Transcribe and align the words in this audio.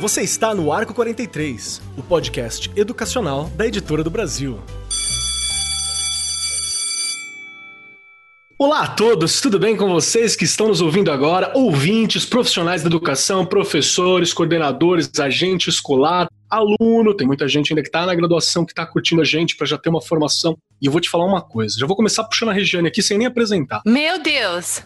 Você 0.00 0.22
está 0.22 0.54
no 0.54 0.72
Arco 0.72 0.94
43, 0.94 1.82
o 1.98 2.02
podcast 2.02 2.70
educacional 2.74 3.50
da 3.50 3.66
Editora 3.66 4.02
do 4.02 4.10
Brasil. 4.10 4.58
Olá 8.58 8.82
a 8.82 8.88
todos, 8.88 9.40
tudo 9.40 9.58
bem 9.58 9.76
com 9.76 9.88
vocês 9.88 10.34
que 10.36 10.44
estão 10.44 10.68
nos 10.68 10.80
ouvindo 10.80 11.10
agora? 11.10 11.52
Ouvintes, 11.54 12.24
profissionais 12.24 12.82
da 12.82 12.88
educação, 12.88 13.44
professores, 13.44 14.32
coordenadores, 14.32 15.10
agente 15.18 15.68
escolar, 15.68 16.28
aluno, 16.50 17.14
tem 17.14 17.26
muita 17.26 17.46
gente 17.46 17.72
ainda 17.72 17.82
que 17.82 17.88
está 17.88 18.04
na 18.04 18.14
graduação 18.14 18.64
que 18.64 18.72
está 18.72 18.84
curtindo 18.84 19.22
a 19.22 19.24
gente 19.24 19.56
para 19.56 19.66
já 19.66 19.78
ter 19.78 19.88
uma 19.88 20.02
formação. 20.02 20.56
E 20.80 20.86
eu 20.86 20.92
vou 20.92 21.00
te 21.00 21.08
falar 21.08 21.24
uma 21.24 21.42
coisa, 21.42 21.78
já 21.78 21.86
vou 21.86 21.96
começar 21.96 22.24
puxando 22.24 22.50
a 22.50 22.52
Regiane 22.52 22.88
aqui 22.88 23.02
sem 23.02 23.16
nem 23.16 23.26
apresentar. 23.26 23.82
Meu 23.86 24.20
Deus! 24.20 24.82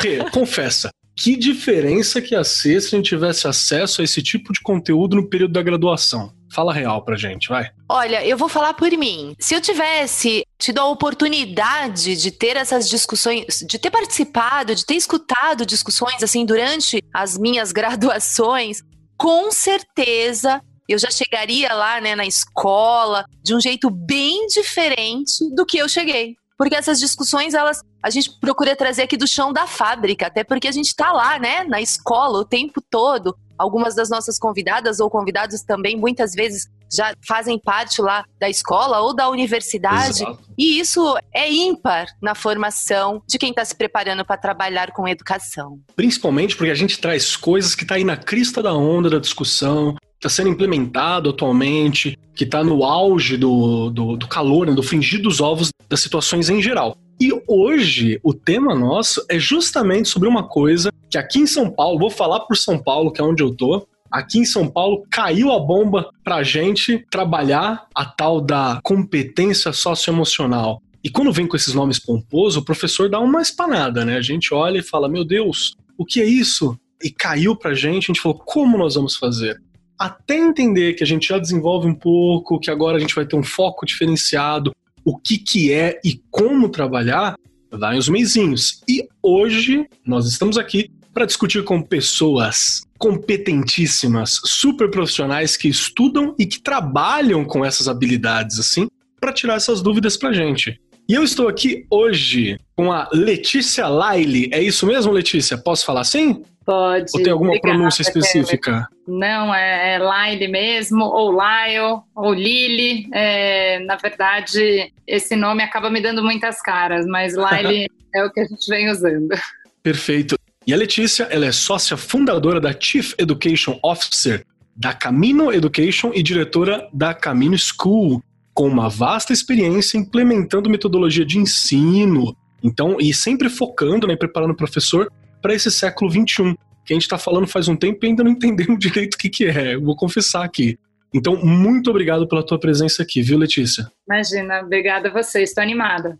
Rê, 0.00 0.30
confessa, 0.30 0.90
que 1.16 1.36
diferença 1.36 2.20
que 2.20 2.34
ia 2.34 2.44
ser 2.44 2.80
se 2.80 2.94
a 2.94 2.98
gente 2.98 3.08
tivesse 3.08 3.46
acesso 3.46 4.00
a 4.00 4.04
esse 4.04 4.22
tipo 4.22 4.52
de 4.52 4.60
conteúdo 4.60 5.16
no 5.16 5.28
período 5.28 5.52
da 5.52 5.62
graduação? 5.62 6.32
Fala 6.50 6.72
real 6.72 7.02
pra 7.02 7.16
gente, 7.16 7.48
vai. 7.48 7.70
Olha, 7.88 8.26
eu 8.26 8.36
vou 8.36 8.48
falar 8.48 8.74
por 8.74 8.90
mim. 8.90 9.34
Se 9.38 9.54
eu 9.54 9.60
tivesse 9.60 10.44
tido 10.58 10.78
a 10.78 10.86
oportunidade 10.86 12.16
de 12.16 12.30
ter 12.30 12.56
essas 12.56 12.88
discussões, 12.88 13.64
de 13.66 13.78
ter 13.78 13.90
participado, 13.90 14.74
de 14.74 14.84
ter 14.84 14.94
escutado 14.94 15.64
discussões 15.64 16.22
assim 16.22 16.44
durante 16.44 17.02
as 17.12 17.38
minhas 17.38 17.72
graduações, 17.72 18.82
com 19.22 19.52
certeza 19.52 20.60
eu 20.88 20.98
já 20.98 21.08
chegaria 21.08 21.72
lá, 21.72 22.00
né, 22.00 22.16
na 22.16 22.26
escola 22.26 23.24
de 23.40 23.54
um 23.54 23.60
jeito 23.60 23.88
bem 23.88 24.48
diferente 24.48 25.48
do 25.54 25.64
que 25.64 25.78
eu 25.78 25.88
cheguei. 25.88 26.34
Porque 26.58 26.74
essas 26.74 26.98
discussões, 26.98 27.54
elas 27.54 27.80
a 28.02 28.10
gente 28.10 28.36
procura 28.40 28.74
trazer 28.74 29.02
aqui 29.02 29.16
do 29.16 29.28
chão 29.28 29.52
da 29.52 29.64
fábrica, 29.64 30.26
até 30.26 30.42
porque 30.42 30.66
a 30.66 30.72
gente 30.72 30.88
está 30.88 31.12
lá, 31.12 31.38
né, 31.38 31.62
na 31.62 31.80
escola 31.80 32.40
o 32.40 32.44
tempo 32.44 32.82
todo. 32.90 33.32
Algumas 33.56 33.94
das 33.94 34.10
nossas 34.10 34.40
convidadas 34.40 34.98
ou 34.98 35.08
convidados 35.08 35.62
também, 35.62 35.96
muitas 35.96 36.32
vezes, 36.32 36.66
já 36.92 37.14
fazem 37.26 37.58
parte 37.58 38.00
lá 38.00 38.24
da 38.38 38.48
escola 38.48 39.00
ou 39.00 39.14
da 39.14 39.28
universidade. 39.28 40.22
Exato. 40.22 40.38
E 40.56 40.78
isso 40.78 41.16
é 41.32 41.50
ímpar 41.50 42.06
na 42.20 42.34
formação 42.34 43.22
de 43.26 43.38
quem 43.38 43.50
está 43.50 43.64
se 43.64 43.74
preparando 43.74 44.24
para 44.24 44.36
trabalhar 44.36 44.92
com 44.92 45.08
educação. 45.08 45.80
Principalmente 45.96 46.56
porque 46.56 46.70
a 46.70 46.74
gente 46.74 46.98
traz 46.98 47.36
coisas 47.36 47.74
que 47.74 47.82
está 47.82 47.94
aí 47.94 48.04
na 48.04 48.16
crista 48.16 48.62
da 48.62 48.74
onda 48.74 49.08
da 49.08 49.18
discussão, 49.18 49.96
está 50.16 50.28
sendo 50.28 50.50
implementado 50.50 51.30
atualmente, 51.30 52.18
que 52.34 52.44
está 52.44 52.62
no 52.62 52.84
auge 52.84 53.36
do, 53.36 53.90
do, 53.90 54.16
do 54.16 54.28
calor, 54.28 54.66
né, 54.66 54.72
do 54.72 54.82
fringir 54.82 55.20
dos 55.20 55.40
ovos 55.40 55.70
das 55.88 56.00
situações 56.00 56.48
em 56.48 56.62
geral. 56.62 56.96
E 57.20 57.30
hoje 57.46 58.18
o 58.22 58.32
tema 58.32 58.74
nosso 58.74 59.24
é 59.28 59.38
justamente 59.38 60.08
sobre 60.08 60.28
uma 60.28 60.48
coisa 60.48 60.92
que 61.10 61.18
aqui 61.18 61.40
em 61.40 61.46
São 61.46 61.70
Paulo, 61.70 61.98
vou 61.98 62.10
falar 62.10 62.40
por 62.40 62.56
São 62.56 62.78
Paulo, 62.78 63.12
que 63.12 63.20
é 63.20 63.24
onde 63.24 63.42
eu 63.42 63.54
tô, 63.54 63.86
aqui 64.12 64.38
em 64.38 64.44
São 64.44 64.68
Paulo 64.68 65.04
caiu 65.10 65.50
a 65.50 65.58
bomba 65.58 66.10
pra 66.22 66.42
gente 66.42 67.04
trabalhar 67.10 67.86
a 67.94 68.04
tal 68.04 68.40
da 68.40 68.78
competência 68.82 69.72
socioemocional. 69.72 70.82
E 71.02 71.08
quando 71.08 71.32
vem 71.32 71.46
com 71.46 71.56
esses 71.56 71.74
nomes 71.74 71.98
pomposos, 71.98 72.58
o 72.58 72.64
professor 72.64 73.08
dá 73.08 73.18
uma 73.18 73.40
espanada, 73.40 74.04
né? 74.04 74.16
A 74.16 74.22
gente 74.22 74.52
olha 74.52 74.78
e 74.78 74.82
fala: 74.82 75.08
Meu 75.08 75.24
Deus, 75.24 75.74
o 75.96 76.04
que 76.04 76.20
é 76.20 76.24
isso? 76.24 76.78
E 77.02 77.10
caiu 77.10 77.56
pra 77.56 77.74
gente, 77.74 78.04
a 78.04 78.12
gente 78.12 78.20
falou: 78.20 78.38
Como 78.38 78.76
nós 78.76 78.94
vamos 78.94 79.16
fazer? 79.16 79.60
Até 79.98 80.36
entender 80.36 80.94
que 80.94 81.02
a 81.02 81.06
gente 81.06 81.28
já 81.28 81.38
desenvolve 81.38 81.88
um 81.88 81.94
pouco, 81.94 82.60
que 82.60 82.70
agora 82.70 82.98
a 82.98 83.00
gente 83.00 83.14
vai 83.14 83.24
ter 83.24 83.36
um 83.36 83.42
foco 83.42 83.86
diferenciado, 83.86 84.74
o 85.04 85.16
que, 85.16 85.38
que 85.38 85.72
é 85.72 86.00
e 86.04 86.20
como 86.30 86.68
trabalhar, 86.68 87.36
vai 87.70 87.96
uns 87.96 88.08
meizinhos. 88.08 88.82
E 88.88 89.08
hoje 89.22 89.86
nós 90.06 90.26
estamos 90.26 90.58
aqui 90.58 90.90
para 91.12 91.26
discutir 91.26 91.64
com 91.64 91.82
pessoas 91.82 92.82
competentíssimas, 92.98 94.40
super 94.44 94.90
profissionais 94.90 95.56
que 95.56 95.68
estudam 95.68 96.34
e 96.38 96.46
que 96.46 96.60
trabalham 96.60 97.44
com 97.44 97.64
essas 97.64 97.88
habilidades 97.88 98.58
assim, 98.58 98.88
para 99.20 99.32
tirar 99.32 99.56
essas 99.56 99.82
dúvidas 99.82 100.16
para 100.16 100.32
gente. 100.32 100.80
E 101.08 101.14
eu 101.14 101.24
estou 101.24 101.48
aqui 101.48 101.84
hoje 101.90 102.58
com 102.76 102.92
a 102.92 103.08
Letícia 103.12 103.88
Laile. 103.88 104.48
É 104.52 104.62
isso 104.62 104.86
mesmo, 104.86 105.12
Letícia? 105.12 105.58
Posso 105.58 105.84
falar 105.84 106.02
assim? 106.02 106.44
Pode. 106.64 107.10
Ou 107.14 107.22
tem 107.22 107.32
alguma 107.32 107.50
Obrigada, 107.50 107.74
pronúncia 107.74 108.02
específica? 108.02 108.88
Não, 109.06 109.52
é, 109.52 109.94
é 109.94 109.98
Lyle 109.98 110.48
mesmo, 110.48 111.04
ou 111.04 111.32
Lyle, 111.32 112.00
ou 112.14 112.32
Lily. 112.32 113.08
É, 113.12 113.80
na 113.80 113.96
verdade, 113.96 114.92
esse 115.06 115.34
nome 115.34 115.62
acaba 115.62 115.90
me 115.90 116.00
dando 116.00 116.22
muitas 116.22 116.62
caras, 116.62 117.04
mas 117.04 117.34
Lyle 117.34 117.88
é 118.14 118.24
o 118.24 118.30
que 118.30 118.40
a 118.40 118.44
gente 118.44 118.66
vem 118.68 118.88
usando. 118.90 119.34
Perfeito. 119.82 120.36
E 120.66 120.72
a 120.72 120.76
Letícia, 120.76 121.24
ela 121.24 121.46
é 121.46 121.52
sócia 121.52 121.96
fundadora 121.96 122.60
da 122.60 122.72
Chief 122.78 123.14
Education 123.18 123.78
Officer 123.82 124.44
da 124.76 124.92
Camino 124.92 125.52
Education 125.52 126.12
e 126.14 126.22
diretora 126.22 126.88
da 126.92 127.12
Camino 127.12 127.56
School, 127.58 128.22
com 128.54 128.68
uma 128.68 128.88
vasta 128.88 129.32
experiência 129.32 129.98
implementando 129.98 130.70
metodologia 130.70 131.24
de 131.24 131.38
ensino, 131.38 132.36
então, 132.62 132.96
e 133.00 133.12
sempre 133.12 133.48
focando, 133.48 134.06
né, 134.06 134.14
preparando 134.14 134.52
o 134.52 134.56
professor 134.56 135.10
para 135.40 135.54
esse 135.54 135.70
século 135.70 136.10
XXI, 136.10 136.56
que 136.84 136.92
a 136.92 136.94
gente 136.94 137.02
está 137.02 137.18
falando 137.18 137.46
faz 137.46 137.66
um 137.66 137.76
tempo 137.76 138.04
e 138.04 138.08
ainda 138.08 138.22
não 138.22 138.30
entendemos 138.30 138.78
direito 138.80 139.14
o 139.14 139.18
que, 139.18 139.28
que 139.28 139.46
é. 139.46 139.74
Eu 139.74 139.82
vou 139.82 139.96
confessar 139.96 140.44
aqui. 140.44 140.78
Então, 141.12 141.36
muito 141.36 141.90
obrigado 141.90 142.26
pela 142.26 142.44
tua 142.44 142.58
presença 142.58 143.02
aqui, 143.02 143.20
viu, 143.20 143.36
Letícia? 143.36 143.90
Imagina, 144.08 144.60
obrigada 144.60 145.08
a 145.08 145.12
você, 145.12 145.42
estou 145.42 145.62
animada. 145.62 146.18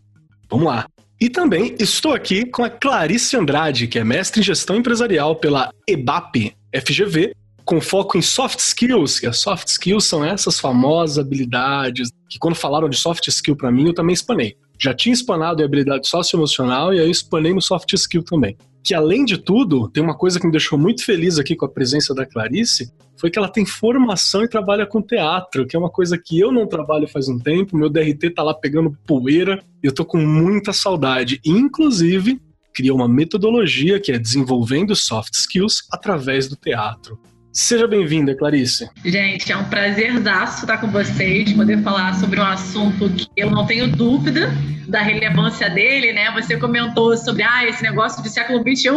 Vamos 0.49 0.67
lá. 0.67 0.85
E 1.23 1.29
também 1.29 1.73
estou 1.79 2.11
aqui 2.11 2.45
com 2.45 2.65
a 2.65 2.69
Clarice 2.69 3.37
Andrade, 3.37 3.87
que 3.87 3.97
é 3.97 4.03
mestre 4.03 4.41
em 4.41 4.43
gestão 4.43 4.75
empresarial 4.75 5.37
pela 5.37 5.71
EBAP 5.87 6.53
FGV, 6.75 7.31
com 7.63 7.79
foco 7.79 8.17
em 8.17 8.21
soft 8.21 8.59
skills, 8.59 9.21
que 9.21 9.27
as 9.27 9.39
soft 9.39 9.69
skills 9.69 10.03
são 10.03 10.25
essas 10.25 10.59
famosas 10.59 11.17
habilidades 11.17 12.09
que 12.29 12.37
quando 12.37 12.55
falaram 12.55 12.89
de 12.89 12.97
soft 12.97 13.25
skill 13.29 13.55
para 13.55 13.71
mim, 13.71 13.87
eu 13.87 13.93
também 13.93 14.13
espanei. 14.13 14.57
Já 14.77 14.93
tinha 14.93 15.13
espanado 15.13 15.61
em 15.61 15.65
habilidade 15.65 16.09
socioemocional 16.09 16.93
e 16.93 16.99
aí 16.99 17.05
eu 17.05 17.11
espanei 17.11 17.53
no 17.53 17.61
soft 17.61 17.93
skill 17.93 18.21
também 18.21 18.57
que 18.83 18.93
além 18.93 19.23
de 19.23 19.37
tudo, 19.37 19.87
tem 19.89 20.03
uma 20.03 20.17
coisa 20.17 20.39
que 20.39 20.45
me 20.45 20.51
deixou 20.51 20.77
muito 20.77 21.05
feliz 21.05 21.39
aqui 21.39 21.55
com 21.55 21.65
a 21.65 21.69
presença 21.69 22.13
da 22.13 22.25
Clarice, 22.25 22.91
foi 23.17 23.29
que 23.31 23.39
ela 23.39 23.47
tem 23.47 23.65
formação 23.65 24.43
e 24.43 24.49
trabalha 24.49 24.85
com 24.85 25.01
teatro, 25.01 25.65
que 25.65 25.75
é 25.75 25.79
uma 25.79 25.89
coisa 25.89 26.17
que 26.17 26.37
eu 26.39 26.51
não 26.51 26.67
trabalho 26.67 27.07
faz 27.07 27.29
um 27.29 27.39
tempo, 27.39 27.77
meu 27.77 27.89
DRT 27.89 28.31
tá 28.31 28.43
lá 28.43 28.53
pegando 28.53 28.97
poeira, 29.07 29.63
e 29.81 29.87
eu 29.87 29.93
tô 29.93 30.03
com 30.03 30.17
muita 30.17 30.73
saudade. 30.73 31.39
inclusive, 31.45 32.41
criou 32.73 32.97
uma 32.97 33.07
metodologia 33.07 33.99
que 33.99 34.11
é 34.11 34.19
desenvolvendo 34.19 34.95
soft 34.95 35.33
skills 35.35 35.87
através 35.91 36.49
do 36.49 36.55
teatro. 36.55 37.19
Seja 37.53 37.87
bem-vinda, 37.87 38.35
Clarice. 38.35 38.89
Gente, 39.05 39.51
é 39.51 39.55
um 39.55 39.65
prazerzaço 39.65 40.61
estar 40.61 40.79
com 40.79 40.87
vocês, 40.87 41.53
poder 41.53 41.83
falar 41.83 42.15
sobre 42.15 42.39
um 42.39 42.43
assunto 42.43 43.07
que 43.11 43.29
eu 43.37 43.51
não 43.51 43.63
tenho 43.67 43.87
dúvida 43.87 44.51
da 44.87 45.03
relevância 45.03 45.69
dele, 45.69 46.13
né? 46.13 46.31
Você 46.31 46.57
comentou 46.57 47.15
sobre 47.15 47.43
ah, 47.43 47.63
esse 47.63 47.83
negócio 47.83 48.23
de 48.23 48.29
século 48.31 48.59
XXI, 48.59 48.89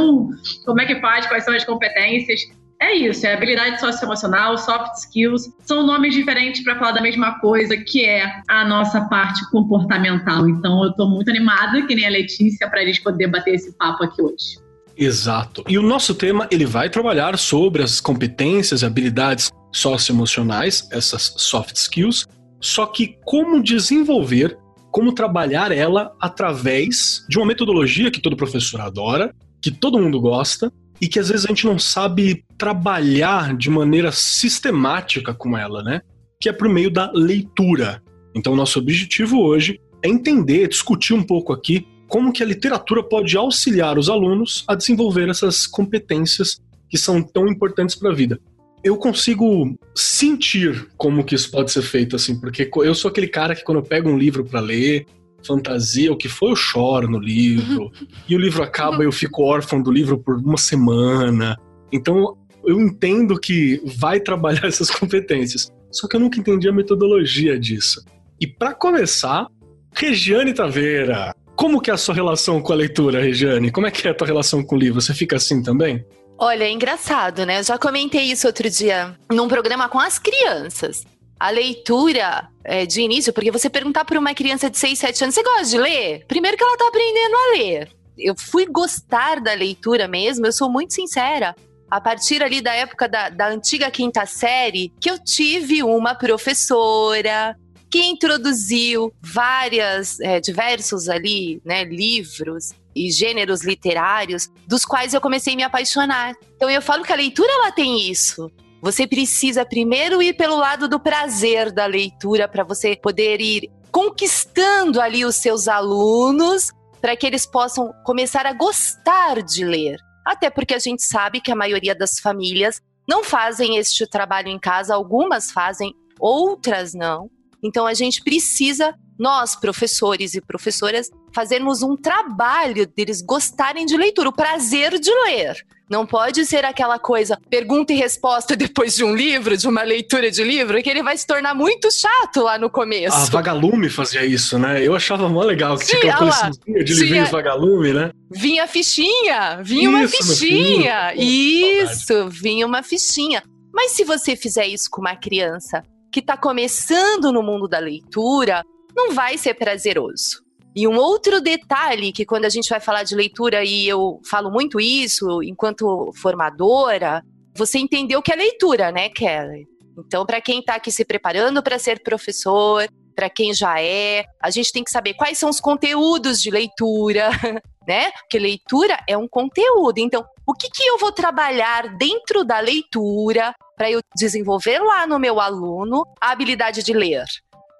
como 0.64 0.80
é 0.80 0.86
que 0.86 0.98
faz, 1.00 1.26
quais 1.26 1.44
são 1.44 1.52
as 1.52 1.66
competências. 1.66 2.40
É 2.80 2.94
isso, 2.94 3.26
é 3.26 3.34
habilidade 3.34 3.78
socioemocional, 3.78 4.56
soft 4.56 4.94
skills, 5.00 5.50
são 5.60 5.86
nomes 5.86 6.14
diferentes 6.14 6.64
para 6.64 6.78
falar 6.78 6.92
da 6.92 7.02
mesma 7.02 7.38
coisa, 7.40 7.76
que 7.76 8.06
é 8.06 8.40
a 8.48 8.64
nossa 8.64 9.02
parte 9.02 9.50
comportamental. 9.50 10.48
Então, 10.48 10.82
eu 10.82 10.90
estou 10.90 11.08
muito 11.10 11.30
animada, 11.30 11.82
que 11.86 11.94
nem 11.94 12.06
a 12.06 12.10
Letícia, 12.10 12.68
para 12.70 12.80
a 12.80 12.86
gente 12.86 13.02
poder 13.02 13.26
bater 13.26 13.54
esse 13.54 13.76
papo 13.76 14.04
aqui 14.04 14.22
hoje. 14.22 14.65
Exato. 14.96 15.62
E 15.68 15.78
o 15.78 15.82
nosso 15.82 16.14
tema 16.14 16.48
ele 16.50 16.64
vai 16.64 16.88
trabalhar 16.88 17.36
sobre 17.38 17.82
as 17.82 18.00
competências 18.00 18.82
e 18.82 18.86
habilidades 18.86 19.50
socioemocionais, 19.72 20.88
essas 20.90 21.34
soft 21.36 21.76
skills, 21.76 22.26
só 22.60 22.86
que 22.86 23.18
como 23.24 23.62
desenvolver, 23.62 24.56
como 24.90 25.12
trabalhar 25.12 25.70
ela 25.70 26.14
através 26.18 27.24
de 27.28 27.36
uma 27.36 27.46
metodologia 27.46 28.10
que 28.10 28.20
todo 28.20 28.36
professor 28.36 28.80
adora, 28.80 29.34
que 29.60 29.70
todo 29.70 29.98
mundo 29.98 30.18
gosta 30.18 30.72
e 31.00 31.06
que 31.06 31.18
às 31.18 31.28
vezes 31.28 31.44
a 31.44 31.48
gente 31.48 31.66
não 31.66 31.78
sabe 31.78 32.44
trabalhar 32.56 33.54
de 33.54 33.68
maneira 33.68 34.10
sistemática 34.10 35.34
com 35.34 35.56
ela, 35.56 35.82
né? 35.82 36.00
Que 36.40 36.48
é 36.48 36.52
por 36.52 36.68
meio 36.68 36.90
da 36.90 37.10
leitura. 37.12 38.02
Então, 38.34 38.56
nosso 38.56 38.78
objetivo 38.78 39.42
hoje 39.42 39.78
é 40.02 40.08
entender, 40.08 40.68
discutir 40.68 41.12
um 41.12 41.22
pouco 41.22 41.52
aqui 41.52 41.86
como 42.08 42.32
que 42.32 42.42
a 42.42 42.46
literatura 42.46 43.02
pode 43.02 43.36
auxiliar 43.36 43.98
os 43.98 44.08
alunos 44.08 44.64
a 44.68 44.74
desenvolver 44.74 45.28
essas 45.28 45.66
competências 45.66 46.60
que 46.88 46.96
são 46.96 47.22
tão 47.22 47.48
importantes 47.48 47.96
para 47.96 48.10
a 48.10 48.14
vida. 48.14 48.38
Eu 48.84 48.96
consigo 48.96 49.76
sentir 49.94 50.88
como 50.96 51.24
que 51.24 51.34
isso 51.34 51.50
pode 51.50 51.72
ser 51.72 51.82
feito, 51.82 52.14
assim, 52.14 52.38
porque 52.38 52.70
eu 52.84 52.94
sou 52.94 53.10
aquele 53.10 53.26
cara 53.26 53.54
que 53.54 53.64
quando 53.64 53.78
eu 53.78 53.82
pego 53.82 54.08
um 54.08 54.16
livro 54.16 54.44
para 54.44 54.60
ler, 54.60 55.06
fantasia, 55.44 56.12
o 56.12 56.16
que 56.16 56.28
for, 56.28 56.50
eu 56.50 56.56
choro 56.56 57.08
no 57.08 57.18
livro, 57.18 57.90
e 58.28 58.36
o 58.36 58.38
livro 58.38 58.62
acaba 58.62 59.02
e 59.02 59.06
eu 59.06 59.12
fico 59.12 59.42
órfão 59.42 59.82
do 59.82 59.90
livro 59.90 60.18
por 60.18 60.36
uma 60.36 60.58
semana. 60.58 61.56
Então, 61.92 62.36
eu 62.64 62.80
entendo 62.80 63.38
que 63.38 63.80
vai 63.98 64.20
trabalhar 64.20 64.66
essas 64.66 64.90
competências, 64.90 65.72
só 65.90 66.06
que 66.06 66.16
eu 66.16 66.20
nunca 66.20 66.38
entendi 66.38 66.68
a 66.68 66.72
metodologia 66.72 67.58
disso. 67.58 68.04
E 68.40 68.46
para 68.46 68.74
começar, 68.74 69.48
Regiane 69.94 70.52
Taveira, 70.52 71.34
Como 71.56 71.80
que 71.80 71.90
é 71.90 71.94
a 71.94 71.96
sua 71.96 72.14
relação 72.14 72.60
com 72.60 72.72
a 72.72 72.76
leitura, 72.76 73.20
Regiane? 73.20 73.72
Como 73.72 73.86
é 73.86 73.90
que 73.90 74.06
é 74.06 74.10
a 74.10 74.14
tua 74.14 74.26
relação 74.26 74.62
com 74.62 74.76
o 74.76 74.78
livro? 74.78 75.00
Você 75.00 75.14
fica 75.14 75.36
assim 75.36 75.62
também? 75.62 76.04
Olha, 76.38 76.64
é 76.64 76.70
engraçado, 76.70 77.46
né? 77.46 77.60
Eu 77.60 77.64
já 77.64 77.78
comentei 77.78 78.24
isso 78.24 78.46
outro 78.46 78.68
dia 78.68 79.18
num 79.32 79.48
programa 79.48 79.88
com 79.88 79.98
as 79.98 80.18
crianças. 80.18 81.02
A 81.40 81.48
leitura 81.48 82.48
é, 82.62 82.84
de 82.84 83.00
início, 83.00 83.32
porque 83.32 83.50
você 83.50 83.70
perguntar 83.70 84.04
para 84.04 84.18
uma 84.18 84.34
criança 84.34 84.68
de 84.68 84.76
6, 84.76 84.98
7 84.98 85.24
anos, 85.24 85.34
você 85.34 85.42
gosta 85.42 85.64
de 85.64 85.78
ler? 85.78 86.26
Primeiro 86.28 86.58
que 86.58 86.62
ela 86.62 86.74
está 86.74 86.88
aprendendo 86.88 87.34
a 87.34 87.56
ler. 87.56 87.88
Eu 88.18 88.34
fui 88.36 88.66
gostar 88.66 89.40
da 89.40 89.54
leitura 89.54 90.06
mesmo, 90.06 90.44
eu 90.44 90.52
sou 90.52 90.70
muito 90.70 90.92
sincera. 90.92 91.56
A 91.90 92.00
partir 92.00 92.42
ali 92.42 92.60
da 92.60 92.74
época 92.74 93.08
da, 93.08 93.30
da 93.30 93.48
antiga 93.48 93.90
quinta 93.90 94.26
série, 94.26 94.92
que 95.00 95.10
eu 95.10 95.18
tive 95.18 95.82
uma 95.82 96.14
professora 96.14 97.56
que 97.96 98.04
introduziu 98.04 99.10
várias, 99.22 100.20
é, 100.20 100.38
diversos 100.38 101.08
ali, 101.08 101.62
né, 101.64 101.82
livros 101.82 102.74
e 102.94 103.10
gêneros 103.10 103.64
literários 103.64 104.50
dos 104.66 104.84
quais 104.84 105.14
eu 105.14 105.20
comecei 105.20 105.54
a 105.54 105.56
me 105.56 105.62
apaixonar. 105.62 106.34
Então 106.56 106.68
eu 106.68 106.82
falo 106.82 107.02
que 107.02 107.12
a 107.12 107.16
leitura 107.16 107.50
ela 107.50 107.72
tem 107.72 108.10
isso. 108.10 108.52
Você 108.82 109.06
precisa 109.06 109.64
primeiro 109.64 110.20
ir 110.20 110.34
pelo 110.34 110.58
lado 110.58 110.88
do 110.88 111.00
prazer 111.00 111.72
da 111.72 111.86
leitura 111.86 112.46
para 112.46 112.64
você 112.64 112.94
poder 112.94 113.40
ir 113.40 113.70
conquistando 113.90 115.00
ali 115.00 115.24
os 115.24 115.36
seus 115.36 115.66
alunos 115.66 116.70
para 117.00 117.16
que 117.16 117.26
eles 117.26 117.46
possam 117.46 117.94
começar 118.04 118.44
a 118.44 118.52
gostar 118.52 119.42
de 119.42 119.64
ler. 119.64 119.96
Até 120.22 120.50
porque 120.50 120.74
a 120.74 120.78
gente 120.78 121.02
sabe 121.02 121.40
que 121.40 121.50
a 121.50 121.56
maioria 121.56 121.94
das 121.94 122.18
famílias 122.20 122.78
não 123.08 123.24
fazem 123.24 123.78
este 123.78 124.06
trabalho 124.06 124.48
em 124.48 124.58
casa, 124.58 124.94
algumas 124.94 125.50
fazem, 125.50 125.94
outras 126.20 126.92
não. 126.92 127.30
Então 127.62 127.86
a 127.86 127.94
gente 127.94 128.22
precisa, 128.22 128.94
nós, 129.18 129.56
professores 129.56 130.34
e 130.34 130.40
professoras, 130.40 131.10
fazermos 131.34 131.82
um 131.82 131.96
trabalho 131.96 132.86
deles 132.86 133.20
gostarem 133.20 133.86
de 133.86 133.96
leitura, 133.96 134.28
o 134.28 134.32
prazer 134.32 134.98
de 134.98 135.10
ler. 135.10 135.56
Não 135.88 136.04
pode 136.04 136.44
ser 136.44 136.64
aquela 136.64 136.98
coisa, 136.98 137.38
pergunta 137.48 137.92
e 137.92 137.96
resposta 137.96 138.54
depois 138.56 138.96
de 138.96 139.04
um 139.04 139.14
livro, 139.14 139.56
de 139.56 139.68
uma 139.68 139.82
leitura 139.82 140.30
de 140.30 140.42
livro, 140.42 140.82
que 140.82 140.90
ele 140.90 141.02
vai 141.02 141.16
se 141.16 141.26
tornar 141.26 141.54
muito 141.54 141.88
chato 141.92 142.42
lá 142.42 142.58
no 142.58 142.68
começo. 142.68 143.16
A 143.16 143.24
Vagalume 143.26 143.88
fazia 143.88 144.24
isso, 144.24 144.58
né? 144.58 144.84
Eu 144.84 144.96
achava 144.96 145.28
mó 145.28 145.42
legal 145.42 145.78
que 145.78 145.84
Sim, 145.84 146.00
tinha 146.00 146.14
aquela 146.14 146.32
coleçãozinha 146.32 146.84
de 146.84 146.94
livrinhos 146.94 147.30
Vagalume, 147.30 147.92
né? 147.92 148.10
Vinha 148.30 148.66
fichinha, 148.66 149.62
vinha 149.62 149.88
isso, 149.88 149.96
uma 149.96 150.08
fichinha. 150.08 151.14
Isso, 151.14 152.28
vinha 152.28 152.66
uma 152.66 152.82
fichinha. 152.82 153.42
Mas 153.72 153.92
se 153.92 154.02
você 154.02 154.34
fizer 154.34 154.66
isso 154.66 154.90
com 154.90 155.00
uma 155.00 155.14
criança 155.14 155.82
que 156.16 156.20
está 156.20 156.34
começando 156.34 157.30
no 157.30 157.42
mundo 157.42 157.68
da 157.68 157.78
leitura, 157.78 158.64
não 158.96 159.12
vai 159.12 159.36
ser 159.36 159.52
prazeroso. 159.52 160.42
E 160.74 160.88
um 160.88 160.96
outro 160.96 161.42
detalhe 161.42 162.10
que 162.10 162.24
quando 162.24 162.46
a 162.46 162.48
gente 162.48 162.70
vai 162.70 162.80
falar 162.80 163.02
de 163.02 163.14
leitura 163.14 163.62
e 163.62 163.86
eu 163.86 164.18
falo 164.24 164.50
muito 164.50 164.80
isso 164.80 165.42
enquanto 165.42 166.10
formadora, 166.14 167.22
você 167.54 167.78
entendeu 167.78 168.22
que 168.22 168.32
é 168.32 168.36
leitura, 168.36 168.90
né, 168.90 169.10
Kelly? 169.10 169.68
Então, 169.98 170.24
para 170.24 170.40
quem 170.40 170.60
está 170.60 170.76
aqui 170.76 170.90
se 170.90 171.04
preparando 171.04 171.62
para 171.62 171.78
ser 171.78 172.02
professor, 172.02 172.88
para 173.14 173.28
quem 173.28 173.52
já 173.52 173.78
é, 173.82 174.24
a 174.42 174.48
gente 174.48 174.72
tem 174.72 174.82
que 174.82 174.90
saber 174.90 175.12
quais 175.12 175.38
são 175.38 175.50
os 175.50 175.60
conteúdos 175.60 176.40
de 176.40 176.50
leitura, 176.50 177.28
né? 177.86 178.10
Porque 178.22 178.38
leitura 178.38 178.98
é 179.06 179.18
um 179.18 179.28
conteúdo. 179.28 179.98
Então, 179.98 180.24
o 180.46 180.54
que, 180.54 180.70
que 180.70 180.86
eu 180.86 180.96
vou 180.98 181.10
trabalhar 181.10 181.96
dentro 181.96 182.44
da 182.44 182.60
leitura 182.60 183.52
para 183.76 183.90
eu 183.90 184.00
desenvolver 184.16 184.78
lá 184.78 185.06
no 185.06 185.18
meu 185.18 185.40
aluno 185.40 186.04
a 186.20 186.30
habilidade 186.30 186.82
de 186.82 186.92
ler. 186.92 187.24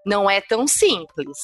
Não 0.04 0.28
é 0.28 0.40
tão 0.40 0.66
simples. 0.66 1.38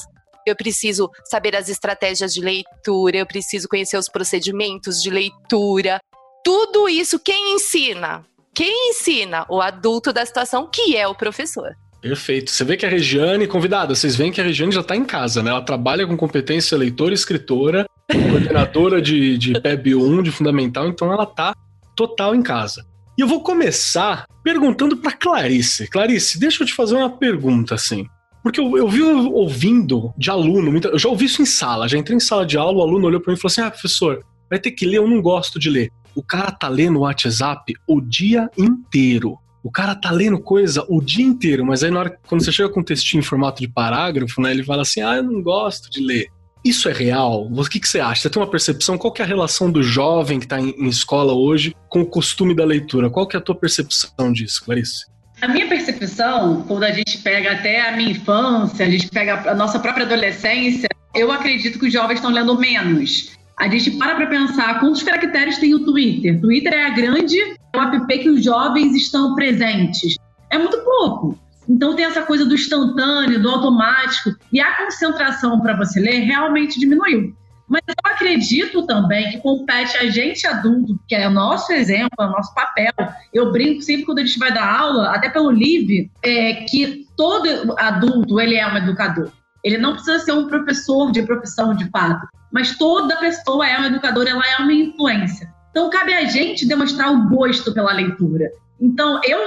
Eu 0.45 0.57
preciso 0.57 1.09
saber 1.25 1.55
as 1.55 1.69
estratégias 1.69 2.35
de 2.35 2.41
leitura, 2.41 3.17
eu 3.17 3.27
preciso 3.27 3.69
conhecer 3.69 3.97
os 3.97 4.09
procedimentos 4.09 5.01
de 5.01 5.11
leitura. 5.11 6.01
Tudo 6.45 6.89
isso 6.89 7.21
quem 7.21 7.55
ensina? 7.55 8.27
Quem 8.53 8.91
ensina? 8.91 9.47
O 9.49 9.63
adulto 9.63 10.13
da 10.13 10.27
situação, 10.27 10.69
que 10.69 10.97
é 10.97 11.07
o 11.07 11.15
professor. 11.15 11.73
Perfeito. 12.03 12.51
Você 12.51 12.65
vê 12.65 12.77
que 12.77 12.85
a 12.85 12.89
Regiane, 12.89 13.47
convidada, 13.47 13.95
vocês 13.95 14.17
veem 14.17 14.33
que 14.33 14.41
a 14.41 14.45
Regiane 14.45 14.73
já 14.73 14.81
está 14.81 14.97
em 14.97 15.05
casa, 15.05 15.41
né? 15.41 15.53
Ela 15.53 15.63
trabalha 15.63 16.05
com 16.05 16.17
competência 16.17 16.77
leitora 16.77 17.13
e 17.13 17.15
escritora, 17.15 17.87
coordenadora 18.13 19.01
de, 19.01 19.37
de 19.39 19.61
PEB 19.61 19.95
1, 19.95 20.23
de 20.23 20.31
fundamental, 20.31 20.89
então 20.89 21.13
ela 21.13 21.25
está 21.25 21.55
total 21.97 22.35
em 22.35 22.43
casa. 22.43 22.85
E 23.17 23.21
eu 23.21 23.29
vou 23.29 23.43
começar 23.43 24.27
perguntando 24.43 24.97
para 24.97 25.13
Clarice. 25.13 25.89
Clarice, 25.89 26.39
deixa 26.39 26.63
eu 26.63 26.67
te 26.67 26.75
fazer 26.75 26.97
uma 26.97 27.11
pergunta 27.11 27.75
assim. 27.75 28.07
Porque 28.43 28.59
eu, 28.59 28.77
eu 28.77 28.89
vi 28.89 29.03
ouvindo 29.03 30.13
de 30.17 30.31
aluno, 30.31 30.81
eu 30.93 30.99
já 30.99 31.09
ouvi 31.09 31.27
isso 31.27 31.41
em 31.41 31.47
sala, 31.47 31.89
já 31.89 31.97
entrei 31.97 32.17
em 32.17 32.21
sala 32.21 32.45
de 32.45 32.57
aula, 32.57 32.79
o 32.79 32.83
aluno 32.83 33.07
olhou 33.07 33.21
para 33.21 33.31
mim 33.33 33.39
e 33.39 33.41
falou 33.41 33.53
assim: 33.53 33.61
ah, 33.61 33.71
professor, 33.71 34.25
vai 34.51 34.59
ter 34.59 34.73
que 34.73 34.85
ler, 34.85 34.97
eu 34.97 35.07
não 35.07 35.23
gosto 35.23 35.59
de 35.59 35.71
ler. 35.71 35.91
O 36.15 36.23
cara 36.23 36.51
tá 36.51 36.69
lendo 36.69 36.99
o 36.99 37.03
WhatsApp 37.03 37.73
o 37.87 38.01
dia 38.01 38.51
inteiro. 38.59 39.39
O 39.63 39.71
cara 39.71 39.95
tá 39.95 40.11
lendo 40.11 40.41
coisa 40.41 40.85
o 40.89 41.01
dia 41.01 41.25
inteiro, 41.25 41.65
mas 41.65 41.85
aí 41.85 41.91
na 41.91 42.01
hora 42.01 42.19
quando 42.27 42.43
você 42.43 42.51
chega 42.51 42.69
com 42.69 42.81
um 42.81 42.85
textinho 42.85 43.21
em 43.21 43.25
formato 43.25 43.61
de 43.61 43.69
parágrafo, 43.69 44.41
né, 44.41 44.51
ele 44.51 44.65
fala 44.65 44.83
assim: 44.83 45.03
ah, 45.03 45.17
eu 45.17 45.23
não 45.23 45.41
gosto 45.41 45.89
de 45.89 46.01
ler. 46.01 46.27
Isso 46.65 46.89
é 46.89 46.93
real? 46.93 47.49
O 47.51 47.65
que, 47.65 47.81
que 47.81 47.89
você 47.89 47.99
acha? 47.99 48.23
Você 48.23 48.31
tem 48.31 48.41
uma 48.41 48.51
percepção? 48.51 48.97
Qual 48.97 49.13
é 49.19 49.23
a 49.23 49.27
relação 49.27 49.71
do 49.71 49.83
jovem 49.83 50.39
que 50.39 50.45
está 50.45 50.61
em, 50.61 50.71
em, 50.71 50.89
escola 50.89 51.33
hoje 51.33 51.75
com 51.89 52.03
o 52.03 52.07
costume 52.07 52.55
da 52.55 52.65
leitura? 52.65 53.11
Qual 53.11 53.27
que 53.27 53.37
é 53.37 53.39
a 53.39 53.43
tua 53.43 53.55
percepção 53.55 54.33
disso, 54.33 54.65
Clarice? 54.65 55.07
A 55.41 55.49
minha 55.49 55.69
percepção, 55.69 56.63
quando 56.69 56.85
a 56.85 56.93
gente 56.93 57.19
pega 57.19 57.53
até 57.53 57.89
a 57.89 57.97
minha 57.97 58.13
infância, 58.13 58.87
a 58.87 58.89
gente 58.89 59.09
pega 59.09 59.51
a 59.51 59.55
nossa 59.57 59.81
própria 59.81 60.07
adolescência, 60.07 60.89
eu 61.15 61.33
acredito 61.33 61.81
que 61.81 61.87
os 61.87 61.93
jovens 61.93 62.17
estão 62.17 62.31
lendo 62.31 62.57
menos. 62.57 63.33
A 63.59 63.69
gente 63.69 63.91
para 63.93 64.15
para 64.15 64.27
pensar 64.27 64.79
quantos 64.79 65.03
caracteres 65.03 65.59
tem 65.59 65.75
o 65.75 65.85
Twitter. 65.85 66.41
Twitter 66.41 66.73
é 66.73 66.87
a 66.87 66.91
grande 66.91 67.39
app 67.75 68.19
que 68.19 68.31
os 68.31 68.45
jovens 68.45 68.95
estão 68.95 69.35
presentes. 69.35 70.17
É 70.49 70.59
muito 70.59 70.79
pouco. 70.79 71.39
Então 71.69 71.95
tem 71.95 72.05
essa 72.05 72.23
coisa 72.23 72.45
do 72.45 72.55
instantâneo, 72.55 73.41
do 73.41 73.49
automático, 73.49 74.31
e 74.53 74.61
a 74.61 74.77
concentração 74.77 75.61
para 75.61 75.77
você 75.77 76.01
ler 76.01 76.21
realmente 76.21 76.79
diminuiu. 76.79 77.35
Mas 77.69 77.83
eu 77.89 77.95
acredito 78.05 78.85
também 78.87 79.31
que 79.31 79.39
compete 79.39 79.97
a 79.97 80.11
gente 80.11 80.47
adulto, 80.47 80.99
que 81.09 81.15
é 81.15 81.27
o 81.27 81.31
nosso 81.31 81.73
exemplo, 81.73 82.11
é 82.21 82.27
o 82.27 82.31
nosso 82.31 82.55
papel. 82.55 82.93
Eu 83.33 83.51
brinco 83.51 83.81
sempre 83.81 84.05
quando 84.05 84.19
a 84.19 84.25
gente 84.25 84.39
vai 84.39 84.53
dar 84.53 84.79
aula, 84.79 85.11
até 85.11 85.31
pelo 85.31 85.51
LIVE, 85.51 86.11
é, 86.23 86.65
que 86.65 87.07
todo 87.17 87.75
adulto 87.79 88.39
ele 88.39 88.57
é 88.57 88.67
um 88.67 88.77
educador. 88.77 89.31
Ele 89.65 89.79
não 89.79 89.95
precisa 89.95 90.19
ser 90.19 90.33
um 90.33 90.49
professor 90.49 91.13
de 91.13 91.23
profissão 91.23 91.75
de 91.75 91.89
fato, 91.89 92.27
mas 92.53 92.77
toda 92.77 93.17
pessoa 93.17 93.67
é 93.67 93.81
um 93.81 93.85
educador, 93.85 94.27
ela 94.27 94.43
é 94.47 94.57
uma 94.57 94.73
influência. 94.73 95.49
Então 95.71 95.89
cabe 95.89 96.13
a 96.13 96.25
gente 96.25 96.67
demonstrar 96.67 97.11
o 97.11 97.29
gosto 97.31 97.73
pela 97.73 97.93
leitura. 97.93 98.51
Então, 98.83 99.21
eu 99.25 99.39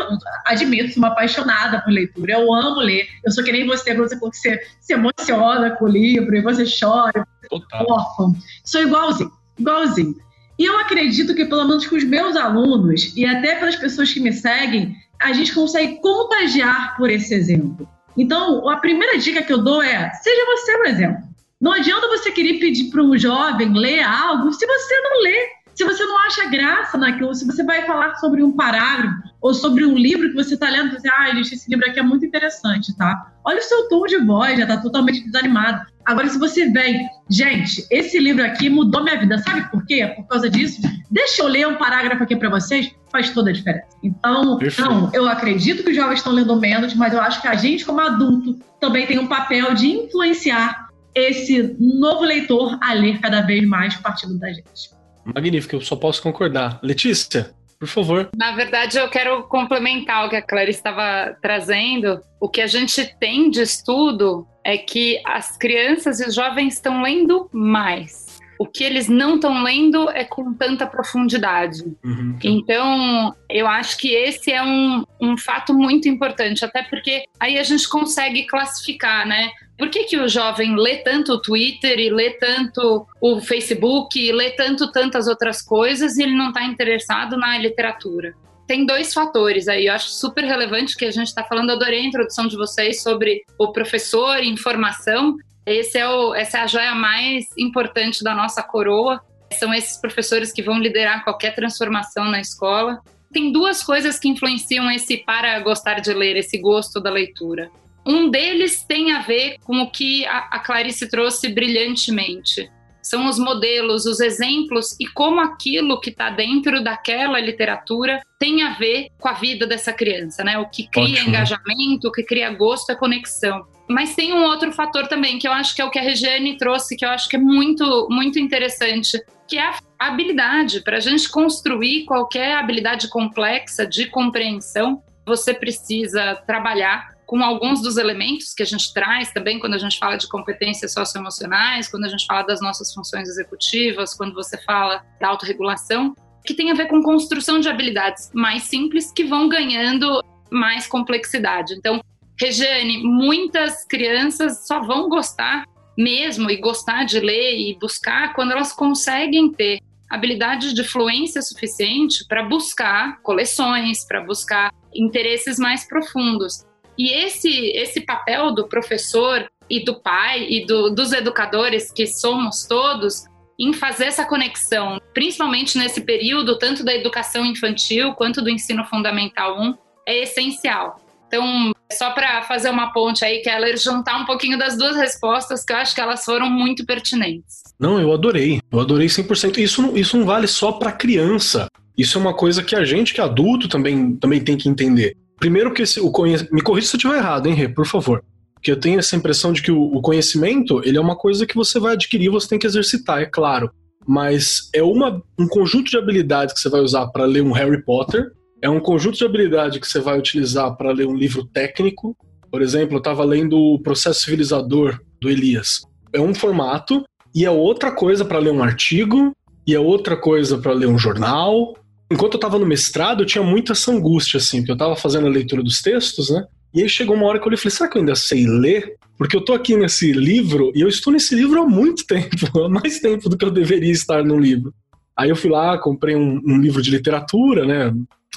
admito, 0.46 0.94
sou 0.94 1.04
uma 1.04 1.10
apaixonada 1.10 1.82
por 1.82 1.92
leitura, 1.92 2.32
eu 2.32 2.54
amo 2.54 2.80
ler. 2.80 3.06
Eu 3.24 3.32
sou 3.34 3.44
que 3.44 3.52
nem 3.52 3.68
você, 3.68 3.94
você 3.94 4.16
falou 4.16 4.32
que 4.32 4.38
você 4.38 4.58
se 4.80 4.94
emociona 4.94 5.72
com 5.72 5.84
o 5.84 5.90
livro, 5.90 6.38
e 6.38 6.42
você 6.42 6.64
chora, 6.64 7.28
órfão. 7.74 8.34
Sou 8.64 8.82
igualzinho, 8.82 9.30
igualzinho. 9.60 10.16
E 10.58 10.64
eu 10.64 10.80
acredito 10.80 11.36
que, 11.36 11.44
pelo 11.44 11.68
menos 11.68 11.86
com 11.86 11.98
os 11.98 12.06
meus 12.06 12.38
alunos, 12.38 13.14
e 13.18 13.26
até 13.26 13.56
pelas 13.56 13.76
pessoas 13.76 14.14
que 14.14 14.22
me 14.22 14.32
seguem, 14.32 14.96
a 15.22 15.34
gente 15.34 15.54
consegue 15.54 16.00
contagiar 16.00 16.96
por 16.96 17.10
esse 17.10 17.34
exemplo. 17.34 17.86
Então, 18.18 18.70
a 18.70 18.78
primeira 18.78 19.18
dica 19.18 19.44
que 19.44 19.52
eu 19.52 19.62
dou 19.62 19.84
é: 19.84 20.12
seja 20.14 20.46
você 20.46 20.78
o 20.78 20.86
exemplo. 20.86 21.24
Não 21.60 21.74
adianta 21.74 22.08
você 22.08 22.32
querer 22.32 22.60
pedir 22.60 22.90
para 22.90 23.04
um 23.04 23.18
jovem 23.18 23.74
ler 23.74 24.02
algo 24.02 24.54
se 24.54 24.66
você 24.66 25.02
não 25.02 25.22
lê. 25.24 25.48
Se 25.76 25.84
você 25.84 26.06
não 26.06 26.18
acha 26.20 26.50
graça 26.50 26.98
naquilo, 26.98 27.36
se 27.36 27.46
você 27.46 27.62
vai 27.62 27.86
falar 27.86 28.16
sobre 28.16 28.42
um 28.42 28.54
parágrafo 28.54 29.14
ou 29.42 29.54
sobre 29.54 29.86
um 29.86 29.94
livro 29.94 30.30
que 30.30 30.36
você 30.36 30.54
está 30.54 30.70
lendo, 30.70 30.92
você, 30.92 31.10
ah, 31.10 31.36
gente, 31.36 31.54
esse 31.54 31.70
livro 31.70 31.86
aqui 31.86 32.00
é 32.00 32.04
muito 32.04 32.26
interessante, 32.26 32.96
tá? 32.96 33.34
Olha 33.44 33.60
o 33.60 33.62
seu 33.62 33.90
tom 33.90 34.06
de 34.06 34.18
voz, 34.20 34.58
já 34.58 34.64
está 34.64 34.78
totalmente 34.78 35.26
desanimado. 35.26 35.86
Agora, 36.06 36.30
se 36.30 36.40
você 36.40 36.70
vem, 36.70 37.06
gente, 37.30 37.86
esse 37.92 38.18
livro 38.18 38.46
aqui 38.46 38.70
mudou 38.70 39.04
minha 39.04 39.20
vida, 39.20 39.38
sabe 39.40 39.70
por 39.70 39.86
quê? 39.86 40.14
Por 40.16 40.26
causa 40.28 40.50
disso. 40.50 40.82
Deixa 41.12 41.42
eu 41.42 41.48
ler 41.50 41.68
um 41.68 41.76
parágrafo 41.76 42.24
aqui 42.24 42.38
para 42.38 42.50
vocês, 42.50 42.96
faz 43.12 43.32
toda 43.32 43.50
a 43.50 43.54
diferença. 43.54 43.98
Então, 44.02 44.58
não, 44.80 45.12
eu 45.14 45.28
acredito 45.28 45.84
que 45.84 45.90
os 45.90 45.96
jovens 45.96 46.20
estão 46.20 46.32
lendo 46.32 46.56
menos, 46.56 46.94
mas 46.94 47.14
eu 47.14 47.20
acho 47.20 47.42
que 47.42 47.50
a 47.50 47.56
gente, 47.56 47.84
como 47.84 48.00
adulto, 48.00 48.58
também 48.80 49.06
tem 49.06 49.20
um 49.20 49.28
papel 49.28 49.74
de 49.74 49.88
influenciar 49.88 50.88
esse 51.14 51.76
novo 51.80 52.24
leitor 52.24 52.78
a 52.82 52.94
ler 52.94 53.20
cada 53.20 53.42
vez 53.42 53.68
mais 53.68 53.96
partindo 53.96 54.40
da 54.40 54.54
gente. 54.54 54.95
Magnífico, 55.26 55.76
eu 55.76 55.82
só 55.82 55.96
posso 55.96 56.22
concordar. 56.22 56.80
Letícia, 56.84 57.54
por 57.80 57.88
favor. 57.88 58.30
Na 58.36 58.52
verdade, 58.52 58.98
eu 58.98 59.10
quero 59.10 59.44
complementar 59.44 60.26
o 60.26 60.30
que 60.30 60.36
a 60.36 60.42
Clarice 60.42 60.80
estava 60.80 61.36
trazendo. 61.42 62.22
O 62.40 62.48
que 62.48 62.62
a 62.62 62.68
gente 62.68 63.16
tem 63.20 63.50
de 63.50 63.62
estudo 63.62 64.48
é 64.64 64.78
que 64.78 65.22
as 65.26 65.58
crianças 65.58 66.20
e 66.20 66.28
os 66.28 66.36
jovens 66.36 66.76
estão 66.76 67.02
lendo 67.02 67.50
mais. 67.52 68.25
O 68.60 68.66
que 68.66 68.84
eles 68.84 69.08
não 69.08 69.36
estão 69.36 69.64
lendo 69.64 70.10
é 70.10 70.24
com 70.24 70.54
tanta 70.54 70.86
profundidade. 70.88 71.84
Uhum. 72.04 72.38
Então, 72.44 73.36
eu 73.50 73.68
acho 73.68 73.98
que 73.98 74.14
esse 74.14 74.52
é 74.52 74.64
um, 74.64 75.04
um 75.22 75.38
fato 75.38 75.74
muito 75.74 76.08
importante, 76.08 76.64
até 76.64 76.84
porque 76.84 77.26
aí 77.40 77.58
a 77.58 77.64
gente 77.64 77.88
consegue 77.88 78.46
classificar, 78.48 79.28
né? 79.28 79.50
Por 79.78 79.90
que, 79.90 80.06
que 80.06 80.18
o 80.18 80.28
jovem 80.28 80.76
lê 80.76 80.98
tanto 80.98 81.34
o 81.34 81.42
Twitter 81.42 82.00
e 82.00 82.10
lê 82.10 82.32
tanto 82.32 83.06
o 83.20 83.42
Facebook 83.42 84.18
e 84.18 84.32
lê 84.32 84.52
tanto 84.52 84.92
tantas 84.92 85.28
outras 85.28 85.62
coisas 85.62 86.18
e 86.18 86.24
ele 86.24 86.36
não 86.36 86.50
está 86.50 86.64
interessado 86.64 87.38
na 87.38 87.58
literatura? 87.58 88.34
Tem 88.68 88.86
dois 88.86 89.14
fatores 89.14 89.68
aí, 89.68 89.86
eu 89.86 89.94
acho 89.94 90.10
super 90.10 90.44
relevante 90.44 90.96
que 90.96 91.06
a 91.06 91.12
gente 91.12 91.28
está 91.28 91.44
falando, 91.44 91.70
eu 91.70 91.76
adorei 91.76 92.00
a 92.00 92.06
introdução 92.06 92.48
de 92.48 92.56
vocês 92.56 93.04
sobre 93.04 93.44
o 93.60 93.72
professor 93.72 94.44
informação, 94.44 95.36
esse 95.66 95.98
é 95.98 96.08
o, 96.08 96.34
essa 96.36 96.60
é 96.60 96.62
a 96.62 96.68
joia 96.68 96.94
mais 96.94 97.46
importante 97.58 98.24
da 98.24 98.36
nossa 98.36 98.62
coroa. 98.62 99.22
São 99.54 99.74
esses 99.74 99.98
professores 99.98 100.52
que 100.52 100.62
vão 100.62 100.80
liderar 100.80 101.24
qualquer 101.24 101.56
transformação 101.56 102.26
na 102.26 102.40
escola. 102.40 103.02
Tem 103.32 103.52
duas 103.52 103.84
coisas 103.84 104.20
que 104.20 104.28
influenciam 104.28 104.90
esse 104.92 105.18
para 105.18 105.60
gostar 105.60 106.00
de 106.00 106.14
ler, 106.14 106.38
esse 106.38 106.58
gosto 106.58 107.00
da 107.00 107.10
leitura. 107.10 107.70
Um 108.06 108.30
deles 108.30 108.84
tem 108.84 109.12
a 109.14 109.20
ver 109.22 109.58
com 109.64 109.82
o 109.82 109.90
que 109.90 110.26
a 110.28 110.60
Clarice 110.60 111.10
trouxe 111.10 111.50
brilhantemente. 111.50 112.70
São 113.02 113.28
os 113.28 113.38
modelos, 113.38 114.06
os 114.06 114.20
exemplos 114.20 114.96
e 115.00 115.06
como 115.06 115.40
aquilo 115.40 116.00
que 116.00 116.10
está 116.10 116.32
dentro 116.32 116.84
daquela 116.84 117.40
literatura 117.40 118.20
tem 118.40 118.64
a 118.64 118.74
ver 118.74 119.10
com 119.20 119.30
a 119.30 119.34
vida 119.34 119.68
dessa 119.68 119.94
criança, 119.94 120.44
né? 120.44 120.58
O 120.58 120.68
que 120.68 120.88
cria 120.88 121.14
Ótimo. 121.14 121.30
engajamento, 121.30 122.08
o 122.08 122.12
que 122.12 122.24
cria 122.24 122.50
gosto 122.52 122.92
é 122.92 122.96
conexão. 122.96 123.68
Mas 123.88 124.16
tem 124.16 124.34
um 124.34 124.44
outro 124.44 124.72
fator 124.72 125.08
também, 125.08 125.38
que 125.38 125.48
eu 125.48 125.52
acho 125.52 125.76
que 125.76 125.82
é 125.82 125.86
o 125.86 125.92
que 125.92 126.00
a 126.00 126.02
Regiane 126.02 126.58
trouxe, 126.58 126.96
que 126.96 127.06
eu 127.06 127.10
acho 127.10 127.30
que 127.30 127.36
é 127.36 127.40
muito, 127.40 128.08
muito 128.10 128.40
interessante, 128.40 129.22
que 129.48 129.58
é 129.58 129.68
a 129.68 129.80
habilidade. 130.00 130.82
Para 130.82 130.98
a 130.98 131.00
gente 131.00 131.30
construir 131.30 132.06
qualquer 132.06 132.56
habilidade 132.56 133.08
complexa 133.10 133.86
de 133.86 134.08
compreensão, 134.08 135.04
você 135.26 135.54
precisa 135.54 136.36
trabalhar 136.48 137.16
com 137.26 137.44
alguns 137.44 137.82
dos 137.82 137.98
elementos 137.98 138.54
que 138.54 138.62
a 138.62 138.66
gente 138.66 138.94
traz 138.94 139.32
também 139.32 139.60
quando 139.60 139.74
a 139.74 139.80
gente 139.80 139.98
fala 139.98 140.16
de 140.16 140.28
competências 140.28 140.94
socioemocionais, 140.94 141.88
quando 141.88 142.06
a 142.06 142.10
gente 142.10 142.26
fala 142.26 142.44
das 142.44 142.62
nossas 142.62 142.94
funções 142.94 143.28
executivas, 143.28 144.14
quando 144.14 144.34
você 144.34 144.58
fala 144.64 145.04
da 145.20 145.30
autorregulação, 145.30 146.16
que 146.46 146.54
tem 146.54 146.70
a 146.70 146.76
ver 146.76 146.88
com 146.88 147.02
construção 147.02 147.60
de 147.60 147.68
habilidades 147.68 148.30
mais 148.34 148.64
simples 148.64 149.12
que 149.12 149.24
vão 149.24 149.50
ganhando 149.50 150.24
mais 150.52 150.86
complexidade. 150.86 151.74
Então, 151.74 152.00
Regiane, 152.40 153.04
muitas 153.04 153.86
crianças 153.86 154.68
só 154.68 154.82
vão 154.82 155.08
gostar 155.10 155.66
mesmo 155.98 156.50
e 156.50 156.58
gostar 156.58 157.06
de 157.06 157.20
ler 157.20 157.58
e 157.58 157.78
buscar 157.80 158.34
quando 158.34 158.52
elas 158.52 158.74
conseguem 158.74 159.52
ter 159.52 159.80
habilidade 160.10 160.74
de 160.74 160.84
fluência 160.84 161.42
suficiente 161.42 162.26
para 162.28 162.44
buscar 162.44 163.22
coleções, 163.22 164.06
para 164.06 164.22
buscar 164.22 164.72
interesses 164.94 165.58
mais 165.58 165.88
profundos. 165.88 166.66
E 166.98 167.12
esse, 167.12 167.50
esse 167.72 168.02
papel 168.02 168.54
do 168.54 168.68
professor 168.68 169.50
e 169.70 169.84
do 169.84 170.00
pai 170.02 170.46
e 170.48 170.66
do, 170.66 170.90
dos 170.90 171.12
educadores, 171.12 171.92
que 171.92 172.06
somos 172.06 172.66
todos, 172.66 173.26
em 173.60 173.74
fazer 173.74 174.06
essa 174.06 174.26
conexão, 174.26 175.02
principalmente 175.14 175.78
nesse 175.78 176.02
período, 176.02 176.58
tanto 176.58 176.84
da 176.84 176.94
educação 176.94 177.46
infantil 177.46 178.14
quanto 178.14 178.42
do 178.42 178.50
ensino 178.50 178.86
fundamental 178.86 179.60
1, 179.60 179.76
é 180.08 180.24
essencial. 180.24 181.05
Então, 181.36 181.72
só 181.92 182.12
para 182.12 182.44
fazer 182.44 182.70
uma 182.70 182.94
ponte 182.94 183.26
aí, 183.26 183.42
Keller, 183.42 183.78
juntar 183.78 184.18
um 184.18 184.26
pouquinho 184.26 184.58
das 184.58 184.78
duas 184.78 184.96
respostas, 184.96 185.64
que 185.66 185.74
eu 185.74 185.78
acho 185.78 185.94
que 185.94 186.00
elas 186.00 186.24
foram 186.24 186.50
muito 186.50 186.86
pertinentes. 186.86 187.62
Não, 187.78 188.00
eu 188.00 188.14
adorei. 188.14 188.62
Eu 188.72 188.80
adorei 188.80 189.08
100%. 189.08 189.58
Isso 189.58 189.82
não, 189.82 189.98
isso 189.98 190.18
não 190.18 190.26
vale 190.26 190.48
só 190.48 190.72
para 190.72 190.94
criança. 190.94 191.68
Isso 191.98 192.18
é 192.18 192.22
uma 192.22 192.34
coisa 192.34 192.64
que 192.64 192.76
a 192.76 192.86
gente, 192.86 193.14
que 193.14 193.20
é 193.20 193.24
adulto, 193.24 193.68
também, 193.68 194.16
também 194.16 194.42
tem 194.42 194.58
que 194.58 194.70
entender. 194.70 195.16
Primeiro 195.38 195.74
que 195.74 195.82
esse, 195.82 196.00
o 196.00 196.10
conhecimento... 196.10 196.56
Me 196.56 196.62
corrija 196.62 196.88
se 196.88 196.96
eu 196.96 196.98
estiver 196.98 197.18
errado, 197.18 197.48
hein, 197.48 197.54
Rê, 197.54 197.68
por 197.68 197.86
favor. 197.86 198.24
Porque 198.54 198.72
eu 198.72 198.80
tenho 198.80 199.00
essa 199.00 199.16
impressão 199.16 199.52
de 199.52 199.62
que 199.62 199.72
o, 199.72 199.82
o 199.82 200.02
conhecimento, 200.02 200.82
ele 200.86 200.98
é 200.98 201.02
uma 201.02 201.18
coisa 201.18 201.46
que 201.46 201.56
você 201.56 201.80
vai 201.80 201.94
adquirir, 201.94 202.30
você 202.30 202.48
tem 202.48 202.60
que 202.60 202.68
exercitar, 202.68 203.22
é 203.22 203.26
claro. 203.26 203.70
Mas 204.08 204.70
é 204.74 204.82
uma, 204.82 205.22
um 205.38 205.48
conjunto 205.48 205.90
de 205.90 205.98
habilidades 205.98 206.54
que 206.54 206.62
você 206.62 206.70
vai 206.70 206.82
usar 206.82 207.08
para 207.08 207.26
ler 207.26 207.44
um 207.44 207.52
Harry 207.52 207.84
Potter, 207.84 208.32
é 208.62 208.70
um 208.70 208.80
conjunto 208.80 209.18
de 209.18 209.26
habilidade 209.26 209.80
que 209.80 209.88
você 209.88 210.00
vai 210.00 210.18
utilizar 210.18 210.76
para 210.76 210.92
ler 210.92 211.08
um 211.08 211.16
livro 211.16 211.46
técnico. 211.46 212.16
Por 212.50 212.62
exemplo, 212.62 212.96
eu 212.96 213.00
estava 213.00 213.24
lendo 213.24 213.58
o 213.58 213.80
Processo 213.80 214.24
Civilizador 214.24 215.00
do 215.22 215.30
Elias. 215.30 215.82
É 216.14 216.22
um 216.22 216.34
formato 216.34 217.04
e 217.34 217.46
é 217.46 217.52
outra 217.52 217.92
coisa 217.92 218.24
para 218.24 218.40
ler 218.40 218.52
um 218.52 218.64
artigo 218.64 219.34
e 219.68 219.74
é 219.76 219.80
outra 219.80 220.16
coisa 220.16 220.58
para 220.58 220.72
ler 220.72 220.88
um 220.88 220.98
jornal. 220.98 221.76
Enquanto 222.10 222.36
eu 222.36 222.38
estava 222.38 222.58
no 222.58 222.66
mestrado, 222.66 223.24
eu 223.24 223.26
tinha 223.26 223.44
muita 223.44 223.74
essa 223.74 223.92
angústia, 223.92 224.38
assim, 224.38 224.60
porque 224.60 224.72
eu 224.72 224.76
estava 224.76 224.96
fazendo 224.96 225.28
a 225.28 225.30
leitura 225.30 225.64
dos 225.64 225.82
textos, 225.82 226.30
né? 226.30 226.46
E 226.74 226.82
aí 226.82 226.90
chegou 226.90 227.16
uma 227.16 227.26
hora 227.26 227.40
que 227.40 227.48
eu 227.48 227.58
falei, 227.58 227.72
será 227.72 227.90
que 227.90 227.98
eu 227.98 228.02
ainda 228.02 228.16
sei 228.16 228.46
ler? 228.46 228.96
Porque 229.18 229.36
eu 229.36 229.44
tô 229.44 229.54
aqui 229.54 229.76
nesse 229.76 230.12
livro 230.12 230.72
e 230.76 230.82
eu 230.82 230.88
estou 230.88 231.12
nesse 231.12 231.34
livro 231.34 231.62
há 231.62 231.66
muito 231.66 232.06
tempo, 232.08 232.60
há 232.60 232.70
mais 232.70 233.00
tempo 233.00 233.30
do 233.30 233.38
que 233.38 233.46
eu 233.46 233.52
deveria 233.52 233.92
estar 233.92 234.24
no 234.24 234.38
livro. 234.38 234.74
Aí 235.18 235.30
eu 235.30 235.36
fui 235.36 235.50
lá, 235.50 235.78
comprei 235.78 236.16
um, 236.16 236.42
um 236.46 236.58
livro 236.58 236.82
de 236.82 236.92
literatura, 236.92 237.66
né? 237.66 237.94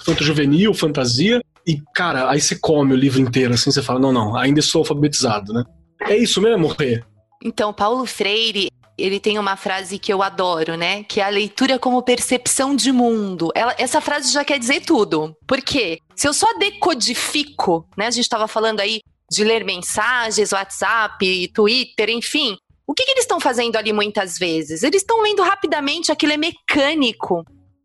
Tanto 0.08 0.24
juvenil, 0.24 0.72
fantasia, 0.72 1.38
e, 1.66 1.82
cara, 1.94 2.30
aí 2.30 2.40
você 2.40 2.58
come 2.58 2.94
o 2.94 2.96
livro 2.96 3.20
inteiro, 3.20 3.52
assim, 3.52 3.70
você 3.70 3.82
fala, 3.82 4.00
não, 4.00 4.10
não, 4.10 4.34
ainda 4.34 4.62
sou 4.62 4.78
alfabetizado, 4.78 5.52
né? 5.52 5.62
É 6.00 6.16
isso 6.16 6.40
mesmo, 6.40 6.68
Rê? 6.68 7.04
Então, 7.44 7.74
Paulo 7.74 8.06
Freire, 8.06 8.70
ele 8.96 9.20
tem 9.20 9.38
uma 9.38 9.54
frase 9.54 9.98
que 9.98 10.10
eu 10.10 10.22
adoro, 10.22 10.78
né? 10.78 11.04
Que 11.04 11.20
é 11.20 11.24
a 11.24 11.28
leitura 11.28 11.78
como 11.78 12.02
percepção 12.02 12.74
de 12.74 12.90
mundo. 12.90 13.50
Ela, 13.54 13.74
essa 13.76 14.00
frase 14.00 14.32
já 14.32 14.42
quer 14.46 14.58
dizer 14.58 14.80
tudo. 14.80 15.36
Por 15.46 15.60
quê? 15.60 15.98
Se 16.16 16.26
eu 16.26 16.32
só 16.32 16.46
decodifico, 16.58 17.86
né? 17.94 18.06
A 18.06 18.10
gente 18.10 18.24
estava 18.24 18.48
falando 18.48 18.80
aí 18.80 19.02
de 19.30 19.44
ler 19.44 19.62
mensagens, 19.62 20.52
WhatsApp, 20.52 21.48
Twitter, 21.52 22.08
enfim. 22.08 22.56
O 22.86 22.94
que, 22.94 23.04
que 23.04 23.10
eles 23.10 23.24
estão 23.24 23.38
fazendo 23.38 23.76
ali 23.76 23.92
muitas 23.92 24.38
vezes? 24.38 24.82
Eles 24.82 25.02
estão 25.02 25.20
lendo 25.20 25.42
rapidamente, 25.42 26.10
aquilo 26.10 26.32
é 26.32 26.38
mecânico. 26.38 27.44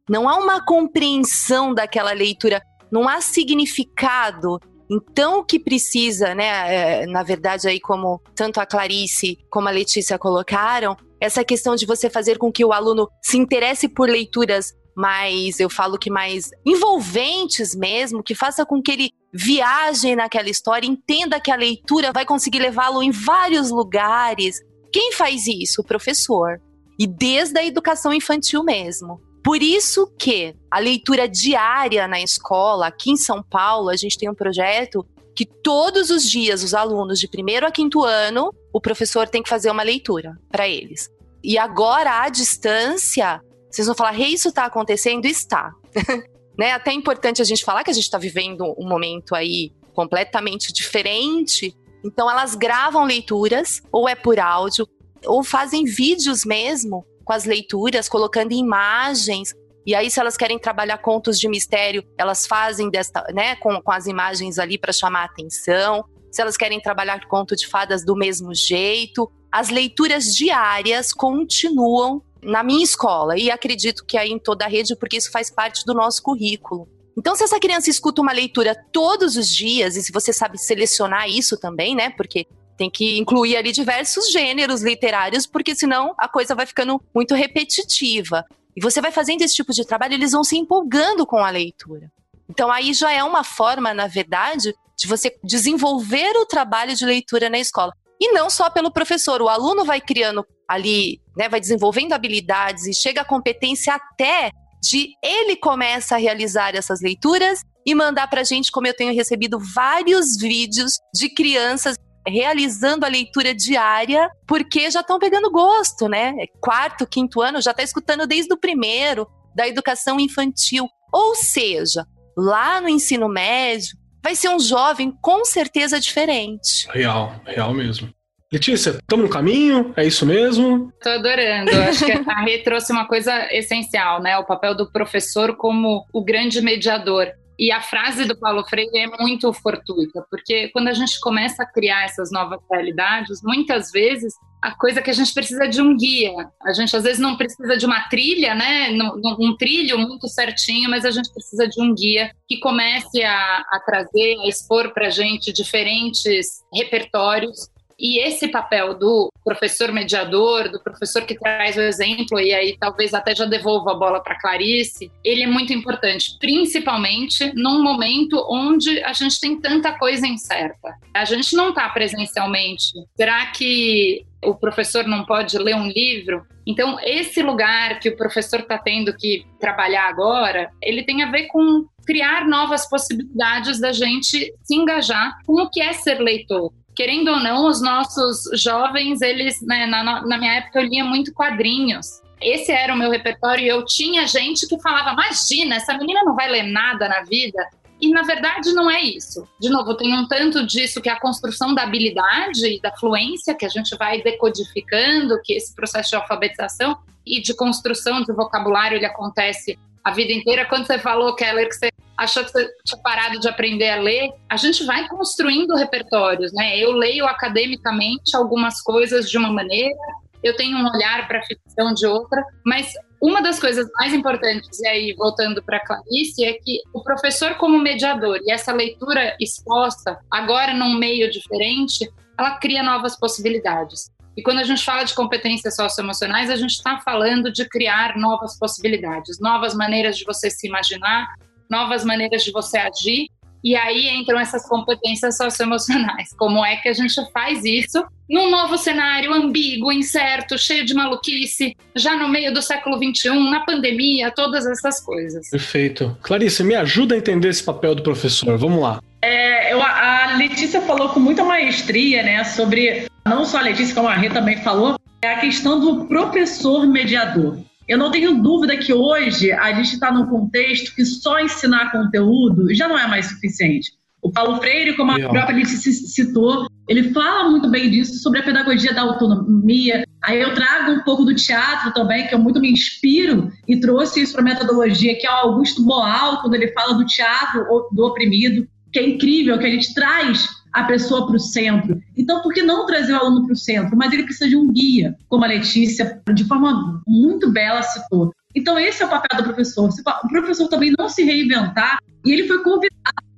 Não 0.10 0.28
há 0.28 0.38
uma 0.38 0.64
compreensão 0.64 1.74
daquela 1.74 2.12
leitura, 2.12 2.62
não 2.92 3.08
há 3.08 3.22
significado. 3.22 4.60
Então, 4.92 5.40
o 5.40 5.44
que 5.44 5.60
precisa, 5.60 6.36
né, 6.36 7.04
é, 7.04 7.06
na 7.08 7.24
verdade, 7.24 7.68
aí 7.68 7.80
como 7.80 8.22
tanto 8.36 8.60
a 8.60 8.66
Clarice 8.66 9.38
como 9.50 9.68
a 9.68 9.72
Letícia 9.72 10.20
colocaram, 10.20 10.96
essa 11.20 11.44
questão 11.44 11.76
de 11.76 11.86
você 11.86 12.10
fazer 12.10 12.38
com 12.38 12.52
que 12.52 12.66
o 12.66 12.74
aluno 12.74 13.08
se 13.24 13.38
interesse 13.38 13.88
por 13.88 14.10
leituras 14.10 14.74
mais, 14.96 15.60
eu 15.60 15.70
falo 15.70 15.98
que 15.98 16.10
mais 16.10 16.50
envolventes 16.66 17.74
mesmo, 17.74 18.22
que 18.22 18.36
faça 18.36 18.66
com 18.66 18.82
que 18.82 18.92
ele 18.92 19.10
viaje 19.34 20.16
naquela 20.16 20.50
história, 20.50 20.86
entenda 20.86 21.40
que 21.40 21.50
a 21.50 21.56
leitura 21.56 22.12
vai 22.12 22.26
conseguir 22.26 22.60
levá-lo 22.60 23.02
em 23.02 23.10
vários 23.10 23.72
lugares, 23.72 24.60
quem 24.92 25.12
faz 25.14 25.48
isso? 25.48 25.82
O 25.82 25.86
professor. 25.86 26.62
E 27.00 27.08
desde 27.08 27.58
a 27.58 27.66
educação 27.66 28.14
infantil 28.14 28.64
mesmo. 28.64 29.20
Por 29.44 29.62
isso 29.62 30.08
que 30.18 30.56
a 30.72 30.80
leitura 30.80 31.28
diária 31.28 32.08
na 32.08 32.22
escola, 32.22 32.88
aqui 32.88 33.12
em 33.12 33.18
São 33.18 33.44
Paulo, 33.44 33.90
a 33.90 33.96
gente 33.96 34.18
tem 34.18 34.30
um 34.30 34.36
projeto 34.36 35.06
que 35.36 35.46
todos 35.46 36.10
os 36.10 36.24
dias 36.30 36.64
os 36.64 36.74
alunos 36.74 37.20
de 37.20 37.28
primeiro 37.28 37.66
a 37.66 37.72
quinto 37.72 38.04
ano, 38.04 38.54
o 38.72 38.80
professor 38.80 39.28
tem 39.28 39.44
que 39.44 39.50
fazer 39.50 39.70
uma 39.70 39.84
leitura 39.84 40.38
para 40.50 40.68
eles. 40.68 41.10
E 41.44 41.58
agora, 41.58 42.22
à 42.22 42.30
distância, 42.30 43.42
vocês 43.70 43.86
vão 43.88 43.96
falar, 43.96 44.18
hey, 44.18 44.34
isso 44.34 44.50
está 44.50 44.66
acontecendo? 44.66 45.26
Está. 45.26 45.72
né? 46.58 46.72
Até 46.72 46.92
é 46.92 46.94
importante 46.94 47.42
a 47.42 47.46
gente 47.46 47.66
falar 47.66 47.84
que 47.84 47.92
a 47.92 47.94
gente 47.94 48.06
está 48.06 48.18
vivendo 48.18 48.64
um 48.78 48.88
momento 48.88 49.36
aí 49.36 49.74
completamente 49.94 50.72
diferente 50.72 51.76
então 52.04 52.30
elas 52.30 52.54
gravam 52.54 53.06
leituras, 53.06 53.82
ou 53.92 54.10
é 54.10 54.16
por 54.16 54.40
áudio, 54.40 54.88
ou 55.26 55.44
fazem 55.44 55.86
vídeos 55.86 56.44
mesmo 56.44 57.06
com 57.24 57.34
as 57.34 57.46
leituras, 57.46 58.10
colocando 58.10 58.54
imagens. 58.54 59.54
E 59.86 59.94
aí, 59.94 60.10
se 60.10 60.20
elas 60.20 60.38
querem 60.38 60.58
trabalhar 60.58 60.98
contos 60.98 61.40
de 61.40 61.48
mistério, 61.48 62.04
elas 62.18 62.48
fazem 62.48 62.90
desta, 62.90 63.24
né, 63.34 63.56
com, 63.58 63.82
com 63.82 63.92
as 63.92 64.08
imagens 64.08 64.58
ali 64.60 64.78
para 64.78 64.94
chamar 64.94 65.22
a 65.22 65.26
atenção. 65.26 66.06
Se 66.32 66.42
elas 66.42 66.58
querem 66.58 66.82
trabalhar 66.82 67.28
conto 67.28 67.56
de 67.56 67.68
fadas 67.68 68.04
do 68.06 68.16
mesmo 68.16 68.56
jeito, 68.56 69.32
as 69.52 69.70
leituras 69.70 70.26
diárias 70.34 71.14
continuam 71.14 72.24
na 72.42 72.64
minha 72.64 72.84
escola 72.84 73.38
e 73.38 73.52
acredito 73.52 74.06
que 74.06 74.18
aí 74.18 74.32
em 74.32 74.40
toda 74.40 74.66
a 74.66 74.68
rede, 74.68 74.96
porque 74.96 75.18
isso 75.18 75.32
faz 75.32 75.50
parte 75.50 75.86
do 75.86 75.94
nosso 75.94 76.22
currículo. 76.22 76.88
Então, 77.18 77.36
se 77.36 77.44
essa 77.44 77.60
criança 77.60 77.90
escuta 77.90 78.22
uma 78.22 78.32
leitura 78.32 78.76
todos 78.92 79.38
os 79.38 79.48
dias, 79.48 79.96
e 79.96 80.02
se 80.02 80.12
você 80.12 80.34
sabe 80.34 80.58
selecionar 80.58 81.30
isso 81.30 81.58
também, 81.58 81.96
né? 81.96 82.10
Porque 82.10 82.48
tem 82.78 82.90
que 82.90 83.18
incluir 83.18 83.58
ali 83.58 83.72
diversos 83.72 84.32
gêneros 84.32 84.82
literários, 84.82 85.46
porque 85.46 85.76
senão 85.76 86.14
a 86.18 86.28
coisa 86.28 86.56
vai 86.56 86.66
ficando 86.66 87.02
muito 87.14 87.36
repetitiva. 87.36 88.46
E 88.76 88.82
você 88.82 89.00
vai 89.00 89.12
fazendo 89.12 89.42
esse 89.42 89.56
tipo 89.56 89.72
de 89.72 89.86
trabalho, 89.86 90.14
eles 90.14 90.32
vão 90.32 90.44
se 90.44 90.58
empolgando 90.58 91.26
com 91.26 91.38
a 91.38 91.50
leitura. 91.50 92.12
Então, 92.50 92.72
aí 92.72 92.94
já 92.94 93.12
é 93.12 93.24
uma 93.24 93.44
forma, 93.44 93.94
na 93.94 94.08
verdade, 94.08 94.74
de 94.98 95.08
você 95.08 95.36
desenvolver 95.44 96.36
o 96.38 96.46
trabalho 96.46 96.96
de 96.96 97.06
leitura 97.06 97.50
na 97.50 97.60
escola. 97.60 97.94
E 98.20 98.32
não 98.32 98.50
só 98.50 98.70
pelo 98.70 98.92
professor, 98.92 99.42
o 99.42 99.50
aluno 99.50 99.86
vai 99.86 100.00
criando 100.00 100.46
ali, 100.68 101.22
né, 101.36 101.50
vai 101.50 101.60
desenvolvendo 101.60 102.14
habilidades 102.14 102.86
e 102.86 102.94
chega 102.94 103.22
à 103.22 103.26
competência 103.26 103.94
até 103.94 104.52
de 104.82 105.10
ele 105.24 105.56
começa 105.56 106.16
a 106.16 106.18
realizar 106.18 106.76
essas 106.76 107.02
leituras 107.02 107.62
e 107.86 107.96
mandar 107.96 108.28
para 108.30 108.42
a 108.42 108.44
gente, 108.44 108.72
como 108.72 108.88
eu 108.88 108.96
tenho 108.96 109.14
recebido 109.14 109.58
vários 109.60 110.38
vídeos 110.38 110.94
de 111.14 111.30
crianças 111.30 111.96
realizando 112.28 113.06
a 113.06 113.10
leitura 113.10 113.54
diária, 113.54 114.30
porque 114.48 114.90
já 114.90 115.02
estão 115.02 115.20
pegando 115.20 115.52
gosto, 115.52 116.08
né? 116.08 116.34
É 116.40 116.48
quarto, 116.60 117.08
quinto 117.08 117.42
ano, 117.42 117.62
já 117.62 117.72
está 117.72 117.84
escutando 117.84 118.26
desde 118.26 118.54
o 118.54 118.58
primeiro, 118.58 119.28
da 119.56 119.68
educação 119.68 120.20
infantil. 120.20 120.88
Ou 121.12 121.36
seja, 121.36 122.06
lá 122.36 122.82
no 122.82 122.90
ensino 122.90 123.28
médio, 123.28 123.98
vai 124.24 124.36
ser 124.36 124.50
um 124.50 124.60
jovem 124.60 125.12
com 125.22 125.44
certeza 125.46 126.00
diferente. 126.00 126.88
Real, 126.90 127.36
real 127.46 127.74
mesmo. 127.74 128.10
Letícia, 128.52 128.92
estamos 128.92 129.26
no 129.26 129.32
caminho? 129.32 129.92
É 129.98 130.06
isso 130.06 130.28
mesmo? 130.28 130.94
Tô 131.02 131.10
adorando. 131.10 131.72
Acho 131.90 132.06
que 132.06 132.12
a 132.12 132.44
Rê 132.44 132.60
trouxe 132.60 132.92
uma 132.92 133.08
coisa 133.08 133.48
essencial, 133.52 134.22
né? 134.22 134.38
O 134.38 134.46
papel 134.46 134.76
do 134.76 134.92
professor 134.92 135.58
como 135.58 136.06
o 136.14 136.24
grande 136.24 136.62
mediador. 136.62 137.32
E 137.58 137.72
a 137.72 137.82
frase 137.82 138.26
do 138.26 138.38
Paulo 138.38 138.64
Freire 138.68 138.98
é 138.98 139.08
muito 139.22 139.52
fortuita, 139.54 140.26
porque 140.30 140.70
quando 140.70 140.88
a 140.88 140.94
gente 140.94 141.20
começa 141.20 141.64
a 141.64 141.66
criar 141.66 142.06
essas 142.06 142.32
novas 142.32 142.60
realidades, 142.72 143.42
muitas 143.44 143.92
vezes 143.92 144.34
a 144.62 144.72
coisa 144.72 145.02
que 145.02 145.10
a 145.10 145.14
gente 145.14 145.34
precisa 145.34 145.68
de 145.68 145.82
um 145.82 145.96
guia. 145.98 146.32
A 146.66 146.72
gente 146.72 146.96
às 146.96 147.04
vezes 147.04 147.20
não 147.20 147.36
precisa 147.36 147.76
de 147.76 147.86
uma 147.86 148.08
trilha, 148.08 148.56
né? 148.56 148.92
Um 149.38 149.58
trilho 149.58 150.00
muito 150.00 150.30
certinho, 150.30 150.90
mas 150.90 151.04
a 151.04 151.12
gente 151.12 151.34
precisa 151.34 151.68
de 151.68 151.82
um 151.82 151.94
guia 151.94 152.32
que 152.48 152.60
comece 152.60 153.22
a, 153.24 153.58
a 153.72 153.80
trazer, 153.86 154.38
a 154.40 154.48
expor 154.48 154.94
para 154.94 155.08
a 155.08 155.10
gente 155.10 155.52
diferentes 155.52 156.64
repertórios 156.74 157.73
e 158.04 158.20
esse 158.20 158.50
papel 158.50 158.94
do 158.96 159.32
professor 159.46 159.90
mediador, 159.94 160.70
do 160.70 160.84
professor 160.84 161.22
que 161.22 161.40
traz 161.40 161.78
o 161.78 161.82
exemplo, 161.82 162.38
e 162.38 162.54
aí 162.54 162.76
talvez 162.78 163.14
até 163.14 163.34
já 163.34 163.46
devolva 163.46 163.92
a 163.92 163.96
bola 163.96 164.22
para 164.22 164.38
Clarice, 164.38 165.10
ele 165.24 165.44
é 165.44 165.48
muito 165.48 165.72
importante, 165.72 166.36
principalmente 166.38 167.54
num 167.56 167.82
momento 167.82 168.46
onde 168.50 169.02
a 169.06 169.14
gente 169.14 169.40
tem 169.40 169.58
tanta 169.58 169.98
coisa 169.98 170.28
incerta. 170.28 170.98
A 171.14 171.24
gente 171.24 171.56
não 171.56 171.70
está 171.70 171.88
presencialmente. 171.88 172.92
Será 173.16 173.46
que 173.48 174.26
o 174.44 174.54
professor 174.54 175.08
não 175.08 175.24
pode 175.24 175.58
ler 175.58 175.76
um 175.76 175.88
livro? 175.88 176.46
Então, 176.68 176.98
esse 177.02 177.42
lugar 177.42 178.00
que 178.02 178.10
o 178.10 178.18
professor 178.18 178.60
está 178.60 178.78
tendo 178.78 179.16
que 179.16 179.46
trabalhar 179.62 180.10
agora, 180.10 180.70
ele 180.82 181.04
tem 181.04 181.24
a 181.24 181.32
ver 181.32 181.48
com 181.48 181.86
criar 182.06 182.46
novas 182.46 182.90
possibilidades 182.90 183.80
da 183.80 183.94
gente 183.94 184.54
se 184.62 184.76
engajar 184.76 185.38
com 185.46 185.62
o 185.62 185.70
que 185.70 185.82
é 185.82 185.94
ser 185.94 186.20
leitor 186.20 186.74
querendo 186.96 187.30
ou 187.30 187.40
não, 187.40 187.68
os 187.68 187.82
nossos 187.82 188.50
jovens, 188.62 189.22
eles, 189.22 189.62
né, 189.62 189.86
na, 189.86 190.26
na 190.26 190.38
minha 190.38 190.54
época 190.54 190.80
eu 190.80 190.88
lia 190.88 191.04
muito 191.04 191.34
quadrinhos. 191.34 192.22
Esse 192.42 192.72
era 192.72 192.94
o 192.94 192.98
meu 192.98 193.10
repertório 193.10 193.64
e 193.64 193.68
eu 193.68 193.86
tinha 193.86 194.28
gente 194.28 194.68
que 194.68 194.82
falava: 194.82 195.12
imagina, 195.12 195.76
essa 195.76 195.98
menina 195.98 196.24
não 196.24 196.36
vai 196.36 196.50
ler 196.50 196.64
nada 196.64 197.08
na 197.08 197.22
vida. 197.24 197.68
E 198.02 198.10
na 198.10 198.22
verdade 198.24 198.74
não 198.74 198.92
é 198.92 199.02
isso. 199.02 199.48
De 199.62 199.70
novo, 199.70 199.96
tem 199.96 200.14
um 200.14 200.28
tanto 200.28 200.66
disso 200.66 201.02
que 201.02 201.08
é 201.08 201.14
a 201.14 201.20
construção 201.20 201.74
da 201.74 201.84
habilidade 201.84 202.66
e 202.66 202.82
da 202.82 202.92
fluência 202.98 203.56
que 203.56 203.66
a 203.66 203.70
gente 203.70 203.96
vai 203.96 204.22
decodificando, 204.22 205.40
que 205.42 205.54
esse 205.54 205.74
processo 205.74 206.10
de 206.10 206.18
alfabetização 206.18 206.98
e 207.26 207.42
de 207.42 207.56
construção 207.56 208.22
de 208.22 208.34
vocabulário 208.34 208.98
ele 208.98 209.06
acontece 209.06 209.80
a 210.04 210.12
vida 210.12 210.34
inteira. 210.34 210.66
Quando 210.66 210.86
você 210.86 211.00
falou, 211.00 211.34
Keller, 211.34 211.70
que 211.70 211.76
você 211.76 211.90
achou 212.18 212.44
que 212.44 212.52
você 212.52 212.70
tinha 212.86 213.02
parado 213.02 213.40
de 213.40 213.48
aprender 213.48 213.90
a 213.90 214.02
ler, 214.02 214.30
a 214.50 214.58
gente 214.58 214.86
vai 214.86 215.08
construindo 215.08 215.76
repertórios, 215.76 216.54
né? 216.54 216.78
Eu 216.78 216.92
leio 216.92 217.26
academicamente 217.26 218.36
algumas 218.36 218.82
coisas 218.82 219.30
de 219.30 219.38
uma 219.38 219.52
maneira, 219.52 219.96
eu 220.44 220.56
tenho 220.56 220.78
um 220.78 220.90
olhar 220.90 221.28
para 221.28 221.42
ficção 221.44 221.94
de 221.94 222.06
outra, 222.06 222.44
mas 222.66 222.94
uma 223.22 223.42
das 223.42 223.58
coisas 223.60 223.90
mais 223.98 224.14
importantes, 224.14 224.82
e 224.82 224.88
aí 224.88 225.14
voltando 225.14 225.64
para 225.64 225.80
Clarice, 225.80 226.44
é 226.44 226.54
que 226.54 226.82
o 226.94 227.02
professor 227.02 227.56
como 227.56 227.80
mediador 227.80 228.40
e 228.44 228.52
essa 228.52 228.74
leitura 228.74 229.36
exposta, 229.40 230.20
agora 230.30 230.74
num 230.74 230.98
meio 230.98 231.32
diferente, 231.32 232.12
ela 232.38 232.58
cria 232.58 232.84
novas 232.84 233.18
possibilidades. 233.18 234.12
E 234.36 234.42
quando 234.42 234.60
a 234.60 234.64
gente 234.64 234.84
fala 234.84 235.04
de 235.04 235.14
competências 235.14 235.76
socioemocionais, 235.76 236.50
a 236.50 236.56
gente 236.56 236.72
está 236.72 237.00
falando 237.00 237.52
de 237.52 237.68
criar 237.70 238.18
novas 238.18 238.58
possibilidades, 238.58 239.40
novas 239.40 239.74
maneiras 239.76 240.18
de 240.18 240.26
você 240.26 240.50
se 240.50 240.68
imaginar, 240.68 241.34
novas 241.70 242.04
maneiras 242.04 242.44
de 242.44 242.52
você 242.52 242.78
agir. 242.78 243.28
E 243.64 243.78
aí 243.78 244.10
entram 244.10 244.38
essas 244.40 244.68
competências 244.68 245.38
socioemocionais. 245.38 246.34
Como 246.38 246.66
é 246.66 246.76
que 246.76 246.90
a 246.90 246.94
gente 246.94 247.14
faz 247.32 247.64
isso 247.64 248.06
num 248.30 248.50
novo 248.50 248.78
cenário 248.78 249.34
ambíguo, 249.34 249.92
incerto, 249.92 250.58
cheio 250.58 250.86
de 250.86 250.94
maluquice, 250.94 251.76
já 251.96 252.18
no 252.18 252.28
meio 252.28 252.54
do 252.54 252.62
século 252.62 252.98
XXI, 252.98 253.30
na 253.50 253.62
pandemia, 253.62 254.32
todas 254.32 254.66
essas 254.66 255.00
coisas. 255.00 255.50
Perfeito. 255.50 256.18
Clarice, 256.22 256.64
me 256.64 256.76
ajuda 256.76 257.16
a 257.16 257.18
entender 257.18 257.50
esse 257.50 257.64
papel 257.64 257.96
do 257.96 258.04
professor. 258.04 258.58
Vamos 258.58 258.82
lá. 258.82 259.02
É, 259.22 259.72
eu, 259.72 259.82
a 259.82 260.36
Letícia 260.38 260.82
falou 260.82 261.10
com 261.10 261.20
muita 261.20 261.46
maestria, 261.46 262.24
né, 262.24 262.44
sobre 262.44 263.08
não 263.26 263.46
só 263.46 263.60
a 263.60 263.62
Letícia, 263.62 263.96
como 263.96 264.10
a 264.10 264.16
Rê 264.16 264.30
também 264.30 264.58
falou, 264.62 264.98
é 265.22 265.34
a 265.34 265.40
questão 265.40 265.80
do 265.80 266.06
professor 266.06 266.86
mediador. 266.86 267.58
Eu 267.94 268.00
não 268.00 268.10
tenho 268.10 268.42
dúvida 268.42 268.76
que 268.76 268.92
hoje 268.92 269.52
a 269.52 269.72
gente 269.72 269.94
está 269.94 270.12
num 270.12 270.26
contexto 270.26 270.96
que 270.96 271.06
só 271.06 271.40
ensinar 271.40 271.92
conteúdo 271.92 272.74
já 272.74 272.88
não 272.88 272.98
é 272.98 273.06
mais 273.06 273.28
suficiente. 273.28 273.92
O 274.20 274.32
Paulo 274.32 274.58
Freire, 274.58 274.98
como 274.98 275.12
a 275.12 275.16
Legal. 275.16 275.32
própria 275.32 275.56
Alice 275.56 275.94
citou, 275.94 276.66
ele 276.90 277.14
fala 277.14 277.52
muito 277.52 277.70
bem 277.70 277.92
disso, 277.92 278.16
sobre 278.16 278.40
a 278.40 278.44
pedagogia 278.44 278.96
da 278.96 279.04
autonomia. 279.04 280.08
Aí 280.24 280.42
eu 280.42 280.56
trago 280.56 280.92
um 280.94 281.04
pouco 281.04 281.24
do 281.24 281.36
teatro 281.36 281.94
também, 281.94 282.26
que 282.26 282.34
eu 282.34 282.40
muito 282.40 282.60
me 282.60 282.72
inspiro 282.72 283.52
e 283.68 283.80
trouxe 283.80 284.24
isso 284.24 284.34
para 284.34 284.42
a 284.42 284.46
metodologia, 284.46 285.16
que 285.16 285.28
é 285.28 285.30
o 285.30 285.50
Augusto 285.50 285.86
Boal, 285.86 286.42
quando 286.42 286.56
ele 286.56 286.70
fala 286.70 286.96
do 286.96 287.06
teatro 287.06 287.64
do 287.92 288.06
oprimido, 288.08 288.68
que 288.92 288.98
é 288.98 289.08
incrível, 289.08 289.60
que 289.60 289.68
a 289.68 289.72
gente 289.72 289.94
traz 289.94 290.50
a 290.74 290.84
pessoa 290.86 291.28
para 291.28 291.36
o 291.36 291.40
centro. 291.40 292.02
Então, 292.18 292.42
por 292.42 292.52
que 292.52 292.64
não 292.64 292.86
trazer 292.86 293.14
o 293.14 293.18
aluno 293.18 293.46
para 293.46 293.54
o 293.54 293.58
centro? 293.58 293.96
Mas 293.96 294.12
ele 294.12 294.24
precisa 294.24 294.50
de 294.50 294.56
um 294.56 294.72
guia, 294.72 295.16
como 295.30 295.46
a 295.46 295.48
Letícia, 295.48 296.20
de 296.34 296.44
forma 296.46 297.02
muito 297.08 297.52
bela, 297.52 297.84
citou. 297.84 298.34
Então, 298.56 298.78
esse 298.80 299.04
é 299.04 299.06
o 299.06 299.10
papel 299.10 299.38
do 299.38 299.44
professor. 299.44 299.90
O 300.24 300.28
professor 300.30 300.68
também 300.68 300.94
não 300.98 301.08
se 301.08 301.24
reinventar, 301.24 302.00
e 302.26 302.32
ele 302.32 302.48
foi 302.48 302.64
convidado, 302.64 302.94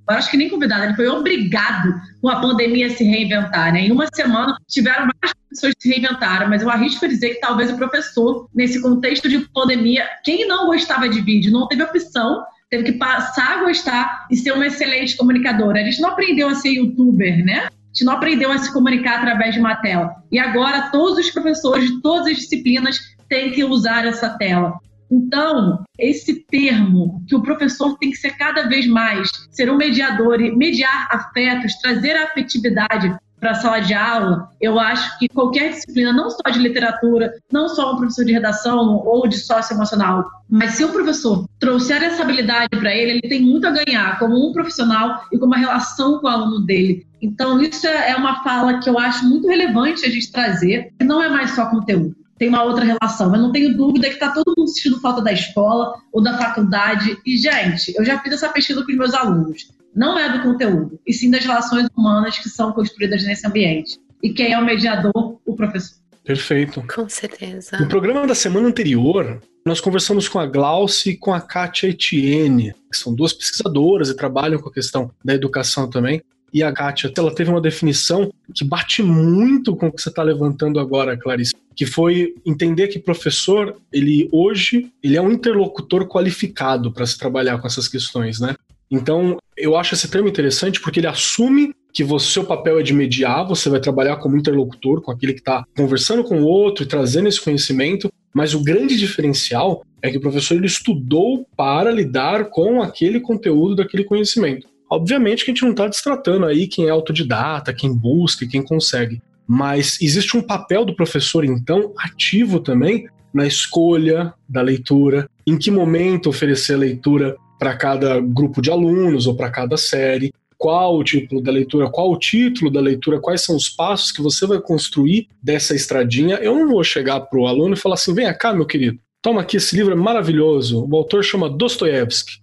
acho 0.08 0.32
que 0.32 0.38
nem 0.38 0.50
convidado, 0.50 0.86
ele 0.86 0.96
foi 0.96 1.08
obrigado 1.08 1.94
com 2.22 2.30
a 2.30 2.40
pandemia 2.40 2.88
a 2.88 2.92
se 2.92 3.04
reinventar. 3.04 3.74
Né? 3.74 3.82
Em 3.82 3.92
uma 3.92 4.08
semana, 4.14 4.56
tiveram 4.68 5.10
várias 5.22 5.36
pessoas 5.50 5.74
que 5.74 5.84
se 5.84 5.90
reinventaram, 5.90 6.50
mas 6.50 6.62
eu 6.62 6.70
arrisco 6.70 7.08
dizer 7.08 7.36
que 7.36 7.42
talvez 7.42 7.72
o 7.72 7.78
professor, 7.78 8.48
nesse 8.54 8.82
contexto 8.82 9.28
de 9.28 9.40
pandemia, 9.54 10.08
quem 10.24 10.48
não 10.48 10.68
gostava 10.68 11.10
de 11.10 11.22
vídeo, 11.22 11.52
não 11.52 11.68
teve 11.68 11.84
opção 11.84 12.44
teve 12.70 12.84
que 12.84 12.94
passar 12.94 13.60
a 13.60 13.64
gostar 13.64 14.28
e 14.30 14.36
ser 14.36 14.52
uma 14.52 14.68
excelente 14.68 15.16
comunicadora. 15.18 15.80
A 15.80 15.84
gente 15.84 16.02
não 16.02 16.10
aprendeu 16.10 16.50
a 16.50 16.56
ser 16.56 16.70
youtuber, 16.70 17.44
né? 17.46 17.68
A 17.68 17.72
gente 17.94 18.06
não 18.06 18.14
aprendeu 18.14 18.52
a 18.52 18.58
se 18.58 18.74
comunicar 18.74 19.20
através 19.20 19.54
de 19.54 19.60
uma 19.60 19.76
tela. 19.76 20.16
E 20.32 20.40
agora 20.40 20.90
todos 20.92 21.18
os 21.18 21.32
professores 21.32 21.90
de 21.90 22.02
todas 22.02 22.28
as 22.28 22.38
disciplinas 22.38 23.00
têm 23.30 23.52
que 23.52 23.64
usar 23.64 24.06
essa 24.06 24.30
tela. 24.38 24.80
Então, 25.10 25.84
esse 26.00 26.46
termo 26.46 27.24
que 27.28 27.36
o 27.36 27.42
professor 27.42 27.98
tem 27.98 28.10
que 28.10 28.18
ser 28.18 28.32
cada 28.32 28.68
vez 28.68 28.88
mais, 28.88 29.30
ser 29.52 29.72
um 29.72 29.78
mediador 29.78 30.42
e 30.42 30.56
mediar 30.56 31.08
afetos, 31.12 31.76
trazer 31.76 32.16
afetividade 32.16 33.16
para 33.40 33.52
a 33.52 33.56
sala 33.56 33.80
de 33.80 33.94
aula, 33.94 34.50
eu 34.60 34.80
acho 34.80 35.20
que 35.20 35.28
qualquer 35.28 35.72
disciplina, 35.72 36.12
não 36.12 36.30
só 36.30 36.50
de 36.52 36.60
literatura, 36.60 37.34
não 37.52 37.70
só 37.70 37.94
um 37.94 37.98
professor 37.98 38.26
de 38.26 38.32
redação 38.32 39.04
ou 39.06 39.28
de 39.28 39.38
socioemocional, 39.38 40.26
mas 40.50 40.72
se 40.72 40.84
o 40.84 40.92
professor 40.92 41.48
trouxer 41.60 42.02
essa 42.02 42.24
habilidade 42.24 42.70
para 42.70 42.96
ele, 42.96 43.12
ele 43.12 43.22
tem 43.22 43.42
muito 43.42 43.68
a 43.68 43.72
ganhar 43.72 44.18
como 44.20 44.36
um 44.36 44.52
profissional 44.52 45.22
e 45.32 45.38
com 45.38 45.46
uma 45.46 45.58
relação 45.58 46.20
com 46.20 46.28
o 46.28 46.30
aluno 46.30 46.66
dele. 46.66 47.06
Então, 47.22 47.62
isso 47.62 47.88
é 47.88 48.16
uma 48.16 48.44
fala 48.44 48.80
que 48.80 48.90
eu 48.90 49.00
acho 49.00 49.26
muito 49.26 49.48
relevante 49.48 50.06
a 50.06 50.10
gente 50.10 50.32
trazer, 50.32 50.94
que 50.98 51.06
não 51.06 51.22
é 51.22 51.30
mais 51.30 51.52
só 51.52 51.68
conteúdo 51.68 52.16
tem 52.38 52.50
uma 52.50 52.64
outra 52.64 52.84
relação. 52.84 53.34
Eu 53.34 53.42
não 53.42 53.52
tenho 53.52 53.78
dúvida 53.78 54.08
que 54.08 54.16
está 54.16 54.30
todo 54.30 54.54
mundo 54.58 54.68
sentindo 54.68 55.00
falta 55.00 55.22
da 55.22 55.32
escola 55.32 55.94
ou 56.12 56.22
da 56.22 56.38
faculdade. 56.38 57.18
E, 57.26 57.38
gente, 57.38 57.94
eu 57.98 58.04
já 58.04 58.20
fiz 58.20 58.34
essa 58.34 58.50
pesquisa 58.50 58.84
com 58.84 58.92
os 58.92 58.98
meus 58.98 59.14
alunos 59.14 59.74
não 59.96 60.20
é 60.20 60.32
do 60.38 60.44
conteúdo, 60.44 61.00
e 61.08 61.14
sim 61.14 61.32
das 61.32 61.46
relações 61.46 61.88
humanas 61.96 62.38
que 62.38 62.50
são 62.50 62.74
construídas 62.74 63.24
nesse 63.24 63.48
ambiente. 63.48 63.98
E 64.22 64.34
quem 64.34 64.52
é 64.52 64.60
o 64.60 64.66
mediador? 64.66 65.40
O 65.46 65.56
professor. 65.56 65.98
Perfeito. 66.24 66.84
Com 66.94 67.08
certeza. 67.08 67.78
No 67.78 67.88
programa 67.88 68.26
da 68.26 68.34
semana 68.34 68.68
anterior, 68.68 69.40
nós 69.66 69.80
conversamos 69.80 70.28
com 70.28 70.40
a 70.40 70.46
Glauce 70.46 71.12
e 71.12 71.18
com 71.18 71.34
a 71.34 71.40
Kátia 71.40 71.88
Etienne, 71.88 72.74
que 72.92 72.98
são 72.98 73.14
duas 73.14 73.32
pesquisadoras 73.32 74.10
e 74.10 74.16
trabalham 74.16 74.60
com 74.60 74.70
a 74.70 74.74
questão 74.74 75.12
da 75.24 75.34
educação 75.34 75.90
também. 75.90 76.22
E 76.52 76.64
a 76.64 76.72
Kátia, 76.72 77.12
ela 77.16 77.34
teve 77.34 77.52
uma 77.52 77.62
definição 77.62 78.32
que 78.54 78.64
bate 78.64 79.04
muito 79.04 79.76
com 79.76 79.88
o 79.88 79.92
que 79.92 80.02
você 80.02 80.10
está 80.10 80.24
levantando 80.24 80.80
agora, 80.80 81.18
Clarice, 81.18 81.54
que 81.76 81.86
foi 81.86 82.34
entender 82.46 82.88
que 82.88 82.98
professor, 82.98 83.76
ele 83.92 84.30
hoje, 84.32 84.92
ele 85.04 85.18
é 85.18 85.22
um 85.22 85.32
interlocutor 85.32 86.08
qualificado 86.08 86.92
para 86.92 87.06
se 87.06 87.18
trabalhar 87.18 87.58
com 87.60 87.68
essas 87.68 87.88
questões, 87.88 88.40
né? 88.40 88.56
Então, 88.90 89.38
eu 89.58 89.76
acho 89.76 89.94
esse 89.94 90.10
termo 90.10 90.28
interessante 90.28 90.80
porque 90.80 91.00
ele 91.00 91.08
assume 91.08 91.74
que 91.94 92.04
o 92.04 92.20
seu 92.20 92.44
papel 92.44 92.80
é 92.80 92.84
de 92.84 92.94
mediar, 92.94 93.48
você 93.48 93.70
vai 93.70 93.80
trabalhar 93.80 94.18
como 94.18 94.38
interlocutor 94.38 95.02
com 95.02 95.12
aquele 95.12 95.34
que 95.34 95.40
está 95.40 95.64
conversando 95.78 96.24
com 96.24 96.42
o 96.42 96.46
outro 96.46 96.84
e 96.84 96.88
trazendo 96.88 97.30
esse 97.30 97.42
conhecimento, 97.42 98.12
mas 98.34 98.54
o 98.54 98.62
grande 98.62 98.98
diferencial 98.98 99.82
é 100.02 100.12
que 100.12 100.18
o 100.18 100.22
professor 100.22 100.56
ele 100.56 100.68
estudou 100.68 101.48
para 101.56 101.90
lidar 101.92 102.50
com 102.50 102.82
aquele 102.82 103.22
conteúdo 103.22 103.78
daquele 103.78 104.04
conhecimento. 104.04 104.68
Obviamente 104.92 105.46
que 105.46 105.52
a 105.52 105.54
gente 105.54 105.64
não 105.64 105.72
está 105.72 105.88
destratando 105.88 106.46
aí 106.46 106.68
quem 106.68 106.88
é 106.88 106.90
autodidata, 106.90 107.74
quem 107.74 107.94
busca, 107.94 108.46
quem 108.46 108.62
consegue. 108.62 109.22
Mas 109.48 109.98
existe 110.02 110.36
um 110.36 110.42
papel 110.42 110.84
do 110.84 110.96
professor, 110.96 111.46
então, 111.46 111.94
ativo 111.98 112.60
também 112.60 113.08
na 113.34 113.48
escolha 113.48 114.34
da 114.48 114.62
leitura, 114.62 115.30
em 115.46 115.58
que 115.58 115.72
momento 115.72 116.30
oferecer 116.30 116.74
a 116.74 116.78
leitura 116.78 117.36
para 117.58 117.76
cada 117.76 118.20
grupo 118.20 118.62
de 118.62 118.72
alunos 118.72 119.28
ou 119.28 119.36
para 119.36 119.50
cada 119.50 119.78
série, 119.78 120.34
qual 120.58 120.98
o 120.98 121.04
título 121.04 121.42
da 121.42 121.52
leitura, 121.52 121.90
qual 121.90 122.12
o 122.12 122.18
título 122.18 122.72
da 122.72 122.80
leitura, 122.80 123.20
quais 123.20 123.42
são 123.42 123.56
os 123.56 123.70
passos 123.70 124.12
que 124.12 124.22
você 124.22 124.46
vai 124.46 124.60
construir 124.60 125.28
dessa 125.42 125.76
estradinha. 125.76 126.38
Eu 126.38 126.56
não 126.56 126.70
vou 126.70 126.84
chegar 126.84 127.20
para 127.22 127.40
o 127.40 127.48
aluno 127.48 127.74
e 127.74 127.80
falar 127.80 127.96
assim: 127.96 128.14
vem 128.14 128.32
cá, 128.38 128.54
meu 128.54 128.66
querido, 128.66 128.98
toma 129.22 129.42
aqui, 129.42 129.58
esse 129.58 129.76
livro 129.76 129.94
é 129.94 129.96
maravilhoso. 129.96 130.88
O 130.90 130.96
autor 130.96 131.24
chama 131.24 131.50
Dostoiévski 131.50 132.34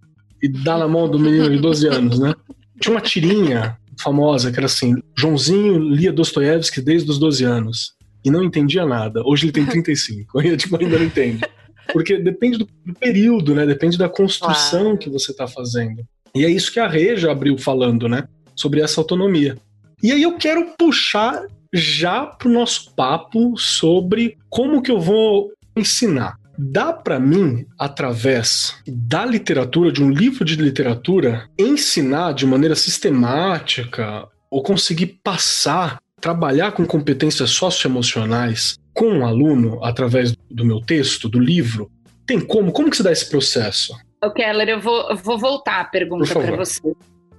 e 0.43 0.49
dá 0.49 0.79
na 0.79 0.89
mão 0.89 1.09
do 1.09 1.19
menino 1.19 1.51
de 1.51 1.59
12 1.59 1.89
anos, 1.89 2.19
né? 2.19 2.35
Tinha 2.81 2.95
uma 2.95 3.01
tirinha 3.01 3.77
famosa 4.01 4.51
que 4.51 4.59
era 4.59 4.67
assim: 4.67 4.95
Joãozinho 5.17 5.79
lia 5.79 6.13
Dostoiévski 6.13 6.81
desde 6.81 7.11
os 7.11 7.19
12 7.19 7.45
anos 7.45 7.93
e 8.25 8.31
não 8.31 8.43
entendia 8.43 8.87
nada. 8.87 9.23
Hoje 9.25 9.47
ele 9.47 9.53
tem 9.53 9.67
35, 9.67 10.39
ainda, 10.39 10.57
tipo, 10.59 10.77
ainda 10.77 10.99
não 10.99 11.07
entende. 11.07 11.41
Porque 11.93 12.19
depende 12.19 12.59
do, 12.59 12.69
do 12.85 12.95
período, 12.95 13.55
né? 13.55 13.67
Depende 13.67 13.99
da 13.99 14.09
construção 14.09 14.83
claro. 14.83 14.99
que 14.99 15.11
você 15.11 15.31
está 15.31 15.47
fazendo. 15.47 16.03
E 16.35 16.45
é 16.45 16.51
isso 16.51 16.73
que 16.73 16.81
a 16.81 16.89
Reja 16.89 17.31
abriu 17.31 17.59
falando, 17.59 18.09
né? 18.09 18.25
Sobre 18.57 18.81
essa 18.81 19.01
autonomia. 19.01 19.57
E 20.03 20.11
aí 20.11 20.23
eu 20.23 20.37
quero 20.37 20.75
puxar 20.77 21.47
já 21.73 22.27
pro 22.27 22.51
nosso 22.51 22.95
papo 22.95 23.57
sobre 23.57 24.37
como 24.51 24.83
que 24.83 24.91
eu 24.91 25.01
vou 25.01 25.51
ensinar. 25.77 26.37
Dá 26.59 26.93
para 26.93 27.19
mim, 27.19 27.65
através 27.79 28.77
da 28.87 29.25
literatura, 29.25 29.91
de 29.91 30.03
um 30.03 30.11
livro 30.11 30.45
de 30.45 30.57
literatura, 30.57 31.49
ensinar 31.59 32.33
de 32.35 32.47
maneira 32.47 32.75
sistemática 32.75 34.29
ou 34.51 34.63
conseguir 34.63 35.19
passar, 35.25 35.99
trabalhar 36.21 36.73
com 36.73 36.85
competências 36.85 37.51
socioemocionais 37.51 38.79
com 38.93 39.07
um 39.07 39.27
aluno 39.27 39.83
através 39.83 40.37
do 40.53 40.65
meu 40.65 40.81
texto, 40.81 41.29
do 41.29 41.39
livro? 41.39 41.91
Tem 42.27 42.41
como? 42.41 42.73
Como 42.73 42.91
que 42.91 42.97
se 42.97 43.03
dá 43.03 43.13
esse 43.13 43.29
processo? 43.29 43.95
O 44.25 44.31
Keller, 44.31 44.69
eu 44.69 44.81
vou, 44.81 45.11
eu 45.11 45.17
vou 45.17 45.39
voltar 45.39 45.81
a 45.81 45.85
pergunta 45.85 46.33
para 46.33 46.57
você. 46.57 46.81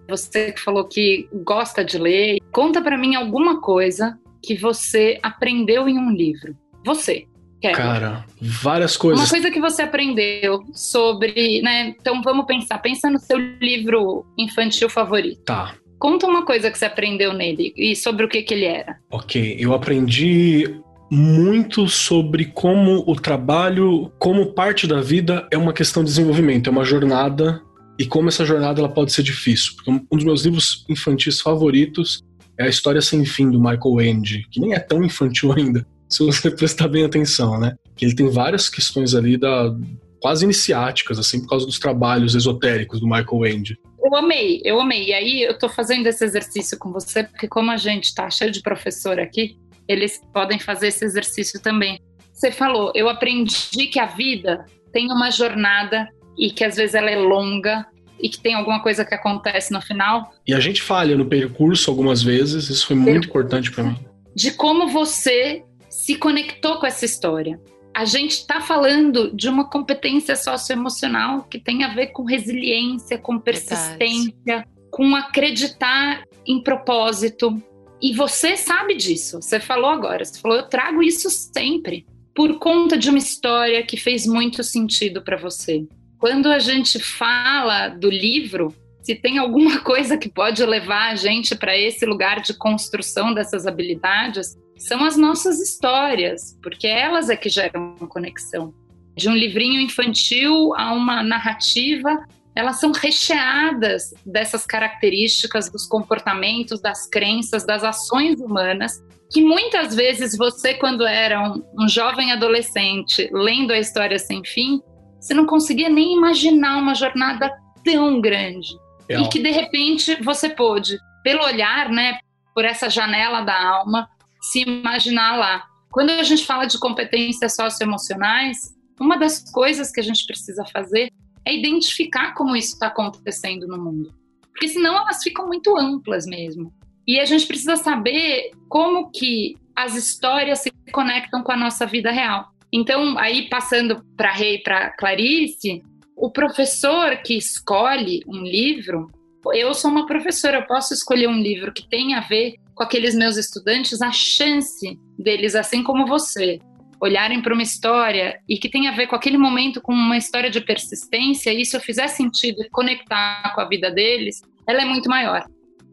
Você 0.09 0.51
que 0.51 0.59
falou 0.59 0.85
que 0.85 1.29
gosta 1.33 1.83
de 1.83 1.97
ler, 1.97 2.39
conta 2.51 2.81
para 2.81 2.97
mim 2.97 3.15
alguma 3.15 3.61
coisa 3.61 4.17
que 4.41 4.55
você 4.55 5.17
aprendeu 5.23 5.87
em 5.87 5.97
um 5.97 6.11
livro. 6.11 6.55
Você. 6.85 7.25
Keller. 7.61 7.77
Cara, 7.77 8.25
várias 8.41 8.97
coisas. 8.97 9.23
Uma 9.23 9.29
coisa 9.29 9.49
que 9.49 9.61
você 9.61 9.83
aprendeu 9.83 10.61
sobre, 10.73 11.61
né? 11.61 11.95
Então 11.97 12.21
vamos 12.21 12.45
pensar, 12.45 12.77
pensa 12.79 13.09
no 13.09 13.19
seu 13.19 13.37
livro 13.37 14.25
infantil 14.37 14.89
favorito. 14.89 15.43
Tá. 15.45 15.75
Conta 15.97 16.27
uma 16.27 16.45
coisa 16.45 16.69
que 16.69 16.77
você 16.77 16.83
aprendeu 16.83 17.31
nele 17.31 17.73
e 17.77 17.95
sobre 17.95 18.25
o 18.25 18.27
que, 18.27 18.41
que 18.41 18.53
ele 18.53 18.65
era. 18.65 18.97
Ok, 19.09 19.55
eu 19.57 19.73
aprendi 19.73 20.77
muito 21.13 21.87
sobre 21.87 22.45
como 22.45 23.03
o 23.05 23.15
trabalho, 23.15 24.11
como 24.17 24.51
parte 24.53 24.87
da 24.87 24.99
vida, 24.99 25.47
é 25.51 25.57
uma 25.57 25.71
questão 25.71 26.03
de 26.03 26.09
desenvolvimento, 26.09 26.67
é 26.67 26.71
uma 26.71 26.83
jornada 26.83 27.61
e 27.99 28.05
como 28.05 28.29
essa 28.29 28.43
jornada 28.43 28.79
ela 28.79 28.89
pode 28.89 29.13
ser 29.13 29.21
difícil. 29.21 29.73
Porque 29.75 29.91
um 29.91 30.17
dos 30.17 30.23
meus 30.23 30.43
livros 30.43 30.83
infantis 30.89 31.39
favoritos 31.39 32.23
é 32.57 32.63
a 32.63 32.67
História 32.67 32.99
Sem 32.99 33.23
Fim, 33.25 33.51
do 33.51 33.59
Michael 33.59 34.01
Ende, 34.01 34.47
que 34.49 34.59
nem 34.59 34.73
é 34.73 34.79
tão 34.79 35.03
infantil 35.03 35.53
ainda, 35.53 35.85
se 36.09 36.25
você 36.25 36.49
prestar 36.51 36.87
bem 36.87 37.05
atenção, 37.05 37.59
né? 37.59 37.75
Que 37.95 38.05
ele 38.05 38.15
tem 38.15 38.31
várias 38.31 38.67
questões 38.67 39.13
ali 39.13 39.37
da 39.37 39.71
quase 40.19 40.45
iniciáticas, 40.45 41.19
assim, 41.19 41.41
por 41.41 41.49
causa 41.49 41.65
dos 41.67 41.77
trabalhos 41.77 42.33
esotéricos 42.33 42.99
do 42.99 43.05
Michael 43.05 43.45
Ende. 43.45 43.77
Eu 44.03 44.15
amei, 44.15 44.61
eu 44.65 44.79
amei. 44.79 45.09
E 45.09 45.13
aí 45.13 45.43
eu 45.43 45.57
tô 45.57 45.69
fazendo 45.69 46.07
esse 46.07 46.25
exercício 46.25 46.77
com 46.79 46.91
você, 46.91 47.23
porque 47.23 47.47
como 47.47 47.69
a 47.69 47.77
gente 47.77 48.15
tá 48.15 48.29
cheio 48.31 48.49
de 48.49 48.61
professor 48.61 49.19
aqui, 49.19 49.57
eles 49.87 50.21
podem 50.33 50.59
fazer 50.59 50.87
esse 50.87 51.03
exercício 51.05 51.61
também. 51.61 51.99
Você 52.31 52.51
falou, 52.51 52.91
eu 52.95 53.09
aprendi 53.09 53.87
que 53.87 53.99
a 53.99 54.05
vida 54.05 54.65
tem 54.91 55.11
uma 55.11 55.29
jornada 55.29 56.07
e 56.37 56.49
que 56.51 56.63
às 56.63 56.75
vezes 56.75 56.95
ela 56.95 57.09
é 57.09 57.15
longa 57.15 57.85
e 58.19 58.29
que 58.29 58.39
tem 58.39 58.53
alguma 58.53 58.81
coisa 58.81 59.03
que 59.03 59.13
acontece 59.13 59.73
no 59.73 59.81
final. 59.81 60.33
E 60.47 60.53
a 60.53 60.59
gente 60.59 60.81
falha 60.81 61.15
no 61.15 61.25
percurso 61.25 61.89
algumas 61.89 62.23
vezes, 62.23 62.69
isso 62.69 62.87
foi 62.87 62.95
muito 62.95 63.27
importante 63.27 63.71
para 63.71 63.83
mim. 63.83 63.97
De 64.35 64.51
como 64.51 64.87
você 64.87 65.63
se 65.89 66.15
conectou 66.15 66.79
com 66.79 66.87
essa 66.87 67.05
história. 67.05 67.59
A 67.93 68.05
gente 68.05 68.31
está 68.31 68.59
falando 68.59 69.31
de 69.35 69.47
uma 69.47 69.69
competência 69.69 70.35
socioemocional 70.35 71.43
que 71.43 71.59
tem 71.59 71.83
a 71.83 71.93
ver 71.93 72.07
com 72.07 72.23
resiliência, 72.23 73.17
com 73.17 73.39
persistência, 73.39 74.33
Verdade. 74.43 74.67
com 74.89 75.15
acreditar 75.15 76.23
em 76.47 76.63
propósito, 76.63 77.61
e 78.03 78.11
você 78.11 78.57
sabe 78.57 78.95
disso. 78.95 79.41
Você 79.41 79.61
falou 79.61 79.89
agora, 79.89 80.25
você 80.25 80.37
falou, 80.37 80.57
eu 80.57 80.67
trago 80.67 81.01
isso 81.01 81.29
sempre 81.29 82.05
por 82.35 82.59
conta 82.59 82.97
de 82.97 83.09
uma 83.09 83.17
história 83.17 83.81
que 83.81 83.95
fez 83.95 84.27
muito 84.27 84.61
sentido 84.61 85.21
para 85.21 85.37
você. 85.37 85.87
Quando 86.19 86.51
a 86.51 86.59
gente 86.59 86.99
fala 86.99 87.87
do 87.87 88.09
livro, 88.09 88.75
se 89.01 89.15
tem 89.15 89.37
alguma 89.37 89.79
coisa 89.85 90.17
que 90.17 90.27
pode 90.27 90.65
levar 90.65 91.13
a 91.13 91.15
gente 91.15 91.55
para 91.55 91.77
esse 91.77 92.05
lugar 92.05 92.41
de 92.41 92.53
construção 92.53 93.33
dessas 93.33 93.65
habilidades, 93.65 94.57
são 94.77 95.05
as 95.05 95.15
nossas 95.15 95.61
histórias, 95.61 96.59
porque 96.61 96.87
elas 96.87 97.29
é 97.29 97.37
que 97.37 97.47
geram 97.47 97.95
conexão. 98.09 98.73
De 99.15 99.29
um 99.29 99.33
livrinho 99.33 99.79
infantil 99.79 100.75
a 100.75 100.91
uma 100.91 101.23
narrativa 101.23 102.25
elas 102.55 102.79
são 102.79 102.91
recheadas 102.91 104.13
dessas 104.25 104.65
características 104.65 105.69
dos 105.69 105.87
comportamentos, 105.87 106.79
das 106.81 107.07
crenças, 107.09 107.65
das 107.65 107.83
ações 107.83 108.39
humanas, 108.39 109.01
que 109.31 109.41
muitas 109.41 109.95
vezes 109.95 110.37
você, 110.37 110.75
quando 110.75 111.05
era 111.05 111.41
um, 111.41 111.63
um 111.79 111.87
jovem 111.87 112.31
adolescente, 112.31 113.27
lendo 113.33 113.71
a 113.71 113.79
história 113.79 114.19
sem 114.19 114.43
fim, 114.45 114.79
você 115.19 115.33
não 115.33 115.45
conseguia 115.45 115.89
nem 115.89 116.15
imaginar 116.15 116.77
uma 116.77 116.93
jornada 116.93 117.51
tão 117.83 118.21
grande. 118.21 118.69
É. 119.09 119.19
E 119.19 119.29
que 119.29 119.41
de 119.41 119.49
repente 119.49 120.21
você 120.21 120.49
pôde, 120.49 120.97
pelo 121.23 121.43
olhar, 121.43 121.89
né, 121.89 122.19
por 122.53 122.63
essa 122.63 122.89
janela 122.89 123.41
da 123.41 123.59
alma, 123.59 124.07
se 124.39 124.61
imaginar 124.61 125.37
lá. 125.37 125.63
Quando 125.91 126.11
a 126.11 126.23
gente 126.23 126.45
fala 126.45 126.65
de 126.65 126.77
competências 126.77 127.55
socioemocionais, 127.55 128.57
uma 128.99 129.17
das 129.17 129.51
coisas 129.51 129.91
que 129.91 129.99
a 129.99 130.03
gente 130.03 130.25
precisa 130.25 130.63
fazer 130.71 131.09
é 131.45 131.55
identificar 131.55 132.33
como 132.33 132.55
isso 132.55 132.73
está 132.73 132.87
acontecendo 132.87 133.67
no 133.67 133.77
mundo. 133.77 134.13
Porque 134.51 134.67
senão 134.67 134.95
elas 134.95 135.21
ficam 135.23 135.47
muito 135.47 135.77
amplas 135.77 136.25
mesmo. 136.25 136.73
E 137.07 137.19
a 137.19 137.25
gente 137.25 137.45
precisa 137.45 137.75
saber 137.75 138.51
como 138.69 139.09
que 139.11 139.55
as 139.75 139.95
histórias 139.95 140.59
se 140.59 140.71
conectam 140.91 141.43
com 141.43 141.51
a 141.51 141.57
nossa 141.57 141.85
vida 141.85 142.11
real. 142.11 142.47
Então, 142.71 143.17
aí 143.17 143.49
passando 143.49 144.03
para 144.15 144.31
Rei 144.31 144.59
para 144.59 144.91
Clarice, 144.91 145.83
o 146.15 146.31
professor 146.31 147.17
que 147.17 147.37
escolhe 147.37 148.21
um 148.27 148.41
livro, 148.41 149.11
eu 149.53 149.73
sou 149.73 149.91
uma 149.91 150.05
professora, 150.05 150.57
eu 150.57 150.67
posso 150.67 150.93
escolher 150.93 151.27
um 151.27 151.41
livro 151.41 151.73
que 151.73 151.87
tem 151.87 152.13
a 152.13 152.21
ver 152.21 152.55
com 152.73 152.83
aqueles 152.83 153.13
meus 153.13 153.37
estudantes, 153.37 154.01
a 154.01 154.11
chance 154.11 154.97
deles, 155.17 155.55
assim 155.55 155.83
como 155.83 156.07
você, 156.07 156.59
olharem 157.03 157.41
para 157.41 157.53
uma 157.53 157.61
história 157.61 158.39
e 158.47 158.57
que 158.57 158.69
tem 158.69 158.87
a 158.87 158.91
ver 158.91 159.07
com 159.07 159.15
aquele 159.15 159.37
momento, 159.37 159.81
com 159.81 159.93
uma 159.93 160.17
história 160.17 160.49
de 160.49 160.61
persistência, 160.61 161.51
e 161.51 161.61
isso 161.61 161.79
fizer 161.81 162.07
sentido 162.07 162.63
conectar 162.71 163.53
com 163.53 163.59
a 163.59 163.67
vida 163.67 163.91
deles, 163.91 164.41
ela 164.65 164.81
é 164.81 164.85
muito 164.85 165.09
maior. 165.09 165.45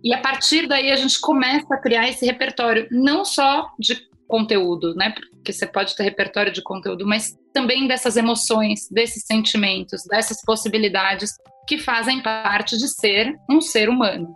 E 0.05 0.15
a 0.15 0.19
partir 0.19 0.69
daí 0.69 0.91
a 0.91 0.97
gente 0.97 1.21
começa 1.21 1.75
a 1.75 1.79
criar 1.79 2.09
esse 2.09 2.25
repertório, 2.25 2.87
não 2.93 3.25
só 3.25 3.69
de 3.79 4.09
conteúdo, 4.29 4.95
né? 4.95 5.11
Porque 5.11 5.53
você 5.53 5.67
pode 5.67 5.97
ter 5.97 6.05
repertório 6.05 6.53
de 6.53 6.63
conteúdo, 6.63 7.05
mas 7.05 7.37
também 7.53 7.89
dessas 7.89 8.17
emoções, 8.17 8.89
desses 8.89 9.25
sentimentos, 9.25 10.05
dessas 10.09 10.41
possibilidades 10.43 11.33
que 11.67 11.77
fazem 11.77 12.23
parte 12.23 12.79
de 12.79 12.89
ser 12.89 13.35
um 13.51 13.61
ser 13.61 13.89
humano. 13.89 14.35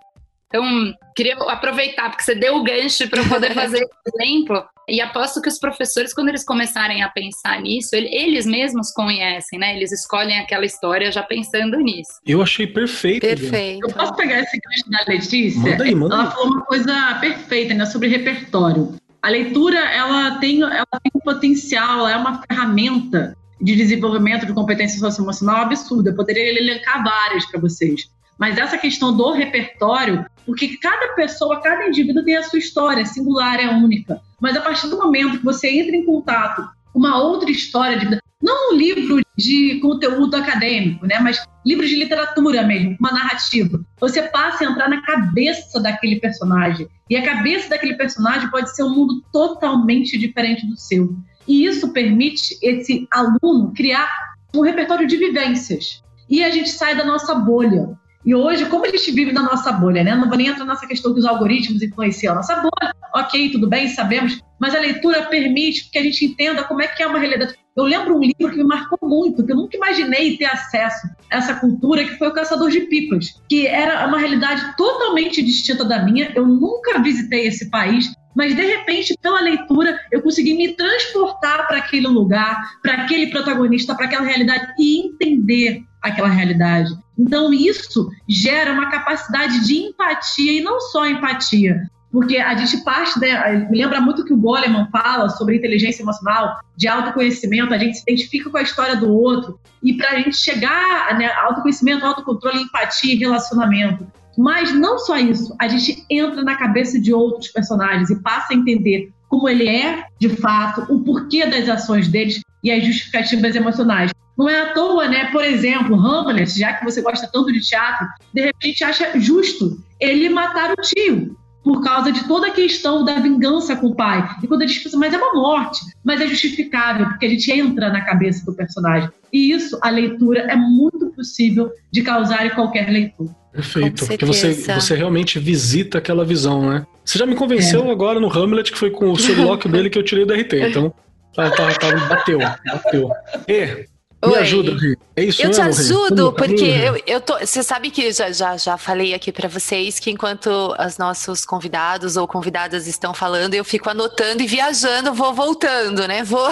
Então, 0.49 0.93
queria 1.17 1.35
aproveitar, 1.35 2.11
porque 2.11 2.25
você 2.25 2.35
deu 2.35 2.57
o 2.57 2.65
gancho 2.65 3.09
para 3.09 3.21
eu 3.21 3.29
poder 3.29 3.55
fazer 3.55 3.79
esse 3.79 4.19
exemplo, 4.19 4.65
e 4.89 5.01
aposto 5.01 5.41
que 5.41 5.49
os 5.49 5.59
professores, 5.59 6.13
quando 6.13 6.29
eles 6.29 6.45
começarem 6.45 7.03
a 7.03 7.09
pensar 7.09 7.61
nisso, 7.61 7.91
eles 7.95 8.45
mesmos 8.45 8.91
conhecem, 8.91 9.59
né? 9.59 9.77
Eles 9.77 9.93
escolhem 9.93 10.39
aquela 10.39 10.65
história 10.65 11.11
já 11.11 11.23
pensando 11.23 11.79
nisso. 11.79 12.13
Eu 12.27 12.43
achei 12.43 12.67
perfeito. 12.67 13.21
Perfeito. 13.21 13.87
Eu 13.87 13.95
posso 13.95 14.15
pegar 14.15 14.41
esse 14.41 14.59
gancho 14.59 14.91
da 14.91 15.13
Letícia? 15.13 15.71
Manda 15.71 15.85
aí, 15.85 15.95
manda 15.95 16.15
Ela 16.15 16.31
falou 16.31 16.49
uma 16.49 16.63
coisa 16.63 17.19
perfeita, 17.21 17.75
né? 17.75 17.87
Sobre 17.87 18.09
repertório. 18.09 18.95
A 19.23 19.31
leitura, 19.31 19.79
ela 19.79 20.39
tem, 20.39 20.61
ela 20.61 20.87
tem 21.03 21.13
um 21.15 21.21
potencial, 21.21 22.01
ela 22.01 22.13
é 22.13 22.17
uma 22.17 22.43
ferramenta 22.43 23.35
de 23.61 23.75
desenvolvimento 23.75 24.45
de 24.45 24.53
competência 24.53 24.99
socioemocional 24.99 25.63
absurda. 25.63 26.11
Eu 26.11 26.17
poderia 26.17 26.59
elencar 26.59 27.03
várias 27.03 27.47
para 27.47 27.59
vocês. 27.59 28.11
Mas 28.39 28.59
essa 28.59 28.77
questão 28.77 29.17
do 29.17 29.33
repertório, 29.33 30.27
porque 30.45 30.77
cada 30.77 31.15
pessoa, 31.15 31.61
cada 31.61 31.87
indivíduo 31.87 32.25
tem 32.25 32.37
a 32.37 32.43
sua 32.43 32.59
história, 32.59 33.07
singular, 33.07 33.61
é 33.61 33.69
única. 33.69 34.21
Mas 34.45 34.59
a 34.59 34.61
partir 34.61 34.89
do 34.89 34.99
momento 34.99 35.39
que 35.39 35.45
você 35.45 35.71
entra 35.71 35.97
em 35.97 36.05
contato 36.05 36.69
com 36.93 36.99
uma 36.99 37.19
outra 37.19 37.51
história 37.51 37.99
de 37.99 38.05
vida, 38.05 38.21
não 38.43 38.73
um 38.73 38.77
livro 38.77 39.23
de 39.39 39.81
conteúdo 39.81 40.37
acadêmico, 40.37 41.07
né, 41.07 41.19
mas 41.19 41.43
livro 41.65 41.87
de 41.87 41.97
literatura 41.97 42.63
mesmo, 42.63 42.95
uma 43.01 43.11
narrativa. 43.11 43.81
Você 43.99 44.21
passa 44.25 44.63
a 44.63 44.71
entrar 44.71 44.91
na 44.91 45.01
cabeça 45.01 45.81
daquele 45.81 46.17
personagem. 46.21 46.87
E 47.09 47.17
a 47.17 47.25
cabeça 47.25 47.71
daquele 47.71 47.95
personagem 47.95 48.51
pode 48.51 48.77
ser 48.77 48.83
um 48.83 48.95
mundo 48.95 49.25
totalmente 49.33 50.19
diferente 50.19 50.67
do 50.67 50.77
seu. 50.77 51.17
E 51.49 51.65
isso 51.65 51.91
permite 51.95 52.59
esse 52.61 53.09
aluno 53.11 53.73
criar 53.75 54.11
um 54.55 54.61
repertório 54.61 55.07
de 55.07 55.17
vivências. 55.17 56.03
E 56.29 56.45
a 56.45 56.51
gente 56.51 56.69
sai 56.69 56.95
da 56.95 57.05
nossa 57.05 57.35
bolha. 57.35 57.99
E 58.25 58.35
hoje, 58.35 58.67
como 58.67 58.87
a 58.87 58.89
gente 58.89 59.13
vive 59.13 59.33
na 59.33 59.43
nossa 59.43 59.71
bolha, 59.71 60.03
né? 60.03 60.15
Não 60.15 60.29
vou 60.29 60.39
nem 60.39 60.47
entrar 60.47 60.65
nessa 60.65 60.87
questão 60.87 61.13
que 61.13 61.21
os 61.21 61.27
algoritmos 61.27 61.83
influenciam 61.83 62.33
a 62.33 62.37
nossa 62.37 62.57
bolha. 62.57 62.95
Ok, 63.15 63.51
tudo 63.51 63.69
bem, 63.69 63.89
sabemos. 63.89 64.41
Mas 64.59 64.75
a 64.75 64.81
leitura 64.81 65.27
permite 65.27 65.91
que 65.91 65.99
a 65.99 66.03
gente 66.03 66.25
entenda 66.25 66.65
como 66.65 66.81
é 66.81 66.87
que 66.87 67.03
é 67.03 67.07
uma 67.07 67.19
realidade. 67.19 67.55
Eu 67.77 67.85
lembro 67.85 68.17
um 68.17 68.21
livro 68.21 68.51
que 68.51 68.57
me 68.57 68.65
marcou 68.65 68.99
muito, 69.03 69.45
que 69.45 69.53
eu 69.53 69.57
nunca 69.57 69.77
imaginei 69.77 70.37
ter 70.39 70.47
acesso 70.47 71.07
a 71.31 71.37
essa 71.37 71.55
cultura, 71.57 72.05
que 72.05 72.17
foi 72.17 72.29
O 72.29 72.33
Caçador 72.33 72.71
de 72.71 72.81
Pipas, 72.83 73.35
que 73.49 73.67
era 73.67 74.07
uma 74.07 74.19
realidade 74.19 74.75
totalmente 74.77 75.43
distinta 75.43 75.85
da 75.85 76.03
minha. 76.03 76.33
Eu 76.35 76.47
nunca 76.47 77.01
visitei 77.01 77.47
esse 77.47 77.69
país, 77.69 78.15
mas 78.35 78.55
de 78.55 78.63
repente, 78.63 79.15
pela 79.21 79.41
leitura, 79.41 79.99
eu 80.11 80.23
consegui 80.23 80.55
me 80.55 80.75
transportar 80.75 81.67
para 81.67 81.79
aquele 81.79 82.07
lugar, 82.07 82.57
para 82.81 82.95
aquele 82.95 83.27
protagonista, 83.27 83.95
para 83.95 84.07
aquela 84.07 84.25
realidade 84.25 84.73
e 84.79 85.09
entender 85.09 85.83
aquela 86.01 86.29
realidade. 86.29 86.91
Então, 87.19 87.53
isso 87.53 88.11
gera 88.29 88.73
uma 88.73 88.91
capacidade 88.91 89.67
de 89.67 89.75
empatia 89.75 90.53
e 90.53 90.63
não 90.63 90.81
só 90.81 91.07
empatia, 91.07 91.89
porque 92.11 92.39
a 92.39 92.55
gente 92.57 92.85
parte, 92.85 93.19
né, 93.19 93.69
me 93.71 93.79
lembra 93.79 94.01
muito 94.01 94.25
que 94.25 94.33
o 94.33 94.37
Goleman 94.37 94.89
fala 94.93 95.29
sobre 95.31 95.57
inteligência 95.57 96.03
emocional, 96.03 96.61
de 96.77 96.87
autoconhecimento, 96.87 97.75
a 97.75 97.79
gente 97.79 97.97
se 97.97 98.03
identifica 98.03 98.51
com 98.51 98.57
a 98.57 98.63
história 98.63 98.97
do 98.97 99.13
outro, 99.13 99.59
e 99.83 99.95
para 99.95 100.11
a 100.11 100.21
gente 100.21 100.37
chegar, 100.37 101.19
né, 101.19 101.27
autoconhecimento, 101.43 102.07
autocontrole, 102.07 102.63
empatia 102.63 103.15
e 103.15 103.19
relacionamento. 103.19 104.07
Mas 104.39 104.73
não 104.73 104.99
só 104.99 105.17
isso, 105.17 105.55
a 105.61 105.69
gente 105.69 106.05
entra 106.11 106.43
na 106.43 106.57
cabeça 106.57 107.01
de 107.01 107.13
outros 107.13 107.49
personagens 107.49 108.11
e 108.11 108.23
passa 108.23 108.53
a 108.53 108.57
entender 108.57 109.13
como 109.29 109.49
ele 109.49 109.69
é, 109.69 110.05
de 110.19 110.29
fato, 110.29 110.87
o 110.93 111.03
porquê 111.03 111.47
das 111.47 111.69
ações 111.69 112.07
deles 112.07 112.41
e 112.63 112.71
as 112.71 112.85
justificativas 112.85 113.57
emocionais. 113.57 114.13
Não 114.37 114.49
é 114.49 114.61
à 114.61 114.73
toa, 114.73 115.09
né? 115.09 115.27
Por 115.31 115.45
exemplo, 115.45 115.95
Hamlet, 115.95 116.59
já 116.59 116.73
que 116.75 116.85
você 116.85 117.01
gosta 117.01 117.29
tanto 117.33 117.53
de 117.53 117.61
teatro, 117.61 118.07
de 118.33 118.43
repente 118.43 118.83
acha 118.83 119.19
justo 119.19 119.79
ele 120.01 120.29
matar 120.29 120.73
o 120.73 120.83
tio 120.83 121.37
por 121.65 121.83
causa 121.83 122.13
de 122.13 122.29
toda 122.29 122.49
a 122.49 122.51
questão 122.51 123.03
da 123.05 123.19
vingança 123.19 123.75
com 123.75 123.87
o 123.87 123.95
pai. 123.95 124.29
E 124.43 124.47
quando 124.47 124.63
a 124.63 124.67
gente 124.67 124.81
pensa, 124.81 124.99
mas 124.99 125.15
é 125.15 125.17
uma 125.17 125.33
morte, 125.33 125.81
mas 126.05 126.21
é 126.21 126.27
justificável, 126.27 127.07
porque 127.09 127.25
a 127.25 127.29
gente 127.31 127.51
entra 127.51 127.91
na 127.91 128.03
cabeça 128.03 128.45
do 128.45 128.53
personagem. 128.53 129.09
E 129.33 129.51
isso, 129.51 129.79
a 129.81 129.89
leitura, 129.89 130.41
é 130.41 130.55
muito 130.55 131.07
possível 131.07 131.73
de 131.91 132.03
causar 132.03 132.47
em 132.47 132.51
qualquer 132.51 132.91
leitor. 132.91 133.35
Perfeito, 133.51 134.07
porque 134.07 134.25
você, 134.27 134.53
você 134.53 134.95
realmente 134.95 135.39
visita 135.39 135.99
aquela 135.99 136.25
visão, 136.25 136.69
né? 136.69 136.87
Você 137.05 137.19
já 137.19 137.25
me 137.25 137.35
convenceu 137.35 137.85
é. 137.85 137.91
agora 137.91 138.21
no 138.21 138.31
Hamlet, 138.31 138.71
que 138.71 138.79
foi 138.79 138.91
com 138.91 139.11
o 139.11 139.17
solilóquio 139.19 139.71
dele 139.71 139.89
que 139.89 139.99
eu 139.99 140.03
tirei 140.03 140.27
do 140.27 140.35
RT, 140.35 140.53
então 140.69 140.93
tá, 141.35 141.51
tá, 141.51 141.73
tá, 141.75 141.97
bateu, 142.09 142.39
bateu. 142.39 143.11
E, 143.49 143.87
me 144.29 144.35
Oi. 144.35 144.41
ajuda, 144.41 144.73
Ri. 144.73 144.99
É 145.17 145.25
isso 145.25 145.43
Eu 145.43 145.49
mesmo, 145.49 145.63
te 145.65 145.69
ajudo, 145.69 146.29
Ri? 146.31 146.37
porque 146.37 146.65
eu, 146.65 147.03
eu 147.07 147.21
tô. 147.21 147.39
Você 147.39 147.63
sabe 147.63 147.91
que 147.91 148.13
já, 148.13 148.31
já, 148.33 148.57
já 148.57 148.77
falei 148.77 149.15
aqui 149.15 149.33
para 149.33 149.49
vocês 149.49 149.99
que 149.99 150.11
enquanto 150.11 150.49
os 150.79 150.99
nossos 150.99 151.45
convidados 151.45 152.17
ou 152.17 152.27
convidadas 152.27 152.87
estão 152.87 153.13
falando, 153.15 153.55
eu 153.55 153.65
fico 153.65 153.89
anotando 153.91 154.43
e 154.43 154.47
viajando, 154.47 155.13
vou 155.15 155.33
voltando, 155.35 156.07
né? 156.07 156.23
Vou. 156.25 156.49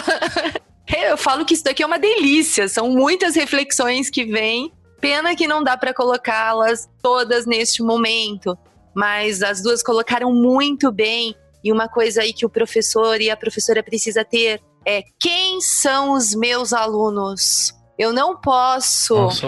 eu 1.11 1.17
falo 1.17 1.45
que 1.45 1.55
isso 1.55 1.65
daqui 1.65 1.83
é 1.83 1.87
uma 1.87 1.99
delícia, 1.99 2.69
são 2.69 2.91
muitas 2.91 3.35
reflexões 3.35 4.11
que 4.11 4.25
vêm 4.25 4.73
Pena 5.03 5.35
que 5.35 5.49
não 5.49 5.65
dá 5.65 5.77
para 5.77 5.93
colocá-las 5.93 6.89
todas 7.03 7.45
neste 7.45 7.83
momento, 7.83 8.57
mas 8.95 9.43
as 9.43 9.61
duas 9.61 9.83
colocaram 9.83 10.33
muito 10.33 10.93
bem. 10.93 11.35
E 11.65 11.73
uma 11.73 11.89
coisa 11.89 12.23
aí 12.23 12.33
que 12.33 12.47
o 12.47 12.49
professor 12.49 13.21
e 13.21 13.29
a 13.29 13.37
professora 13.37 13.83
precisa 13.83 14.25
ter 14.25 14.61
é 14.85 15.03
quem 15.21 15.61
são 15.61 16.13
os 16.13 16.35
meus 16.35 16.73
alunos? 16.73 17.75
Eu 17.99 18.13
não 18.13 18.37
posso 18.37 19.15
Nossa, 19.15 19.47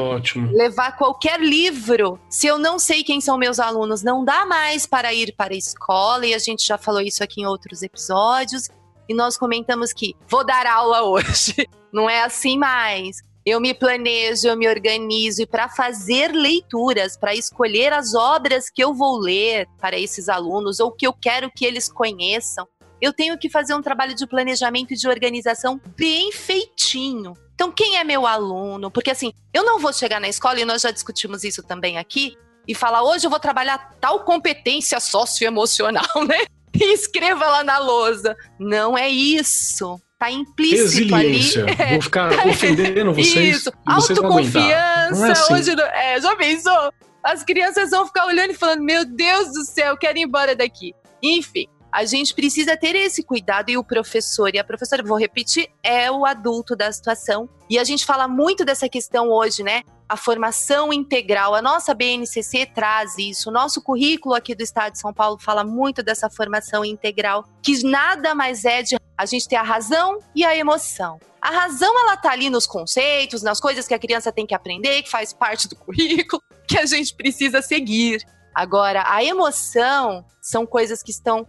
levar 0.53 0.97
qualquer 0.97 1.41
livro 1.41 2.21
se 2.29 2.47
eu 2.47 2.59
não 2.59 2.79
sei 2.79 3.03
quem 3.03 3.21
são 3.21 3.39
meus 3.39 3.59
alunos. 3.59 4.03
Não 4.03 4.25
dá 4.25 4.45
mais 4.47 4.87
para 4.87 5.13
ir 5.13 5.35
para 5.37 5.55
a 5.55 5.57
escola, 5.57 6.27
e 6.27 6.35
a 6.35 6.39
gente 6.39 6.65
já 6.65 6.79
falou 6.79 7.01
isso 7.01 7.25
aqui 7.25 7.41
em 7.41 7.47
outros 7.47 7.83
episódios. 7.83 8.69
E 9.09 9.15
nós 9.15 9.37
comentamos 9.37 9.93
que 9.93 10.15
vou 10.29 10.45
dar 10.45 10.67
aula 10.67 11.03
hoje. 11.09 11.69
Não 11.93 12.09
é 12.09 12.23
assim 12.23 12.59
mais 12.59 13.17
eu 13.45 13.61
me 13.61 13.75
planejo, 13.75 14.49
eu 14.49 14.57
me 14.57 14.67
organizo 14.67 15.43
e 15.43 15.47
para 15.47 15.69
fazer 15.69 16.33
leituras, 16.33 17.17
para 17.17 17.35
escolher 17.35 17.93
as 17.93 18.15
obras 18.15 18.71
que 18.71 18.83
eu 18.83 18.95
vou 18.95 19.19
ler 19.19 19.69
para 19.79 19.99
esses 19.99 20.29
alunos 20.31 20.81
ou 20.81 20.91
que 20.91 21.07
eu 21.07 21.13
quero 21.13 21.51
que 21.51 21.65
eles 21.65 21.93
conheçam, 21.93 22.67
eu 23.01 23.13
tenho 23.13 23.39
que 23.39 23.51
fazer 23.51 23.75
um 23.75 23.83
trabalho 23.83 24.15
de 24.15 24.27
planejamento 24.27 24.93
e 24.93 24.97
de 24.97 25.09
organização 25.09 25.81
bem 25.97 26.33
feitinho. 26.33 27.35
Então, 27.55 27.71
quem 27.71 27.97
é 27.97 28.05
meu 28.05 28.27
aluno? 28.27 28.91
Porque 28.91 29.11
assim, 29.11 29.33
eu 29.53 29.65
não 29.65 29.79
vou 29.79 29.93
chegar 29.93 30.21
na 30.21 30.29
escola 30.29 30.61
e 30.61 30.65
nós 30.65 30.83
já 30.83 30.91
discutimos 30.91 31.45
isso 31.45 31.63
também 31.63 31.99
aqui 31.99 32.37
e 32.67 32.75
falar 32.75 33.03
hoje 33.03 33.27
eu 33.27 33.31
vou 33.31 33.39
trabalhar 33.39 33.95
tal 34.01 34.21
competência 34.21 34.99
socioemocional, 34.99 36.05
né? 36.27 36.45
E 36.75 36.93
escreva 36.93 37.47
lá 37.47 37.63
na 37.63 37.79
lousa. 37.79 38.37
Não 38.59 38.99
é 38.99 39.09
isso. 39.09 40.01
Tá 40.19 40.31
implícito 40.31 41.15
Resiliência. 41.15 41.65
ali. 41.65 41.75
Vou 41.95 42.03
ficar 42.03 42.35
tá 42.35 42.49
ofendendo 42.49 43.13
vocês. 43.15 43.59
Isso. 43.59 43.73
Vocês 43.87 44.19
Autoconfiança. 44.19 45.27
É 45.27 45.31
assim. 45.31 45.55
Hoje, 45.55 45.71
é, 45.93 46.21
já 46.21 46.35
pensou? 46.35 46.93
As 47.23 47.45
crianças 47.45 47.91
vão 47.91 48.07
ficar 48.07 48.27
olhando 48.27 48.51
e 48.51 48.55
falando: 48.55 48.83
Meu 48.83 49.05
Deus 49.05 49.53
do 49.53 49.65
céu, 49.65 49.97
quero 49.97 50.19
ir 50.19 50.23
embora 50.23 50.57
daqui. 50.57 50.95
Enfim, 51.23 51.67
a 51.95 52.05
gente 52.05 52.35
precisa 52.35 52.77
ter 52.77 52.97
esse 52.97 53.23
cuidado 53.23 53.71
e 53.71 53.79
o 53.79 53.85
professor 53.85 54.53
e 54.53 54.59
a 54.59 54.65
professora, 54.65 55.01
vou 55.01 55.17
repetir, 55.17 55.71
é 55.81 56.11
o 56.11 56.27
adulto 56.27 56.75
da 56.75 56.91
situação. 56.91 57.49
E 57.71 57.79
a 57.79 57.85
gente 57.85 58.05
fala 58.05 58.27
muito 58.27 58.65
dessa 58.65 58.89
questão 58.89 59.31
hoje, 59.31 59.63
né? 59.63 59.85
A 60.09 60.17
formação 60.17 60.93
integral. 60.93 61.55
A 61.55 61.63
nossa 61.63 61.95
BNCC 61.95 62.67
traz 62.67 63.17
isso. 63.17 63.49
O 63.49 63.53
nosso 63.53 63.81
currículo 63.81 64.35
aqui 64.35 64.57
do 64.57 64.63
Estado 64.65 64.95
de 64.95 64.99
São 64.99 65.15
Paulo 65.15 65.39
fala 65.39 65.63
muito 65.63 66.03
dessa 66.03 66.29
formação 66.29 66.85
integral, 66.85 67.45
que 67.63 67.85
nada 67.85 68.35
mais 68.35 68.65
é 68.65 68.83
de 68.83 68.97
a 69.17 69.25
gente 69.25 69.49
ter 69.49 69.55
a 69.55 69.63
razão 69.63 70.19
e 70.35 70.45
a 70.45 70.57
emoção. 70.57 71.21
A 71.41 71.51
razão, 71.53 71.97
ela 72.01 72.17
tá 72.17 72.33
ali 72.33 72.51
nos 72.51 72.67
conceitos, 72.67 73.41
nas 73.41 73.61
coisas 73.61 73.87
que 73.87 73.95
a 73.95 74.01
criança 74.01 74.33
tem 74.33 74.45
que 74.45 74.55
aprender, 74.55 75.03
que 75.03 75.11
faz 75.11 75.33
parte 75.33 75.69
do 75.69 75.77
currículo, 75.77 76.43
que 76.67 76.77
a 76.77 76.87
gente 76.87 77.15
precisa 77.15 77.63
seguir. 77.63 78.27
Agora, 78.53 79.05
a 79.07 79.23
emoção 79.23 80.25
são 80.41 80.65
coisas 80.65 81.03
que 81.03 81.11
estão 81.11 81.47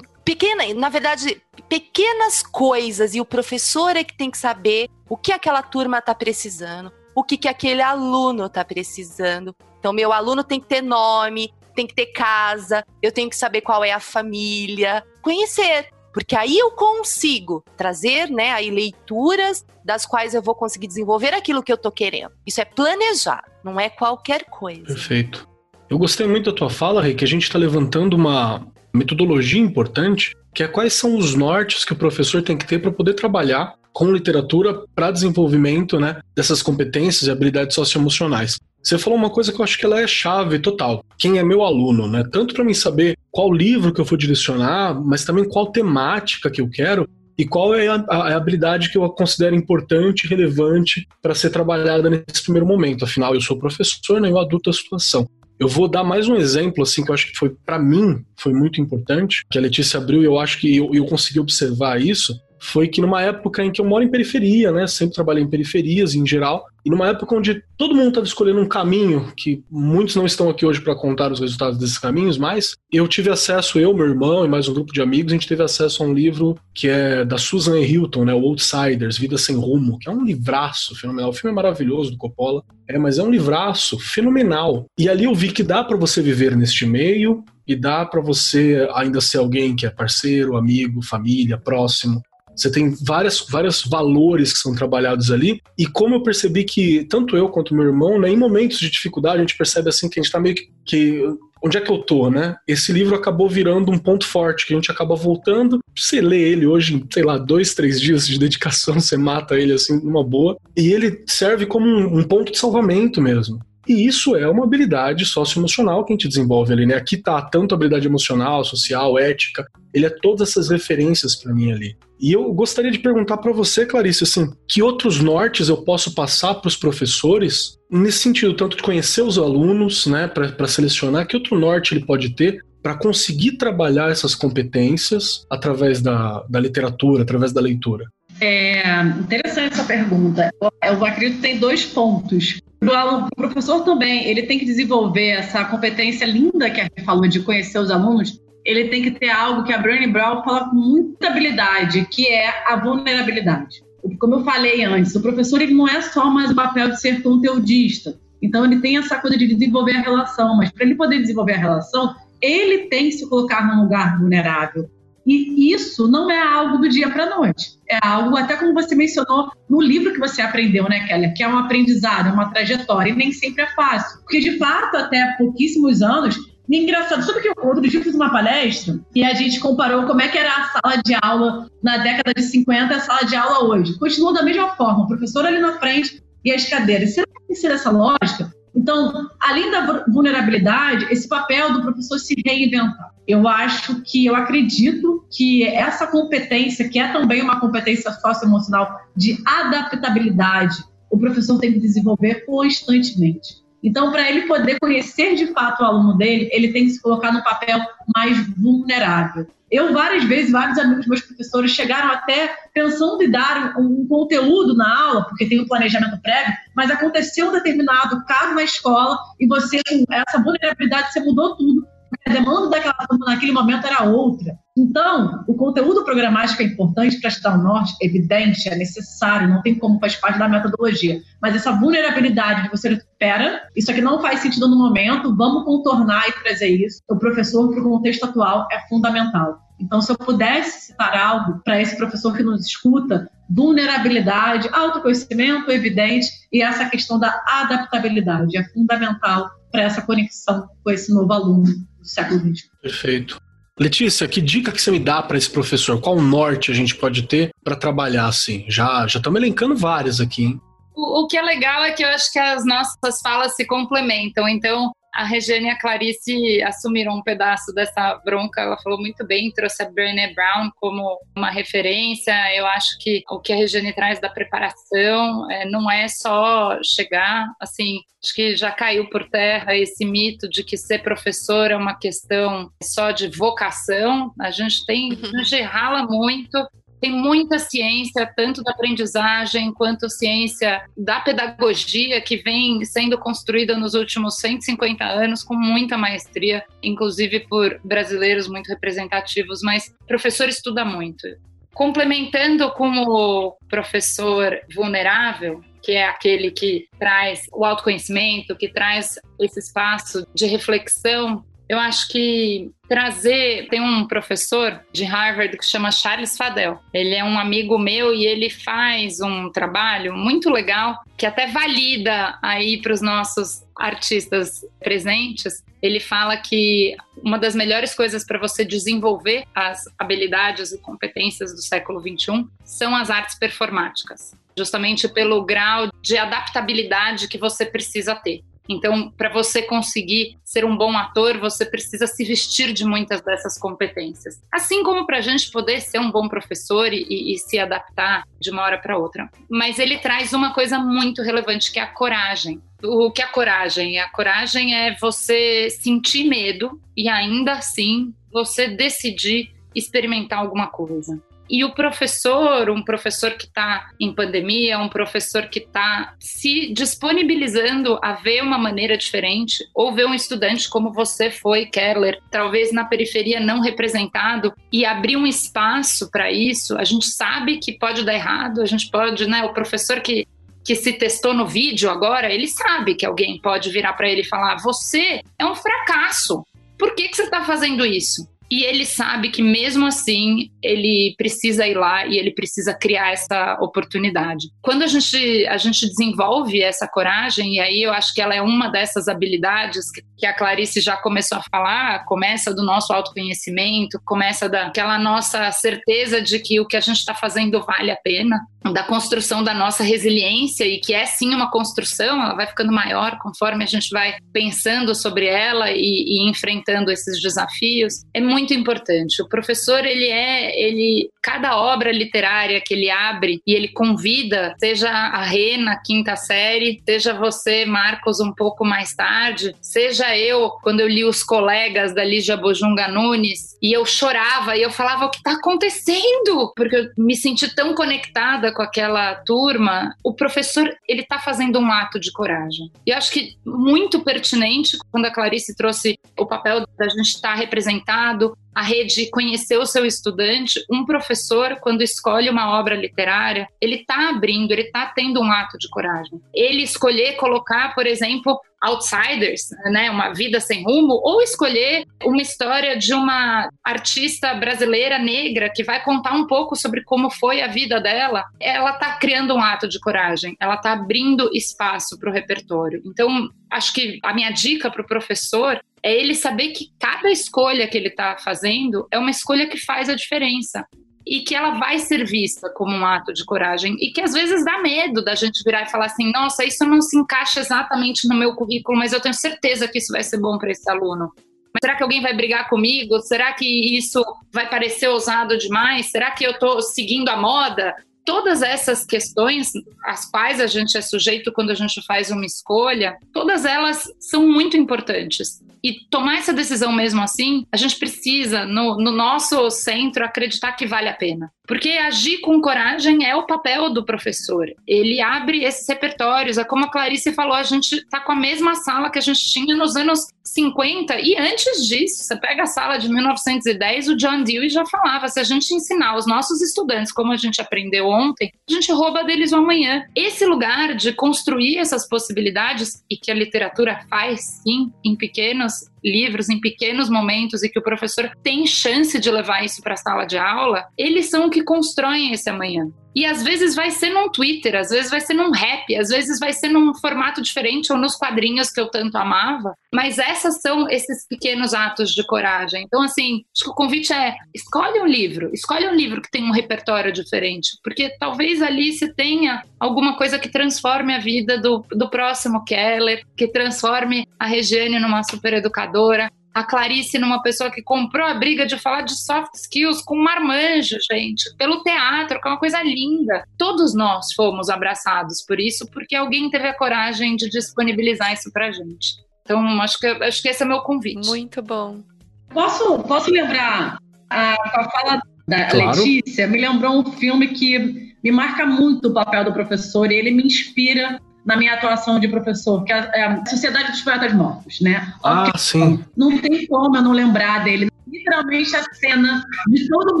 pequena, 0.24 0.62
na 0.74 0.88
verdade, 0.88 1.40
pequenas 1.68 2.42
coisas 2.42 3.14
e 3.14 3.20
o 3.20 3.24
professor 3.24 3.96
é 3.96 4.04
que 4.04 4.16
tem 4.16 4.30
que 4.30 4.38
saber 4.38 4.88
o 5.08 5.16
que 5.16 5.32
aquela 5.32 5.62
turma 5.62 5.98
está 5.98 6.14
precisando, 6.14 6.92
o 7.14 7.22
que, 7.22 7.36
que 7.36 7.48
aquele 7.48 7.82
aluno 7.82 8.46
está 8.46 8.64
precisando. 8.64 9.54
Então, 9.78 9.92
meu 9.92 10.12
aluno 10.12 10.42
tem 10.42 10.60
que 10.60 10.66
ter 10.66 10.82
nome, 10.82 11.52
tem 11.74 11.86
que 11.86 11.94
ter 11.94 12.06
casa, 12.06 12.84
eu 13.00 13.12
tenho 13.12 13.30
que 13.30 13.36
saber 13.36 13.60
qual 13.60 13.84
é 13.84 13.92
a 13.92 14.00
família, 14.00 15.04
conhecer, 15.22 15.90
porque 16.12 16.34
aí 16.34 16.58
eu 16.58 16.70
consigo 16.70 17.62
trazer, 17.76 18.30
né, 18.30 18.50
aí 18.50 18.70
leituras 18.70 19.64
das 19.84 20.06
quais 20.06 20.34
eu 20.34 20.42
vou 20.42 20.54
conseguir 20.54 20.86
desenvolver 20.86 21.34
aquilo 21.34 21.62
que 21.62 21.70
eu 21.70 21.76
tô 21.76 21.92
querendo. 21.92 22.32
Isso 22.46 22.60
é 22.60 22.64
planejar, 22.64 23.44
não 23.62 23.78
é 23.78 23.90
qualquer 23.90 24.44
coisa. 24.46 24.86
Perfeito. 24.86 25.46
Eu 25.88 25.98
gostei 25.98 26.26
muito 26.26 26.50
da 26.50 26.56
tua 26.56 26.70
fala, 26.70 27.12
que 27.14 27.22
a 27.22 27.28
gente 27.28 27.44
está 27.44 27.58
levantando 27.58 28.16
uma 28.16 28.66
metodologia 28.96 29.60
importante, 29.60 30.34
que 30.54 30.62
é 30.62 30.68
quais 30.68 30.94
são 30.94 31.16
os 31.16 31.34
nortes 31.34 31.84
que 31.84 31.92
o 31.92 31.96
professor 31.96 32.42
tem 32.42 32.56
que 32.56 32.66
ter 32.66 32.78
para 32.78 32.90
poder 32.90 33.14
trabalhar 33.14 33.74
com 33.92 34.12
literatura 34.12 34.82
para 34.94 35.10
desenvolvimento 35.10 35.98
né, 35.98 36.20
dessas 36.34 36.62
competências 36.62 37.28
e 37.28 37.30
habilidades 37.30 37.74
socioemocionais. 37.74 38.58
Você 38.82 38.98
falou 38.98 39.18
uma 39.18 39.30
coisa 39.30 39.52
que 39.52 39.58
eu 39.58 39.64
acho 39.64 39.78
que 39.78 39.84
ela 39.84 40.00
é 40.00 40.06
chave 40.06 40.58
total. 40.58 41.02
Quem 41.18 41.38
é 41.38 41.42
meu 41.42 41.62
aluno, 41.62 42.06
né? 42.06 42.22
Tanto 42.30 42.54
para 42.54 42.62
mim 42.62 42.74
saber 42.74 43.16
qual 43.32 43.52
livro 43.52 43.92
que 43.92 44.00
eu 44.00 44.04
vou 44.04 44.16
direcionar, 44.16 44.94
mas 44.94 45.24
também 45.24 45.48
qual 45.48 45.72
temática 45.72 46.50
que 46.50 46.60
eu 46.60 46.68
quero 46.70 47.08
e 47.38 47.44
qual 47.44 47.74
é 47.74 47.88
a, 47.88 48.04
a 48.08 48.36
habilidade 48.36 48.90
que 48.90 48.96
eu 48.96 49.08
considero 49.10 49.56
importante 49.56 50.28
relevante 50.28 51.06
para 51.20 51.34
ser 51.34 51.50
trabalhada 51.50 52.08
nesse 52.08 52.44
primeiro 52.44 52.66
momento. 52.66 53.04
Afinal, 53.04 53.34
eu 53.34 53.40
sou 53.40 53.58
professor, 53.58 54.20
né? 54.20 54.30
Eu 54.30 54.38
adulto 54.38 54.70
a 54.70 54.72
situação. 54.72 55.28
Eu 55.58 55.68
vou 55.68 55.88
dar 55.88 56.04
mais 56.04 56.28
um 56.28 56.36
exemplo, 56.36 56.82
assim, 56.82 57.02
que 57.02 57.10
eu 57.10 57.14
acho 57.14 57.28
que 57.28 57.38
foi, 57.38 57.50
para 57.64 57.78
mim, 57.78 58.24
foi 58.36 58.52
muito 58.52 58.80
importante, 58.80 59.44
que 59.48 59.56
a 59.56 59.60
Letícia 59.60 59.98
abriu 59.98 60.22
e 60.22 60.26
eu 60.26 60.38
acho 60.38 60.58
que 60.58 60.76
eu, 60.76 60.94
eu 60.94 61.06
consegui 61.06 61.40
observar 61.40 62.00
isso, 62.00 62.38
foi 62.66 62.88
que 62.88 63.00
numa 63.00 63.22
época 63.22 63.64
em 63.64 63.70
que 63.70 63.80
eu 63.80 63.84
moro 63.84 64.02
em 64.02 64.10
periferia, 64.10 64.72
né? 64.72 64.86
Sempre 64.86 65.14
trabalhei 65.14 65.42
em 65.42 65.48
periferias 65.48 66.14
em 66.14 66.26
geral, 66.26 66.66
e 66.84 66.90
numa 66.90 67.08
época 67.08 67.34
onde 67.34 67.62
todo 67.76 67.94
mundo 67.94 68.08
estava 68.08 68.26
escolhendo 68.26 68.60
um 68.60 68.68
caminho, 68.68 69.32
que 69.36 69.62
muitos 69.70 70.16
não 70.16 70.26
estão 70.26 70.50
aqui 70.50 70.66
hoje 70.66 70.80
para 70.80 70.94
contar 70.94 71.32
os 71.32 71.40
resultados 71.40 71.78
desses 71.78 71.98
caminhos, 71.98 72.38
mas 72.38 72.74
eu 72.92 73.06
tive 73.06 73.30
acesso, 73.30 73.78
eu, 73.78 73.94
meu 73.94 74.06
irmão 74.06 74.44
e 74.44 74.48
mais 74.48 74.68
um 74.68 74.74
grupo 74.74 74.92
de 74.92 75.00
amigos, 75.00 75.32
a 75.32 75.36
gente 75.36 75.48
teve 75.48 75.62
acesso 75.62 76.02
a 76.02 76.06
um 76.06 76.12
livro 76.12 76.56
que 76.74 76.88
é 76.88 77.24
da 77.24 77.38
Susan 77.38 77.78
Hilton, 77.78 78.24
né? 78.24 78.34
O 78.34 78.44
Outsiders, 78.44 79.16
Vida 79.16 79.38
Sem 79.38 79.56
Rumo, 79.56 79.98
que 79.98 80.08
é 80.08 80.12
um 80.12 80.24
livraço 80.24 80.94
fenomenal. 80.96 81.30
O 81.30 81.32
filme 81.32 81.52
é 81.52 81.54
maravilhoso 81.54 82.10
do 82.10 82.16
Coppola, 82.16 82.62
é, 82.88 82.98
mas 82.98 83.18
é 83.18 83.22
um 83.22 83.30
livraço 83.30 83.98
fenomenal. 83.98 84.86
E 84.98 85.08
ali 85.08 85.24
eu 85.24 85.34
vi 85.34 85.52
que 85.52 85.62
dá 85.62 85.84
para 85.84 85.96
você 85.96 86.20
viver 86.20 86.56
neste 86.56 86.84
meio, 86.84 87.44
e 87.66 87.74
dá 87.74 88.04
para 88.06 88.20
você 88.20 88.88
ainda 88.94 89.20
ser 89.20 89.38
alguém 89.38 89.74
que 89.74 89.84
é 89.84 89.90
parceiro, 89.90 90.56
amigo, 90.56 91.02
família, 91.02 91.58
próximo. 91.58 92.22
Você 92.56 92.70
tem 92.70 92.94
várias, 93.04 93.44
vários 93.48 93.82
valores 93.84 94.52
que 94.52 94.58
são 94.58 94.74
trabalhados 94.74 95.30
ali. 95.30 95.60
E 95.78 95.86
como 95.86 96.14
eu 96.14 96.22
percebi 96.22 96.64
que, 96.64 97.04
tanto 97.04 97.36
eu 97.36 97.48
quanto 97.48 97.74
meu 97.74 97.84
irmão, 97.84 98.18
né, 98.18 98.30
em 98.30 98.36
momentos 98.36 98.78
de 98.78 98.90
dificuldade, 98.90 99.36
a 99.36 99.40
gente 99.40 99.56
percebe 99.56 99.88
assim 99.88 100.08
que 100.08 100.18
a 100.18 100.22
gente 100.22 100.32
tá 100.32 100.40
meio 100.40 100.54
que, 100.54 100.70
que 100.84 101.22
onde 101.62 101.76
é 101.76 101.80
que 101.80 101.90
eu 101.90 101.98
tô, 101.98 102.30
né? 102.30 102.56
Esse 102.66 102.92
livro 102.92 103.14
acabou 103.14 103.48
virando 103.48 103.90
um 103.90 103.98
ponto 103.98 104.26
forte, 104.26 104.66
que 104.66 104.72
a 104.72 104.76
gente 104.76 104.90
acaba 104.90 105.14
voltando. 105.14 105.80
Você 105.96 106.20
lê 106.20 106.40
ele 106.40 106.66
hoje 106.66 107.04
sei 107.12 107.22
lá, 107.22 107.38
dois, 107.38 107.74
três 107.74 108.00
dias 108.00 108.26
de 108.26 108.38
dedicação, 108.38 108.94
você 109.00 109.16
mata 109.16 109.58
ele 109.58 109.72
assim, 109.72 110.00
numa 110.02 110.24
boa. 110.24 110.56
E 110.76 110.92
ele 110.92 111.22
serve 111.26 111.66
como 111.66 111.86
um, 111.86 112.18
um 112.18 112.22
ponto 112.22 112.52
de 112.52 112.58
salvamento 112.58 113.20
mesmo. 113.20 113.58
E 113.88 114.06
isso 114.06 114.34
é 114.34 114.48
uma 114.48 114.64
habilidade 114.64 115.24
socioemocional 115.24 116.04
que 116.04 116.12
a 116.12 116.14
gente 116.14 116.28
desenvolve 116.28 116.72
ali, 116.72 116.86
né? 116.86 116.94
Aqui 116.94 117.16
tá 117.16 117.40
tanto 117.42 117.74
habilidade 117.74 118.06
emocional, 118.06 118.64
social, 118.64 119.18
ética, 119.18 119.66
ele 119.94 120.06
é 120.06 120.10
todas 120.10 120.50
essas 120.50 120.68
referências 120.68 121.36
para 121.36 121.54
mim 121.54 121.72
ali. 121.72 121.96
E 122.20 122.32
eu 122.32 122.52
gostaria 122.52 122.90
de 122.90 122.98
perguntar 122.98 123.36
para 123.36 123.52
você, 123.52 123.86
Clarice, 123.86 124.24
assim, 124.24 124.50
que 124.66 124.82
outros 124.82 125.20
nortes 125.20 125.68
eu 125.68 125.76
posso 125.78 126.14
passar 126.14 126.54
para 126.54 126.68
os 126.68 126.76
professores 126.76 127.78
nesse 127.90 128.18
sentido, 128.18 128.54
tanto 128.54 128.76
de 128.76 128.82
conhecer 128.82 129.22
os 129.22 129.38
alunos, 129.38 130.06
né, 130.06 130.26
para 130.26 130.66
selecionar, 130.66 131.26
que 131.26 131.36
outro 131.36 131.58
norte 131.58 131.94
ele 131.94 132.04
pode 132.04 132.34
ter 132.34 132.60
para 132.82 132.94
conseguir 132.94 133.56
trabalhar 133.56 134.10
essas 134.10 134.34
competências 134.34 135.44
através 135.50 136.00
da, 136.00 136.44
da 136.48 136.60
literatura, 136.60 137.22
através 137.22 137.52
da 137.52 137.60
leitura? 137.60 138.04
É 138.40 139.00
interessante 139.18 139.72
essa 139.72 139.84
pergunta. 139.84 140.50
Eu 140.84 141.04
acredito 141.04 141.36
que 141.36 141.42
tem 141.42 141.58
dois 141.58 141.84
pontos. 141.84 142.60
O 142.82 143.36
professor 143.36 143.82
também, 143.82 144.26
ele 144.26 144.42
tem 144.42 144.58
que 144.58 144.64
desenvolver 144.64 145.28
essa 145.28 145.64
competência 145.64 146.24
linda 146.24 146.70
que 146.70 146.80
a 146.80 146.84
gente 146.84 147.04
falou 147.04 147.26
de 147.26 147.40
conhecer 147.40 147.78
os 147.78 147.90
alunos. 147.90 148.40
Ele 148.64 148.88
tem 148.88 149.02
que 149.02 149.12
ter 149.12 149.30
algo 149.30 149.64
que 149.64 149.72
a 149.72 149.78
Brené 149.78 150.06
Brown 150.06 150.42
fala 150.42 150.68
com 150.68 150.76
muita 150.76 151.28
habilidade, 151.28 152.06
que 152.10 152.26
é 152.26 152.64
a 152.66 152.76
vulnerabilidade. 152.76 153.82
Como 154.18 154.36
eu 154.36 154.44
falei 154.44 154.84
antes, 154.84 155.14
o 155.14 155.22
professor 155.22 155.60
ele 155.60 155.74
não 155.74 155.88
é 155.88 156.00
só 156.00 156.30
mais 156.30 156.50
o 156.50 156.54
papel 156.54 156.90
de 156.90 157.00
ser 157.00 157.22
conteudista. 157.22 158.18
Então 158.42 158.64
ele 158.64 158.80
tem 158.80 158.98
essa 158.98 159.18
coisa 159.18 159.36
de 159.36 159.46
desenvolver 159.46 159.96
a 159.96 160.00
relação, 160.00 160.56
mas 160.56 160.70
para 160.70 160.84
ele 160.84 160.94
poder 160.94 161.20
desenvolver 161.20 161.54
a 161.54 161.58
relação, 161.58 162.14
ele 162.40 162.88
tem 162.88 163.06
que 163.06 163.12
se 163.12 163.28
colocar 163.28 163.66
num 163.66 163.82
lugar 163.82 164.18
vulnerável. 164.18 164.88
E 165.26 165.74
isso 165.74 166.06
não 166.06 166.30
é 166.30 166.40
algo 166.40 166.78
do 166.78 166.88
dia 166.88 167.10
para 167.10 167.24
a 167.24 167.36
noite. 167.36 167.76
É 167.90 167.98
algo, 168.00 168.36
até 168.36 168.56
como 168.56 168.72
você 168.72 168.94
mencionou 168.94 169.50
no 169.68 169.80
livro 169.80 170.12
que 170.12 170.20
você 170.20 170.40
aprendeu, 170.40 170.88
né, 170.88 171.06
Kelly? 171.06 171.34
Que 171.34 171.42
é 171.42 171.48
um 171.48 171.58
aprendizado, 171.58 172.28
é 172.28 172.32
uma 172.32 172.50
trajetória, 172.50 173.10
e 173.10 173.16
nem 173.16 173.32
sempre 173.32 173.64
é 173.64 173.66
fácil. 173.74 174.20
Porque, 174.20 174.38
de 174.38 174.56
fato, 174.56 174.96
até 174.96 175.34
pouquíssimos 175.36 176.00
anos, 176.00 176.36
e 176.68 176.78
engraçado, 176.78 177.22
sabe 177.24 177.40
que 177.40 177.48
outro 177.60 177.80
dia 177.80 178.00
eu 178.00 178.04
fiz 178.04 178.14
uma 178.14 178.30
palestra 178.30 178.98
e 179.14 179.24
a 179.24 179.34
gente 179.34 179.60
comparou 179.60 180.04
como 180.04 180.20
é 180.20 180.28
que 180.28 180.38
era 180.38 180.50
a 180.50 180.64
sala 180.64 181.02
de 181.04 181.16
aula 181.22 181.70
na 181.82 181.98
década 181.98 182.34
de 182.34 182.42
50 182.42 182.92
e 182.92 182.96
a 182.96 183.00
sala 183.00 183.24
de 183.24 183.36
aula 183.36 183.64
hoje. 183.64 183.98
Continua 183.98 184.32
da 184.32 184.42
mesma 184.42 184.70
forma, 184.70 185.04
o 185.04 185.08
professor 185.08 185.44
ali 185.44 185.60
na 185.60 185.78
frente 185.78 186.22
e 186.44 186.52
as 186.52 186.68
cadeiras. 186.68 187.14
Será 187.14 187.26
que 187.26 187.38
tem 187.38 187.46
que 187.48 187.54
ser 187.54 187.70
essa 187.70 187.90
lógica? 187.90 188.52
Então, 188.76 189.30
além 189.40 189.70
da 189.70 190.04
vulnerabilidade, 190.06 191.06
esse 191.10 191.26
papel 191.26 191.72
do 191.72 191.80
professor 191.80 192.18
se 192.18 192.34
reinventar. 192.44 193.10
Eu 193.26 193.48
acho 193.48 194.02
que, 194.02 194.26
eu 194.26 194.36
acredito 194.36 195.24
que 195.30 195.64
essa 195.64 196.06
competência, 196.06 196.88
que 196.88 196.98
é 196.98 197.10
também 197.10 197.40
uma 197.42 197.58
competência 197.58 198.12
socioemocional 198.12 199.00
de 199.16 199.38
adaptabilidade, 199.46 200.76
o 201.10 201.18
professor 201.18 201.58
tem 201.58 201.72
que 201.72 201.80
desenvolver 201.80 202.44
constantemente. 202.44 203.65
Então, 203.86 204.10
para 204.10 204.28
ele 204.28 204.48
poder 204.48 204.80
conhecer 204.80 205.36
de 205.36 205.46
fato 205.52 205.80
o 205.80 205.86
aluno 205.86 206.18
dele, 206.18 206.48
ele 206.50 206.72
tem 206.72 206.86
que 206.86 206.90
se 206.90 207.00
colocar 207.00 207.30
no 207.30 207.44
papel 207.44 207.78
mais 208.16 208.36
vulnerável. 208.56 209.46
Eu, 209.70 209.92
várias 209.92 210.24
vezes, 210.24 210.50
vários 210.50 210.76
amigos 210.76 211.06
meus 211.06 211.20
professores 211.20 211.70
chegaram 211.70 212.10
até 212.10 212.52
pensando 212.74 213.22
em 213.22 213.30
dar 213.30 213.78
um, 213.78 214.02
um 214.02 214.08
conteúdo 214.08 214.76
na 214.76 215.02
aula, 215.06 215.24
porque 215.26 215.46
tem 215.46 215.60
um 215.60 215.68
planejamento 215.68 216.20
prévio, 216.20 216.52
mas 216.74 216.90
aconteceu 216.90 217.48
um 217.48 217.52
determinado 217.52 218.24
caso 218.24 218.56
na 218.56 218.64
escola 218.64 219.18
e 219.38 219.46
você, 219.46 219.80
com 219.88 220.04
essa 220.12 220.42
vulnerabilidade, 220.42 221.12
você 221.12 221.20
mudou 221.20 221.56
tudo 221.56 221.86
a 222.26 222.32
demanda 222.32 222.68
daquela 222.68 222.94
turma 223.08 223.26
naquele 223.26 223.52
momento 223.52 223.86
era 223.86 224.02
outra. 224.02 224.58
Então, 224.76 225.42
o 225.48 225.54
conteúdo 225.54 226.04
programático 226.04 226.60
é 226.60 226.66
importante 226.66 227.18
para 227.18 227.28
estudar 227.28 227.58
o 227.58 227.62
norte, 227.62 227.94
evidente, 228.02 228.68
é 228.68 228.76
necessário, 228.76 229.48
não 229.48 229.62
tem 229.62 229.74
como 229.74 229.98
faz 229.98 230.16
parte 230.16 230.38
da 230.38 230.48
metodologia. 230.48 231.22
Mas 231.40 231.56
essa 231.56 231.72
vulnerabilidade 231.72 232.64
de 232.64 232.68
você, 232.68 232.92
espera, 232.92 233.68
isso 233.74 233.90
aqui 233.90 234.02
não 234.02 234.20
faz 234.20 234.40
sentido 234.40 234.68
no 234.68 234.76
momento, 234.76 235.34
vamos 235.34 235.64
contornar 235.64 236.28
e 236.28 236.32
trazer 236.32 236.68
isso. 236.68 237.00
O 237.08 237.16
professor, 237.16 237.70
para 237.70 237.80
o 237.80 237.84
contexto 237.84 238.24
atual, 238.24 238.68
é 238.70 238.86
fundamental. 238.86 239.62
Então, 239.80 240.02
se 240.02 240.12
eu 240.12 240.18
pudesse 240.18 240.88
citar 240.88 241.16
algo 241.16 241.60
para 241.64 241.80
esse 241.80 241.96
professor 241.96 242.36
que 242.36 242.42
nos 242.42 242.66
escuta, 242.66 243.30
vulnerabilidade, 243.48 244.68
autoconhecimento 244.72 245.70
evidente 245.70 246.28
e 246.52 246.62
essa 246.62 246.86
questão 246.86 247.18
da 247.18 247.42
adaptabilidade 247.46 248.56
é 248.56 248.64
fundamental 248.64 249.50
para 249.70 249.82
essa 249.82 250.02
conexão 250.02 250.68
com 250.82 250.90
esse 250.90 251.12
novo 251.12 251.32
aluno 251.32 251.64
do 251.64 252.04
século 252.04 252.40
XXI. 252.40 252.70
Perfeito. 252.82 253.45
Letícia, 253.78 254.26
que 254.26 254.40
dica 254.40 254.72
que 254.72 254.80
você 254.80 254.90
me 254.90 254.98
dá 254.98 255.22
para 255.22 255.36
esse 255.36 255.50
professor? 255.50 256.00
Qual 256.00 256.20
norte 256.20 256.70
a 256.70 256.74
gente 256.74 256.94
pode 256.94 257.24
ter 257.24 257.50
para 257.62 257.76
trabalhar 257.76 258.26
assim? 258.26 258.64
Já 258.68 259.06
já 259.06 259.18
estamos 259.18 259.38
elencando 259.38 259.76
várias 259.76 260.18
aqui, 260.18 260.44
hein? 260.44 260.60
O, 260.94 261.24
o 261.24 261.26
que 261.26 261.36
é 261.36 261.42
legal 261.42 261.84
é 261.84 261.92
que 261.92 262.02
eu 262.02 262.08
acho 262.08 262.32
que 262.32 262.38
as 262.38 262.64
nossas 262.64 263.20
falas 263.22 263.54
se 263.54 263.66
complementam. 263.66 264.48
Então, 264.48 264.92
a 265.16 265.24
Regina 265.24 265.68
e 265.68 265.70
a 265.70 265.78
Clarice 265.78 266.62
assumiram 266.62 267.14
um 267.14 267.22
pedaço 267.22 267.72
dessa 267.72 268.14
bronca. 268.24 268.60
Ela 268.60 268.76
falou 268.82 269.00
muito 269.00 269.26
bem, 269.26 269.50
trouxe 269.50 269.82
a 269.82 269.90
Brené 269.90 270.34
Brown 270.34 270.70
como 270.76 271.18
uma 271.34 271.50
referência. 271.50 272.34
Eu 272.54 272.66
acho 272.66 272.98
que 273.00 273.22
o 273.30 273.40
que 273.40 273.52
a 273.52 273.56
Regina 273.56 273.92
traz 273.94 274.20
da 274.20 274.28
preparação 274.28 275.50
é, 275.50 275.64
não 275.64 275.90
é 275.90 276.06
só 276.06 276.78
chegar, 276.82 277.46
assim, 277.58 278.00
acho 278.22 278.34
que 278.34 278.56
já 278.56 278.70
caiu 278.70 279.08
por 279.08 279.28
terra 279.30 279.74
esse 279.74 280.04
mito 280.04 280.48
de 280.48 280.62
que 280.62 280.76
ser 280.76 280.98
professor 281.02 281.70
é 281.70 281.76
uma 281.76 281.98
questão 281.98 282.70
só 282.82 283.10
de 283.10 283.28
vocação. 283.28 284.32
A 284.38 284.50
gente 284.50 284.84
tem, 284.84 285.12
a 285.12 285.42
gente 285.42 285.62
rala 285.62 286.02
muito 286.02 286.58
tem 287.00 287.12
muita 287.12 287.58
ciência, 287.58 288.30
tanto 288.36 288.62
da 288.62 288.72
aprendizagem 288.72 289.72
quanto 289.72 290.08
ciência 290.08 290.82
da 290.96 291.20
pedagogia, 291.20 292.20
que 292.20 292.36
vem 292.36 292.84
sendo 292.84 293.18
construída 293.18 293.76
nos 293.76 293.94
últimos 293.94 294.36
150 294.36 295.04
anos 295.04 295.42
com 295.42 295.54
muita 295.54 295.96
maestria, 295.96 296.64
inclusive 296.82 297.40
por 297.48 297.80
brasileiros 297.84 298.48
muito 298.48 298.68
representativos, 298.68 299.60
mas 299.62 299.94
professor 300.06 300.48
estuda 300.48 300.84
muito. 300.84 301.26
Complementando 301.74 302.70
como 302.72 303.56
professor 303.68 304.58
vulnerável, 304.74 305.62
que 305.82 305.92
é 305.92 306.04
aquele 306.04 306.50
que 306.50 306.88
traz 306.98 307.46
o 307.52 307.64
autoconhecimento, 307.64 308.56
que 308.56 308.68
traz 308.68 309.18
esse 309.38 309.60
espaço 309.60 310.26
de 310.34 310.46
reflexão 310.46 311.44
eu 311.68 311.78
acho 311.78 312.08
que 312.08 312.70
trazer. 312.88 313.68
Tem 313.68 313.80
um 313.80 314.06
professor 314.06 314.80
de 314.92 315.04
Harvard 315.04 315.56
que 315.56 315.64
chama 315.64 315.90
Charles 315.90 316.36
Fadel. 316.36 316.78
Ele 316.94 317.14
é 317.14 317.24
um 317.24 317.38
amigo 317.38 317.78
meu 317.78 318.14
e 318.14 318.24
ele 318.24 318.48
faz 318.48 319.20
um 319.20 319.50
trabalho 319.50 320.14
muito 320.14 320.48
legal 320.50 321.00
que 321.16 321.26
até 321.26 321.46
valida 321.46 322.38
aí 322.42 322.80
para 322.80 322.92
os 322.92 323.00
nossos 323.00 323.64
artistas 323.76 324.64
presentes. 324.78 325.64
Ele 325.82 326.00
fala 326.00 326.36
que 326.36 326.96
uma 327.22 327.38
das 327.38 327.54
melhores 327.54 327.94
coisas 327.94 328.24
para 328.24 328.38
você 328.38 328.64
desenvolver 328.64 329.44
as 329.54 329.84
habilidades 329.98 330.72
e 330.72 330.78
competências 330.78 331.52
do 331.52 331.62
século 331.62 332.00
XXI 332.00 332.46
são 332.64 332.94
as 332.94 333.10
artes 333.10 333.38
performáticas, 333.38 334.34
justamente 334.56 335.08
pelo 335.08 335.44
grau 335.44 335.90
de 336.00 336.16
adaptabilidade 336.16 337.28
que 337.28 337.38
você 337.38 337.66
precisa 337.66 338.14
ter. 338.14 338.42
Então, 338.68 339.10
para 339.10 339.28
você 339.28 339.62
conseguir 339.62 340.36
ser 340.44 340.64
um 340.64 340.76
bom 340.76 340.96
ator, 340.96 341.38
você 341.38 341.64
precisa 341.64 342.06
se 342.06 342.24
vestir 342.24 342.72
de 342.72 342.84
muitas 342.84 343.20
dessas 343.20 343.58
competências. 343.58 344.42
Assim 344.52 344.82
como 344.82 345.06
para 345.06 345.18
a 345.18 345.20
gente 345.20 345.50
poder 345.50 345.80
ser 345.80 345.98
um 345.98 346.10
bom 346.10 346.28
professor 346.28 346.92
e, 346.92 347.34
e 347.34 347.38
se 347.38 347.58
adaptar 347.58 348.24
de 348.40 348.50
uma 348.50 348.62
hora 348.62 348.78
para 348.78 348.98
outra. 348.98 349.30
Mas 349.48 349.78
ele 349.78 349.98
traz 349.98 350.32
uma 350.32 350.52
coisa 350.52 350.78
muito 350.78 351.22
relevante, 351.22 351.72
que 351.72 351.78
é 351.78 351.82
a 351.82 351.86
coragem. 351.86 352.60
O 352.82 353.10
que 353.10 353.22
é 353.22 353.24
a 353.24 353.28
coragem? 353.28 353.98
A 353.98 354.08
coragem 354.08 354.74
é 354.74 354.94
você 354.96 355.68
sentir 355.70 356.24
medo 356.24 356.80
e 356.96 357.08
ainda 357.08 357.52
assim 357.52 358.14
você 358.32 358.68
decidir 358.68 359.50
experimentar 359.74 360.38
alguma 360.38 360.66
coisa. 360.66 361.20
E 361.48 361.64
o 361.64 361.72
professor, 361.72 362.68
um 362.70 362.82
professor 362.82 363.32
que 363.32 363.46
está 363.46 363.88
em 364.00 364.12
pandemia, 364.12 364.78
um 364.78 364.88
professor 364.88 365.48
que 365.48 365.60
está 365.60 366.14
se 366.18 366.72
disponibilizando 366.72 367.98
a 368.02 368.14
ver 368.14 368.42
uma 368.42 368.58
maneira 368.58 368.96
diferente, 368.96 369.64
ou 369.74 369.92
ver 369.92 370.06
um 370.06 370.14
estudante 370.14 370.68
como 370.68 370.92
você 370.92 371.30
foi, 371.30 371.66
Keller, 371.66 372.20
talvez 372.30 372.72
na 372.72 372.84
periferia 372.84 373.38
não 373.38 373.60
representado, 373.60 374.52
e 374.72 374.84
abrir 374.84 375.16
um 375.16 375.26
espaço 375.26 376.10
para 376.10 376.30
isso, 376.30 376.76
a 376.76 376.84
gente 376.84 377.06
sabe 377.06 377.58
que 377.58 377.78
pode 377.78 378.04
dar 378.04 378.14
errado, 378.14 378.60
a 378.60 378.66
gente 378.66 378.90
pode, 378.90 379.28
né? 379.28 379.44
O 379.44 379.54
professor 379.54 380.00
que 380.00 380.26
que 380.66 380.74
se 380.74 380.94
testou 380.94 381.32
no 381.32 381.46
vídeo 381.46 381.88
agora, 381.88 382.28
ele 382.28 382.48
sabe 382.48 382.96
que 382.96 383.06
alguém 383.06 383.40
pode 383.40 383.70
virar 383.70 383.92
para 383.92 384.10
ele 384.10 384.22
e 384.22 384.28
falar: 384.28 384.56
você 384.56 385.22
é 385.38 385.46
um 385.46 385.54
fracasso. 385.54 386.44
Por 386.76 386.94
que, 386.96 387.08
que 387.08 387.16
você 387.16 387.22
está 387.22 387.44
fazendo 387.44 387.86
isso? 387.86 388.28
E 388.50 388.64
ele 388.64 388.84
sabe 388.84 389.30
que 389.30 389.42
mesmo 389.42 389.86
assim 389.86 390.50
ele 390.62 391.14
precisa 391.16 391.66
ir 391.66 391.76
lá 391.76 392.06
e 392.06 392.16
ele 392.16 392.30
precisa 392.30 392.74
criar 392.74 393.12
essa 393.12 393.58
oportunidade. 393.60 394.48
Quando 394.62 394.82
a 394.82 394.86
gente, 394.86 395.46
a 395.48 395.56
gente 395.56 395.86
desenvolve 395.86 396.62
essa 396.62 396.86
coragem, 396.86 397.54
e 397.54 397.60
aí 397.60 397.82
eu 397.82 397.92
acho 397.92 398.14
que 398.14 398.20
ela 398.20 398.34
é 398.34 398.42
uma 398.42 398.68
dessas 398.68 399.08
habilidades 399.08 399.90
que, 399.90 400.02
que 400.18 400.26
a 400.26 400.34
Clarice 400.34 400.80
já 400.80 400.96
começou 400.96 401.38
a 401.38 401.42
falar, 401.50 402.04
começa 402.04 402.54
do 402.54 402.64
nosso 402.64 402.92
autoconhecimento, 402.92 404.00
começa 404.04 404.48
daquela 404.48 404.98
nossa 404.98 405.50
certeza 405.50 406.20
de 406.22 406.38
que 406.38 406.60
o 406.60 406.66
que 406.66 406.76
a 406.76 406.80
gente 406.80 406.98
está 406.98 407.14
fazendo 407.14 407.62
vale 407.64 407.90
a 407.90 407.96
pena, 407.96 408.40
da 408.72 408.82
construção 408.82 409.42
da 409.42 409.54
nossa 409.54 409.82
resiliência 409.82 410.64
e 410.64 410.78
que 410.78 410.94
é 410.94 411.06
sim 411.06 411.34
uma 411.34 411.50
construção, 411.50 412.22
ela 412.22 412.34
vai 412.34 412.46
ficando 412.46 412.72
maior 412.72 413.18
conforme 413.18 413.64
a 413.64 413.66
gente 413.66 413.88
vai 413.90 414.16
pensando 414.32 414.94
sobre 414.94 415.26
ela 415.26 415.70
e, 415.70 415.80
e 415.80 416.30
enfrentando 416.30 416.90
esses 416.90 417.20
desafios. 417.20 418.04
É 418.14 418.20
muito 418.20 418.54
importante. 418.54 419.22
O 419.22 419.28
professor, 419.28 419.84
ele 419.84 420.06
é, 420.06 420.58
ele, 420.60 421.10
cada 421.26 421.56
obra 421.56 421.90
literária 421.90 422.62
que 422.64 422.72
ele 422.72 422.88
abre 422.88 423.42
e 423.44 423.52
ele 423.52 423.66
convida, 423.66 424.54
seja 424.60 424.88
a 424.88 425.24
Rê 425.24 425.56
na 425.56 425.76
quinta 425.76 426.14
série, 426.14 426.80
seja 426.88 427.12
você, 427.12 427.66
Marcos, 427.66 428.20
um 428.20 428.32
pouco 428.32 428.64
mais 428.64 428.94
tarde, 428.94 429.52
seja 429.60 430.16
eu, 430.16 430.50
quando 430.62 430.78
eu 430.78 430.86
li 430.86 431.04
Os 431.04 431.24
Colegas 431.24 431.92
da 431.92 432.04
Lígia 432.04 432.36
Bojunga 432.36 432.86
Nunes, 432.86 433.58
e 433.60 433.72
eu 433.72 433.84
chorava 433.84 434.56
e 434.56 434.62
eu 434.62 434.70
falava 434.70 435.06
o 435.06 435.10
que 435.10 435.16
está 435.16 435.32
acontecendo, 435.32 436.52
porque 436.54 436.76
eu 436.76 436.90
me 436.96 437.16
senti 437.16 437.52
tão 437.56 437.74
conectada 437.74 438.54
com 438.54 438.62
aquela 438.62 439.16
turma. 439.16 439.96
O 440.04 440.14
professor, 440.14 440.72
ele 440.88 441.00
está 441.00 441.18
fazendo 441.18 441.58
um 441.58 441.72
ato 441.72 441.98
de 441.98 442.12
coragem. 442.12 442.70
E 442.86 442.92
eu 442.92 442.96
acho 442.96 443.10
que 443.10 443.36
muito 443.44 443.98
pertinente 444.04 444.78
quando 444.92 445.06
a 445.06 445.12
Clarice 445.12 445.56
trouxe 445.56 445.98
o 446.16 446.24
papel 446.24 446.64
da 446.78 446.88
gente 446.88 447.06
estar 447.06 447.30
tá 447.30 447.34
representado 447.34 448.36
a 448.56 448.62
rede 448.62 449.10
conhecer 449.10 449.58
o 449.58 449.66
seu 449.66 449.84
estudante, 449.84 450.64
um 450.72 450.86
professor, 450.86 451.58
quando 451.60 451.82
escolhe 451.82 452.30
uma 452.30 452.58
obra 452.58 452.74
literária, 452.74 453.46
ele 453.60 453.76
está 453.76 454.08
abrindo, 454.08 454.50
ele 454.50 454.62
está 454.62 454.86
tendo 454.86 455.20
um 455.20 455.30
ato 455.30 455.58
de 455.58 455.68
coragem. 455.68 456.22
Ele 456.34 456.62
escolher 456.62 457.16
colocar, 457.16 457.74
por 457.74 457.86
exemplo, 457.86 458.40
Outsiders, 458.66 459.48
né, 459.70 459.90
uma 459.90 460.12
vida 460.12 460.40
sem 460.40 460.64
rumo, 460.64 461.00
ou 461.02 461.22
escolher 461.22 461.84
uma 462.04 462.20
história 462.20 462.76
de 462.76 462.92
uma 462.92 463.48
artista 463.64 464.34
brasileira 464.34 464.98
negra 464.98 465.50
que 465.54 465.62
vai 465.62 465.82
contar 465.82 466.14
um 466.14 466.26
pouco 466.26 466.56
sobre 466.56 466.82
como 466.84 467.10
foi 467.10 467.40
a 467.40 467.46
vida 467.46 467.80
dela, 467.80 468.24
ela 468.40 468.70
está 468.70 468.96
criando 468.96 469.34
um 469.34 469.40
ato 469.40 469.68
de 469.68 469.78
coragem, 469.80 470.36
ela 470.40 470.54
está 470.54 470.72
abrindo 470.72 471.30
espaço 471.32 471.98
para 471.98 472.10
o 472.10 472.12
repertório. 472.12 472.82
Então, 472.84 473.28
acho 473.50 473.72
que 473.72 473.98
a 474.02 474.12
minha 474.12 474.30
dica 474.30 474.70
para 474.70 474.82
o 474.82 474.86
professor 474.86 475.60
é 475.82 475.94
ele 475.94 476.14
saber 476.14 476.48
que 476.48 476.66
cada 476.80 477.10
escolha 477.10 477.68
que 477.68 477.76
ele 477.76 477.88
está 477.88 478.16
fazendo 478.18 478.86
é 478.90 478.98
uma 478.98 479.10
escolha 479.10 479.48
que 479.48 479.58
faz 479.58 479.88
a 479.88 479.94
diferença 479.94 480.66
e 481.06 481.20
que 481.20 481.34
ela 481.34 481.52
vai 481.52 481.78
ser 481.78 482.04
vista 482.04 482.50
como 482.50 482.74
um 482.74 482.84
ato 482.84 483.12
de 483.12 483.24
coragem 483.24 483.76
e 483.80 483.92
que 483.92 484.00
às 484.00 484.12
vezes 484.12 484.44
dá 484.44 484.58
medo 484.58 485.04
da 485.04 485.14
gente 485.14 485.42
virar 485.44 485.62
e 485.62 485.70
falar 485.70 485.86
assim: 485.86 486.10
nossa, 486.10 486.44
isso 486.44 486.64
não 486.64 486.82
se 486.82 486.98
encaixa 486.98 487.40
exatamente 487.40 488.08
no 488.08 488.16
meu 488.16 488.34
currículo, 488.34 488.76
mas 488.76 488.92
eu 488.92 489.00
tenho 489.00 489.14
certeza 489.14 489.68
que 489.68 489.78
isso 489.78 489.92
vai 489.92 490.02
ser 490.02 490.18
bom 490.18 490.36
para 490.36 490.50
esse 490.50 490.68
aluno. 490.68 491.12
Mas 491.52 491.60
será 491.62 491.76
que 491.76 491.82
alguém 491.82 492.02
vai 492.02 492.14
brigar 492.14 492.48
comigo? 492.48 493.00
Será 493.00 493.32
que 493.32 493.76
isso 493.76 494.04
vai 494.32 494.48
parecer 494.48 494.88
ousado 494.88 495.38
demais? 495.38 495.90
Será 495.90 496.10
que 496.10 496.24
eu 496.24 496.32
estou 496.32 496.60
seguindo 496.60 497.08
a 497.08 497.16
moda? 497.16 497.74
Todas 498.04 498.42
essas 498.42 498.84
questões, 498.84 499.52
às 499.84 500.10
quais 500.10 500.40
a 500.40 500.46
gente 500.46 500.76
é 500.76 500.82
sujeito 500.82 501.32
quando 501.32 501.50
a 501.50 501.54
gente 501.54 501.84
faz 501.86 502.10
uma 502.10 502.26
escolha, 502.26 502.96
todas 503.12 503.44
elas 503.44 503.84
são 503.98 504.26
muito 504.28 504.56
importantes 504.56 505.40
e 505.66 505.88
tomar 505.90 506.18
essa 506.18 506.32
decisão 506.32 506.70
mesmo 506.70 507.02
assim, 507.02 507.44
a 507.50 507.56
gente 507.56 507.76
precisa, 507.76 508.44
no, 508.44 508.76
no 508.76 508.92
nosso 508.92 509.50
centro, 509.50 510.04
acreditar 510.04 510.52
que 510.52 510.64
vale 510.64 510.88
a 510.88 510.94
pena. 510.94 511.32
Porque 511.46 511.70
agir 511.70 512.18
com 512.18 512.40
coragem 512.40 513.06
é 513.06 513.14
o 513.14 513.26
papel 513.26 513.72
do 513.72 513.84
professor. 513.84 514.46
Ele 514.66 515.00
abre 515.00 515.44
esses 515.44 515.68
repertórios. 515.68 516.38
É 516.38 516.44
como 516.44 516.64
a 516.64 516.70
Clarice 516.70 517.12
falou, 517.12 517.34
a 517.34 517.42
gente 517.42 517.76
está 517.76 518.00
com 518.00 518.12
a 518.12 518.16
mesma 518.16 518.54
sala 518.54 518.90
que 518.90 518.98
a 518.98 519.02
gente 519.02 519.30
tinha 519.30 519.54
nos 519.54 519.76
anos 519.76 520.06
50 520.24 521.00
e 521.00 521.16
antes 521.16 521.66
disso. 521.66 522.04
Você 522.04 522.16
pega 522.18 522.42
a 522.42 522.46
sala 522.46 522.76
de 522.78 522.88
1910, 522.88 523.88
o 523.88 523.96
John 523.96 524.22
Dewey 524.22 524.48
já 524.48 524.66
falava: 524.66 525.08
se 525.08 525.20
a 525.20 525.24
gente 525.24 525.54
ensinar 525.54 525.96
os 525.96 526.06
nossos 526.06 526.42
estudantes 526.42 526.92
como 526.92 527.12
a 527.12 527.16
gente 527.16 527.40
aprendeu 527.40 527.86
ontem, 527.86 528.32
a 528.48 528.52
gente 528.52 528.70
rouba 528.72 529.04
deles 529.04 529.32
o 529.32 529.36
amanhã. 529.36 529.84
Esse 529.94 530.26
lugar 530.26 530.74
de 530.74 530.92
construir 530.92 531.58
essas 531.58 531.88
possibilidades 531.88 532.84
e 532.90 532.96
que 532.96 533.10
a 533.10 533.14
literatura 533.14 533.80
faz 533.88 534.40
sim 534.42 534.72
em 534.84 534.96
pequenos 534.96 535.70
livros 535.86 536.28
em 536.28 536.40
pequenos 536.40 536.90
momentos 536.90 537.42
e 537.42 537.48
que 537.48 537.58
o 537.58 537.62
professor 537.62 538.10
tem 538.22 538.44
chance 538.46 538.98
de 538.98 539.10
levar 539.10 539.44
isso 539.44 539.62
para 539.62 539.74
a 539.74 539.78
sala 539.78 540.04
de 540.04 540.18
aula, 540.18 540.66
eles 540.76 541.08
são 541.08 541.26
o 541.26 541.30
que 541.30 541.44
constroem 541.44 542.12
esse 542.12 542.28
amanhã. 542.28 542.68
E 542.96 543.04
às 543.04 543.22
vezes 543.22 543.54
vai 543.54 543.70
ser 543.70 543.90
num 543.90 544.08
Twitter, 544.08 544.56
às 544.56 544.70
vezes 544.70 544.90
vai 544.90 545.02
ser 545.02 545.12
num 545.12 545.30
rap, 545.30 545.76
às 545.76 545.90
vezes 545.90 546.18
vai 546.18 546.32
ser 546.32 546.48
num 546.48 546.72
formato 546.74 547.20
diferente 547.20 547.70
ou 547.70 547.78
nos 547.78 547.94
quadrinhos 547.94 548.50
que 548.50 548.58
eu 548.58 548.70
tanto 548.70 548.96
amava. 548.96 549.54
Mas 549.70 549.98
essas 549.98 550.40
são 550.40 550.66
esses 550.66 551.06
pequenos 551.06 551.52
atos 551.52 551.90
de 551.90 552.02
coragem. 552.06 552.64
Então, 552.64 552.80
assim, 552.80 553.22
acho 553.36 553.44
que 553.44 553.50
o 553.50 553.54
convite 553.54 553.92
é: 553.92 554.14
escolhe 554.34 554.80
um 554.80 554.86
livro, 554.86 555.30
escolhe 555.34 555.68
um 555.68 555.74
livro 555.74 556.00
que 556.00 556.10
tem 556.10 556.24
um 556.24 556.32
repertório 556.32 556.90
diferente, 556.90 557.50
porque 557.62 557.94
talvez 557.98 558.40
ali 558.40 558.72
você 558.72 558.90
tenha 558.90 559.42
alguma 559.60 559.98
coisa 559.98 560.18
que 560.18 560.30
transforme 560.30 560.94
a 560.94 560.98
vida 560.98 561.38
do, 561.38 561.66
do 561.72 561.90
próximo 561.90 562.44
Keller, 562.46 563.04
que 563.14 563.28
transforme 563.28 564.08
a 564.18 564.26
Regiane 564.26 564.78
numa 564.78 565.02
super 565.02 565.34
educadora, 565.34 566.10
a 566.36 566.44
Clarice 566.44 566.98
numa 566.98 567.22
pessoa 567.22 567.50
que 567.50 567.62
comprou 567.62 568.06
a 568.06 568.12
briga 568.12 568.44
de 568.44 568.58
falar 568.58 568.82
de 568.82 568.94
soft 568.94 569.32
skills 569.36 569.80
com 569.80 569.96
marmanjo, 569.96 570.76
gente, 570.92 571.34
pelo 571.38 571.62
teatro, 571.62 572.20
que 572.20 572.28
é 572.28 572.30
uma 572.30 572.38
coisa 572.38 572.62
linda. 572.62 573.24
Todos 573.38 573.74
nós 573.74 574.12
fomos 574.12 574.50
abraçados 574.50 575.24
por 575.26 575.40
isso, 575.40 575.66
porque 575.72 575.96
alguém 575.96 576.28
teve 576.28 576.46
a 576.46 576.52
coragem 576.52 577.16
de 577.16 577.30
disponibilizar 577.30 578.12
isso 578.12 578.30
pra 578.30 578.52
gente. 578.52 578.96
Então, 579.22 579.40
acho 579.62 579.78
que, 579.78 579.86
acho 579.86 580.20
que 580.20 580.28
esse 580.28 580.42
é 580.42 580.46
meu 580.46 580.60
convite. 580.60 581.08
Muito 581.08 581.40
bom. 581.40 581.80
Posso, 582.28 582.80
posso 582.80 583.10
lembrar, 583.10 583.78
a, 584.10 584.32
a 584.34 584.70
fala 584.70 585.00
da 585.26 585.46
claro. 585.46 585.78
Letícia, 585.78 586.26
me 586.26 586.38
lembrou 586.38 586.80
um 586.80 586.92
filme 586.92 587.28
que 587.28 587.94
me 588.04 588.12
marca 588.12 588.44
muito 588.44 588.88
o 588.88 588.92
papel 588.92 589.24
do 589.24 589.32
professor 589.32 589.90
e 589.90 589.94
ele 589.94 590.10
me 590.10 590.24
inspira 590.24 591.00
na 591.26 591.36
minha 591.36 591.54
atuação 591.54 591.98
de 591.98 592.06
professor, 592.06 592.62
que 592.62 592.72
é, 592.72 593.04
a 593.04 593.26
Sociedade 593.26 593.72
dos 593.72 593.82
Poetas 593.82 594.14
Mortos, 594.14 594.60
né? 594.60 594.94
Ah, 595.02 595.32
sim. 595.36 595.84
Não 595.96 596.16
tem 596.18 596.46
como 596.46 596.76
eu 596.76 596.82
não 596.82 596.92
lembrar 596.92 597.42
dele. 597.42 597.68
Literalmente 597.86 598.54
a 598.54 598.62
cena 598.74 599.24
de 599.48 599.68
todo 599.68 600.00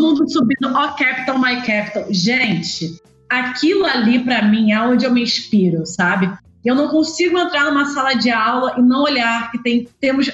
mundo 0.00 0.30
subindo, 0.30 0.72
ó, 0.72 0.86
oh, 0.86 0.96
Capital, 0.96 1.38
my 1.38 1.56
Capital. 1.62 2.06
Gente, 2.10 3.00
aquilo 3.28 3.84
ali 3.84 4.20
para 4.20 4.42
mim 4.42 4.70
é 4.70 4.80
onde 4.80 5.04
eu 5.04 5.12
me 5.12 5.22
inspiro, 5.22 5.84
sabe? 5.84 6.32
Eu 6.64 6.76
não 6.76 6.88
consigo 6.88 7.36
entrar 7.36 7.64
numa 7.64 7.86
sala 7.86 8.14
de 8.14 8.30
aula 8.30 8.76
e 8.78 8.82
não 8.82 9.02
olhar 9.02 9.50
que 9.50 9.58
tem, 9.62 9.88
temos 10.00 10.30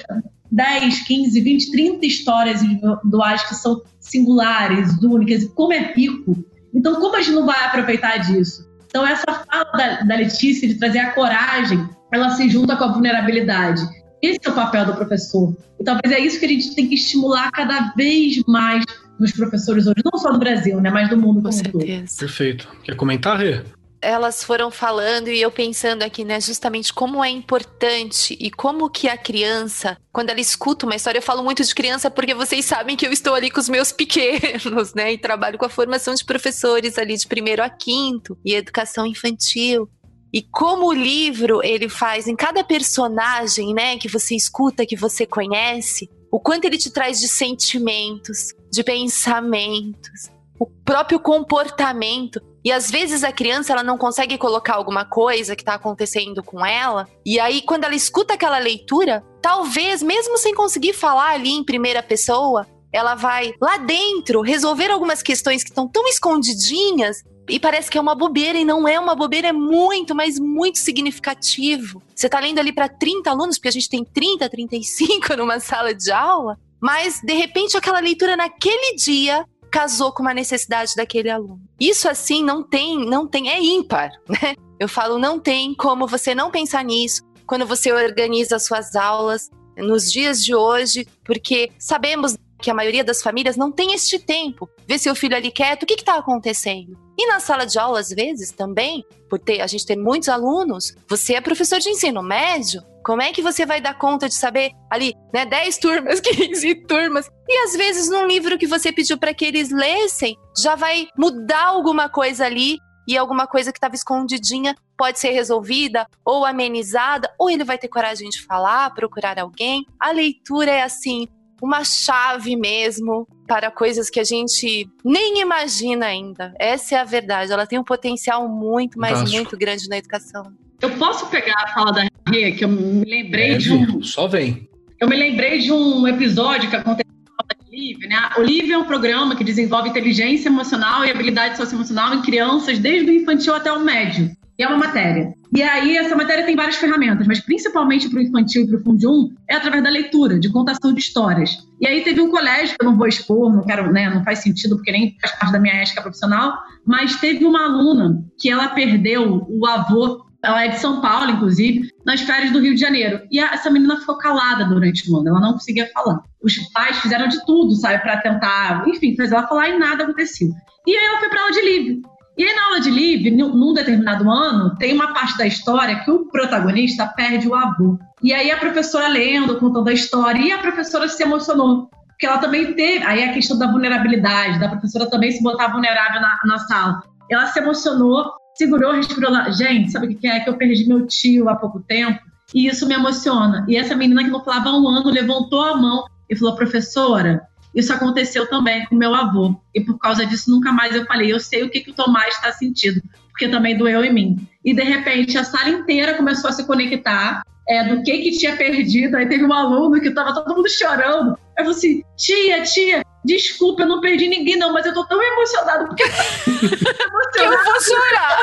10, 0.51 1.07
15, 1.07 1.41
20, 1.41 1.71
30 1.71 2.05
histórias 2.05 2.61
individuais 2.61 3.43
que 3.43 3.55
são 3.55 3.81
singulares, 3.99 4.95
únicas, 5.01 5.43
e 5.43 5.49
como 5.49 5.73
é 5.73 5.93
rico. 5.93 6.43
Então, 6.71 6.95
como 6.95 7.15
a 7.15 7.21
gente 7.21 7.33
não 7.33 7.45
vai 7.45 7.65
aproveitar 7.65 8.17
disso? 8.17 8.67
Então, 8.93 9.07
essa 9.07 9.25
fala 9.25 9.71
da, 9.75 10.01
da 10.01 10.15
Letícia 10.17 10.67
de 10.67 10.75
trazer 10.75 10.99
a 10.99 11.13
coragem, 11.13 11.89
ela 12.13 12.29
se 12.29 12.47
junta 12.47 12.75
com 12.75 12.83
a 12.83 12.91
vulnerabilidade. 12.91 13.81
Esse 14.21 14.37
é 14.43 14.51
o 14.51 14.53
papel 14.53 14.85
do 14.85 14.93
professor. 14.93 15.51
E 15.79 15.83
talvez 15.83 16.13
é 16.13 16.19
isso 16.19 16.39
que 16.39 16.45
a 16.45 16.49
gente 16.49 16.75
tem 16.75 16.87
que 16.87 16.93
estimular 16.93 17.49
cada 17.51 17.91
vez 17.97 18.39
mais 18.47 18.85
nos 19.19 19.31
professores 19.31 19.87
hoje, 19.87 20.03
não 20.05 20.19
só 20.19 20.31
do 20.31 20.37
Brasil, 20.37 20.79
né, 20.79 20.91
mas 20.91 21.09
do 21.09 21.17
mundo 21.17 21.41
com 21.41 21.49
como 21.49 21.71
todo. 21.71 21.83
Perfeito. 22.19 22.67
Quer 22.83 22.95
comentar, 22.95 23.39
Rê? 23.39 23.63
Elas 24.03 24.43
foram 24.43 24.69
falando 24.69 25.29
e 25.29 25.41
eu 25.41 25.49
pensando 25.49 26.03
aqui, 26.03 26.23
né, 26.23 26.39
justamente 26.39 26.93
como 26.93 27.23
é 27.23 27.29
importante 27.29 28.37
e 28.39 28.51
como 28.51 28.89
que 28.89 29.07
a 29.07 29.17
criança, 29.17 29.97
quando 30.11 30.29
ela 30.29 30.39
escuta 30.39 30.85
uma 30.85 30.95
história, 30.95 31.19
eu 31.19 31.23
falo 31.23 31.43
muito 31.43 31.63
de 31.63 31.73
criança 31.73 32.11
porque 32.11 32.33
vocês 32.33 32.65
sabem 32.65 32.95
que 32.95 33.07
eu 33.07 33.11
estou 33.11 33.33
ali 33.33 33.49
com 33.49 33.59
os 33.59 33.69
meus 33.69 33.91
pequenos, 33.93 34.93
né, 34.93 35.13
e 35.13 35.17
trabalho 35.17 35.57
com 35.57 35.65
a 35.65 35.69
formação 35.69 36.13
de 36.13 36.25
professores 36.25 36.97
ali 36.97 37.15
de 37.15 37.27
primeiro 37.27 37.63
a 37.63 37.69
quinto 37.69 38.37
e 38.45 38.53
educação 38.53 39.05
infantil. 39.05 39.89
E 40.33 40.41
como 40.41 40.87
o 40.87 40.93
livro 40.93 41.61
ele 41.63 41.87
faz 41.87 42.27
em 42.27 42.35
cada 42.35 42.63
personagem, 42.63 43.73
né, 43.73 43.97
que 43.97 44.07
você 44.07 44.35
escuta, 44.35 44.85
que 44.85 44.95
você 44.95 45.25
conhece, 45.25 46.09
o 46.31 46.39
quanto 46.39 46.65
ele 46.65 46.79
te 46.79 46.89
traz 46.89 47.19
de 47.19 47.27
sentimentos, 47.27 48.55
de 48.71 48.83
pensamentos, 48.83 50.31
o 50.59 50.65
próprio 50.65 51.19
comportamento. 51.19 52.41
E 52.63 52.71
às 52.71 52.89
vezes 52.89 53.23
a 53.23 53.31
criança 53.31 53.73
ela 53.73 53.83
não 53.83 53.97
consegue 53.97 54.37
colocar 54.37 54.75
alguma 54.75 55.03
coisa 55.03 55.55
que 55.55 55.61
está 55.61 55.73
acontecendo 55.73 56.41
com 56.41 56.65
ela. 56.65 57.07
E 57.25 57.39
aí, 57.39 57.61
quando 57.61 57.83
ela 57.83 57.95
escuta 57.95 58.35
aquela 58.35 58.57
leitura, 58.57 59.23
talvez, 59.41 60.01
mesmo 60.01 60.37
sem 60.37 60.55
conseguir 60.55 60.93
falar 60.93 61.31
ali 61.31 61.51
em 61.51 61.63
primeira 61.63 62.01
pessoa, 62.01 62.65
ela 62.91 63.15
vai 63.15 63.53
lá 63.61 63.77
dentro 63.77 64.41
resolver 64.41 64.89
algumas 64.91 65.21
questões 65.21 65.63
que 65.63 65.71
estão 65.71 65.87
tão 65.87 66.07
escondidinhas 66.07 67.23
e 67.49 67.59
parece 67.59 67.91
que 67.91 67.97
é 67.97 68.01
uma 68.01 68.15
bobeira 68.15 68.57
e 68.57 68.63
não 68.63 68.87
é 68.87 68.97
uma 68.97 69.15
bobeira, 69.15 69.49
é 69.49 69.51
muito, 69.51 70.15
mas 70.15 70.39
muito 70.39 70.79
significativo. 70.79 72.01
Você 72.15 72.27
está 72.27 72.39
lendo 72.39 72.59
ali 72.59 72.71
para 72.71 72.87
30 72.87 73.29
alunos, 73.29 73.57
porque 73.57 73.67
a 73.67 73.71
gente 73.71 73.89
tem 73.89 74.05
30, 74.05 74.49
35 74.49 75.35
numa 75.35 75.59
sala 75.59 75.93
de 75.93 76.11
aula, 76.11 76.57
mas 76.79 77.19
de 77.21 77.33
repente 77.33 77.75
aquela 77.75 77.99
leitura 77.99 78.37
naquele 78.37 78.95
dia 78.95 79.45
casou 79.73 80.11
com 80.11 80.21
uma 80.21 80.35
necessidade 80.35 80.93
daquele 80.95 81.31
aluno. 81.31 81.59
Isso 81.79 82.07
assim 82.07 82.43
não 82.43 82.61
tem, 82.61 83.03
não 83.03 83.27
tem, 83.27 83.49
é 83.49 83.59
ímpar, 83.59 84.11
né? 84.29 84.55
Eu 84.79 84.87
falo, 84.87 85.17
não 85.17 85.39
tem 85.39 85.73
como 85.73 86.05
você 86.05 86.35
não 86.35 86.51
pensar 86.51 86.83
nisso 86.83 87.23
quando 87.47 87.65
você 87.65 87.91
organiza 87.91 88.59
suas 88.59 88.95
aulas 88.95 89.49
nos 89.75 90.11
dias 90.11 90.43
de 90.43 90.53
hoje, 90.53 91.07
porque 91.25 91.71
sabemos 91.79 92.37
que 92.61 92.69
a 92.69 92.73
maioria 92.73 93.03
das 93.03 93.23
famílias 93.23 93.57
não 93.57 93.71
tem 93.71 93.93
este 93.93 94.19
tempo. 94.19 94.69
Ver 94.87 94.99
seu 94.99 95.15
filho 95.15 95.35
ali 95.35 95.51
quieto, 95.51 95.83
o 95.83 95.85
que 95.87 95.95
está 95.95 96.17
acontecendo? 96.17 96.95
E 97.17 97.25
na 97.25 97.39
sala 97.39 97.65
de 97.65 97.79
aula, 97.79 97.99
às 97.99 98.09
vezes, 98.09 98.51
também, 98.51 99.03
por 99.27 99.39
ter, 99.39 99.59
a 99.59 99.67
gente 99.67 99.87
tem 99.87 99.97
muitos 99.97 100.29
alunos, 100.29 100.95
você 101.07 101.33
é 101.33 101.41
professor 101.41 101.79
de 101.79 101.89
ensino 101.89 102.21
médio, 102.21 102.81
como 103.03 103.21
é 103.21 103.31
que 103.31 103.41
você 103.41 103.65
vai 103.65 103.81
dar 103.81 103.97
conta 103.97 104.27
de 104.27 104.35
saber 104.35 104.71
ali, 104.89 105.13
né, 105.33 105.45
10 105.45 105.77
turmas, 105.77 106.19
15 106.21 106.75
turmas? 106.87 107.29
E 107.47 107.65
às 107.65 107.75
vezes 107.75 108.09
num 108.09 108.25
livro 108.25 108.57
que 108.57 108.67
você 108.67 108.91
pediu 108.91 109.17
para 109.17 109.33
que 109.33 109.45
eles 109.45 109.69
lessem, 109.69 110.35
já 110.57 110.75
vai 110.75 111.07
mudar 111.17 111.67
alguma 111.67 112.09
coisa 112.09 112.45
ali 112.45 112.77
e 113.07 113.17
alguma 113.17 113.45
coisa 113.45 113.71
que 113.71 113.77
estava 113.77 113.95
escondidinha 113.95 114.75
pode 114.97 115.19
ser 115.19 115.31
resolvida 115.31 116.07
ou 116.25 116.45
amenizada, 116.45 117.33
ou 117.37 117.49
ele 117.49 117.63
vai 117.63 117.77
ter 117.77 117.89
coragem 117.89 118.29
de 118.29 118.41
falar, 118.45 118.93
procurar 118.93 119.37
alguém. 119.39 119.85
A 119.99 120.11
leitura 120.11 120.71
é 120.71 120.81
assim, 120.81 121.27
uma 121.61 121.83
chave 121.83 122.55
mesmo 122.55 123.27
para 123.47 123.69
coisas 123.69 124.09
que 124.09 124.19
a 124.19 124.23
gente 124.23 124.87
nem 125.03 125.41
imagina 125.41 126.05
ainda. 126.05 126.53
Essa 126.59 126.95
é 126.95 126.97
a 126.99 127.03
verdade. 127.03 127.51
Ela 127.51 127.67
tem 127.67 127.77
um 127.77 127.83
potencial 127.83 128.47
muito, 128.47 128.97
mas 128.97 129.11
Fantástico. 129.11 129.37
muito 129.37 129.57
grande 129.57 129.89
na 129.89 129.97
educação. 129.97 130.53
Eu 130.81 130.89
posso 130.91 131.27
pegar 131.27 131.55
a 131.57 131.73
fala 131.73 131.91
da 131.91 132.07
Rê, 132.29 132.51
que 132.51 132.63
eu 132.63 132.69
me 132.69 133.05
lembrei 133.05 133.51
é, 133.51 133.57
de 133.57 133.71
um. 133.71 134.01
Só 134.03 134.27
vem. 134.27 134.67
Eu 134.99 135.07
me 135.07 135.15
lembrei 135.15 135.59
de 135.59 135.71
um 135.71 136.07
episódio 136.07 136.69
que 136.69 136.75
aconteceu 136.75 137.11
com 137.37 137.43
o 137.43 137.71
Live, 137.71 138.07
né? 138.07 138.29
O 138.37 138.41
Live 138.41 138.71
é 138.71 138.77
um 138.77 138.85
programa 138.85 139.35
que 139.35 139.43
desenvolve 139.43 139.89
inteligência 139.89 140.49
emocional 140.49 141.05
e 141.05 141.11
habilidade 141.11 141.57
socioemocional 141.57 142.13
em 142.13 142.21
crianças 142.21 142.79
desde 142.79 143.09
o 143.09 143.13
infantil 143.13 143.53
até 143.53 143.71
o 143.71 143.79
médio. 143.79 144.31
E 144.57 144.63
é 144.63 144.67
uma 144.67 144.77
matéria. 144.77 145.33
E 145.55 145.61
aí, 145.61 145.97
essa 145.97 146.15
matéria 146.15 146.45
tem 146.45 146.55
várias 146.55 146.75
ferramentas, 146.75 147.27
mas 147.27 147.39
principalmente 147.39 148.09
para 148.09 148.19
o 148.19 148.21
infantil 148.21 148.63
e 148.63 148.67
para 148.67 148.77
o 148.77 148.83
Fundo 148.83 149.11
1 149.11 149.35
é 149.49 149.55
através 149.55 149.83
da 149.83 149.89
leitura, 149.89 150.39
de 150.39 150.51
contação 150.51 150.93
de 150.93 150.99
histórias. 150.99 151.67
E 151.81 151.87
aí 151.87 152.01
teve 152.03 152.21
um 152.21 152.29
colégio, 152.29 152.75
que 152.77 152.83
eu 152.83 152.89
não 152.89 152.97
vou 152.97 153.07
expor, 153.07 153.51
não 153.51 153.63
quero, 153.63 153.91
né, 153.91 154.09
não 154.09 154.23
faz 154.23 154.39
sentido, 154.39 154.75
porque 154.75 154.91
nem 154.91 155.15
faz 155.19 155.37
parte 155.37 155.53
da 155.53 155.59
minha 155.59 155.75
ética 155.75 156.01
profissional, 156.01 156.57
mas 156.85 157.19
teve 157.19 157.45
uma 157.45 157.65
aluna 157.65 158.23
que 158.39 158.49
ela 158.49 158.69
perdeu 158.69 159.45
o 159.49 159.65
avô, 159.67 160.22
ela 160.43 160.65
é 160.65 160.67
de 160.67 160.79
São 160.79 160.99
Paulo, 161.01 161.31
inclusive, 161.31 161.87
nas 162.05 162.21
férias 162.21 162.51
do 162.51 162.59
Rio 162.59 162.75
de 162.75 162.81
Janeiro. 162.81 163.21
E 163.31 163.39
a, 163.39 163.53
essa 163.53 163.69
menina 163.69 163.99
ficou 163.99 164.17
calada 164.17 164.65
durante 164.65 165.09
o 165.09 165.17
ano, 165.17 165.29
ela 165.29 165.39
não 165.39 165.53
conseguia 165.53 165.89
falar. 165.93 166.21
Os 166.43 166.57
pais 166.73 166.99
fizeram 166.99 167.27
de 167.29 167.43
tudo, 167.45 167.73
sabe, 167.75 167.99
para 167.99 168.17
tentar, 168.17 168.83
enfim, 168.87 169.15
fazer 169.15 169.35
ela 169.35 169.47
falar 169.47 169.69
e 169.69 169.79
nada 169.79 170.03
aconteceu. 170.03 170.49
E 170.85 170.95
aí 170.95 171.05
ela 171.05 171.19
foi 171.19 171.29
para 171.29 171.41
aula 171.41 171.51
de 171.53 171.61
livro. 171.61 172.13
E 172.37 172.43
aí, 172.43 172.55
na 172.55 172.65
aula 172.65 172.81
de 172.81 172.89
livre, 172.89 173.29
num 173.31 173.73
determinado 173.73 174.29
ano, 174.29 174.75
tem 174.77 174.93
uma 174.93 175.13
parte 175.13 175.37
da 175.37 175.45
história 175.45 176.03
que 176.03 176.09
o 176.09 176.25
protagonista 176.25 177.05
perde 177.15 177.47
o 177.47 177.53
avô. 177.53 177.97
E 178.23 178.33
aí 178.33 178.51
a 178.51 178.57
professora 178.57 179.07
lendo, 179.07 179.59
contando 179.59 179.87
a 179.87 179.93
história, 179.93 180.41
e 180.41 180.51
a 180.51 180.57
professora 180.57 181.07
se 181.07 181.21
emocionou. 181.21 181.89
Porque 182.07 182.25
ela 182.25 182.39
também 182.39 182.73
teve. 182.73 183.05
Aí 183.05 183.23
a 183.23 183.33
questão 183.33 183.57
da 183.57 183.71
vulnerabilidade, 183.71 184.59
da 184.59 184.69
professora 184.69 185.09
também 185.09 185.31
se 185.31 185.43
botar 185.43 185.67
vulnerável 185.67 186.21
na, 186.21 186.39
na 186.45 186.57
sala. 186.57 187.03
Ela 187.29 187.45
se 187.47 187.59
emocionou, 187.59 188.31
segurou, 188.55 188.93
respirou 188.93 189.31
lá. 189.31 189.49
Gente, 189.49 189.91
sabe 189.91 190.07
o 190.07 190.17
que 190.17 190.27
é? 190.27 190.39
Que 190.39 190.49
eu 190.49 190.57
perdi 190.57 190.87
meu 190.87 191.05
tio 191.07 191.49
há 191.49 191.55
pouco 191.55 191.79
tempo. 191.79 192.19
E 192.53 192.67
isso 192.67 192.87
me 192.87 192.93
emociona. 192.93 193.65
E 193.67 193.75
essa 193.75 193.95
menina 193.95 194.23
que 194.23 194.29
não 194.29 194.43
falava 194.43 194.69
há 194.69 194.77
um 194.77 194.87
ano 194.87 195.09
levantou 195.09 195.61
a 195.61 195.75
mão 195.75 196.05
e 196.29 196.35
falou: 196.35 196.55
professora, 196.55 197.41
isso 197.73 197.91
aconteceu 197.91 198.47
também 198.49 198.85
com 198.85 198.95
meu 198.95 199.13
avô. 199.13 199.55
E 199.73 199.81
por 199.81 199.97
causa 199.97 200.25
disso, 200.25 200.51
nunca 200.51 200.71
mais 200.71 200.95
eu 200.95 201.05
falei, 201.05 201.31
eu 201.31 201.39
sei 201.39 201.63
o 201.63 201.69
que, 201.69 201.81
que 201.81 201.91
o 201.91 201.93
Tomás 201.93 202.35
está 202.35 202.51
sentindo, 202.51 203.01
porque 203.29 203.47
também 203.47 203.77
doeu 203.77 204.03
em 204.03 204.13
mim. 204.13 204.47
E 204.63 204.73
de 204.73 204.83
repente, 204.83 205.37
a 205.37 205.43
sala 205.43 205.69
inteira 205.69 206.13
começou 206.13 206.49
a 206.49 206.53
se 206.53 206.65
conectar 206.65 207.41
é, 207.67 207.83
do 207.83 208.03
que 208.03 208.19
que 208.19 208.37
tinha 208.37 208.55
perdido. 208.55 209.17
Aí 209.17 209.27
teve 209.27 209.43
um 209.43 209.53
aluno 209.53 209.99
que 209.99 210.09
estava 210.09 210.33
todo 210.33 210.55
mundo 210.55 210.69
chorando. 210.69 211.37
Eu 211.57 211.65
falei 211.65 211.71
assim, 211.71 212.03
tia, 212.15 212.61
tia, 212.61 213.03
desculpa, 213.23 213.83
eu 213.83 213.87
não 213.87 214.01
perdi 214.01 214.27
ninguém 214.27 214.57
não, 214.57 214.73
mas 214.73 214.85
eu 214.85 214.93
tô 214.93 215.05
tão 215.05 215.21
emocionado 215.21 215.87
porque 215.87 216.03
eu 217.39 217.49
vou 217.49 217.81
chorar. 217.81 218.39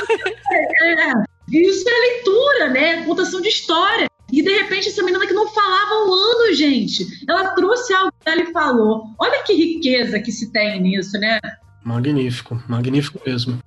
É, 0.51 0.93
é, 0.93 1.12
isso 1.51 1.89
é 1.89 1.93
leitura, 1.93 2.68
né? 2.70 3.05
Contação 3.05 3.41
de 3.41 3.49
história. 3.49 4.09
E 4.33 4.43
de 4.43 4.53
repente 4.53 4.89
essa 4.89 5.03
menina 5.03 5.26
que 5.26 5.33
não 5.33 5.49
falava 5.49 5.95
um 6.07 6.12
ano, 6.12 6.55
gente, 6.55 7.05
ela 7.28 7.49
trouxe 7.49 7.93
algo 7.93 8.12
que 8.12 8.31
ela 8.31 8.47
falou. 8.53 9.07
Olha 9.18 9.43
que 9.43 9.53
riqueza 9.53 10.20
que 10.20 10.31
se 10.31 10.53
tem 10.53 10.81
nisso, 10.81 11.18
né? 11.18 11.41
Magnífico, 11.85 12.62
magnífico 12.68 13.20
mesmo. 13.26 13.59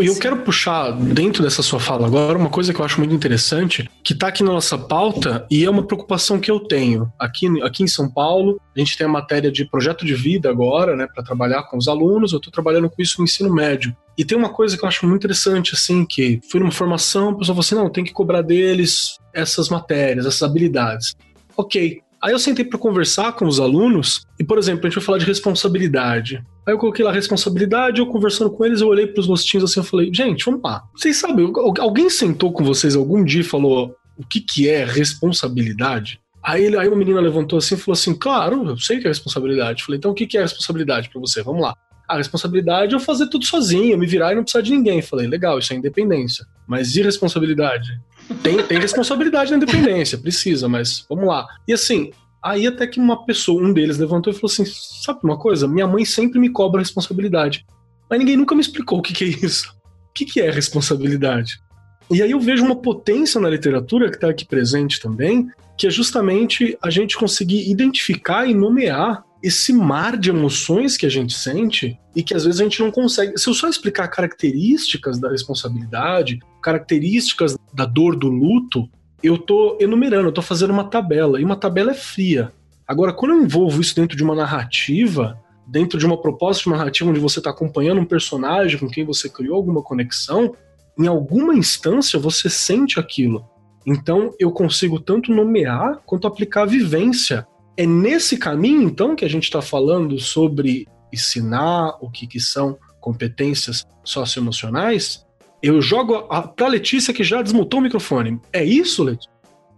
E 0.00 0.06
eu 0.06 0.18
quero 0.18 0.36
puxar 0.38 0.92
dentro 0.92 1.42
dessa 1.42 1.62
sua 1.62 1.80
fala 1.80 2.06
agora 2.06 2.38
uma 2.38 2.48
coisa 2.48 2.72
que 2.72 2.80
eu 2.80 2.84
acho 2.84 2.98
muito 2.98 3.14
interessante, 3.14 3.88
que 4.04 4.12
está 4.12 4.28
aqui 4.28 4.42
na 4.42 4.52
nossa 4.52 4.78
pauta 4.78 5.46
e 5.50 5.64
é 5.64 5.70
uma 5.70 5.82
preocupação 5.82 6.38
que 6.38 6.50
eu 6.50 6.60
tenho. 6.60 7.10
Aqui, 7.18 7.46
aqui 7.62 7.82
em 7.82 7.88
São 7.88 8.08
Paulo, 8.08 8.60
a 8.74 8.78
gente 8.78 8.96
tem 8.96 9.06
a 9.06 9.10
matéria 9.10 9.50
de 9.50 9.64
projeto 9.64 10.04
de 10.04 10.14
vida 10.14 10.48
agora, 10.48 10.94
né, 10.94 11.06
para 11.12 11.24
trabalhar 11.24 11.64
com 11.64 11.76
os 11.76 11.88
alunos. 11.88 12.32
Eu 12.32 12.38
estou 12.38 12.52
trabalhando 12.52 12.88
com 12.88 13.02
isso 13.02 13.16
no 13.18 13.24
ensino 13.24 13.52
médio. 13.52 13.96
E 14.16 14.24
tem 14.24 14.36
uma 14.36 14.48
coisa 14.48 14.76
que 14.76 14.84
eu 14.84 14.88
acho 14.88 15.06
muito 15.06 15.22
interessante, 15.22 15.74
assim, 15.74 16.04
que 16.04 16.40
fui 16.50 16.60
numa 16.60 16.72
formação, 16.72 17.30
a 17.30 17.32
pessoa 17.32 17.54
falou 17.54 17.60
assim: 17.60 17.74
não, 17.74 17.90
tem 17.90 18.04
que 18.04 18.12
cobrar 18.12 18.42
deles 18.42 19.18
essas 19.32 19.68
matérias, 19.68 20.24
essas 20.24 20.42
habilidades. 20.42 21.14
Ok. 21.56 22.00
Aí 22.22 22.32
eu 22.32 22.38
sentei 22.38 22.64
para 22.64 22.78
conversar 22.78 23.32
com 23.32 23.46
os 23.46 23.60
alunos 23.60 24.26
e, 24.38 24.44
por 24.44 24.58
exemplo, 24.58 24.86
a 24.86 24.88
gente 24.88 24.96
vai 24.96 25.04
falar 25.04 25.18
de 25.18 25.26
responsabilidade. 25.26 26.42
Aí 26.66 26.74
eu 26.74 26.78
coloquei 26.78 27.04
lá 27.04 27.12
responsabilidade, 27.12 28.00
eu 28.00 28.06
conversando 28.06 28.50
com 28.50 28.64
eles, 28.64 28.80
eu 28.80 28.88
olhei 28.88 29.06
pros 29.06 29.26
rostinhos 29.26 29.70
assim, 29.70 29.80
eu 29.80 29.84
falei, 29.84 30.10
gente, 30.12 30.44
vamos 30.44 30.60
lá. 30.62 30.82
Vocês 30.94 31.16
sabem, 31.16 31.52
alguém 31.78 32.10
sentou 32.10 32.52
com 32.52 32.64
vocês 32.64 32.96
algum 32.96 33.24
dia 33.24 33.42
e 33.42 33.44
falou 33.44 33.94
o 34.16 34.26
que 34.26 34.40
que 34.40 34.68
é 34.68 34.84
responsabilidade? 34.84 36.20
Aí, 36.42 36.64
ele, 36.64 36.76
aí 36.76 36.88
uma 36.88 36.96
menina 36.96 37.20
levantou 37.20 37.58
assim 37.58 37.74
e 37.74 37.78
falou 37.78 37.94
assim, 37.94 38.14
claro, 38.14 38.70
eu 38.70 38.78
sei 38.78 38.98
que 38.98 39.06
é 39.06 39.08
responsabilidade. 39.08 39.80
Eu 39.80 39.86
falei, 39.86 39.98
então 39.98 40.12
o 40.12 40.14
que 40.14 40.26
que 40.26 40.38
é 40.38 40.42
responsabilidade 40.42 41.10
para 41.10 41.20
você? 41.20 41.42
Vamos 41.42 41.60
lá. 41.60 41.74
A 42.08 42.16
responsabilidade 42.16 42.94
é 42.94 42.96
eu 42.96 43.00
fazer 43.00 43.28
tudo 43.28 43.44
sozinho, 43.44 43.92
eu 43.92 43.98
me 43.98 44.06
virar 44.06 44.32
e 44.32 44.36
não 44.36 44.44
precisar 44.44 44.62
de 44.62 44.70
ninguém. 44.70 44.98
Eu 44.98 45.02
falei, 45.02 45.26
legal, 45.26 45.58
isso 45.58 45.72
é 45.72 45.76
independência. 45.76 46.46
Mas 46.66 46.94
e 46.94 47.02
responsabilidade? 47.02 48.00
Tem, 48.42 48.62
tem 48.62 48.78
responsabilidade 48.78 49.50
na 49.50 49.56
independência, 49.56 50.18
precisa, 50.18 50.68
mas 50.68 51.04
vamos 51.08 51.26
lá. 51.26 51.46
E 51.66 51.72
assim, 51.72 52.10
Aí 52.46 52.64
até 52.64 52.86
que 52.86 53.00
uma 53.00 53.24
pessoa, 53.24 53.60
um 53.60 53.72
deles 53.72 53.98
levantou 53.98 54.32
e 54.32 54.36
falou 54.36 54.52
assim: 54.52 54.64
sabe 54.64 55.18
uma 55.24 55.36
coisa? 55.36 55.66
Minha 55.66 55.88
mãe 55.88 56.04
sempre 56.04 56.38
me 56.38 56.48
cobra 56.48 56.80
responsabilidade. 56.80 57.66
Mas 58.08 58.20
ninguém 58.20 58.36
nunca 58.36 58.54
me 58.54 58.60
explicou 58.60 59.00
o 59.00 59.02
que, 59.02 59.12
que 59.12 59.24
é 59.24 59.26
isso. 59.44 59.74
O 60.08 60.12
que, 60.14 60.24
que 60.24 60.40
é 60.40 60.48
responsabilidade? 60.48 61.60
E 62.08 62.22
aí 62.22 62.30
eu 62.30 62.38
vejo 62.38 62.64
uma 62.64 62.76
potência 62.76 63.40
na 63.40 63.50
literatura 63.50 64.08
que 64.08 64.14
está 64.14 64.30
aqui 64.30 64.44
presente 64.44 65.00
também, 65.00 65.48
que 65.76 65.88
é 65.88 65.90
justamente 65.90 66.78
a 66.80 66.88
gente 66.88 67.16
conseguir 67.16 67.68
identificar 67.68 68.46
e 68.46 68.54
nomear 68.54 69.24
esse 69.42 69.72
mar 69.72 70.16
de 70.16 70.30
emoções 70.30 70.96
que 70.96 71.06
a 71.06 71.08
gente 71.08 71.34
sente 71.34 71.98
e 72.14 72.22
que 72.22 72.34
às 72.34 72.44
vezes 72.44 72.60
a 72.60 72.64
gente 72.64 72.80
não 72.80 72.90
consegue. 72.90 73.38
Se 73.38 73.48
eu 73.48 73.54
só 73.54 73.68
explicar 73.68 74.08
características 74.08 75.18
da 75.18 75.30
responsabilidade, 75.30 76.38
características 76.62 77.56
da 77.72 77.84
dor 77.84 78.16
do 78.16 78.28
luto, 78.28 78.88
eu 79.22 79.38
tô 79.38 79.76
enumerando, 79.80 80.28
eu 80.28 80.32
tô 80.32 80.42
fazendo 80.42 80.70
uma 80.70 80.84
tabela, 80.84 81.40
e 81.40 81.44
uma 81.44 81.56
tabela 81.56 81.90
é 81.90 81.94
fria. 81.94 82.52
Agora, 82.86 83.12
quando 83.12 83.32
eu 83.32 83.42
envolvo 83.42 83.80
isso 83.80 83.94
dentro 83.94 84.16
de 84.16 84.22
uma 84.22 84.34
narrativa, 84.34 85.38
dentro 85.66 85.98
de 85.98 86.06
uma 86.06 86.20
proposta 86.20 86.62
de 86.62 86.68
uma 86.68 86.78
narrativa 86.78 87.10
onde 87.10 87.18
você 87.18 87.40
está 87.40 87.50
acompanhando 87.50 88.00
um 88.00 88.04
personagem 88.04 88.78
com 88.78 88.88
quem 88.88 89.04
você 89.04 89.28
criou 89.28 89.56
alguma 89.56 89.82
conexão, 89.82 90.54
em 90.98 91.06
alguma 91.06 91.54
instância 91.54 92.18
você 92.18 92.48
sente 92.48 93.00
aquilo. 93.00 93.44
Então 93.84 94.34
eu 94.38 94.50
consigo 94.50 95.00
tanto 95.00 95.32
nomear 95.32 96.00
quanto 96.06 96.26
aplicar 96.26 96.62
a 96.62 96.66
vivência. 96.66 97.46
É 97.76 97.84
nesse 97.84 98.38
caminho, 98.38 98.82
então, 98.82 99.14
que 99.14 99.24
a 99.24 99.28
gente 99.28 99.44
está 99.44 99.60
falando 99.60 100.18
sobre 100.18 100.86
ensinar 101.12 101.96
o 102.00 102.10
que, 102.10 102.26
que 102.26 102.40
são 102.40 102.78
competências 103.00 103.84
socioemocionais, 104.02 105.24
eu 105.62 105.80
jogo 105.80 106.22
para 106.56 106.68
Letícia 106.68 107.12
que 107.12 107.22
já 107.22 107.42
desmutou 107.42 107.80
o 107.80 107.82
microfone. 107.82 108.40
É 108.52 108.64
isso, 108.64 109.02
Letícia? 109.04 109.30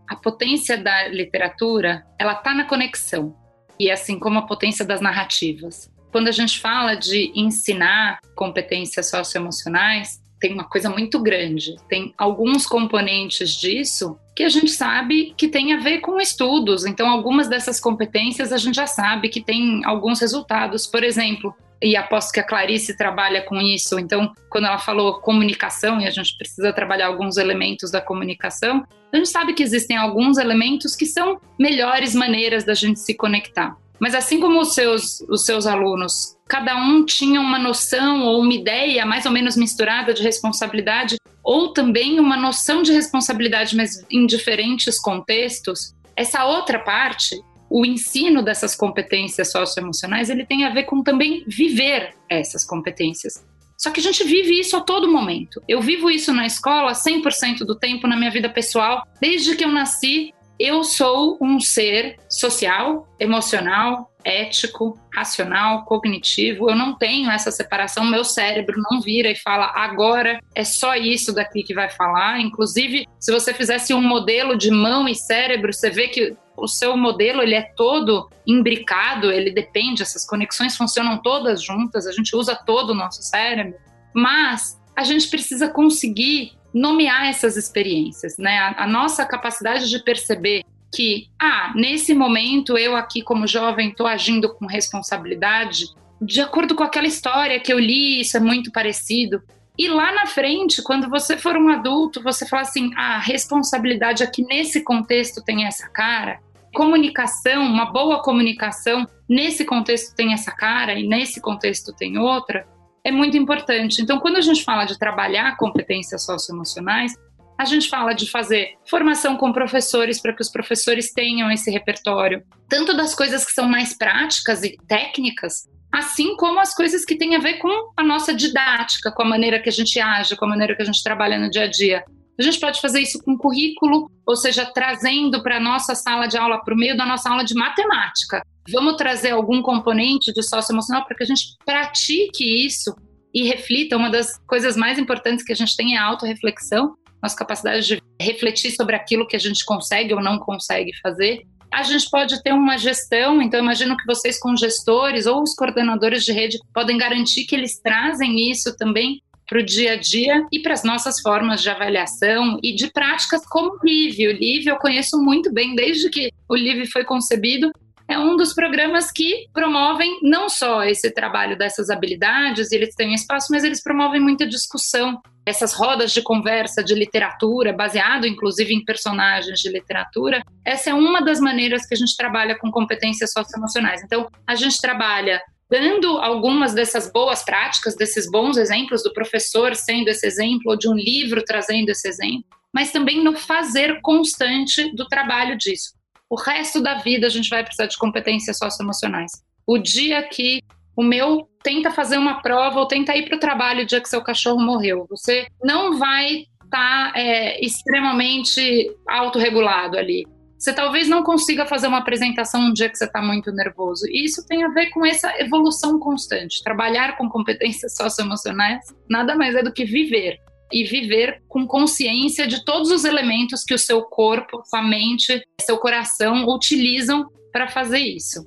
A 0.09 0.17
potência 0.17 0.77
da 0.83 1.09
literatura, 1.09 2.05
ela 2.19 2.35
tá 2.35 2.55
na 2.55 2.65
conexão. 2.65 3.37
E 3.79 3.91
assim 3.91 4.19
como 4.19 4.39
a 4.39 4.47
potência 4.47 4.85
das 4.85 5.01
narrativas. 5.01 5.91
quando 6.11 6.29
a 6.29 6.33
gente 6.33 6.59
fala 6.59 6.95
de 6.95 7.31
ensinar 7.35 8.19
competências 8.35 9.11
socioemocionais, 9.11 10.23
tem 10.41 10.53
uma 10.53 10.65
coisa 10.65 10.89
muito 10.89 11.21
grande. 11.21 11.77
Tem 11.89 12.15
alguns 12.17 12.67
componentes 12.67 13.55
disso 13.55 14.19
que 14.35 14.45
a 14.45 14.49
gente 14.49 14.71
sabe 14.71 15.35
que 15.37 15.49
tem 15.49 15.73
a 15.73 15.81
ver 15.81 15.99
com 15.99 16.21
estudos. 16.21 16.85
Então, 16.87 17.09
algumas 17.09 17.49
dessas 17.49 17.81
competências 17.81 18.53
a 18.53 18.57
gente 18.57 18.77
já 18.77 18.87
sabe 18.87 19.29
que 19.29 19.41
tem 19.41 19.85
alguns 19.85 20.21
resultados. 20.21 20.87
Por 20.87 21.03
exemplo, 21.03 21.55
e 21.83 21.97
aposto 21.97 22.33
que 22.33 22.41
a 22.41 22.45
Clarice 22.45 22.97
trabalha 22.97 23.43
com 23.43 23.57
isso. 23.61 23.99
Então, 23.99 24.33
quando 24.51 24.67
ela 24.67 24.79
falou 24.79 25.21
comunicação, 25.21 26.01
e 26.01 26.07
a 26.07 26.11
gente 26.11 26.37
precisa 26.37 26.73
trabalhar 26.73 27.07
alguns 27.07 27.37
elementos 27.37 27.91
da 27.91 28.01
comunicação, 28.01 28.85
a 29.13 29.17
gente 29.17 29.29
sabe 29.29 29.55
que 29.55 29.63
existem 29.63 29.97
alguns 29.97 30.39
elementos 30.39 30.95
que 30.95 31.07
são 31.07 31.41
melhores 31.59 32.15
maneiras 32.15 32.65
da 32.65 32.75
gente 32.75 33.01
se 33.01 33.15
conectar. 33.15 33.77
Mas 34.01 34.15
assim 34.15 34.41
como 34.41 34.61
os 34.61 34.75
seus, 34.75 35.21
os 35.29 35.45
seus 35.45 35.67
alunos, 35.67 36.37
cada 36.49 36.77
um 36.77 37.05
tinha 37.05 37.41
uma 37.41 37.59
noção 37.59 38.23
ou 38.23 38.41
uma 38.41 38.55
ideia 38.55 39.05
mais 39.05 39.27
ou 39.27 39.33
menos 39.33 39.57
misturada 39.57 40.15
de 40.15 40.23
responsabilidade, 40.23 41.17
ou 41.43 41.73
também 41.73 42.21
uma 42.21 42.37
noção 42.37 42.83
de 42.83 42.93
responsabilidade, 42.93 43.77
mas 43.77 44.05
em 44.11 44.27
diferentes 44.27 45.01
contextos, 45.01 45.95
essa 46.15 46.45
outra 46.45 46.79
parte, 46.79 47.41
o 47.71 47.85
ensino 47.85 48.43
dessas 48.43 48.75
competências 48.75 49.51
socioemocionais, 49.51 50.31
ele 50.31 50.45
tem 50.45 50.65
a 50.65 50.71
ver 50.71 50.85
com 50.85 51.03
também 51.03 51.45
viver 51.47 52.15
essas 52.29 52.65
competências. 52.65 53.45
Só 53.79 53.93
que 53.93 54.01
a 54.01 54.03
gente 54.03 54.25
vive 54.25 54.59
isso 54.59 54.77
a 54.77 54.81
todo 54.81 55.11
momento. 55.11 55.63
Eu 55.69 55.81
vivo 55.81 56.11
isso 56.11 56.33
na 56.33 56.45
escola 56.45 56.93
100% 56.93 57.59
do 57.59 57.79
tempo 57.79 58.09
na 58.09 58.17
minha 58.17 58.31
vida 58.31 58.49
pessoal. 58.49 59.07
Desde 59.21 59.55
que 59.55 59.65
eu 59.65 59.71
nasci, 59.71 60.35
eu 60.59 60.83
sou 60.83 61.39
um 61.41 61.61
ser 61.61 62.17
social, 62.29 63.07
emocional, 63.19 64.11
ético, 64.25 64.99
racional, 65.15 65.85
cognitivo. 65.85 66.69
Eu 66.69 66.77
não 66.77 66.95
tenho 66.95 67.31
essa 67.31 67.51
separação. 67.51 68.05
Meu 68.05 68.25
cérebro 68.25 68.83
não 68.91 69.01
vira 69.01 69.31
e 69.31 69.37
fala 69.37 69.73
agora 69.75 70.41
é 70.55 70.65
só 70.65 70.95
isso 70.97 71.33
daqui 71.33 71.63
que 71.63 71.75
vai 71.75 71.89
falar. 71.89 72.41
Inclusive, 72.41 73.07
se 73.19 73.33
você 73.33 73.55
fizesse 73.55 73.95
um 73.95 74.03
modelo 74.03 74.57
de 74.57 74.71
mão 74.71 75.09
e 75.09 75.15
cérebro, 75.15 75.73
você 75.73 75.91
vê 75.91 76.09
que 76.09 76.37
o 76.57 76.67
seu 76.67 76.97
modelo 76.97 77.41
ele 77.41 77.55
é 77.55 77.63
todo 77.77 78.29
imbricado, 78.45 79.31
ele 79.31 79.51
depende, 79.51 80.03
essas 80.03 80.27
conexões 80.27 80.77
funcionam 80.77 81.19
todas 81.23 81.63
juntas, 81.63 82.05
a 82.05 82.13
gente 82.13 82.35
usa 82.35 82.57
todo 82.57 82.91
o 82.91 82.95
nosso 82.95 83.23
cérebro, 83.23 83.79
mas 84.13 84.77
a 84.97 85.05
gente 85.05 85.29
precisa 85.29 85.69
conseguir 85.69 86.58
nomear 86.73 87.29
essas 87.29 87.57
experiências, 87.57 88.37
né? 88.39 88.59
A, 88.59 88.85
a 88.85 88.87
nossa 88.87 89.25
capacidade 89.25 89.89
de 89.89 89.99
perceber 90.03 90.65
que, 90.93 91.29
ah, 91.39 91.73
nesse 91.75 92.15
momento 92.15 92.79
eu 92.79 92.97
aqui 92.97 93.23
como 93.23 93.47
jovem 93.47 93.91
estou 93.91 94.07
agindo 94.07 94.55
com 94.55 94.67
responsabilidade, 94.67 95.87
de 96.21 96.41
acordo 96.41 96.75
com 96.75 96.83
aquela 96.83 97.07
história 97.07 97.61
que 97.61 97.73
eu 97.73 97.79
li, 97.79 98.21
isso 98.21 98.37
é 98.37 98.41
muito 98.41 98.73
parecido. 98.73 99.43
E 99.77 99.89
lá 99.89 100.13
na 100.13 100.27
frente, 100.27 100.83
quando 100.83 101.09
você 101.09 101.37
for 101.37 101.57
um 101.57 101.69
adulto, 101.69 102.23
você 102.23 102.47
fala 102.47 102.63
assim: 102.63 102.91
ah, 102.97 103.17
a 103.17 103.21
responsabilidade 103.21 104.23
aqui 104.23 104.43
nesse 104.43 104.83
contexto 104.83 105.43
tem 105.43 105.67
essa 105.67 105.89
cara. 105.89 106.41
Comunicação, 106.75 107.65
uma 107.65 107.87
boa 107.87 108.23
comunicação, 108.23 109.07
nesse 109.29 109.65
contexto 109.65 110.15
tem 110.15 110.33
essa 110.33 110.51
cara 110.51 110.95
e 110.95 111.07
nesse 111.07 111.41
contexto 111.41 111.93
tem 111.93 112.19
outra 112.19 112.67
é 113.05 113.11
muito 113.11 113.37
importante. 113.37 114.03
Então, 114.03 114.19
quando 114.21 114.37
a 114.37 114.41
gente 114.41 114.65
fala 114.65 114.85
de 114.85 114.99
trabalhar 114.99 115.57
competências 115.57 116.25
socioemocionais, 116.25 117.15
a 117.59 117.65
gente 117.65 117.89
fala 117.89 118.13
de 118.13 118.31
fazer 118.31 118.75
formação 118.87 119.37
com 119.37 119.53
professores 119.53 120.21
para 120.21 120.33
que 120.33 120.43
os 120.43 120.49
professores 120.49 121.13
tenham 121.13 121.51
esse 121.51 121.71
repertório, 121.71 122.43
tanto 122.69 122.97
das 122.97 123.15
coisas 123.15 123.45
que 123.45 123.51
são 123.51 123.69
mais 123.69 123.97
práticas 123.97 124.63
e 124.63 124.77
técnicas, 124.87 125.69
assim 125.91 126.37
como 126.37 126.61
as 126.61 126.73
coisas 126.73 127.05
que 127.05 127.17
têm 127.17 127.35
a 127.35 127.41
ver 127.41 127.55
com 127.55 127.91
a 127.97 128.05
nossa 128.05 128.33
didática, 128.33 129.11
com 129.11 129.23
a 129.23 129.29
maneira 129.29 129.59
que 129.59 129.69
a 129.69 129.73
gente 129.73 129.99
age, 129.99 130.37
com 130.37 130.45
a 130.45 130.49
maneira 130.49 130.77
que 130.77 130.83
a 130.83 130.85
gente 130.85 131.03
trabalha 131.03 131.39
no 131.39 131.51
dia 131.51 131.65
a 131.65 131.67
dia. 131.67 132.05
A 132.39 132.43
gente 132.43 132.61
pode 132.61 132.81
fazer 132.81 133.01
isso 133.01 133.21
com 133.25 133.37
currículo, 133.37 134.09
ou 134.25 134.37
seja, 134.37 134.65
trazendo 134.65 135.43
para 135.43 135.57
a 135.57 135.61
nossa 135.61 135.97
sala 135.97 136.29
de 136.29 136.37
aula, 136.37 136.63
para 136.63 136.73
o 136.73 136.77
meio 136.77 136.97
da 136.97 137.05
nossa 137.05 137.29
aula 137.29 137.45
de 137.45 137.53
matemática. 137.55 138.43
Vamos 138.71 138.97
trazer 138.97 139.31
algum 139.31 139.61
componente 139.61 140.33
de 140.33 140.43
socioemocional 140.43 141.05
para 141.05 141.17
que 141.17 141.25
a 141.25 141.27
gente 141.27 141.57
pratique 141.65 142.65
isso 142.65 142.95
e 143.35 143.43
reflita. 143.43 143.97
Uma 143.97 144.09
das 144.09 144.39
coisas 144.47 144.77
mais 144.77 145.01
importantes 145.01 145.45
que 145.45 145.53
a 145.53 145.57
gente 145.57 145.77
tem 145.77 145.97
é 145.97 145.99
a 145.99 146.05
autorreflexão, 146.05 146.95
nossa 147.21 147.37
capacidade 147.37 147.85
de 147.85 148.03
refletir 148.21 148.71
sobre 148.71 148.95
aquilo 148.95 149.27
que 149.27 149.35
a 149.35 149.41
gente 149.41 149.65
consegue 149.65 150.15
ou 150.15 150.23
não 150.23 150.39
consegue 150.39 150.93
fazer. 151.03 151.43
A 151.73 151.83
gente 151.83 152.09
pode 152.09 152.41
ter 152.43 152.53
uma 152.53 152.79
gestão, 152.79 153.43
então 153.43 153.61
imagino 153.61 153.97
que 153.97 154.07
vocês 154.07 154.39
com 154.39 154.57
gestores 154.57 155.27
ou 155.27 155.43
os 155.43 155.55
coordenadores 155.55 156.25
de 156.25 156.33
rede 156.33 156.59
podem 156.73 156.97
garantir 156.97 157.45
que 157.47 157.55
eles 157.57 157.81
trazem 157.81 158.49
isso 158.51 158.77
também 158.77 159.21
para 159.49 159.61
o 159.61 159.65
dia 159.65 159.93
a 159.93 159.97
dia 159.97 160.47
e 160.53 160.61
para 160.61 160.75
as 160.75 160.85
nossas 160.85 161.21
formas 161.21 161.63
de 161.63 161.71
avaliação 161.71 162.59
e 162.63 162.75
de 162.75 162.93
práticas 162.93 163.45
como 163.47 163.73
o 163.73 163.79
LIVE. 163.83 164.29
O 164.29 164.33
LIVE 164.33 164.69
eu 164.69 164.77
conheço 164.77 165.17
muito 165.23 165.53
bem 165.53 165.75
desde 165.75 166.11
que 166.11 166.31
o 166.49 166.55
LIVE 166.55 166.87
foi 166.87 167.05
concebido 167.05 167.71
é 168.09 168.19
um 168.19 168.37
dos 168.37 168.55
programas 168.55 169.13
que 169.13 169.49
promovem 169.53 170.19
não 170.23 170.49
só 170.49 170.83
esse 170.83 171.11
trabalho 171.13 171.59
dessas 171.59 171.91
habilidades, 171.91 172.73
eles 172.73 172.95
têm 172.95 173.13
espaço, 173.13 173.49
mas 173.51 173.63
eles 173.63 173.83
promovem 173.83 174.19
muita 174.19 174.47
discussão. 174.49 175.21
Essas 175.45 175.75
rodas 175.75 176.13
de 176.13 176.23
conversa 176.23 176.83
de 176.83 176.95
literatura, 176.95 177.71
baseado 177.71 178.27
inclusive 178.27 178.73
em 178.73 178.83
personagens 178.83 179.61
de 179.61 179.71
literatura, 179.71 180.43
essa 180.65 180.89
é 180.89 180.95
uma 180.95 181.21
das 181.21 181.39
maneiras 181.39 181.87
que 181.87 181.95
a 181.95 181.99
gente 181.99 182.17
trabalha 182.17 182.59
com 182.59 182.71
competências 182.71 183.31
socioemocionais. 183.31 184.03
Então, 184.03 184.27
a 184.47 184.55
gente 184.55 184.81
trabalha 184.81 185.41
dando 185.71 186.19
algumas 186.19 186.73
dessas 186.73 187.13
boas 187.13 187.45
práticas, 187.45 187.95
desses 187.95 188.31
bons 188.31 188.57
exemplos 188.57 189.03
do 189.03 189.13
professor 189.13 189.75
sendo 189.75 190.09
esse 190.09 190.27
exemplo, 190.27 190.73
ou 190.73 190.77
de 190.77 190.89
um 190.89 190.95
livro 190.95 191.45
trazendo 191.45 191.91
esse 191.91 192.09
exemplo, 192.09 192.45
mas 192.73 192.91
também 192.91 193.23
no 193.23 193.37
fazer 193.37 194.01
constante 194.01 194.95
do 194.95 195.07
trabalho 195.07 195.57
disso. 195.57 195.93
O 196.31 196.37
resto 196.37 196.81
da 196.81 196.95
vida 196.95 197.27
a 197.27 197.31
gente 197.31 197.49
vai 197.49 197.63
precisar 197.63 197.87
de 197.87 197.97
competências 197.97 198.59
socioemocionais. 198.59 199.33
O 199.67 199.79
dia 199.79 200.23
que 200.23 200.63
o 200.97 201.03
meu 201.03 201.49
tenta 201.63 201.91
fazer 201.91 202.19
uma 202.19 202.43
prova 202.43 202.81
ou 202.81 202.87
tenta 202.87 203.17
ir 203.17 203.27
para 203.27 203.37
o 203.37 203.41
trabalho 203.41 203.83
o 203.83 203.87
dia 203.87 204.01
que 204.01 204.09
seu 204.09 204.23
cachorro 204.23 204.61
morreu, 204.61 205.07
você 205.09 205.47
não 205.63 205.99
vai 205.99 206.47
estar 206.65 207.13
tá, 207.13 207.13
é, 207.15 207.65
extremamente 207.65 208.91
autorregulado 209.07 209.97
ali. 209.97 210.27
Você 210.59 210.73
talvez 210.73 211.09
não 211.09 211.23
consiga 211.23 211.65
fazer 211.65 211.87
uma 211.87 211.99
apresentação 211.99 212.61
um 212.61 212.73
dia 212.73 212.89
que 212.89 212.99
você 212.99 213.05
está 213.05 213.23
muito 213.23 213.53
nervoso. 213.53 214.07
E 214.09 214.25
isso 214.25 214.45
tem 214.47 214.65
a 214.65 214.69
ver 214.69 214.91
com 214.91 215.07
essa 215.07 215.33
evolução 215.41 215.99
constante. 216.01 216.63
Trabalhar 216.65 217.17
com 217.17 217.29
competências 217.29 217.95
socioemocionais 217.95 218.85
nada 219.09 219.37
mais 219.37 219.55
é 219.55 219.63
do 219.63 219.73
que 219.73 219.85
viver 219.85 220.37
e 220.73 220.85
viver 220.85 221.41
com 221.49 221.67
consciência 221.67 222.47
de 222.47 222.65
todos 222.65 222.91
os 222.91 223.05
elementos 223.05 223.63
que 223.63 223.73
o 223.73 223.79
seu 223.79 224.03
corpo, 224.03 224.63
sua 224.67 224.83
mente, 224.83 225.43
seu 225.61 225.79
coração 225.79 226.45
utilizam 226.49 227.27
para 227.53 227.69
fazer 227.69 228.01
isso. 228.01 228.47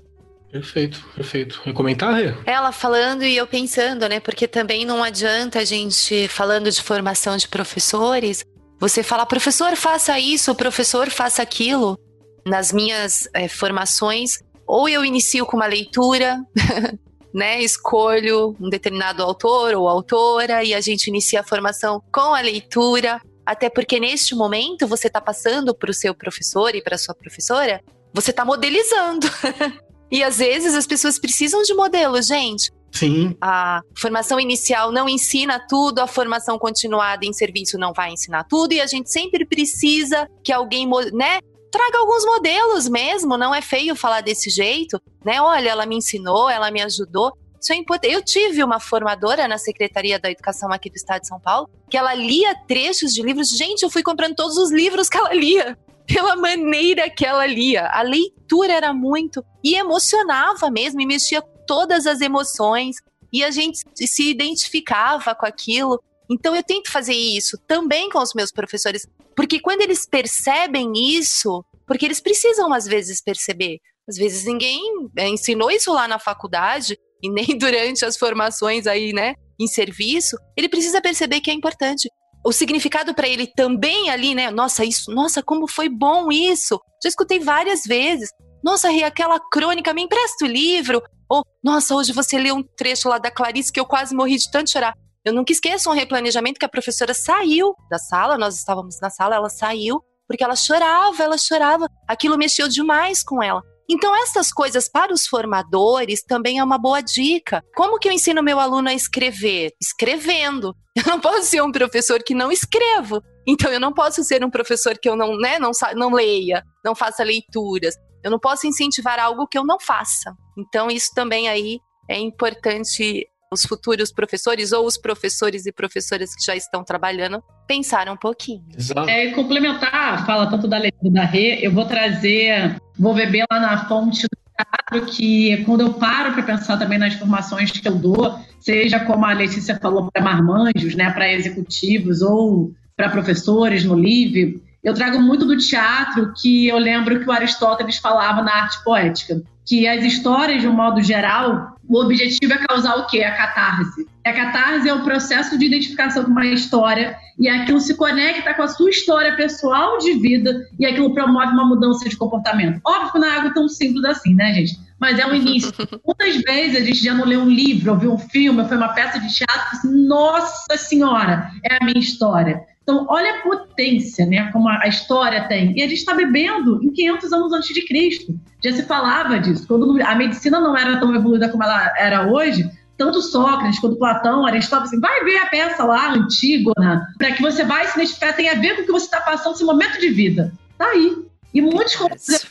Perfeito, 0.52 1.02
perfeito. 1.16 1.62
E 1.66 1.72
comentar, 1.72 2.14
Rê? 2.14 2.34
Ela 2.46 2.74
falando 2.74 3.24
e 3.24 3.38
eu 3.38 3.48
pensando, 3.48 4.08
né? 4.10 4.20
Porque 4.20 4.50
também 4.50 4.86
não 4.86 5.02
adianta 5.02 5.60
a 5.60 5.64
gente, 5.64 6.28
falando 6.28 6.70
de 6.70 6.82
formação 6.82 7.38
de 7.38 7.48
professores, 7.48 8.46
você 8.82 9.04
falar, 9.04 9.28
professor, 9.28 9.76
faça 9.76 10.20
isso, 10.20 10.56
professor, 10.56 11.08
faça 11.12 11.44
aquilo. 11.44 12.00
Nas 12.44 12.74
minhas 12.74 13.30
é, 13.32 13.48
formações, 13.48 14.40
ou 14.66 14.90
eu 14.90 15.06
inicio 15.06 15.46
com 15.46 15.56
uma 15.56 15.68
leitura, 15.68 16.40
né, 17.32 17.62
escolho 17.62 18.56
um 18.60 18.68
determinado 18.68 19.22
autor 19.22 19.76
ou 19.76 19.88
autora 19.88 20.64
e 20.64 20.74
a 20.74 20.82
gente 20.82 21.10
inicia 21.10 21.42
a 21.42 21.44
formação 21.44 22.02
com 22.12 22.34
a 22.34 22.42
leitura, 22.42 23.22
até 23.46 23.70
porque 23.70 24.00
neste 24.00 24.34
momento 24.34 24.88
você 24.88 25.06
está 25.06 25.22
passando 25.22 25.76
para 25.76 25.92
o 25.92 25.94
seu 25.94 26.16
professor 26.16 26.74
e 26.74 26.82
para 26.82 26.98
sua 26.98 27.14
professora, 27.14 27.84
você 28.12 28.32
está 28.32 28.44
modelizando. 28.44 29.28
e 30.12 30.24
às 30.24 30.40
vezes 30.40 30.74
as 30.74 30.88
pessoas 30.88 31.20
precisam 31.20 31.62
de 31.62 31.76
modelos, 31.76 32.26
gente. 32.26 32.72
Sim. 32.92 33.36
A 33.42 33.82
formação 33.98 34.40
inicial 34.40 34.92
não 34.92 35.08
ensina 35.08 35.66
tudo, 35.68 36.00
a 36.00 36.08
formação 36.08 36.60
continuada 36.60 37.26
em 37.26 37.34
serviço 37.34 37.78
não 37.78 37.94
vai 37.94 38.12
ensinar 38.12 38.44
tudo, 38.44 38.74
e 38.74 38.82
a 38.82 38.86
gente 38.86 39.12
sempre 39.12 39.46
precisa 39.46 40.28
que 40.44 40.52
alguém, 40.52 40.90
né, 41.14 41.40
traga 41.72 42.00
alguns 42.00 42.26
modelos 42.26 42.88
mesmo, 42.88 43.38
não 43.38 43.56
é 43.56 43.62
feio 43.62 43.96
falar 43.96 44.22
desse 44.22 44.50
jeito, 44.50 45.02
né? 45.24 45.42
Olha, 45.42 45.70
ela 45.70 45.86
me 45.86 45.96
ensinou, 45.96 46.50
ela 46.50 46.70
me 46.70 46.82
ajudou. 46.82 47.32
Isso 47.60 47.72
é 47.74 47.76
importante. 47.76 48.14
Eu 48.14 48.24
tive 48.24 48.64
uma 48.64 48.80
formadora 48.80 49.48
na 49.48 49.58
Secretaria 49.58 50.20
da 50.20 50.30
Educação 50.30 50.72
aqui 50.72 50.90
do 50.90 50.96
Estado 50.96 51.22
de 51.22 51.28
São 51.28 51.40
Paulo, 51.40 51.70
que 51.90 51.96
ela 51.96 52.14
lia 52.14 52.56
trechos 52.68 53.12
de 53.14 53.22
livros. 53.22 53.50
Gente, 53.50 53.84
eu 53.84 53.90
fui 53.90 54.04
comprando 54.04 54.36
todos 54.36 54.58
os 54.58 54.72
livros 54.72 55.08
que 55.08 55.18
ela 55.18 55.34
lia, 55.34 55.78
pela 56.06 56.36
maneira 56.36 57.10
que 57.10 57.26
ela 57.26 57.46
lia. 57.46 57.88
A 57.88 58.02
leitura 58.02 58.74
era 58.74 58.94
muito 58.94 59.46
e 59.64 59.76
emocionava 59.76 60.70
mesmo, 60.70 61.00
e 61.02 61.06
mexia 61.06 61.42
todas 61.72 62.06
as 62.06 62.20
emoções, 62.20 62.98
e 63.32 63.46
a 63.46 63.50
gente 63.50 63.80
se 63.96 64.30
identificava 64.30 65.34
com 65.34 65.46
aquilo. 65.46 66.04
Então 66.30 66.54
eu 66.54 66.62
tento 66.62 66.92
fazer 66.92 67.14
isso 67.14 67.58
também 67.66 68.10
com 68.10 68.20
os 68.20 68.34
meus 68.34 68.52
professores, 68.52 69.08
porque 69.38 69.58
quando 69.58 69.80
eles 69.80 70.06
percebem 70.06 70.92
isso, 71.16 71.64
porque 71.88 72.04
eles 72.04 72.20
precisam 72.20 72.74
às 72.74 72.86
vezes 72.86 73.22
perceber. 73.22 73.80
Às 74.06 74.18
vezes 74.18 74.44
ninguém 74.44 74.82
é, 75.18 75.30
ensinou 75.30 75.72
isso 75.72 75.94
lá 75.94 76.10
na 76.10 76.20
faculdade, 76.20 77.00
e 77.24 77.30
nem 77.30 77.48
durante 77.58 78.04
as 78.04 78.18
formações 78.18 78.86
aí, 78.86 79.14
né, 79.14 79.36
em 79.58 79.66
serviço, 79.66 80.36
ele 80.58 80.68
precisa 80.68 81.00
perceber 81.00 81.40
que 81.40 81.50
é 81.50 81.54
importante. 81.54 82.10
O 82.46 82.52
significado 82.52 83.14
para 83.14 83.30
ele 83.30 83.48
também 83.48 84.10
ali, 84.10 84.36
né? 84.36 84.52
Nossa, 84.52 84.84
isso, 84.84 85.10
nossa, 85.10 85.42
como 85.42 85.70
foi 85.70 85.88
bom 85.88 86.30
isso. 86.30 86.78
Já 87.02 87.08
escutei 87.08 87.40
várias 87.40 87.84
vezes. 87.84 88.30
Nossa, 88.64 88.90
Rê, 88.90 89.04
aquela 89.04 89.40
crônica, 89.40 89.94
me 89.94 90.04
empresta 90.04 90.46
o 90.46 90.48
livro. 90.48 91.02
Ou, 91.30 91.44
nossa, 91.64 91.96
hoje 91.96 92.14
você 92.14 92.38
leu 92.38 92.56
um 92.56 92.64
trecho 92.64 93.10
lá 93.10 93.18
da 93.18 93.32
Clarice 93.32 93.72
que 93.72 93.80
eu 93.80 93.86
quase 93.86 94.16
morri 94.16 94.38
de 94.38 94.52
tanto 94.52 94.70
chorar. 94.70 94.94
Eu 95.24 95.34
nunca 95.34 95.52
esqueço 95.52 95.90
um 95.90 95.94
replanejamento 95.94 96.60
que 96.60 96.66
a 96.66 96.70
professora 96.70 97.14
saiu 97.14 97.76
da 97.90 97.98
sala, 97.98 98.38
nós 98.38 98.56
estávamos 98.56 99.00
na 99.00 99.10
sala, 99.10 99.36
ela 99.36 99.50
saiu, 99.50 100.04
porque 100.28 100.44
ela 100.44 100.56
chorava, 100.56 101.24
ela 101.24 101.38
chorava. 101.38 101.88
Aquilo 102.08 102.38
mexeu 102.38 102.68
demais 102.68 103.24
com 103.24 103.42
ela. 103.42 103.62
Então, 103.90 104.16
essas 104.16 104.54
coisas 104.54 104.88
para 104.88 105.14
os 105.14 105.28
formadores 105.28 106.24
também 106.24 106.60
é 106.60 106.64
uma 106.64 106.78
boa 106.78 107.02
dica. 107.02 107.64
Como 107.76 108.00
que 108.00 108.08
eu 108.08 108.12
ensino 108.12 108.42
meu 108.42 108.60
aluno 108.60 108.88
a 108.88 108.94
escrever? 108.94 109.72
Escrevendo. 109.82 110.74
Eu 110.96 111.04
não 111.06 111.20
posso 111.20 111.44
ser 111.44 111.62
um 111.62 111.72
professor 111.72 112.22
que 112.24 112.34
não 112.34 112.52
escrevo. 112.52 113.24
Então, 113.48 113.72
eu 113.72 113.80
não 113.80 113.94
posso 113.94 114.24
ser 114.26 114.44
um 114.44 114.50
professor 114.50 114.98
que 114.98 115.08
eu 115.08 115.16
não, 115.16 115.38
né, 115.38 115.58
não, 115.58 115.72
não 115.96 116.12
leia, 116.12 116.64
não 116.84 116.94
faça 116.94 117.24
leituras. 117.24 117.96
Eu 118.24 118.32
não 118.32 118.40
posso 118.40 118.68
incentivar 118.68 119.20
algo 119.20 119.48
que 119.48 119.58
eu 119.58 119.66
não 119.66 119.80
faça. 119.80 120.36
Então, 120.58 120.90
isso 120.90 121.12
também 121.14 121.50
aí 121.50 121.80
é 122.08 122.20
importante 122.20 123.28
os 123.54 123.66
futuros 123.66 124.14
professores 124.14 124.72
ou 124.72 124.86
os 124.86 124.98
professores 124.98 125.66
e 125.66 125.72
professoras 125.74 126.34
que 126.34 126.44
já 126.44 126.56
estão 126.56 126.84
trabalhando 126.84 127.44
pensar 127.68 128.08
um 128.10 128.16
pouquinho. 128.16 128.64
Exato. 128.76 129.10
É, 129.10 129.32
complementar, 129.32 130.26
fala 130.26 130.50
tanto 130.50 130.68
da 130.68 130.78
leitura 130.78 131.12
da 131.12 131.26
Rê, 131.26 131.60
eu 131.62 131.72
vou 131.72 131.86
trazer, 131.86 132.78
vou 132.98 133.14
beber 133.14 133.46
lá 133.52 133.60
na 133.60 133.90
fonte 133.90 134.22
do 134.24 134.38
teatro 134.56 135.14
que 135.14 135.64
quando 135.66 135.82
eu 135.82 135.94
paro 135.94 136.34
para 136.34 136.44
pensar 136.44 136.78
também 136.78 136.98
nas 136.98 137.16
formações 137.16 137.72
que 137.72 137.86
eu 137.86 137.96
dou, 137.96 138.40
seja 138.60 139.02
como 139.02 139.26
a 139.26 139.34
Letícia 139.34 139.78
falou 139.82 140.10
para 140.10 140.24
marmanjos, 140.24 140.96
né, 140.96 141.12
para 141.12 141.32
executivos 141.34 142.22
ou 142.22 142.72
para 142.96 143.10
professores 143.10 143.84
no 143.84 143.96
LIVE, 143.96 144.62
eu 144.84 144.94
trago 144.94 145.22
muito 145.22 145.46
do 145.46 145.58
teatro 145.58 146.34
que 146.42 146.68
eu 146.68 146.78
lembro 146.78 147.20
que 147.20 147.30
o 147.30 147.32
Aristóteles 147.32 147.98
falava 147.98 148.42
na 148.42 148.54
arte 148.64 148.84
poética, 148.84 149.42
que 149.66 149.88
as 149.88 150.04
histórias, 150.04 150.62
de 150.62 150.68
um 150.68 150.74
modo 150.74 151.02
geral, 151.02 151.78
o 151.88 152.00
objetivo 152.00 152.54
é 152.54 152.58
causar 152.58 152.96
o 152.96 153.06
quê? 153.06 153.24
A 153.24 153.36
catarse. 153.36 154.08
A 154.26 154.34
catarse 154.34 154.88
é 154.88 154.94
o 154.94 155.04
processo 155.04 155.58
de 155.58 155.66
identificação 155.66 156.24
com 156.24 156.32
uma 156.32 156.46
história 156.46 157.16
e 157.38 157.50
aquilo 157.50 157.80
se 157.80 157.96
conecta 157.96 158.54
com 158.54 158.64
a 158.64 158.68
sua 158.68 158.90
história 158.90 159.36
pessoal 159.36 159.98
de 159.98 160.14
vida 160.14 160.68
e 160.80 160.86
aquilo 160.86 161.14
promove 161.14 161.54
uma 161.54 161.66
mudança 161.66 162.08
de 162.08 162.16
comportamento. 162.16 162.80
Óbvio 162.86 163.12
que 163.12 163.20
não 163.20 163.28
é 163.28 163.36
algo 163.36 163.54
tão 163.54 163.68
simples 163.68 164.06
assim, 164.06 164.34
né, 164.34 164.54
gente? 164.54 164.80
Mas 165.00 165.20
é 165.20 165.28
o 165.28 165.34
início. 165.34 165.72
Muitas 166.06 166.38
vezes 166.44 166.78
a 166.78 166.86
gente 166.86 167.04
já 167.04 167.14
não 167.14 167.26
lê 167.26 167.36
um 167.36 167.50
livro, 167.50 167.92
ouviu 167.92 168.14
um 168.14 168.18
filme, 168.18 168.64
foi 168.66 168.78
uma 168.78 168.90
peça 168.90 169.20
de 169.20 169.34
teatro, 169.34 169.68
assim, 169.74 170.08
nossa 170.08 170.78
senhora, 170.78 171.52
é 171.66 171.76
a 171.76 171.86
minha 171.86 172.00
história. 172.00 172.62
Então, 172.84 173.06
olha 173.10 173.36
a 173.36 173.42
potência, 173.42 174.26
né, 174.26 174.52
como 174.52 174.68
a 174.68 174.88
história 174.88 175.48
tem. 175.48 175.78
E 175.78 175.84
a 175.84 175.88
gente 175.88 176.00
está 176.00 176.14
bebendo 176.14 176.84
em 176.84 176.92
500 176.92 177.34
anos 177.34 177.54
antes 177.54 177.74
de 177.74 177.86
Cristo. 177.86 178.38
Já 178.64 178.72
se 178.72 178.84
falava 178.84 179.40
disso. 179.40 179.68
Quando 179.68 180.02
a 180.04 180.16
medicina 180.16 180.60
não 180.60 180.76
era 180.76 181.00
tão 181.00 181.14
evoluída 181.16 181.50
como 181.50 181.64
ela 181.64 181.94
era 181.98 182.28
hoje, 182.28 182.70
tanto 182.98 183.22
Sócrates 183.22 183.80
quanto 183.80 183.98
Platão, 183.98 184.46
Aristóteles, 184.46 184.92
assim, 184.92 185.00
vai 185.00 185.24
ver 185.24 185.38
a 185.38 185.46
peça 185.48 185.84
lá, 185.84 186.14
Antígona, 186.14 187.08
para 187.18 187.32
que 187.32 187.42
você 187.42 187.64
vai 187.64 187.88
se 187.88 187.96
identificar, 187.96 188.34
tem 188.34 188.50
a 188.50 188.56
ver 188.56 188.76
com 188.76 188.82
o 188.82 188.86
que 188.86 188.92
você 188.92 189.06
está 189.06 189.22
passando, 189.22 189.56
esse 189.56 189.64
momento 189.64 190.00
de 190.00 190.10
vida. 190.10 190.52
Tá 190.78 190.86
aí. 190.88 191.18
E 191.54 191.62
muitos 191.62 191.96
conflitos 191.96 192.48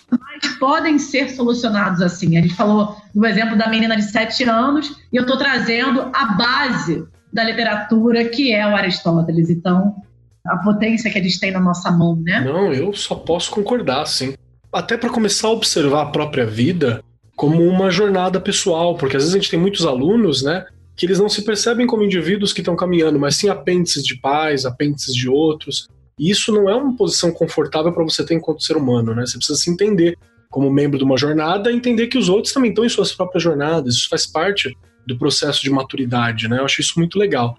podem 0.59 0.99
ser 0.99 1.31
solucionados 1.31 2.03
assim. 2.03 2.37
A 2.37 2.43
gente 2.43 2.55
falou 2.55 2.97
do 3.15 3.27
exemplo 3.27 3.57
da 3.57 3.69
menina 3.69 3.97
de 3.97 4.03
7 4.03 4.45
anos, 4.45 4.97
e 5.13 5.17
eu 5.17 5.23
estou 5.23 5.39
trazendo 5.39 6.11
a 6.13 6.27
base 6.27 7.05
da 7.33 7.45
literatura, 7.45 8.25
que 8.25 8.53
é 8.53 8.67
o 8.67 8.77
Aristóteles. 8.77 9.51
Então, 9.51 9.95
a 10.47 10.57
potência 10.59 11.11
que 11.11 11.19
eles 11.19 11.39
têm 11.39 11.51
na 11.51 11.61
nossa 11.61 11.91
mão, 11.91 12.17
né? 12.17 12.41
Não, 12.41 12.73
eu 12.73 12.93
só 12.93 13.15
posso 13.15 13.51
concordar, 13.51 14.07
sim. 14.07 14.35
Até 14.73 14.97
para 14.97 15.11
começar 15.11 15.49
a 15.49 15.53
observar 15.53 16.03
a 16.03 16.07
própria 16.07 16.47
vida 16.47 17.03
como 17.37 17.63
uma 17.67 17.91
jornada 17.91 18.41
pessoal, 18.41 18.97
porque 18.97 19.17
às 19.17 19.23
vezes 19.23 19.35
a 19.35 19.39
gente 19.39 19.51
tem 19.51 19.59
muitos 19.59 19.87
alunos, 19.87 20.43
né, 20.43 20.67
que 20.95 21.07
eles 21.07 21.19
não 21.19 21.29
se 21.29 21.43
percebem 21.43 21.87
como 21.87 22.05
indivíduos 22.05 22.53
que 22.53 22.61
estão 22.61 22.77
caminhando, 22.77 23.19
mas 23.19 23.37
sim 23.37 23.49
apêndices 23.49 24.05
de 24.05 24.21
pais, 24.21 24.67
apêndices 24.67 25.15
de 25.15 25.29
outros. 25.29 25.89
E 26.19 26.31
isso 26.31 26.53
não 26.53 26.69
é 26.69 26.75
uma 26.75 26.95
posição 26.95 27.33
confortável 27.33 27.93
para 27.93 28.05
você 28.05 28.23
ter 28.25 28.35
enquanto 28.35 28.63
ser 28.63 28.77
humano, 28.77 29.15
né? 29.15 29.25
Você 29.25 29.39
precisa 29.39 29.59
se 29.59 29.71
entender 29.71 30.19
como 30.51 30.71
membro 30.71 30.99
de 30.99 31.05
uma 31.05 31.17
jornada 31.17 31.73
entender 31.73 32.09
que 32.09 32.19
os 32.19 32.29
outros 32.29 32.53
também 32.53 32.71
estão 32.71 32.85
em 32.85 32.89
suas 32.91 33.13
próprias 33.13 33.43
jornadas. 33.43 33.95
Isso 33.95 34.09
faz 34.11 34.27
parte 34.27 34.77
do 35.07 35.17
processo 35.17 35.63
de 35.63 35.71
maturidade, 35.71 36.49
né? 36.49 36.59
Eu 36.59 36.65
acho 36.67 36.83
isso 36.83 36.99
muito 36.99 37.19
legal. 37.19 37.57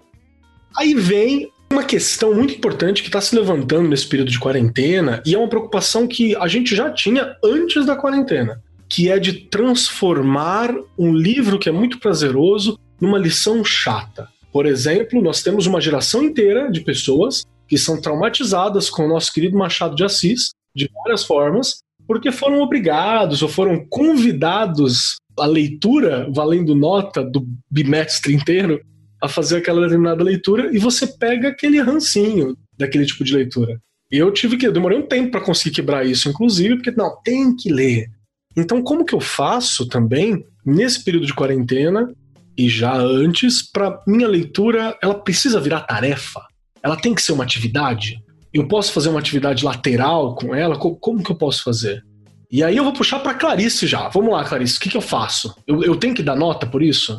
Aí 0.76 0.94
vem 0.94 1.50
uma 1.72 1.82
questão 1.82 2.34
muito 2.34 2.54
importante 2.54 3.02
que 3.02 3.08
está 3.08 3.20
se 3.20 3.34
levantando 3.34 3.88
nesse 3.88 4.06
período 4.06 4.30
de 4.30 4.38
quarentena 4.38 5.22
e 5.24 5.34
é 5.34 5.38
uma 5.38 5.48
preocupação 5.48 6.06
que 6.06 6.36
a 6.36 6.46
gente 6.46 6.76
já 6.76 6.90
tinha 6.90 7.34
antes 7.42 7.86
da 7.86 7.96
quarentena, 7.96 8.62
que 8.88 9.10
é 9.10 9.18
de 9.18 9.32
transformar 9.48 10.70
um 10.98 11.14
livro 11.14 11.58
que 11.58 11.68
é 11.68 11.72
muito 11.72 11.98
prazeroso 11.98 12.78
numa 13.00 13.18
lição 13.18 13.64
chata. 13.64 14.28
Por 14.52 14.66
exemplo, 14.66 15.22
nós 15.22 15.42
temos 15.42 15.66
uma 15.66 15.80
geração 15.80 16.22
inteira 16.22 16.70
de 16.70 16.82
pessoas 16.82 17.44
que 17.66 17.78
são 17.78 17.98
traumatizadas 17.98 18.90
com 18.90 19.06
o 19.06 19.08
nosso 19.08 19.32
querido 19.32 19.56
Machado 19.56 19.96
de 19.96 20.04
Assis, 20.04 20.50
de 20.76 20.90
várias 20.92 21.24
formas, 21.24 21.82
porque 22.06 22.30
foram 22.30 22.60
obrigados 22.60 23.42
ou 23.42 23.48
foram 23.48 23.86
convidados 23.88 25.16
à 25.38 25.46
leitura, 25.46 26.28
valendo 26.30 26.74
nota 26.74 27.24
do 27.24 27.46
bimestre 27.70 28.34
inteiro, 28.34 28.78
a 29.22 29.28
fazer 29.28 29.58
aquela 29.58 29.82
determinada 29.82 30.24
leitura 30.24 30.74
e 30.74 30.78
você 30.78 31.06
pega 31.06 31.48
aquele 31.48 31.80
rancinho 31.80 32.56
daquele 32.76 33.06
tipo 33.06 33.22
de 33.22 33.32
leitura. 33.34 33.80
E 34.10 34.18
eu 34.18 34.32
tive 34.32 34.56
que, 34.56 34.66
eu 34.66 34.72
demorei 34.72 34.98
um 34.98 35.06
tempo 35.06 35.30
para 35.30 35.40
conseguir 35.40 35.76
quebrar 35.76 36.04
isso, 36.04 36.28
inclusive, 36.28 36.74
porque 36.74 36.90
não, 36.90 37.16
tem 37.22 37.54
que 37.54 37.72
ler. 37.72 38.08
Então, 38.56 38.82
como 38.82 39.04
que 39.04 39.14
eu 39.14 39.20
faço 39.20 39.86
também 39.88 40.44
nesse 40.66 41.02
período 41.04 41.24
de 41.24 41.32
quarentena 41.32 42.12
e 42.58 42.68
já 42.68 42.94
antes 42.94 43.62
para 43.62 44.02
minha 44.06 44.26
leitura, 44.26 44.98
ela 45.00 45.14
precisa 45.14 45.60
virar 45.60 45.82
tarefa? 45.82 46.42
Ela 46.82 46.96
tem 46.96 47.14
que 47.14 47.22
ser 47.22 47.32
uma 47.32 47.44
atividade? 47.44 48.20
Eu 48.52 48.66
posso 48.66 48.92
fazer 48.92 49.08
uma 49.08 49.20
atividade 49.20 49.64
lateral 49.64 50.34
com 50.34 50.52
ela? 50.54 50.76
Como 50.76 51.22
que 51.22 51.30
eu 51.30 51.36
posso 51.36 51.62
fazer? 51.62 52.04
E 52.50 52.62
aí 52.62 52.76
eu 52.76 52.84
vou 52.84 52.92
puxar 52.92 53.20
para 53.20 53.32
Clarice 53.34 53.86
já. 53.86 54.08
Vamos 54.08 54.32
lá, 54.32 54.44
Clarice, 54.44 54.76
o 54.76 54.80
que, 54.80 54.90
que 54.90 54.96
eu 54.96 55.00
faço? 55.00 55.54
Eu, 55.66 55.82
eu 55.84 55.96
tenho 55.96 56.14
que 56.14 56.22
dar 56.22 56.36
nota 56.36 56.66
por 56.66 56.82
isso? 56.82 57.18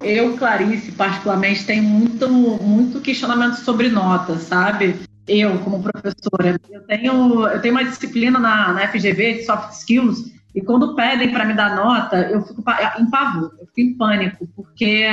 Eu, 0.00 0.36
Clarice, 0.36 0.92
particularmente, 0.92 1.64
tenho 1.64 1.82
muito, 1.82 2.28
muito 2.28 3.00
questionamento 3.00 3.56
sobre 3.56 3.88
notas, 3.88 4.42
sabe? 4.42 4.96
Eu, 5.26 5.58
como 5.58 5.82
professora, 5.82 6.58
eu 6.70 6.80
tenho, 6.86 7.46
eu 7.46 7.60
tenho 7.60 7.74
uma 7.74 7.84
disciplina 7.84 8.38
na, 8.38 8.72
na 8.72 8.88
FGV 8.88 9.34
de 9.34 9.44
soft 9.44 9.72
skills 9.72 10.32
e 10.54 10.62
quando 10.62 10.94
pedem 10.94 11.32
para 11.32 11.44
me 11.44 11.54
dar 11.54 11.76
nota, 11.76 12.16
eu 12.30 12.42
fico 12.42 12.62
em 12.98 13.10
pavor, 13.10 13.54
eu 13.60 13.66
fico 13.66 13.80
em 13.80 13.94
pânico, 13.94 14.48
porque 14.56 15.06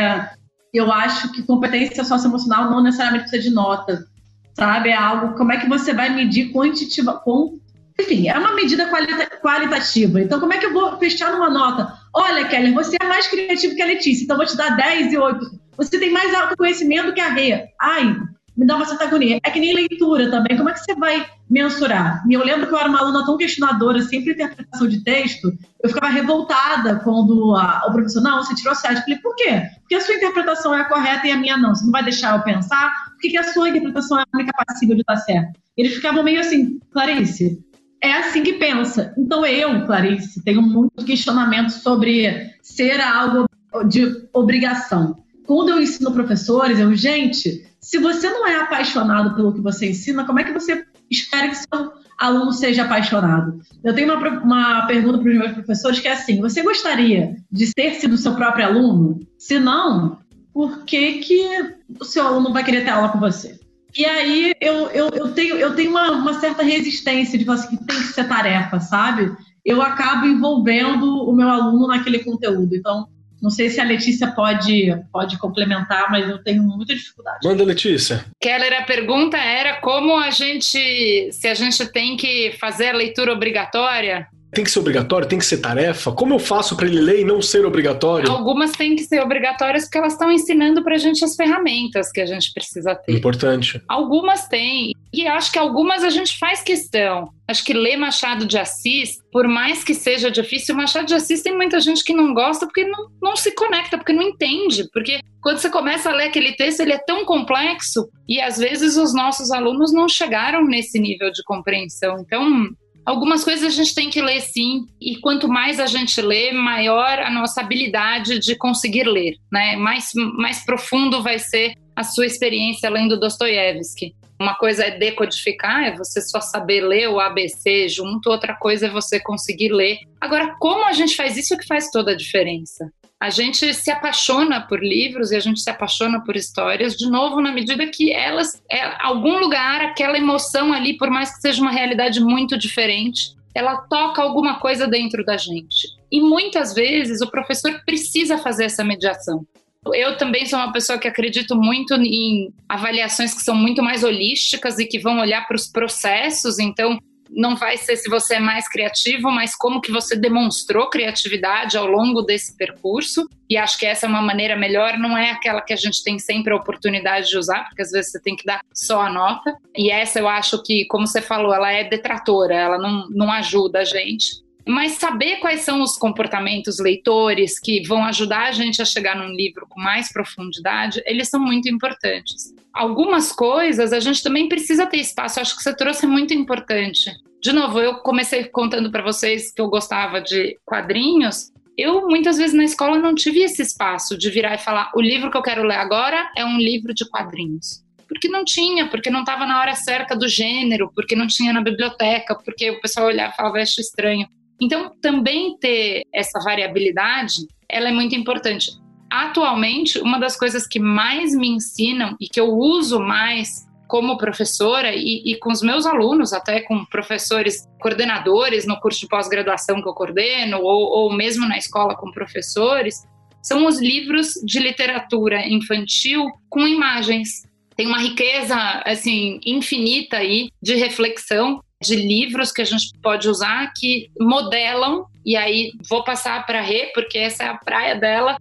eu 0.74 0.92
acho 0.92 1.32
que 1.32 1.44
competência 1.44 2.04
socioemocional 2.04 2.70
não 2.70 2.82
necessariamente 2.82 3.30
precisa 3.30 3.50
de 3.50 3.56
nota, 3.56 4.08
sabe? 4.54 4.90
É 4.90 4.96
algo, 4.96 5.36
como 5.36 5.52
é 5.52 5.58
que 5.58 5.68
você 5.68 5.94
vai 5.94 6.10
medir 6.10 6.52
quantitativa, 6.54 7.14
com, 7.14 7.60
enfim, 8.00 8.30
é 8.30 8.38
uma 8.38 8.56
medida 8.56 8.88
qualita, 8.88 9.28
qualitativa. 9.42 10.22
Então, 10.22 10.40
como 10.40 10.54
é 10.54 10.58
que 10.58 10.66
eu 10.66 10.74
vou 10.74 10.98
fechar 10.98 11.32
numa 11.32 11.50
nota? 11.50 11.94
Olha, 12.18 12.48
Kelly, 12.48 12.72
você 12.72 12.96
é 13.02 13.06
mais 13.06 13.28
criativo 13.28 13.76
que 13.76 13.82
a 13.82 13.86
Letícia, 13.86 14.24
então 14.24 14.38
vou 14.38 14.46
te 14.46 14.56
dar 14.56 14.78
10 14.78 15.12
e 15.12 15.18
8. 15.18 15.60
Você 15.76 16.00
tem 16.00 16.12
mais 16.12 16.34
autoconhecimento 16.34 17.14
que 17.14 17.20
a 17.20 17.28
Rê. 17.28 17.68
Ai, 17.82 18.16
me 18.56 18.66
dá 18.66 18.78
uma 18.78 18.86
certa 18.86 19.04
agonia. 19.04 19.38
É 19.44 19.52
que 19.52 19.60
nem 19.60 19.74
leitura 19.74 20.32
também. 20.32 20.56
Como 20.56 20.70
é 20.70 20.74
que 20.74 20.80
você 20.80 20.96
vai 20.96 21.26
mensurar? 21.50 22.24
E 22.30 22.34
eu 22.34 22.42
lembro 22.42 22.68
que 22.68 22.74
eu 22.74 22.80
era 22.80 22.88
uma 22.88 23.00
aluna 23.00 23.26
tão 23.26 23.38
questionadora, 23.38 24.02
sempre 24.02 24.32
interpretação 24.32 24.88
de 24.88 25.04
texto, 25.04 25.52
eu 25.84 25.90
ficava 25.90 26.12
revoltada 26.12 27.02
quando 27.04 27.54
a, 27.54 27.86
o 27.88 27.92
professor, 27.92 28.22
não, 28.22 28.42
você 28.42 28.56
tirou 28.56 28.74
7. 28.74 28.96
Eu 28.96 29.02
falei, 29.02 29.18
por 29.20 29.36
quê? 29.36 29.64
Porque 29.82 29.96
a 29.96 30.02
sua 30.02 30.16
interpretação 30.16 30.74
é 30.74 30.82
a 30.82 30.86
correta 30.86 31.28
e 31.28 31.32
a 31.32 31.38
minha 31.38 31.58
não. 31.58 31.76
Você 31.76 31.84
não 31.84 31.92
vai 31.92 32.04
deixar 32.04 32.38
eu 32.38 32.44
pensar? 32.44 32.94
Por 33.10 33.20
que, 33.20 33.30
que 33.32 33.38
a 33.38 33.52
sua 33.52 33.70
interpretação 33.70 34.20
é 34.20 34.22
a 34.22 34.38
única 34.38 34.54
passível 34.66 34.96
de 34.96 35.02
estar 35.02 35.18
certa? 35.18 35.52
Eles 35.78 35.94
ficavam 35.94 36.24
meio 36.24 36.40
assim, 36.40 36.80
Clarice, 36.94 37.60
é 38.06 38.20
assim 38.20 38.44
que 38.44 38.54
pensa. 38.54 39.14
Então 39.18 39.46
eu, 39.46 39.86
Clarice, 39.86 40.44
tenho 40.44 40.62
muito 40.62 41.04
questionamento 41.04 41.72
sobre 41.72 42.54
ser 42.62 43.02
algo 43.02 43.48
de 43.88 44.28
obrigação. 44.32 45.24
Quando 45.46 45.70
eu 45.70 45.82
ensino 45.82 46.12
professores, 46.12 46.80
eu, 46.80 46.96
gente, 46.96 47.66
se 47.80 47.98
você 47.98 48.30
não 48.30 48.48
é 48.48 48.56
apaixonado 48.58 49.36
pelo 49.36 49.54
que 49.54 49.62
você 49.62 49.90
ensina, 49.90 50.26
como 50.26 50.40
é 50.40 50.44
que 50.44 50.54
você 50.54 50.86
espera 51.10 51.50
que 51.50 51.56
seu 51.56 51.92
aluno 52.18 52.52
seja 52.52 52.84
apaixonado? 52.84 53.60
Eu 53.84 53.94
tenho 53.94 54.14
uma, 54.14 54.40
uma 54.40 54.88
pergunta 54.88 55.20
para 55.20 55.32
os 55.32 55.38
meus 55.38 55.52
professores 55.52 56.00
que 56.00 56.08
é 56.08 56.14
assim: 56.14 56.42
você 56.42 56.64
gostaria 56.64 57.36
de 57.52 57.72
ter 57.74 57.96
sido 57.96 58.18
seu 58.18 58.34
próprio 58.34 58.66
aluno? 58.66 59.20
Se 59.38 59.60
não, 59.60 60.20
por 60.54 60.84
que, 60.86 61.20
que 61.20 61.76
o 62.00 62.06
seu 62.06 62.26
aluno 62.26 62.54
vai 62.54 62.64
querer 62.64 62.84
ter 62.84 62.92
aula 62.92 63.10
com 63.10 63.20
você? 63.20 63.60
E 63.98 64.06
aí 64.06 64.54
eu, 64.60 64.90
eu, 64.90 65.10
eu 65.10 65.32
tenho, 65.34 65.56
eu 65.56 65.76
tenho 65.76 65.92
uma, 65.92 66.12
uma 66.12 66.40
certa 66.40 66.64
resistência 66.64 67.38
de 67.38 67.46
falar 67.46 67.60
assim, 67.60 67.78
que 67.78 67.86
tem 67.86 67.98
que 67.98 68.04
ser 68.08 68.28
tarefa, 68.28 68.80
sabe? 68.80 69.32
Eu 69.64 69.82
acabo 69.82 70.26
envolvendo 70.26 71.24
o 71.24 71.34
meu 71.34 71.50
aluno 71.50 71.88
naquele 71.88 72.20
conteúdo. 72.20 72.76
Então, 72.76 73.08
Não 73.42 73.50
sei 73.50 73.70
se 73.70 73.80
a 73.80 73.84
Letícia 73.84 74.32
pode, 74.32 74.96
pode 75.12 75.38
complementar, 75.38 76.10
mas 76.10 76.28
eu 76.30 76.42
tenho 76.44 76.64
muita 76.64 76.96
dificuldade. 76.96 77.48
Manda, 77.48 77.64
Letícia. 77.64 78.26
Keller, 78.42 78.82
a 78.82 78.84
pergunta 78.84 79.38
era 79.38 79.80
como 79.82 80.18
a 80.18 80.30
gente, 80.32 81.32
se 81.32 81.48
a 81.48 81.54
gente 81.54 81.86
tem 81.92 82.18
que 82.18 82.54
fazer 82.60 82.90
a 82.90 82.94
leitura 82.94 83.34
obrigatória 83.34 84.28
tem 84.56 84.64
que 84.64 84.72
ser 84.72 84.80
obrigatório? 84.80 85.28
Tem 85.28 85.38
que 85.38 85.46
ser 85.46 85.58
tarefa? 85.58 86.12
Como 86.12 86.34
eu 86.34 86.40
faço 86.40 86.76
para 86.76 86.88
ele 86.88 87.02
ler 87.02 87.22
e 87.22 87.26
não 87.26 87.42
ser 87.42 87.66
obrigatório? 87.66 88.32
Algumas 88.32 88.72
têm 88.72 88.96
que 88.96 89.04
ser 89.04 89.22
obrigatórias 89.22 89.84
porque 89.84 89.98
elas 89.98 90.14
estão 90.14 90.32
ensinando 90.32 90.84
para 90.84 90.96
a 90.96 90.98
gente 90.98 91.24
as 91.24 91.36
ferramentas 91.36 92.12
que 92.12 92.22
a 92.22 92.26
gente 92.26 92.52
precisa 92.54 92.96
ter. 92.96 93.14
Importante. 93.14 93.82
Algumas 93.88 94.48
têm. 94.48 94.94
E 95.14 95.28
acho 95.28 95.52
que 95.52 95.60
algumas 95.60 96.04
a 96.04 96.10
gente 96.10 96.38
faz 96.40 96.62
questão. 96.62 97.30
Acho 97.48 97.64
que 97.64 97.74
ler 97.74 97.96
Machado 97.98 98.46
de 98.46 98.58
Assis, 98.58 99.18
por 99.32 99.48
mais 99.48 99.84
que 99.84 99.94
seja 99.94 100.32
difícil, 100.32 100.76
Machado 100.76 101.06
de 101.06 101.14
Assis 101.14 101.42
tem 101.42 101.56
muita 101.56 101.80
gente 101.80 102.04
que 102.04 102.14
não 102.14 102.34
gosta 102.34 102.66
porque 102.66 102.86
não, 102.86 103.08
não 103.22 103.36
se 103.36 103.52
conecta, 103.52 103.98
porque 103.98 104.14
não 104.14 104.24
entende. 104.24 104.90
Porque 104.92 105.20
quando 105.42 105.60
você 105.60 105.70
começa 105.70 106.10
a 106.10 106.14
ler 106.14 106.26
aquele 106.26 106.54
texto, 106.54 106.80
ele 106.80 106.94
é 106.94 106.98
tão 106.98 107.24
complexo 107.24 108.10
e 108.28 108.42
às 108.42 108.58
vezes 108.58 108.98
os 108.98 109.14
nossos 109.14 109.52
alunos 109.52 109.94
não 109.94 110.10
chegaram 110.10 110.66
nesse 110.66 111.00
nível 111.00 111.32
de 111.32 111.44
compreensão. 111.44 112.18
Então, 112.20 112.70
Algumas 113.06 113.44
coisas 113.44 113.64
a 113.64 113.70
gente 113.70 113.94
tem 113.94 114.10
que 114.10 114.22
ler 114.22 114.42
sim, 114.42 114.88
e 115.00 115.18
quanto 115.18 115.48
mais 115.48 115.80
a 115.80 115.86
gente 115.86 116.20
lê, 116.22 116.52
maior 116.52 117.20
a 117.20 117.30
nossa 117.30 117.62
habilidade 117.62 118.40
de 118.40 118.56
conseguir 118.56 119.04
ler, 119.04 119.36
né? 119.52 119.76
Mais, 119.76 120.10
mais 120.16 120.66
profundo 120.66 121.22
vai 121.22 121.38
ser 121.38 121.74
a 121.96 122.04
sua 122.04 122.26
experiência 122.26 122.90
lendo 122.90 123.20
Dostoiévski. 123.20 124.16
Uma 124.40 124.56
coisa 124.56 124.86
é 124.86 124.98
decodificar, 124.98 125.86
é 125.86 125.96
você 125.96 126.20
só 126.20 126.42
saber 126.42 126.82
ler 126.82 127.08
o 127.08 127.20
ABC 127.20 127.88
junto, 127.88 128.30
outra 128.30 128.56
coisa 128.56 128.88
é 128.88 128.90
você 128.90 129.20
conseguir 129.20 129.72
ler. 129.72 130.00
Agora, 130.20 130.56
como 130.60 130.84
a 130.84 130.92
gente 130.92 131.16
faz 131.16 131.38
isso 131.38 131.58
que 131.58 131.68
faz 131.68 131.90
toda 131.92 132.12
a 132.12 132.18
diferença 132.18 132.92
a 133.20 133.30
gente 133.30 133.74
se 133.74 133.90
apaixona 133.90 134.62
por 134.62 134.84
livros 134.84 135.32
e 135.32 135.36
a 135.36 135.40
gente 135.40 135.62
se 135.62 135.70
apaixona 135.70 136.22
por 136.24 136.36
histórias, 136.36 136.96
de 136.96 137.10
novo, 137.10 137.42
na 137.42 137.52
medida 137.52 137.88
que 137.88 138.12
elas, 138.12 138.62
é, 138.70 138.82
algum 139.00 139.38
lugar, 139.38 139.82
aquela 139.82 140.18
emoção 140.18 140.74
ali, 140.74 140.98
por 140.98 141.10
mais 141.10 141.34
que 141.34 141.42
seja 141.42 141.62
uma 141.62 141.72
realidade 141.72 142.20
muito 142.20 142.58
diferente, 142.58 143.34
ela 143.54 143.78
toca 143.78 144.22
alguma 144.22 144.60
coisa 144.60 144.86
dentro 144.86 145.24
da 145.24 145.38
gente. 145.38 145.88
E 146.12 146.20
muitas 146.20 146.74
vezes 146.74 147.22
o 147.22 147.32
professor 147.32 147.82
precisa 147.86 148.38
fazer 148.38 148.66
essa 148.66 148.84
mediação. 148.84 149.46
Eu 149.94 150.18
também 150.18 150.46
sou 150.46 150.60
uma 150.60 150.74
pessoa 150.74 150.98
que 150.98 151.08
acredito 151.08 151.56
muito 151.56 151.94
em 151.94 152.54
avaliações 152.68 153.34
que 153.34 153.44
são 153.44 153.56
muito 153.56 153.82
mais 153.82 154.04
holísticas 154.04 154.80
e 154.80 154.86
que 154.86 155.00
vão 155.00 155.20
olhar 155.20 155.48
para 155.48 155.56
os 155.56 155.68
processos. 155.68 156.60
Então, 156.60 157.00
não 157.30 157.56
vai 157.56 157.78
ser 157.78 157.98
se 157.98 158.10
você 158.10 158.36
é 158.36 158.40
mais 158.40 158.68
criativo, 158.68 159.32
mas 159.32 159.56
como 159.56 159.82
que 159.82 159.92
você 159.92 160.16
demonstrou 160.16 160.90
criatividade 160.90 161.78
ao 161.78 161.88
longo 161.88 162.22
desse 162.22 162.56
percurso. 162.56 163.28
E 163.50 163.58
acho 163.58 163.78
que 163.78 163.86
essa 163.86 164.06
é 164.06 164.10
uma 164.10 164.22
maneira 164.22 164.56
melhor, 164.56 164.98
não 164.98 165.18
é 165.18 165.32
aquela 165.32 165.62
que 165.62 165.74
a 165.74 165.78
gente 165.78 166.04
tem 166.04 166.18
sempre 166.18 166.54
a 166.54 166.56
oportunidade 166.56 167.30
de 167.30 167.38
usar, 167.38 167.66
porque 167.66 167.82
às 167.82 167.92
vezes 167.92 168.12
você 168.12 168.20
tem 168.20 168.36
que 168.36 168.46
dar 168.46 168.62
só 168.74 169.02
a 169.02 169.10
nota. 169.10 169.56
E 169.76 169.92
essa 169.92 170.20
eu 170.20 170.28
acho 170.28 170.62
que, 170.64 170.86
como 170.86 171.06
você 171.06 171.22
falou, 171.22 171.54
ela 171.54 171.72
é 171.72 171.84
detratora, 171.84 172.56
ela 172.56 172.78
não, 172.78 173.08
não 173.10 173.32
ajuda 173.32 173.80
a 173.80 173.84
gente. 173.84 174.45
Mas 174.68 174.94
saber 174.94 175.38
quais 175.38 175.62
são 175.62 175.82
os 175.82 175.96
comportamentos 175.96 176.80
leitores 176.80 177.60
que 177.60 177.86
vão 177.88 178.04
ajudar 178.06 178.48
a 178.48 178.52
gente 178.52 178.82
a 178.82 178.86
chegar 178.86 179.16
num 179.16 179.34
livro 179.36 179.68
com 179.70 179.80
mais 179.80 180.12
profundidade, 180.12 181.04
eles 181.06 181.30
são 181.30 181.40
muito 181.40 181.70
importantes. 181.70 182.54
Algumas 182.74 183.32
coisas 183.32 183.94
a 183.94 184.00
gente 184.00 184.24
também 184.24 184.50
precisa 184.50 184.88
ter 184.88 184.98
espaço, 184.98 185.40
acho 185.40 185.56
que 185.56 185.64
você 185.64 185.76
trouxe 185.76 186.08
muito 186.08 186.34
importante. 186.34 187.12
De 187.40 187.54
novo, 187.54 187.80
eu 187.80 187.98
comecei 187.98 188.44
contando 188.46 188.92
para 188.92 189.04
vocês 189.04 189.54
que 189.54 189.62
eu 189.62 189.70
gostava 189.70 190.20
de 190.20 190.58
quadrinhos. 190.66 191.52
Eu 191.78 192.08
muitas 192.08 192.38
vezes 192.38 192.56
na 192.56 192.64
escola 192.64 192.98
não 192.98 193.14
tive 193.14 193.42
esse 193.42 193.62
espaço 193.62 194.18
de 194.18 194.30
virar 194.32 194.56
e 194.56 194.58
falar: 194.58 194.92
o 194.96 195.02
livro 195.02 195.30
que 195.30 195.38
eu 195.38 195.44
quero 195.44 195.64
ler 195.64 195.76
agora 195.76 196.32
é 196.36 196.44
um 196.44 196.58
livro 196.58 196.94
de 196.94 197.08
quadrinhos 197.08 197.86
porque 198.08 198.28
não 198.28 198.46
tinha, 198.46 198.88
porque 198.88 199.10
não 199.10 199.22
estava 199.22 199.46
na 199.46 199.60
hora 199.60 199.76
certa 199.76 200.16
do 200.16 200.28
gênero, 200.28 200.92
porque 200.94 201.16
não 201.16 201.28
tinha 201.28 201.52
na 201.52 201.62
biblioteca, 201.62 202.36
porque 202.36 202.70
o 202.70 202.80
pessoal 202.80 203.08
olhava 203.08 203.34
e 203.34 203.36
falava, 203.36 203.58
acho 203.58 203.82
estranho. 203.82 204.28
Então, 204.62 204.92
também 205.02 205.58
ter 205.58 206.04
essa 206.14 206.40
variabilidade, 206.40 207.48
ela 207.70 207.90
é 207.90 207.92
muito 207.92 208.16
importante. 208.16 208.72
Atualmente, 209.12 210.00
uma 210.00 210.20
das 210.20 210.38
coisas 210.38 210.68
que 210.68 210.80
mais 210.80 211.36
me 211.36 211.50
ensinam 211.50 212.16
e 212.20 212.28
que 212.28 212.40
eu 212.40 212.50
uso 212.50 213.00
mais 213.00 213.66
como 213.88 214.18
professora 214.18 214.94
e, 214.94 215.22
e, 215.26 215.38
com 215.38 215.52
os 215.52 215.62
meus 215.62 215.86
alunos, 215.86 216.34
até 216.34 216.62
com 216.62 216.84
professores 216.86 217.68
coordenadores 217.80 218.66
no 218.66 218.80
curso 218.80 219.02
de 219.02 219.08
pós-graduação 219.08 219.82
que 219.82 219.88
eu 219.88 219.94
coordeno, 219.94 220.60
ou, 220.60 220.90
ou 220.90 221.14
mesmo 221.14 221.48
na 221.48 221.58
escola 221.58 221.96
com 221.96 222.12
professores, 222.12 223.04
são 223.44 223.68
os 223.68 223.80
livros 223.80 224.34
de 224.44 224.60
literatura 224.60 225.48
infantil 225.48 226.26
com 226.50 226.68
imagens. 226.68 227.44
Tem 227.76 227.86
uma 227.86 228.00
riqueza 228.00 228.56
assim 228.86 229.40
infinita 229.46 230.18
aí 230.18 230.50
de 230.62 230.76
reflexão 230.76 231.62
de 231.86 231.96
livros 231.96 232.52
que 232.52 232.62
a 232.62 232.66
gente 232.66 232.92
pode 233.02 233.28
usar 233.30 233.72
que 233.76 234.10
modelam, 234.20 235.06
e 235.26 235.36
aí 235.36 235.72
vou 235.90 236.04
passar 236.04 236.46
para 236.46 236.60
a 236.60 236.62
Rê, 236.62 236.92
porque 236.94 237.18
essa 237.18 237.44
é 237.44 237.48
a 237.48 237.58
praia 237.58 237.96
dela, 237.96 238.38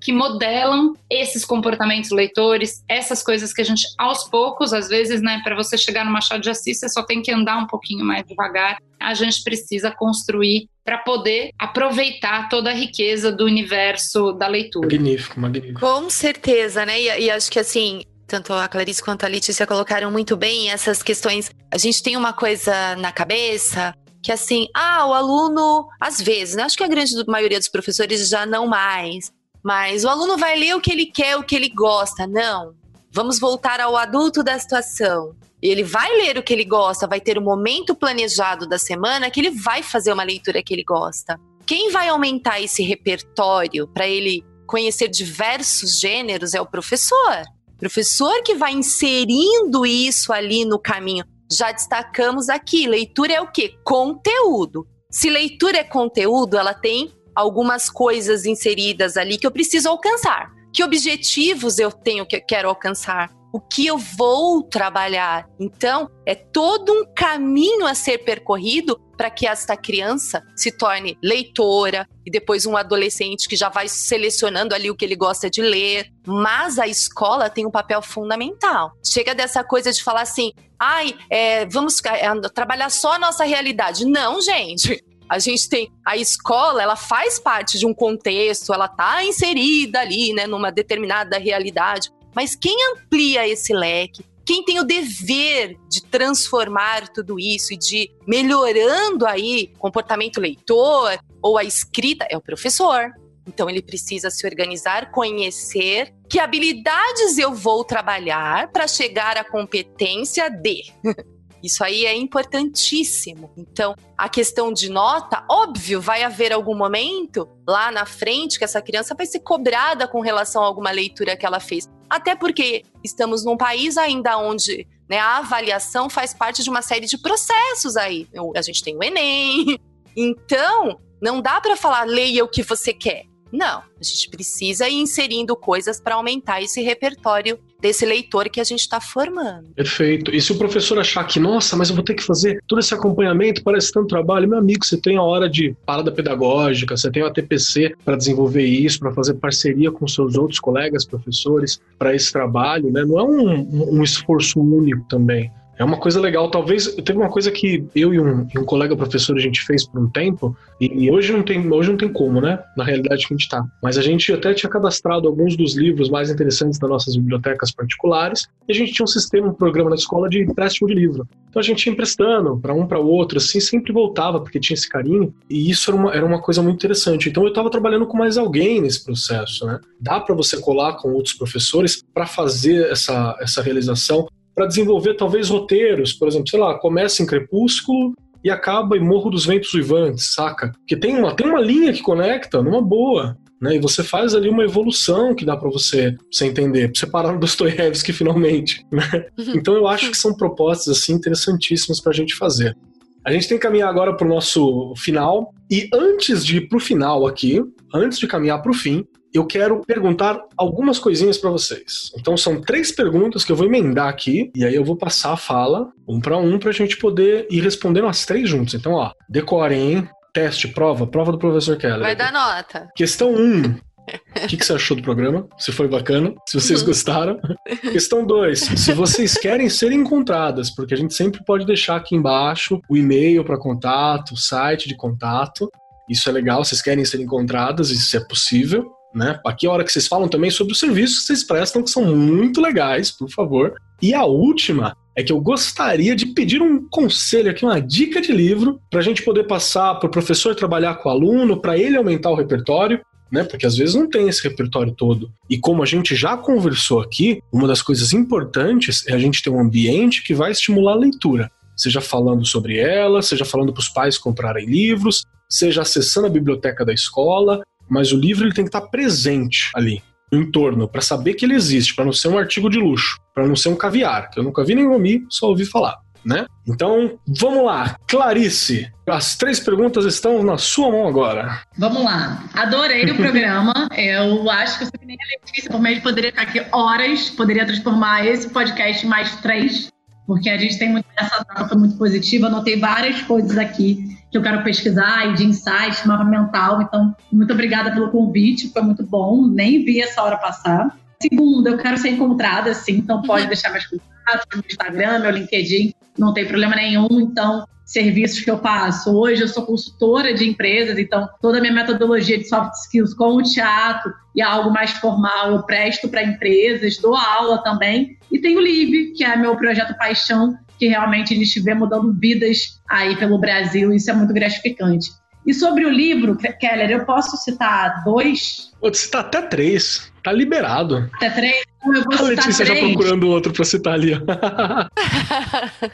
que 0.00 0.12
modelam 0.12 0.94
esses 1.10 1.44
comportamentos 1.44 2.10
leitores, 2.10 2.84
essas 2.88 3.22
coisas 3.22 3.52
que 3.52 3.60
a 3.60 3.64
gente, 3.64 3.82
aos 3.98 4.28
poucos, 4.28 4.72
às 4.72 4.88
vezes, 4.88 5.20
né, 5.20 5.40
para 5.42 5.56
você 5.56 5.76
chegar 5.76 6.04
no 6.04 6.10
Machado 6.10 6.40
de 6.40 6.50
Assis, 6.50 6.78
você 6.78 6.88
só 6.88 7.02
tem 7.02 7.20
que 7.20 7.32
andar 7.32 7.58
um 7.58 7.66
pouquinho 7.66 8.04
mais 8.04 8.24
devagar. 8.24 8.78
A 9.00 9.14
gente 9.14 9.42
precisa 9.42 9.90
construir 9.90 10.68
para 10.84 10.98
poder 10.98 11.50
aproveitar 11.58 12.48
toda 12.48 12.70
a 12.70 12.74
riqueza 12.74 13.32
do 13.32 13.44
universo 13.44 14.32
da 14.32 14.46
leitura. 14.46 14.88
Magnífico, 14.88 15.40
magnífico. 15.40 15.80
Com 15.80 16.08
certeza, 16.08 16.86
né? 16.86 17.00
E, 17.00 17.24
e 17.24 17.30
acho 17.30 17.50
que 17.50 17.58
assim, 17.58 18.02
tanto 18.28 18.52
a 18.52 18.68
Clarice 18.68 19.02
quanto 19.02 19.24
a 19.24 19.28
Letícia 19.28 19.66
colocaram 19.66 20.10
muito 20.10 20.36
bem 20.36 20.70
essas 20.70 21.02
questões. 21.02 21.50
A 21.72 21.78
gente 21.78 22.02
tem 22.02 22.16
uma 22.16 22.32
coisa 22.32 22.94
na 22.96 23.10
cabeça 23.10 23.94
que 24.22 24.30
assim, 24.30 24.68
ah, 24.74 25.06
o 25.06 25.14
aluno, 25.14 25.88
às 25.98 26.20
vezes, 26.20 26.54
né? 26.54 26.64
Acho 26.64 26.76
que 26.76 26.84
a 26.84 26.88
grande 26.88 27.12
maioria 27.26 27.58
dos 27.58 27.68
professores 27.68 28.28
já 28.28 28.44
não 28.44 28.66
mais, 28.66 29.32
mas 29.62 30.04
o 30.04 30.08
aluno 30.08 30.36
vai 30.36 30.56
ler 30.56 30.76
o 30.76 30.80
que 30.80 30.92
ele 30.92 31.06
quer, 31.06 31.36
o 31.36 31.42
que 31.42 31.56
ele 31.56 31.70
gosta. 31.70 32.26
Não. 32.26 32.74
Vamos 33.10 33.40
voltar 33.40 33.80
ao 33.80 33.96
adulto 33.96 34.42
da 34.42 34.58
situação. 34.58 35.34
Ele 35.62 35.82
vai 35.82 36.12
ler 36.18 36.36
o 36.36 36.42
que 36.42 36.52
ele 36.52 36.64
gosta, 36.64 37.06
vai 37.06 37.20
ter 37.20 37.38
o 37.38 37.40
um 37.40 37.44
momento 37.44 37.94
planejado 37.94 38.68
da 38.68 38.78
semana 38.78 39.30
que 39.30 39.40
ele 39.40 39.50
vai 39.50 39.82
fazer 39.82 40.12
uma 40.12 40.22
leitura 40.22 40.62
que 40.62 40.74
ele 40.74 40.84
gosta. 40.84 41.40
Quem 41.66 41.90
vai 41.90 42.08
aumentar 42.08 42.60
esse 42.60 42.82
repertório 42.82 43.88
para 43.88 44.06
ele 44.06 44.44
conhecer 44.66 45.08
diversos 45.08 45.98
gêneros 45.98 46.54
é 46.54 46.60
o 46.60 46.66
professor. 46.66 47.42
Professor 47.78 48.42
que 48.42 48.54
vai 48.54 48.72
inserindo 48.72 49.86
isso 49.86 50.32
ali 50.32 50.64
no 50.64 50.78
caminho. 50.78 51.24
Já 51.50 51.72
destacamos 51.72 52.48
aqui, 52.48 52.86
leitura 52.86 53.34
é 53.34 53.40
o 53.40 53.50
quê? 53.50 53.74
Conteúdo. 53.84 54.86
Se 55.10 55.30
leitura 55.30 55.78
é 55.78 55.84
conteúdo, 55.84 56.58
ela 56.58 56.74
tem 56.74 57.10
algumas 57.34 57.88
coisas 57.88 58.44
inseridas 58.44 59.16
ali 59.16 59.38
que 59.38 59.46
eu 59.46 59.52
preciso 59.52 59.88
alcançar. 59.88 60.50
Que 60.74 60.82
objetivos 60.82 61.78
eu 61.78 61.90
tenho 61.90 62.26
que 62.26 62.36
eu 62.36 62.44
quero 62.44 62.68
alcançar? 62.68 63.37
O 63.58 63.60
que 63.60 63.86
eu 63.86 63.98
vou 63.98 64.62
trabalhar. 64.62 65.48
Então, 65.58 66.08
é 66.24 66.36
todo 66.36 66.92
um 66.92 67.04
caminho 67.12 67.86
a 67.86 67.94
ser 67.94 68.18
percorrido 68.18 68.96
para 69.16 69.30
que 69.30 69.48
esta 69.48 69.76
criança 69.76 70.44
se 70.54 70.70
torne 70.70 71.18
leitora 71.20 72.08
e 72.24 72.30
depois 72.30 72.66
um 72.66 72.76
adolescente 72.76 73.48
que 73.48 73.56
já 73.56 73.68
vai 73.68 73.88
selecionando 73.88 74.76
ali 74.76 74.88
o 74.88 74.96
que 74.96 75.04
ele 75.04 75.16
gosta 75.16 75.50
de 75.50 75.60
ler. 75.60 76.06
Mas 76.24 76.78
a 76.78 76.86
escola 76.86 77.50
tem 77.50 77.66
um 77.66 77.70
papel 77.70 78.00
fundamental. 78.00 78.92
Chega 79.04 79.34
dessa 79.34 79.64
coisa 79.64 79.92
de 79.92 80.04
falar 80.04 80.22
assim, 80.22 80.52
ai, 80.78 81.16
é, 81.28 81.66
vamos 81.66 82.00
é, 82.04 82.48
trabalhar 82.54 82.90
só 82.90 83.14
a 83.14 83.18
nossa 83.18 83.42
realidade. 83.44 84.04
Não, 84.04 84.40
gente. 84.40 85.04
A 85.28 85.38
gente 85.38 85.68
tem 85.68 85.92
a 86.06 86.16
escola, 86.16 86.82
ela 86.82 86.96
faz 86.96 87.38
parte 87.38 87.78
de 87.78 87.84
um 87.84 87.92
contexto, 87.92 88.72
ela 88.72 88.88
tá 88.88 89.22
inserida 89.22 90.00
ali, 90.00 90.32
né, 90.32 90.46
numa 90.46 90.70
determinada 90.70 91.36
realidade. 91.36 92.10
Mas 92.34 92.54
quem 92.54 92.76
amplia 92.92 93.46
esse 93.46 93.72
leque, 93.72 94.24
quem 94.44 94.64
tem 94.64 94.80
o 94.80 94.84
dever 94.84 95.76
de 95.90 96.02
transformar 96.02 97.08
tudo 97.08 97.38
isso 97.38 97.74
e 97.74 97.76
de 97.76 98.10
melhorando 98.26 99.26
aí 99.26 99.72
comportamento 99.78 100.40
leitor 100.40 101.18
ou 101.42 101.58
a 101.58 101.64
escrita 101.64 102.26
é 102.30 102.36
o 102.36 102.40
professor. 102.40 103.12
Então 103.46 103.68
ele 103.68 103.82
precisa 103.82 104.30
se 104.30 104.46
organizar, 104.46 105.10
conhecer 105.10 106.14
que 106.28 106.38
habilidades 106.38 107.38
eu 107.38 107.54
vou 107.54 107.84
trabalhar 107.84 108.70
para 108.70 108.86
chegar 108.86 109.36
à 109.36 109.44
competência 109.44 110.50
de. 110.50 110.82
Isso 111.62 111.82
aí 111.82 112.06
é 112.06 112.14
importantíssimo. 112.14 113.50
Então, 113.56 113.94
a 114.16 114.28
questão 114.28 114.72
de 114.72 114.88
nota, 114.88 115.44
óbvio, 115.50 116.00
vai 116.00 116.22
haver 116.22 116.52
algum 116.52 116.74
momento 116.74 117.48
lá 117.66 117.90
na 117.90 118.06
frente 118.06 118.58
que 118.58 118.64
essa 118.64 118.80
criança 118.80 119.14
vai 119.14 119.26
ser 119.26 119.40
cobrada 119.40 120.06
com 120.06 120.20
relação 120.20 120.62
a 120.62 120.66
alguma 120.66 120.90
leitura 120.90 121.36
que 121.36 121.44
ela 121.44 121.58
fez. 121.58 121.88
Até 122.08 122.34
porque 122.34 122.84
estamos 123.04 123.44
num 123.44 123.56
país 123.56 123.96
ainda 123.96 124.38
onde 124.38 124.86
né, 125.08 125.18
a 125.18 125.38
avaliação 125.38 126.08
faz 126.08 126.34
parte 126.34 126.62
de 126.62 126.70
uma 126.70 126.82
série 126.82 127.06
de 127.06 127.18
processos 127.18 127.96
aí. 127.96 128.28
A 128.54 128.62
gente 128.62 128.82
tem 128.82 128.96
o 128.96 129.02
Enem. 129.02 129.78
Então, 130.20 130.98
não 131.22 131.40
dá 131.40 131.60
para 131.60 131.76
falar 131.76 132.02
leia 132.02 132.44
o 132.44 132.48
que 132.48 132.64
você 132.64 132.92
quer. 132.92 133.24
Não, 133.52 133.78
a 133.78 134.02
gente 134.02 134.28
precisa 134.28 134.88
ir 134.88 134.96
inserindo 134.96 135.56
coisas 135.56 136.00
para 136.00 136.14
aumentar 136.14 136.62
esse 136.62 136.82
repertório 136.82 137.58
desse 137.80 138.04
leitor 138.04 138.48
que 138.48 138.60
a 138.60 138.64
gente 138.64 138.80
está 138.80 139.00
formando. 139.00 139.68
Perfeito. 139.74 140.34
E 140.34 140.40
se 140.40 140.52
o 140.52 140.58
professor 140.58 140.98
achar 140.98 141.24
que, 141.24 141.38
nossa, 141.38 141.76
mas 141.76 141.88
eu 141.88 141.94
vou 141.94 142.04
ter 142.04 142.14
que 142.14 142.22
fazer 142.22 142.60
todo 142.66 142.80
esse 142.80 142.92
acompanhamento, 142.92 143.62
parece 143.62 143.92
tanto 143.92 144.08
trabalho, 144.08 144.48
meu 144.48 144.58
amigo, 144.58 144.84
você 144.84 144.96
tem 145.00 145.16
a 145.16 145.22
hora 145.22 145.48
de 145.48 145.74
parada 145.86 146.10
pedagógica, 146.10 146.96
você 146.96 147.10
tem 147.10 147.22
a 147.22 147.30
TPC 147.30 147.94
para 148.04 148.16
desenvolver 148.16 148.64
isso, 148.64 148.98
para 148.98 149.12
fazer 149.12 149.34
parceria 149.34 149.90
com 149.92 150.06
seus 150.08 150.36
outros 150.36 150.58
colegas 150.58 151.06
professores 151.06 151.80
para 151.98 152.14
esse 152.14 152.32
trabalho, 152.32 152.90
né? 152.90 153.04
Não 153.04 153.18
é 153.18 153.22
um, 153.22 153.98
um 153.98 154.02
esforço 154.02 154.60
único 154.60 155.06
também. 155.08 155.50
É 155.78 155.84
uma 155.84 155.96
coisa 155.96 156.20
legal. 156.20 156.50
Talvez 156.50 156.92
teve 156.96 157.18
uma 157.18 157.30
coisa 157.30 157.52
que 157.52 157.86
eu 157.94 158.12
e 158.12 158.18
um, 158.18 158.46
e 158.52 158.58
um 158.58 158.64
colega 158.64 158.96
professor 158.96 159.36
a 159.36 159.40
gente 159.40 159.62
fez 159.62 159.86
por 159.86 160.00
um 160.00 160.08
tempo, 160.10 160.56
e, 160.80 161.04
e, 161.04 161.10
hoje 161.10 161.32
não 161.32 161.42
tem, 161.42 161.72
hoje 161.72 161.90
não 161.90 161.96
tem 161.96 162.12
como, 162.12 162.40
né? 162.40 162.58
Na 162.76 162.84
realidade 162.84 163.26
que 163.26 163.32
a 163.32 163.36
gente 163.36 163.44
está. 163.44 163.64
Mas 163.82 163.96
a 163.96 164.02
gente 164.02 164.32
até 164.32 164.52
tinha 164.52 164.68
cadastrado 164.68 165.28
alguns 165.28 165.56
dos 165.56 165.76
livros 165.76 166.10
mais 166.10 166.30
interessantes 166.30 166.78
das 166.78 166.90
nossas 166.90 167.16
bibliotecas 167.16 167.70
particulares, 167.70 168.48
e 168.68 168.72
a 168.72 168.74
gente 168.74 168.92
tinha 168.92 169.04
um 169.04 169.08
sistema, 169.08 169.48
um 169.48 169.54
programa 169.54 169.90
na 169.90 169.96
escola 169.96 170.28
de 170.28 170.42
empréstimo 170.42 170.88
de 170.88 170.94
livro. 170.94 171.26
Então 171.48 171.60
a 171.60 171.64
gente 171.64 171.86
ia 171.86 171.92
emprestando 171.92 172.58
para 172.58 172.74
um 172.74 172.86
para 172.86 172.98
outro, 172.98 173.38
assim, 173.38 173.60
sempre 173.60 173.92
voltava, 173.92 174.40
porque 174.40 174.58
tinha 174.58 174.74
esse 174.74 174.88
carinho, 174.88 175.32
e 175.48 175.70
isso 175.70 175.90
era 175.90 176.00
uma, 176.00 176.14
era 176.14 176.26
uma 176.26 176.40
coisa 176.40 176.60
muito 176.60 176.76
interessante. 176.76 177.28
Então 177.28 177.44
eu 177.44 177.50
estava 177.50 177.70
trabalhando 177.70 178.06
com 178.06 178.16
mais 178.16 178.36
alguém 178.36 178.80
nesse 178.80 179.04
processo, 179.04 179.64
né? 179.64 179.78
Dá 180.00 180.20
para 180.20 180.34
você 180.34 180.60
colar 180.60 180.94
com 180.94 181.12
outros 181.12 181.34
professores 181.34 182.02
para 182.12 182.26
fazer 182.26 182.90
essa, 182.90 183.36
essa 183.40 183.62
realização 183.62 184.26
para 184.58 184.66
desenvolver 184.66 185.14
talvez 185.14 185.50
roteiros, 185.50 186.12
por 186.12 186.26
exemplo, 186.26 186.48
sei 186.48 186.58
lá, 186.58 186.76
começa 186.76 187.22
em 187.22 187.26
Crepúsculo 187.26 188.12
e 188.42 188.50
acaba 188.50 188.96
em 188.96 189.00
Morro 189.00 189.30
dos 189.30 189.46
Ventos 189.46 189.72
Uivantes, 189.72 190.34
saca? 190.34 190.72
Porque 190.72 190.96
tem 190.96 191.16
uma, 191.16 191.32
tem 191.32 191.46
uma 191.46 191.60
linha 191.60 191.92
que 191.92 192.02
conecta 192.02 192.60
numa 192.60 192.82
boa. 192.82 193.38
Né, 193.60 193.76
e 193.76 193.78
você 193.78 194.02
faz 194.02 194.34
ali 194.34 194.48
uma 194.48 194.64
evolução 194.64 195.34
que 195.34 195.44
dá 195.44 195.56
para 195.56 195.68
você, 195.68 196.16
você 196.30 196.46
entender, 196.46 196.90
pra 196.90 197.00
você 197.00 197.06
parar 197.06 197.32
no 197.32 197.38
Dostoiévski 197.38 198.12
finalmente. 198.12 198.84
Né? 198.90 199.26
Uhum. 199.38 199.52
Então 199.54 199.74
eu 199.74 199.86
acho 199.86 200.10
que 200.10 200.16
são 200.16 200.34
propostas 200.34 200.98
assim 200.98 201.12
interessantíssimas 201.12 202.00
para 202.00 202.10
a 202.10 202.14
gente 202.14 202.34
fazer. 202.34 202.76
A 203.24 203.30
gente 203.30 203.48
tem 203.48 203.58
que 203.58 203.62
caminhar 203.62 203.88
agora 203.88 204.16
para 204.16 204.26
o 204.26 204.30
nosso 204.30 204.92
final. 204.96 205.52
E 205.70 205.88
antes 205.92 206.44
de 206.44 206.56
ir 206.56 206.68
para 206.68 206.78
o 206.78 206.80
final 206.80 207.26
aqui, 207.28 207.62
antes 207.94 208.18
de 208.18 208.26
caminhar 208.26 208.60
para 208.60 208.72
o 208.72 208.74
fim, 208.74 209.04
eu 209.34 209.46
quero 209.46 209.80
perguntar 209.86 210.40
algumas 210.56 210.98
coisinhas 210.98 211.38
para 211.38 211.50
vocês. 211.50 212.10
Então 212.16 212.36
são 212.36 212.60
três 212.60 212.90
perguntas 212.90 213.44
que 213.44 213.52
eu 213.52 213.56
vou 213.56 213.66
emendar 213.66 214.08
aqui 214.08 214.50
e 214.54 214.64
aí 214.64 214.74
eu 214.74 214.84
vou 214.84 214.96
passar 214.96 215.32
a 215.32 215.36
fala 215.36 215.90
um 216.08 216.20
para 216.20 216.38
um 216.38 216.58
para 216.58 216.70
a 216.70 216.72
gente 216.72 216.96
poder 216.96 217.46
ir 217.50 217.60
respondendo 217.60 218.06
as 218.06 218.24
três 218.24 218.48
juntos. 218.48 218.74
Então, 218.74 218.92
ó, 218.92 219.12
decorem, 219.28 220.08
teste, 220.32 220.68
prova, 220.68 221.06
prova 221.06 221.32
do 221.32 221.38
professor 221.38 221.76
Keller. 221.76 222.00
Vai 222.00 222.16
dar 222.16 222.32
nota. 222.32 222.88
Questão 222.96 223.32
1. 223.32 223.36
Um, 223.36 223.62
o 224.44 224.46
que, 224.46 224.56
que, 224.56 224.64
você 224.64 224.72
achou 224.72 224.96
do 224.96 225.02
programa? 225.02 225.46
Se 225.58 225.70
foi 225.70 225.86
bacana? 225.86 226.34
Se 226.46 226.58
vocês 226.58 226.80
uhum. 226.80 226.86
gostaram? 226.86 227.40
Questão 227.92 228.24
2. 228.24 228.58
Se 228.58 228.92
vocês 228.92 229.34
querem 229.34 229.68
ser 229.68 229.92
encontradas, 229.92 230.70
porque 230.70 230.94
a 230.94 230.96
gente 230.96 231.12
sempre 231.12 231.44
pode 231.44 231.66
deixar 231.66 231.96
aqui 231.96 232.16
embaixo 232.16 232.80
o 232.88 232.96
e-mail 232.96 233.44
para 233.44 233.58
contato, 233.58 234.32
o 234.32 234.36
site 234.36 234.88
de 234.88 234.96
contato. 234.96 235.70
Isso 236.08 236.28
é 236.28 236.32
legal, 236.32 236.64
vocês 236.64 236.80
querem 236.80 237.04
ser 237.04 237.20
encontradas, 237.20 237.90
isso 237.90 238.16
é 238.16 238.20
possível. 238.20 238.97
Né? 239.14 239.38
Aqui 239.44 239.66
é 239.66 239.68
a 239.68 239.72
hora 239.72 239.84
que 239.84 239.90
vocês 239.90 240.06
falam 240.06 240.28
também 240.28 240.50
sobre 240.50 240.72
os 240.72 240.78
serviços 240.78 241.20
que 241.20 241.26
vocês 241.26 241.44
prestam, 241.44 241.82
que 241.82 241.90
são 241.90 242.04
muito 242.14 242.60
legais, 242.60 243.10
por 243.10 243.30
favor. 243.30 243.74
E 244.00 244.14
a 244.14 244.24
última 244.24 244.96
é 245.16 245.22
que 245.22 245.32
eu 245.32 245.40
gostaria 245.40 246.14
de 246.14 246.26
pedir 246.26 246.62
um 246.62 246.88
conselho 246.88 247.50
aqui, 247.50 247.64
uma 247.64 247.80
dica 247.80 248.20
de 248.20 248.32
livro, 248.32 248.80
para 248.88 249.00
a 249.00 249.02
gente 249.02 249.22
poder 249.22 249.44
passar 249.44 249.96
para 249.96 250.06
o 250.06 250.10
professor 250.10 250.54
trabalhar 250.54 250.94
com 250.96 251.08
o 251.08 251.12
aluno, 251.12 251.60
para 251.60 251.76
ele 251.76 251.96
aumentar 251.96 252.30
o 252.30 252.36
repertório, 252.36 253.00
né? 253.30 253.44
Porque 253.44 253.66
às 253.66 253.76
vezes 253.76 253.94
não 253.94 254.08
tem 254.08 254.28
esse 254.28 254.42
repertório 254.46 254.92
todo. 254.92 255.30
E 255.50 255.58
como 255.58 255.82
a 255.82 255.86
gente 255.86 256.14
já 256.14 256.36
conversou 256.36 257.00
aqui, 257.00 257.40
uma 257.52 257.66
das 257.66 257.82
coisas 257.82 258.12
importantes 258.12 259.06
é 259.08 259.12
a 259.12 259.18
gente 259.18 259.42
ter 259.42 259.50
um 259.50 259.60
ambiente 259.60 260.22
que 260.22 260.34
vai 260.34 260.52
estimular 260.52 260.92
a 260.92 260.96
leitura. 260.96 261.50
Seja 261.76 262.00
falando 262.00 262.46
sobre 262.46 262.78
ela, 262.78 263.22
seja 263.22 263.44
falando 263.44 263.72
para 263.72 263.80
os 263.80 263.88
pais 263.88 264.18
comprarem 264.18 264.66
livros, 264.66 265.24
seja 265.48 265.82
acessando 265.82 266.26
a 266.26 266.30
biblioteca 266.30 266.84
da 266.84 266.92
escola, 266.92 267.62
mas 267.88 268.12
o 268.12 268.16
livro 268.16 268.44
ele 268.44 268.54
tem 268.54 268.64
que 268.64 268.68
estar 268.68 268.82
presente 268.82 269.70
ali 269.74 270.02
no 270.30 270.40
entorno 270.40 270.88
para 270.88 271.00
saber 271.00 271.34
que 271.34 271.44
ele 271.44 271.54
existe, 271.54 271.94
para 271.94 272.04
não 272.04 272.12
ser 272.12 272.28
um 272.28 272.38
artigo 272.38 272.68
de 272.68 272.78
luxo, 272.78 273.18
para 273.34 273.46
não 273.46 273.56
ser 273.56 273.70
um 273.70 273.76
caviar, 273.76 274.30
que 274.30 274.38
eu 274.38 274.44
nunca 274.44 274.64
vi 274.64 274.74
nem 274.74 274.88
comi, 274.88 275.24
só 275.28 275.48
ouvi 275.48 275.64
falar. 275.64 275.96
Né? 276.24 276.44
Então, 276.66 277.18
vamos 277.26 277.64
lá. 277.64 277.96
Clarice, 278.06 278.90
as 279.08 279.36
três 279.36 279.60
perguntas 279.60 280.04
estão 280.04 280.42
na 280.42 280.58
sua 280.58 280.90
mão 280.90 281.06
agora. 281.06 281.62
Vamos 281.78 282.04
lá. 282.04 282.44
Adorei 282.52 283.10
o 283.10 283.16
programa. 283.16 283.72
Eu 283.96 284.50
acho 284.50 284.78
que 284.78 284.84
eu 284.84 284.88
sou 284.88 284.98
que 284.98 285.06
nem 285.06 285.16
a 285.16 285.40
Letícia, 285.40 285.70
por 285.70 285.80
meio 285.80 286.02
poderia 286.02 286.30
ficar 286.30 286.42
aqui 286.42 286.62
horas, 286.72 287.30
poderia 287.30 287.64
transformar 287.64 288.26
esse 288.26 288.50
podcast 288.50 289.06
em 289.06 289.08
mais 289.08 289.36
três, 289.36 289.90
porque 290.26 290.50
a 290.50 290.58
gente 290.58 290.78
tem 290.78 290.90
muito, 290.90 291.06
essa 291.16 291.42
troca 291.44 291.74
muito 291.76 291.96
positiva. 291.96 292.48
Anotei 292.48 292.78
várias 292.78 293.22
coisas 293.22 293.56
aqui 293.56 294.17
que 294.30 294.36
eu 294.36 294.42
quero 294.42 294.62
pesquisar 294.62 295.26
e 295.28 295.34
de 295.34 295.46
insight, 295.46 296.06
mapa 296.06 296.24
mental. 296.24 296.82
Então, 296.82 297.14
muito 297.32 297.52
obrigada 297.52 297.90
pelo 297.90 298.10
convite, 298.10 298.72
foi 298.72 298.82
muito 298.82 299.02
bom, 299.04 299.46
nem 299.46 299.84
vi 299.84 300.00
essa 300.00 300.22
hora 300.22 300.36
passar. 300.36 300.96
Segundo, 301.20 301.66
eu 301.66 301.78
quero 301.78 301.96
ser 301.98 302.10
encontrada, 302.10 302.72
sim, 302.74 302.98
então 302.98 303.22
pode 303.22 303.42
uhum. 303.42 303.48
deixar 303.48 303.70
meus 303.70 303.86
contatos 303.86 304.46
no 304.54 304.62
Instagram, 304.64 305.18
meu 305.20 305.30
LinkedIn, 305.30 305.94
não 306.16 306.32
tem 306.32 306.46
problema 306.46 306.76
nenhum. 306.76 307.08
Então, 307.20 307.66
serviços 307.88 308.40
que 308.40 308.50
eu 308.50 308.58
faço. 308.58 309.10
Hoje 309.16 309.40
eu 309.40 309.48
sou 309.48 309.64
consultora 309.64 310.34
de 310.34 310.46
empresas, 310.46 310.98
então 310.98 311.26
toda 311.40 311.56
a 311.56 311.60
minha 311.60 311.72
metodologia 311.72 312.36
de 312.36 312.44
soft 312.46 312.74
skills 312.84 313.14
com 313.14 313.36
o 313.36 313.42
teatro 313.42 314.12
e 314.36 314.42
algo 314.42 314.70
mais 314.70 314.90
formal 314.92 315.52
eu 315.52 315.62
presto 315.62 316.06
para 316.06 316.22
empresas, 316.22 316.98
dou 316.98 317.16
aula 317.16 317.62
também. 317.62 318.18
E 318.30 318.38
tem 318.38 318.58
o 318.58 318.60
LIVE, 318.60 319.14
que 319.14 319.24
é 319.24 319.34
meu 319.36 319.56
projeto 319.56 319.96
paixão, 319.96 320.54
que 320.78 320.86
realmente 320.86 321.34
a 321.34 321.36
gente 321.36 321.60
vê 321.60 321.74
mudando 321.74 322.14
vidas 322.18 322.80
aí 322.88 323.16
pelo 323.16 323.38
Brasil, 323.38 323.92
isso 323.92 324.10
é 324.10 324.14
muito 324.14 324.32
gratificante. 324.32 325.10
E 325.46 325.54
sobre 325.54 325.84
o 325.86 325.90
livro, 325.90 326.36
Keller, 326.36 326.90
eu 326.90 327.04
posso 327.06 327.36
citar 327.38 328.04
dois? 328.04 328.70
Vou 328.80 328.92
citar 328.92 329.22
até 329.22 329.40
três. 329.40 330.12
Tá 330.22 330.30
liberado. 330.30 331.08
Até 331.14 331.30
três? 331.30 331.64
Então 331.78 331.94
eu 331.94 332.04
vou 332.04 332.26
a 332.26 332.28
Letícia 332.28 332.64
três. 332.66 332.80
já 332.80 332.86
procurando 332.86 333.28
outro 333.28 333.52
para 333.52 333.64
citar 333.64 333.94
ali. 333.94 334.12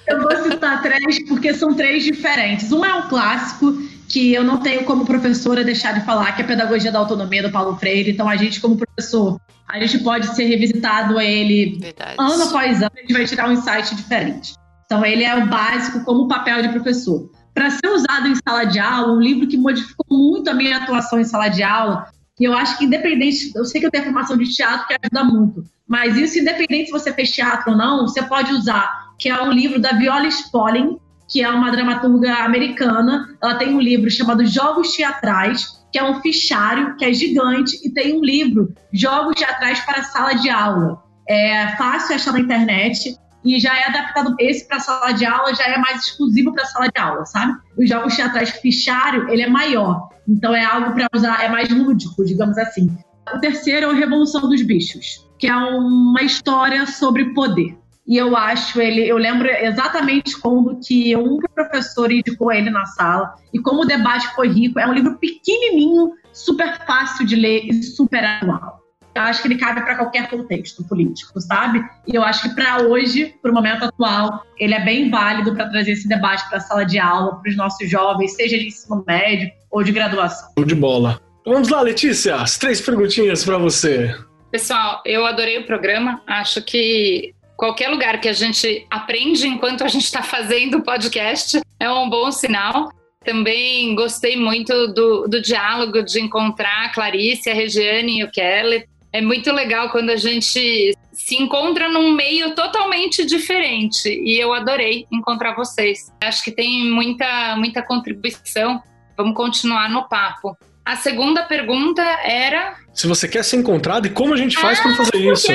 eu 0.09 0.23
vou 0.23 0.51
citar 0.51 0.83
três 0.83 1.29
porque 1.29 1.55
são 1.55 1.73
três 1.75 2.03
diferentes. 2.03 2.73
Um 2.73 2.85
é 2.85 2.95
um 2.95 3.09
clássico 3.09 3.73
que 4.09 4.35
eu 4.35 4.43
não 4.43 4.59
tenho 4.59 4.85
como 4.85 5.07
professora 5.07 5.63
deixar 5.63 5.93
de 5.93 6.05
falar, 6.05 6.33
que 6.33 6.43
é 6.43 6.45
a 6.45 6.49
Pedagogia 6.49 6.91
da 6.91 6.99
Autonomia 6.99 7.43
do 7.43 7.53
Paulo 7.53 7.77
Freire. 7.77 8.11
Então, 8.11 8.29
a 8.29 8.37
gente, 8.37 8.61
como 8.61 8.77
professor, 8.77 9.41
a 9.69 9.79
gente 9.79 9.99
pode 10.01 10.35
ser 10.35 10.45
revisitado 10.45 11.19
a 11.19 11.25
ele 11.25 11.79
Verdade. 11.81 12.17
ano 12.19 12.43
após 12.45 12.79
ano, 12.83 12.91
a 12.97 13.01
gente 13.01 13.13
vai 13.13 13.25
tirar 13.25 13.49
um 13.49 13.53
insight 13.53 13.95
diferente. 13.95 14.55
Então, 14.85 15.05
ele 15.05 15.25
é 15.25 15.37
o 15.37 15.47
básico 15.47 16.05
como 16.05 16.29
papel 16.29 16.63
de 16.63 16.69
professor. 16.69 17.31
Para 17.55 17.71
ser 17.71 17.89
usado 17.89 18.29
em 18.29 18.35
sala 18.35 18.65
de 18.65 18.79
aula, 18.79 19.13
um 19.13 19.21
livro 19.21 19.47
que 19.47 19.57
modificou 19.57 20.07
muito 20.11 20.51
a 20.51 20.55
minha 20.55 20.79
atuação 20.79 21.21
em 21.21 21.25
sala 21.25 21.49
de 21.49 21.63
aula, 21.63 22.09
e 22.39 22.45
eu 22.45 22.53
acho 22.53 22.77
que 22.77 22.85
independente, 22.85 23.53
eu 23.55 23.65
sei 23.65 23.81
que 23.81 23.87
eu 23.87 23.91
tenho 23.91 24.05
formação 24.05 24.37
de 24.37 24.53
teatro 24.53 24.89
que 24.89 24.95
ajuda 24.95 25.25
muito, 25.25 25.65
mas 25.87 26.17
isso 26.17 26.39
independente 26.39 26.87
se 26.87 26.93
você 26.93 27.13
fez 27.13 27.31
teatro 27.31 27.73
ou 27.73 27.79
não, 27.79 28.09
você 28.09 28.23
pode 28.23 28.53
usar, 28.53 29.15
que 29.19 29.29
é 29.29 29.41
um 29.41 29.53
livro 29.53 29.81
da 29.81 29.93
Viola 29.93 30.27
Spolin, 30.27 30.99
que 31.29 31.43
é 31.43 31.49
uma 31.49 31.71
dramaturga 31.71 32.35
americana. 32.45 33.37
Ela 33.43 33.55
tem 33.55 33.75
um 33.75 33.81
livro 33.81 34.11
chamado 34.11 34.45
Jogos 34.45 34.95
Teatrais, 34.95 35.67
que 35.93 35.99
é 35.99 36.05
um 36.05 36.21
fichário 36.21 36.97
que 36.97 37.05
é 37.05 37.13
gigante, 37.13 37.79
e 37.85 37.91
tem 37.91 38.19
um 38.19 38.21
livro, 38.21 38.75
Jogos 38.93 39.37
Teatrais 39.37 39.81
para 39.81 40.03
Sala 40.03 40.35
de 40.35 40.51
Aula. 40.51 41.03
É 41.29 41.69
fácil 41.77 42.17
achar 42.17 42.33
na 42.33 42.41
internet 42.41 43.17
e 43.45 43.61
já 43.61 43.77
é 43.77 43.89
adaptado 43.89 44.35
esse 44.39 44.67
para 44.67 44.81
sala 44.81 45.13
de 45.13 45.25
aula, 45.27 45.55
já 45.55 45.65
é 45.65 45.79
mais 45.79 46.07
exclusivo 46.07 46.53
para 46.53 46.65
sala 46.65 46.89
de 46.89 47.01
aula, 47.01 47.25
sabe? 47.27 47.53
Os 47.77 47.89
jogos 47.89 48.17
teatrais 48.17 48.51
fichário, 48.51 49.29
ele 49.29 49.43
é 49.43 49.49
maior, 49.49 50.09
então 50.29 50.55
é 50.55 50.65
algo 50.65 50.95
para 50.95 51.07
usar, 51.15 51.45
é 51.45 51.49
mais 51.49 51.69
lúdico, 51.69 52.25
digamos 52.25 52.57
assim. 52.57 52.97
O 53.35 53.39
terceiro 53.39 53.87
é 53.87 53.89
o 53.89 53.95
Revolução 53.95 54.49
dos 54.49 54.63
Bichos, 54.63 55.29
que 55.39 55.47
é 55.47 55.55
uma 55.55 56.23
história 56.23 56.87
sobre 56.87 57.33
poder. 57.35 57.77
E 58.07 58.19
eu 58.19 58.37
acho 58.37 58.81
ele, 58.83 59.07
eu 59.07 59.17
lembro 59.17 59.49
exatamente 59.49 60.39
como 60.39 60.79
que 60.79 61.17
um 61.17 61.39
professor 61.55 62.13
indicou 62.13 62.53
ele 62.53 62.69
na 62.69 62.85
sala 62.85 63.35
e 63.51 63.59
como 63.59 63.83
o 63.83 63.87
debate 63.87 64.29
foi 64.35 64.49
rico. 64.49 64.79
É 64.79 64.87
um 64.87 64.93
livro 64.93 65.19
pequenininho, 65.19 66.13
super 66.31 66.85
fácil 66.87 67.25
de 67.25 67.35
ler 67.35 67.65
e 67.65 67.83
super 67.83 68.23
atual 68.23 68.84
eu 69.15 69.23
acho 69.23 69.41
que 69.41 69.49
ele 69.49 69.57
cabe 69.57 69.83
para 69.83 69.97
qualquer 69.97 70.29
contexto 70.29 70.83
político, 70.85 71.41
sabe? 71.41 71.85
E 72.07 72.15
eu 72.15 72.23
acho 72.23 72.43
que 72.43 72.55
para 72.55 72.83
hoje, 72.83 73.35
para 73.41 73.51
o 73.51 73.55
momento 73.55 73.85
atual, 73.85 74.43
ele 74.59 74.75
é 74.75 74.85
bem 74.85 75.11
válido 75.11 75.55
para 75.55 75.69
trazer 75.69 75.93
esse 75.93 76.09
debate 76.09 76.49
para 76.49 76.59
a 76.59 76.61
sala 76.61 76.85
de 76.85 76.99
aula, 76.99 77.37
para 77.37 77.49
os 77.49 77.57
nossos 77.57 77.89
jovens, 77.89 78.35
seja 78.35 78.59
de 78.59 78.67
ensino 78.67 79.05
médio 79.07 79.51
ou 79.71 79.83
de 79.83 79.93
graduação. 79.93 80.51
Show 80.59 80.65
de 80.65 80.75
bola. 80.75 81.21
Vamos 81.47 81.69
lá, 81.69 81.81
Letícia, 81.83 82.37
as 82.37 82.59
três 82.59 82.81
perguntinhas 82.81 83.45
para 83.45 83.59
você. 83.59 84.15
Pessoal, 84.51 85.03
eu 85.05 85.27
adorei 85.27 85.59
o 85.59 85.67
programa. 85.67 86.23
Acho 86.27 86.63
que 86.63 87.35
qualquer 87.57 87.89
lugar 87.89 88.21
que 88.21 88.29
a 88.29 88.33
gente 88.33 88.87
aprende 88.91 89.47
enquanto 89.47 89.85
a 89.85 89.89
gente 89.89 90.05
está 90.05 90.23
fazendo 90.23 90.79
o 90.79 90.83
podcast 90.83 91.61
é 91.79 91.91
um 91.91 92.09
bom 92.09 92.33
sinal. 92.33 92.91
Também 93.25 93.95
gostei 93.95 94.37
muito 94.37 94.89
do, 94.89 95.27
do 95.27 95.41
diálogo 95.41 96.03
de 96.03 96.21
encontrar 96.21 96.87
a 96.87 96.89
Clarice, 96.91 97.49
a 97.49 97.55
Regiane 97.55 98.21
e 98.21 98.25
o 98.25 98.31
Kelly. 98.31 98.85
É 99.15 99.21
muito 99.21 99.53
legal 99.53 99.91
quando 99.91 100.11
a 100.11 100.17
gente 100.17 100.93
se 101.13 101.37
encontra 101.37 101.89
num 101.89 102.11
meio 102.11 102.53
totalmente 102.57 103.25
diferente 103.25 104.09
e 104.09 104.37
eu 104.37 104.53
adorei 104.53 105.07
encontrar 105.09 105.55
vocês. 105.55 106.13
Acho 106.21 106.43
que 106.43 106.51
tem 106.51 106.91
muita, 106.91 107.55
muita 107.57 107.81
contribuição. 107.81 108.83
Vamos 109.17 109.37
continuar 109.37 109.89
no 109.89 110.09
papo. 110.09 110.59
A 110.85 110.97
segunda 110.97 111.45
pergunta 111.45 112.03
era. 112.03 112.75
Se 112.93 113.07
você 113.07 113.29
quer 113.29 113.45
ser 113.45 113.59
encontrado 113.59 114.09
e 114.09 114.11
como 114.11 114.35
a 114.35 114.37
gente 114.37 114.59
faz 114.59 114.81
ah, 114.81 114.83
para 114.83 114.97
fazer 114.97 115.33
isso? 115.33 115.47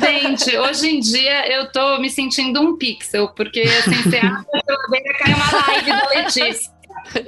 Gente, 0.00 0.56
hoje 0.56 0.88
em 0.88 1.00
dia 1.00 1.52
eu 1.52 1.72
tô 1.72 1.98
me 1.98 2.08
sentindo 2.08 2.60
um 2.60 2.78
pixel, 2.78 3.30
porque 3.30 3.62
assim, 3.62 4.00
você 4.04 4.18
abre 4.18 4.46
a 4.54 4.62
geladeira 4.64 5.18
cai 5.18 5.34
uma 5.34 5.66
live 5.66 5.90
da 5.90 6.08
Letícia. 6.10 6.75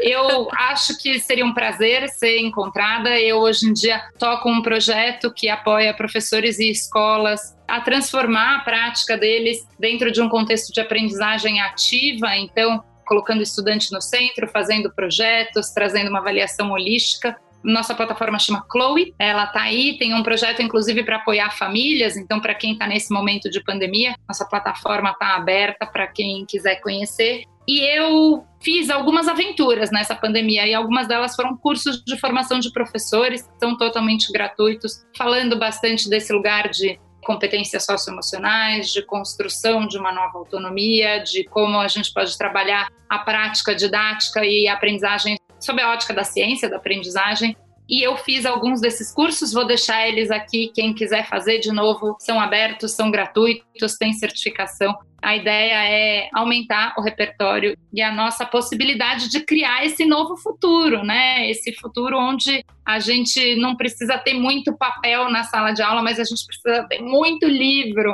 Eu 0.00 0.48
acho 0.52 0.96
que 0.98 1.18
seria 1.20 1.44
um 1.44 1.54
prazer 1.54 2.08
ser 2.08 2.38
encontrada. 2.40 3.18
Eu, 3.18 3.38
hoje 3.38 3.66
em 3.68 3.72
dia, 3.72 4.02
toco 4.18 4.48
um 4.48 4.62
projeto 4.62 5.32
que 5.32 5.48
apoia 5.48 5.94
professores 5.94 6.58
e 6.58 6.70
escolas 6.70 7.56
a 7.66 7.80
transformar 7.80 8.56
a 8.56 8.60
prática 8.60 9.16
deles 9.16 9.66
dentro 9.78 10.10
de 10.10 10.20
um 10.20 10.28
contexto 10.28 10.72
de 10.72 10.80
aprendizagem 10.80 11.60
ativa. 11.60 12.36
Então, 12.36 12.82
colocando 13.08 13.40
o 13.40 13.42
estudante 13.42 13.90
no 13.92 14.00
centro, 14.00 14.46
fazendo 14.48 14.92
projetos, 14.92 15.70
trazendo 15.70 16.10
uma 16.10 16.18
avaliação 16.18 16.70
holística. 16.70 17.36
Nossa 17.64 17.94
plataforma 17.94 18.38
chama 18.38 18.64
Chloe, 18.70 19.14
ela 19.18 19.44
está 19.44 19.62
aí, 19.62 19.98
tem 19.98 20.14
um 20.14 20.22
projeto 20.22 20.62
inclusive 20.62 21.02
para 21.02 21.16
apoiar 21.16 21.50
famílias, 21.50 22.16
então 22.16 22.38
para 22.38 22.54
quem 22.54 22.74
está 22.74 22.86
nesse 22.86 23.12
momento 23.12 23.50
de 23.50 23.60
pandemia, 23.64 24.14
nossa 24.28 24.44
plataforma 24.44 25.10
está 25.10 25.34
aberta 25.34 25.84
para 25.84 26.06
quem 26.06 26.46
quiser 26.46 26.76
conhecer. 26.76 27.42
E 27.68 27.80
eu 27.80 28.46
fiz 28.62 28.88
algumas 28.88 29.28
aventuras 29.28 29.90
nessa 29.90 30.14
pandemia 30.14 30.66
e 30.66 30.72
algumas 30.72 31.06
delas 31.06 31.36
foram 31.36 31.54
cursos 31.54 32.02
de 32.02 32.18
formação 32.18 32.58
de 32.58 32.72
professores, 32.72 33.42
que 33.42 33.58
são 33.60 33.76
totalmente 33.76 34.32
gratuitos, 34.32 35.04
falando 35.16 35.58
bastante 35.58 36.08
desse 36.08 36.32
lugar 36.32 36.70
de 36.70 36.98
competências 37.22 37.84
socioemocionais, 37.84 38.90
de 38.90 39.02
construção 39.02 39.86
de 39.86 39.98
uma 39.98 40.10
nova 40.10 40.38
autonomia, 40.38 41.18
de 41.18 41.44
como 41.44 41.78
a 41.78 41.88
gente 41.88 42.10
pode 42.10 42.38
trabalhar 42.38 42.88
a 43.06 43.18
prática 43.18 43.74
didática 43.74 44.42
e 44.46 44.66
a 44.66 44.72
aprendizagem 44.72 45.36
sob 45.60 45.82
a 45.82 45.92
ótica 45.92 46.14
da 46.14 46.24
ciência, 46.24 46.70
da 46.70 46.76
aprendizagem, 46.76 47.54
e 47.88 48.02
eu 48.02 48.16
fiz 48.18 48.44
alguns 48.44 48.80
desses 48.80 49.10
cursos, 49.12 49.52
vou 49.52 49.66
deixar 49.66 50.06
eles 50.06 50.30
aqui. 50.30 50.70
Quem 50.74 50.92
quiser 50.92 51.26
fazer 51.26 51.58
de 51.58 51.72
novo, 51.72 52.16
são 52.20 52.38
abertos, 52.38 52.92
são 52.92 53.10
gratuitos, 53.10 53.96
tem 53.96 54.12
certificação. 54.12 54.94
A 55.22 55.34
ideia 55.34 55.88
é 55.88 56.28
aumentar 56.34 56.94
o 56.98 57.02
repertório 57.02 57.76
e 57.92 58.02
a 58.02 58.12
nossa 58.12 58.44
possibilidade 58.44 59.30
de 59.30 59.40
criar 59.40 59.86
esse 59.86 60.04
novo 60.04 60.36
futuro, 60.36 61.02
né? 61.02 61.50
Esse 61.50 61.72
futuro 61.72 62.18
onde 62.18 62.62
a 62.86 62.98
gente 62.98 63.56
não 63.56 63.74
precisa 63.74 64.18
ter 64.18 64.34
muito 64.34 64.76
papel 64.76 65.30
na 65.30 65.44
sala 65.44 65.72
de 65.72 65.82
aula, 65.82 66.02
mas 66.02 66.20
a 66.20 66.24
gente 66.24 66.44
precisa 66.46 66.86
ter 66.88 67.00
muito 67.00 67.46
livro. 67.46 68.12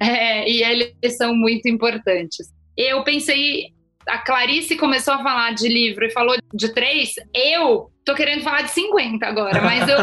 É, 0.00 0.48
e 0.48 0.64
eles 0.64 1.16
são 1.18 1.34
muito 1.34 1.68
importantes. 1.68 2.48
Eu 2.74 3.04
pensei 3.04 3.66
a 4.08 4.18
Clarice 4.18 4.76
começou 4.76 5.14
a 5.14 5.22
falar 5.22 5.52
de 5.52 5.68
livro 5.68 6.04
e 6.04 6.10
falou 6.10 6.34
de 6.54 6.72
três, 6.72 7.14
eu 7.34 7.90
tô 8.10 8.14
querendo 8.14 8.42
falar 8.42 8.62
de 8.62 8.70
50 8.70 9.24
agora, 9.24 9.62
mas 9.62 9.88
eu, 9.88 9.98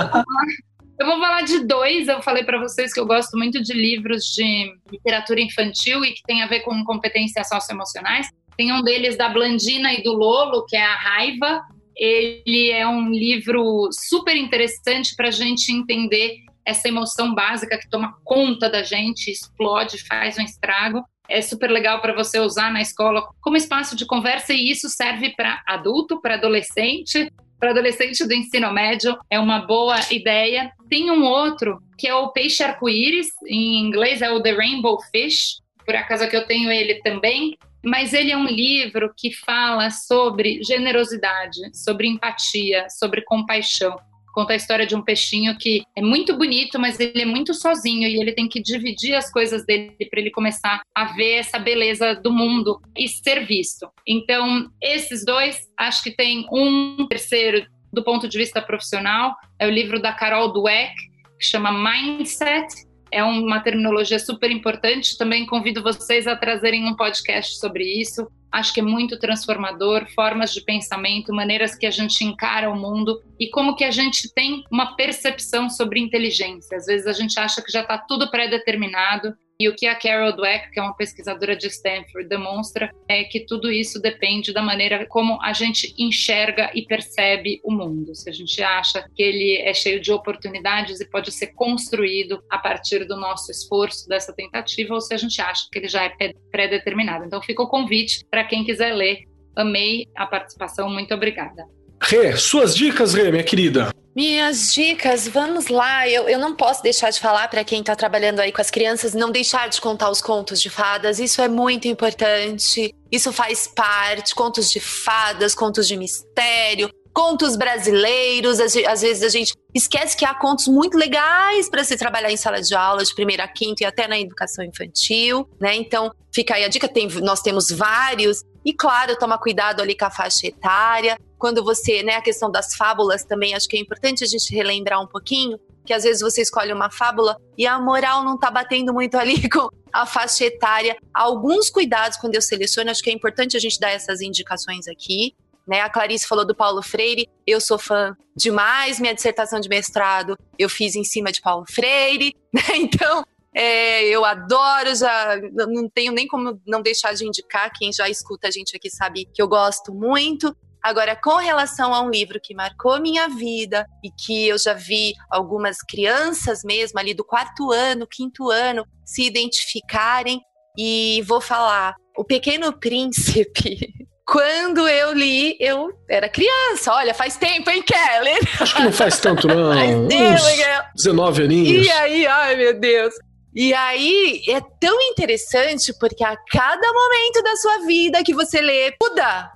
eu 0.99 1.05
vou 1.05 1.19
falar 1.19 1.41
de 1.41 1.65
dois. 1.65 2.07
Eu 2.07 2.21
falei 2.21 2.43
para 2.43 2.59
vocês 2.59 2.93
que 2.93 2.99
eu 2.99 3.05
gosto 3.05 3.37
muito 3.37 3.61
de 3.61 3.73
livros 3.73 4.23
de 4.35 4.73
literatura 4.91 5.41
infantil 5.41 6.03
e 6.05 6.13
que 6.13 6.23
tem 6.23 6.41
a 6.41 6.47
ver 6.47 6.61
com 6.61 6.83
competências 6.83 7.49
socioemocionais. 7.49 8.27
Tem 8.55 8.71
um 8.71 8.81
deles 8.81 9.17
da 9.17 9.29
Blandina 9.29 9.93
e 9.93 10.01
do 10.01 10.13
Lolo, 10.13 10.65
que 10.65 10.75
é 10.75 10.83
A 10.83 10.95
Raiva. 10.95 11.61
Ele 11.95 12.71
é 12.71 12.87
um 12.87 13.09
livro 13.09 13.89
super 13.91 14.35
interessante 14.35 15.15
para 15.15 15.27
a 15.27 15.31
gente 15.31 15.71
entender 15.71 16.37
essa 16.65 16.87
emoção 16.87 17.33
básica 17.33 17.77
que 17.77 17.89
toma 17.89 18.15
conta 18.23 18.69
da 18.69 18.83
gente, 18.83 19.31
explode, 19.31 20.05
faz 20.05 20.37
um 20.37 20.41
estrago 20.41 21.03
é 21.29 21.41
super 21.41 21.69
legal 21.69 21.99
para 21.99 22.13
você 22.13 22.39
usar 22.39 22.71
na 22.71 22.81
escola 22.81 23.21
como 23.41 23.57
espaço 23.57 23.95
de 23.95 24.05
conversa 24.05 24.53
e 24.53 24.71
isso 24.71 24.87
serve 24.89 25.33
para 25.35 25.61
adulto, 25.67 26.21
para 26.21 26.35
adolescente, 26.35 27.31
para 27.59 27.71
adolescente 27.71 28.25
do 28.25 28.33
ensino 28.33 28.71
médio, 28.71 29.17
é 29.29 29.39
uma 29.39 29.59
boa 29.59 29.99
ideia. 30.11 30.71
Tem 30.89 31.09
um 31.11 31.23
outro 31.23 31.81
que 31.97 32.07
é 32.07 32.13
o 32.13 32.29
peixe 32.29 32.63
arco-íris, 32.63 33.29
em 33.47 33.79
inglês 33.79 34.21
é 34.21 34.29
o 34.29 34.41
The 34.41 34.53
Rainbow 34.53 34.99
Fish, 35.11 35.59
por 35.85 35.95
acaso 35.95 36.27
que 36.29 36.35
eu 36.35 36.45
tenho 36.45 36.71
ele 36.71 36.95
também, 37.01 37.57
mas 37.83 38.13
ele 38.13 38.31
é 38.31 38.37
um 38.37 38.45
livro 38.45 39.11
que 39.15 39.33
fala 39.33 39.89
sobre 39.89 40.61
generosidade, 40.63 41.59
sobre 41.73 42.07
empatia, 42.07 42.87
sobre 42.89 43.21
compaixão 43.21 43.97
conta 44.37 44.53
a 44.53 44.55
história 44.55 44.85
de 44.85 44.95
um 44.95 45.01
peixinho 45.01 45.57
que 45.57 45.81
é 45.95 46.01
muito 46.01 46.37
bonito, 46.37 46.77
mas 46.77 46.99
ele 46.99 47.23
é 47.23 47.25
muito 47.25 47.55
sozinho 47.55 48.07
e 48.07 48.21
ele 48.21 48.31
tem 48.33 48.47
que 48.47 48.61
dividir 48.61 49.15
as 49.15 49.31
coisas 49.31 49.65
dele 49.65 49.95
para 50.11 50.19
ele 50.19 50.29
começar 50.29 50.79
a 50.93 51.05
ver 51.05 51.37
essa 51.37 51.57
beleza 51.57 52.13
do 52.13 52.31
mundo 52.31 52.79
e 52.95 53.07
ser 53.07 53.47
visto. 53.47 53.89
Então, 54.07 54.69
esses 54.79 55.25
dois, 55.25 55.67
acho 55.75 56.03
que 56.03 56.11
tem 56.11 56.45
um 56.53 57.07
terceiro 57.07 57.65
do 57.91 58.03
ponto 58.03 58.29
de 58.29 58.37
vista 58.37 58.61
profissional, 58.61 59.33
é 59.57 59.65
o 59.65 59.71
livro 59.71 59.99
da 59.99 60.13
Carol 60.13 60.53
Dweck, 60.53 60.93
que 61.39 61.45
chama 61.47 61.71
Mindset, 61.71 62.67
é 63.11 63.23
uma 63.23 63.59
terminologia 63.59 64.19
super 64.19 64.51
importante. 64.51 65.17
Também 65.17 65.45
convido 65.45 65.83
vocês 65.83 66.27
a 66.27 66.35
trazerem 66.35 66.85
um 66.85 66.95
podcast 66.95 67.57
sobre 67.59 67.83
isso 67.83 68.27
acho 68.51 68.73
que 68.73 68.79
é 68.79 68.83
muito 68.83 69.19
transformador, 69.19 70.07
formas 70.13 70.53
de 70.53 70.61
pensamento, 70.61 71.33
maneiras 71.33 71.75
que 71.75 71.85
a 71.85 71.91
gente 71.91 72.23
encara 72.23 72.69
o 72.69 72.75
mundo 72.75 73.21
e 73.39 73.49
como 73.49 73.75
que 73.75 73.83
a 73.83 73.91
gente 73.91 74.33
tem 74.33 74.63
uma 74.71 74.95
percepção 74.95 75.69
sobre 75.69 75.99
inteligência. 75.99 76.77
Às 76.77 76.85
vezes 76.85 77.07
a 77.07 77.13
gente 77.13 77.39
acha 77.39 77.61
que 77.61 77.71
já 77.71 77.81
está 77.81 77.97
tudo 77.97 78.31
pré-determinado 78.31 79.35
e 79.59 79.67
o 79.67 79.75
que 79.75 79.87
a 79.87 79.95
Carol 79.95 80.35
Dweck, 80.35 80.71
que 80.71 80.79
é 80.79 80.83
uma 80.83 80.95
pesquisadora 80.95 81.55
de 81.55 81.65
Stanford, 81.67 82.29
demonstra 82.29 82.93
é 83.07 83.23
que 83.23 83.39
tudo 83.39 83.71
isso 83.71 83.99
depende 83.99 84.53
da 84.53 84.61
maneira 84.61 85.07
como 85.07 85.41
a 85.41 85.51
gente 85.51 85.95
enxerga 85.97 86.69
e 86.75 86.83
percebe 86.83 87.59
o 87.63 87.71
mundo. 87.71 88.13
Se 88.13 88.29
a 88.29 88.33
gente 88.33 88.61
acha 88.61 89.09
que 89.15 89.23
ele 89.23 89.57
é 89.57 89.73
cheio 89.73 89.99
de 89.99 90.11
oportunidades 90.11 90.99
e 90.99 91.09
pode 91.09 91.31
ser 91.31 91.47
construído 91.47 92.43
a 92.51 92.59
partir 92.59 93.05
do 93.05 93.15
nosso 93.15 93.49
esforço, 93.49 94.07
dessa 94.07 94.31
tentativa, 94.31 94.93
ou 94.93 95.01
se 95.01 95.13
a 95.13 95.17
gente 95.17 95.41
acha 95.41 95.67
que 95.71 95.79
ele 95.79 95.87
já 95.87 96.05
é 96.05 96.33
pré-determinado. 96.51 97.25
Então 97.25 97.41
fica 97.41 97.63
o 97.63 97.67
convite 97.67 98.23
para 98.29 98.43
quem 98.43 98.63
quiser 98.63 98.93
ler. 98.93 99.23
Amei 99.55 100.05
a 100.15 100.27
participação, 100.27 100.87
muito 100.87 101.11
obrigada. 101.15 101.65
Rê, 102.01 102.37
suas 102.37 102.75
dicas, 102.75 103.13
Rê, 103.13 103.31
minha 103.31 103.43
querida. 103.43 103.89
Minhas 104.15 104.73
dicas, 104.73 105.27
vamos 105.27 105.67
lá. 105.67 106.09
Eu, 106.09 106.27
eu 106.27 106.39
não 106.39 106.55
posso 106.55 106.81
deixar 106.81 107.11
de 107.11 107.19
falar 107.19 107.47
para 107.49 107.63
quem 107.63 107.81
está 107.81 107.95
trabalhando 107.95 108.39
aí 108.39 108.51
com 108.51 108.59
as 108.59 108.71
crianças, 108.71 109.13
não 109.13 109.31
deixar 109.31 109.69
de 109.69 109.79
contar 109.79 110.09
os 110.09 110.21
contos 110.21 110.59
de 110.59 110.71
fadas. 110.71 111.19
Isso 111.19 111.39
é 111.39 111.47
muito 111.47 111.87
importante. 111.87 112.95
Isso 113.11 113.31
faz 113.31 113.67
parte. 113.67 114.33
Contos 114.33 114.71
de 114.71 114.79
fadas, 114.79 115.53
contos 115.53 115.87
de 115.87 115.95
mistério, 115.95 116.89
contos 117.13 117.55
brasileiros. 117.55 118.59
Às, 118.59 118.75
às 118.75 119.01
vezes 119.01 119.21
a 119.21 119.29
gente 119.29 119.53
esquece 119.71 120.17
que 120.17 120.25
há 120.25 120.33
contos 120.33 120.67
muito 120.67 120.97
legais 120.97 121.69
para 121.69 121.83
se 121.83 121.95
trabalhar 121.95 122.31
em 122.31 122.37
sala 122.37 122.59
de 122.59 122.73
aula, 122.73 123.03
de 123.03 123.13
primeira 123.13 123.43
a 123.43 123.47
quinta 123.47 123.83
e 123.83 123.85
até 123.85 124.07
na 124.07 124.19
educação 124.19 124.65
infantil, 124.65 125.47
né? 125.61 125.75
Então, 125.75 126.11
fica 126.33 126.55
aí 126.55 126.63
a 126.63 126.69
dica. 126.69 126.87
Tem, 126.87 127.07
nós 127.21 127.41
temos 127.41 127.69
vários. 127.69 128.41
E 128.65 128.73
claro, 128.73 129.15
toma 129.15 129.37
cuidado 129.37 129.79
ali 129.79 129.95
com 129.95 130.05
a 130.05 130.09
faixa 130.09 130.47
etária 130.47 131.15
quando 131.37 131.63
você, 131.63 132.03
né, 132.03 132.15
a 132.15 132.21
questão 132.21 132.51
das 132.51 132.75
fábulas 132.75 133.23
também, 133.23 133.55
acho 133.55 133.67
que 133.67 133.77
é 133.77 133.79
importante 133.79 134.23
a 134.23 134.27
gente 134.27 134.53
relembrar 134.53 135.01
um 135.01 135.07
pouquinho, 135.07 135.59
que 135.85 135.93
às 135.93 136.03
vezes 136.03 136.21
você 136.21 136.41
escolhe 136.41 136.73
uma 136.73 136.91
fábula 136.91 137.37
e 137.57 137.65
a 137.65 137.79
moral 137.79 138.23
não 138.23 138.37
tá 138.37 138.51
batendo 138.51 138.93
muito 138.93 139.15
ali 139.15 139.47
com 139.49 139.69
a 139.91 140.05
faixa 140.05 140.45
etária. 140.45 140.97
Alguns 141.13 141.69
cuidados 141.69 142.17
quando 142.17 142.35
eu 142.35 142.41
seleciono, 142.41 142.91
acho 142.91 143.01
que 143.01 143.09
é 143.09 143.13
importante 143.13 143.55
a 143.55 143.59
gente 143.59 143.79
dar 143.79 143.91
essas 143.91 144.21
indicações 144.21 144.87
aqui. 144.87 145.33
Né? 145.67 145.81
A 145.81 145.89
Clarice 145.89 146.27
falou 146.27 146.45
do 146.45 146.55
Paulo 146.55 146.81
Freire, 146.81 147.27
eu 147.45 147.59
sou 147.59 147.77
fã 147.77 148.15
demais, 148.35 148.99
minha 148.99 149.13
dissertação 149.13 149.59
de 149.59 149.67
mestrado 149.67 150.37
eu 150.57 150.69
fiz 150.69 150.95
em 150.95 151.03
cima 151.03 151.31
de 151.31 151.41
Paulo 151.41 151.65
Freire, 151.69 152.33
né? 152.53 152.61
Então, 152.75 153.25
é, 153.53 154.05
eu 154.05 154.23
adoro, 154.23 154.95
já 154.95 155.35
não 155.51 155.89
tenho 155.89 156.13
nem 156.13 156.27
como 156.27 156.61
não 156.65 156.81
deixar 156.81 157.13
de 157.13 157.25
indicar. 157.25 157.71
Quem 157.77 157.91
já 157.91 158.07
escuta 158.07 158.47
a 158.47 158.51
gente 158.51 158.75
aqui 158.75 158.89
sabe 158.89 159.25
que 159.33 159.41
eu 159.41 159.47
gosto 159.47 159.93
muito. 159.93 160.55
Agora, 160.83 161.15
com 161.15 161.35
relação 161.37 161.93
a 161.93 162.01
um 162.01 162.09
livro 162.09 162.39
que 162.41 162.55
marcou 162.55 162.99
minha 163.01 163.27
vida 163.27 163.85
e 164.03 164.09
que 164.09 164.47
eu 164.47 164.57
já 164.57 164.73
vi 164.73 165.13
algumas 165.29 165.77
crianças 165.81 166.61
mesmo 166.63 166.99
ali 166.99 167.13
do 167.13 167.25
quarto 167.25 167.71
ano, 167.71 168.07
quinto 168.07 168.49
ano 168.49 168.85
se 169.05 169.23
identificarem, 169.23 170.41
e 170.77 171.23
vou 171.27 171.41
falar 171.41 171.95
O 172.15 172.23
Pequeno 172.23 172.71
Príncipe. 172.71 173.93
Quando 174.29 174.85
eu 174.89 175.13
li, 175.13 175.55
eu 175.57 175.89
era 176.09 176.27
criança. 176.27 176.93
Olha, 176.93 177.13
faz 177.13 177.37
tempo, 177.37 177.69
hein, 177.69 177.81
Kelly? 177.81 178.37
Acho 178.59 178.75
que 178.75 178.83
não 178.83 178.91
faz 178.91 179.19
tanto, 179.21 179.47
não. 179.47 179.71
faz 179.73 179.89
tempo, 180.09 180.33
Uns 180.33 180.93
19 180.95 181.43
aninhos. 181.43 181.87
E 181.87 181.89
aí, 181.89 182.27
ai 182.27 182.55
meu 182.57 182.77
Deus. 182.77 183.13
E 183.55 183.73
aí 183.73 184.43
é 184.49 184.59
tão 184.81 185.01
interessante 185.01 185.93
porque 185.97 186.23
a 186.25 186.35
cada 186.51 186.93
momento 186.93 187.41
da 187.41 187.55
sua 187.55 187.85
vida 187.87 188.21
que 188.21 188.33
você 188.33 188.59
lê, 188.59 188.93
muda 189.01 189.49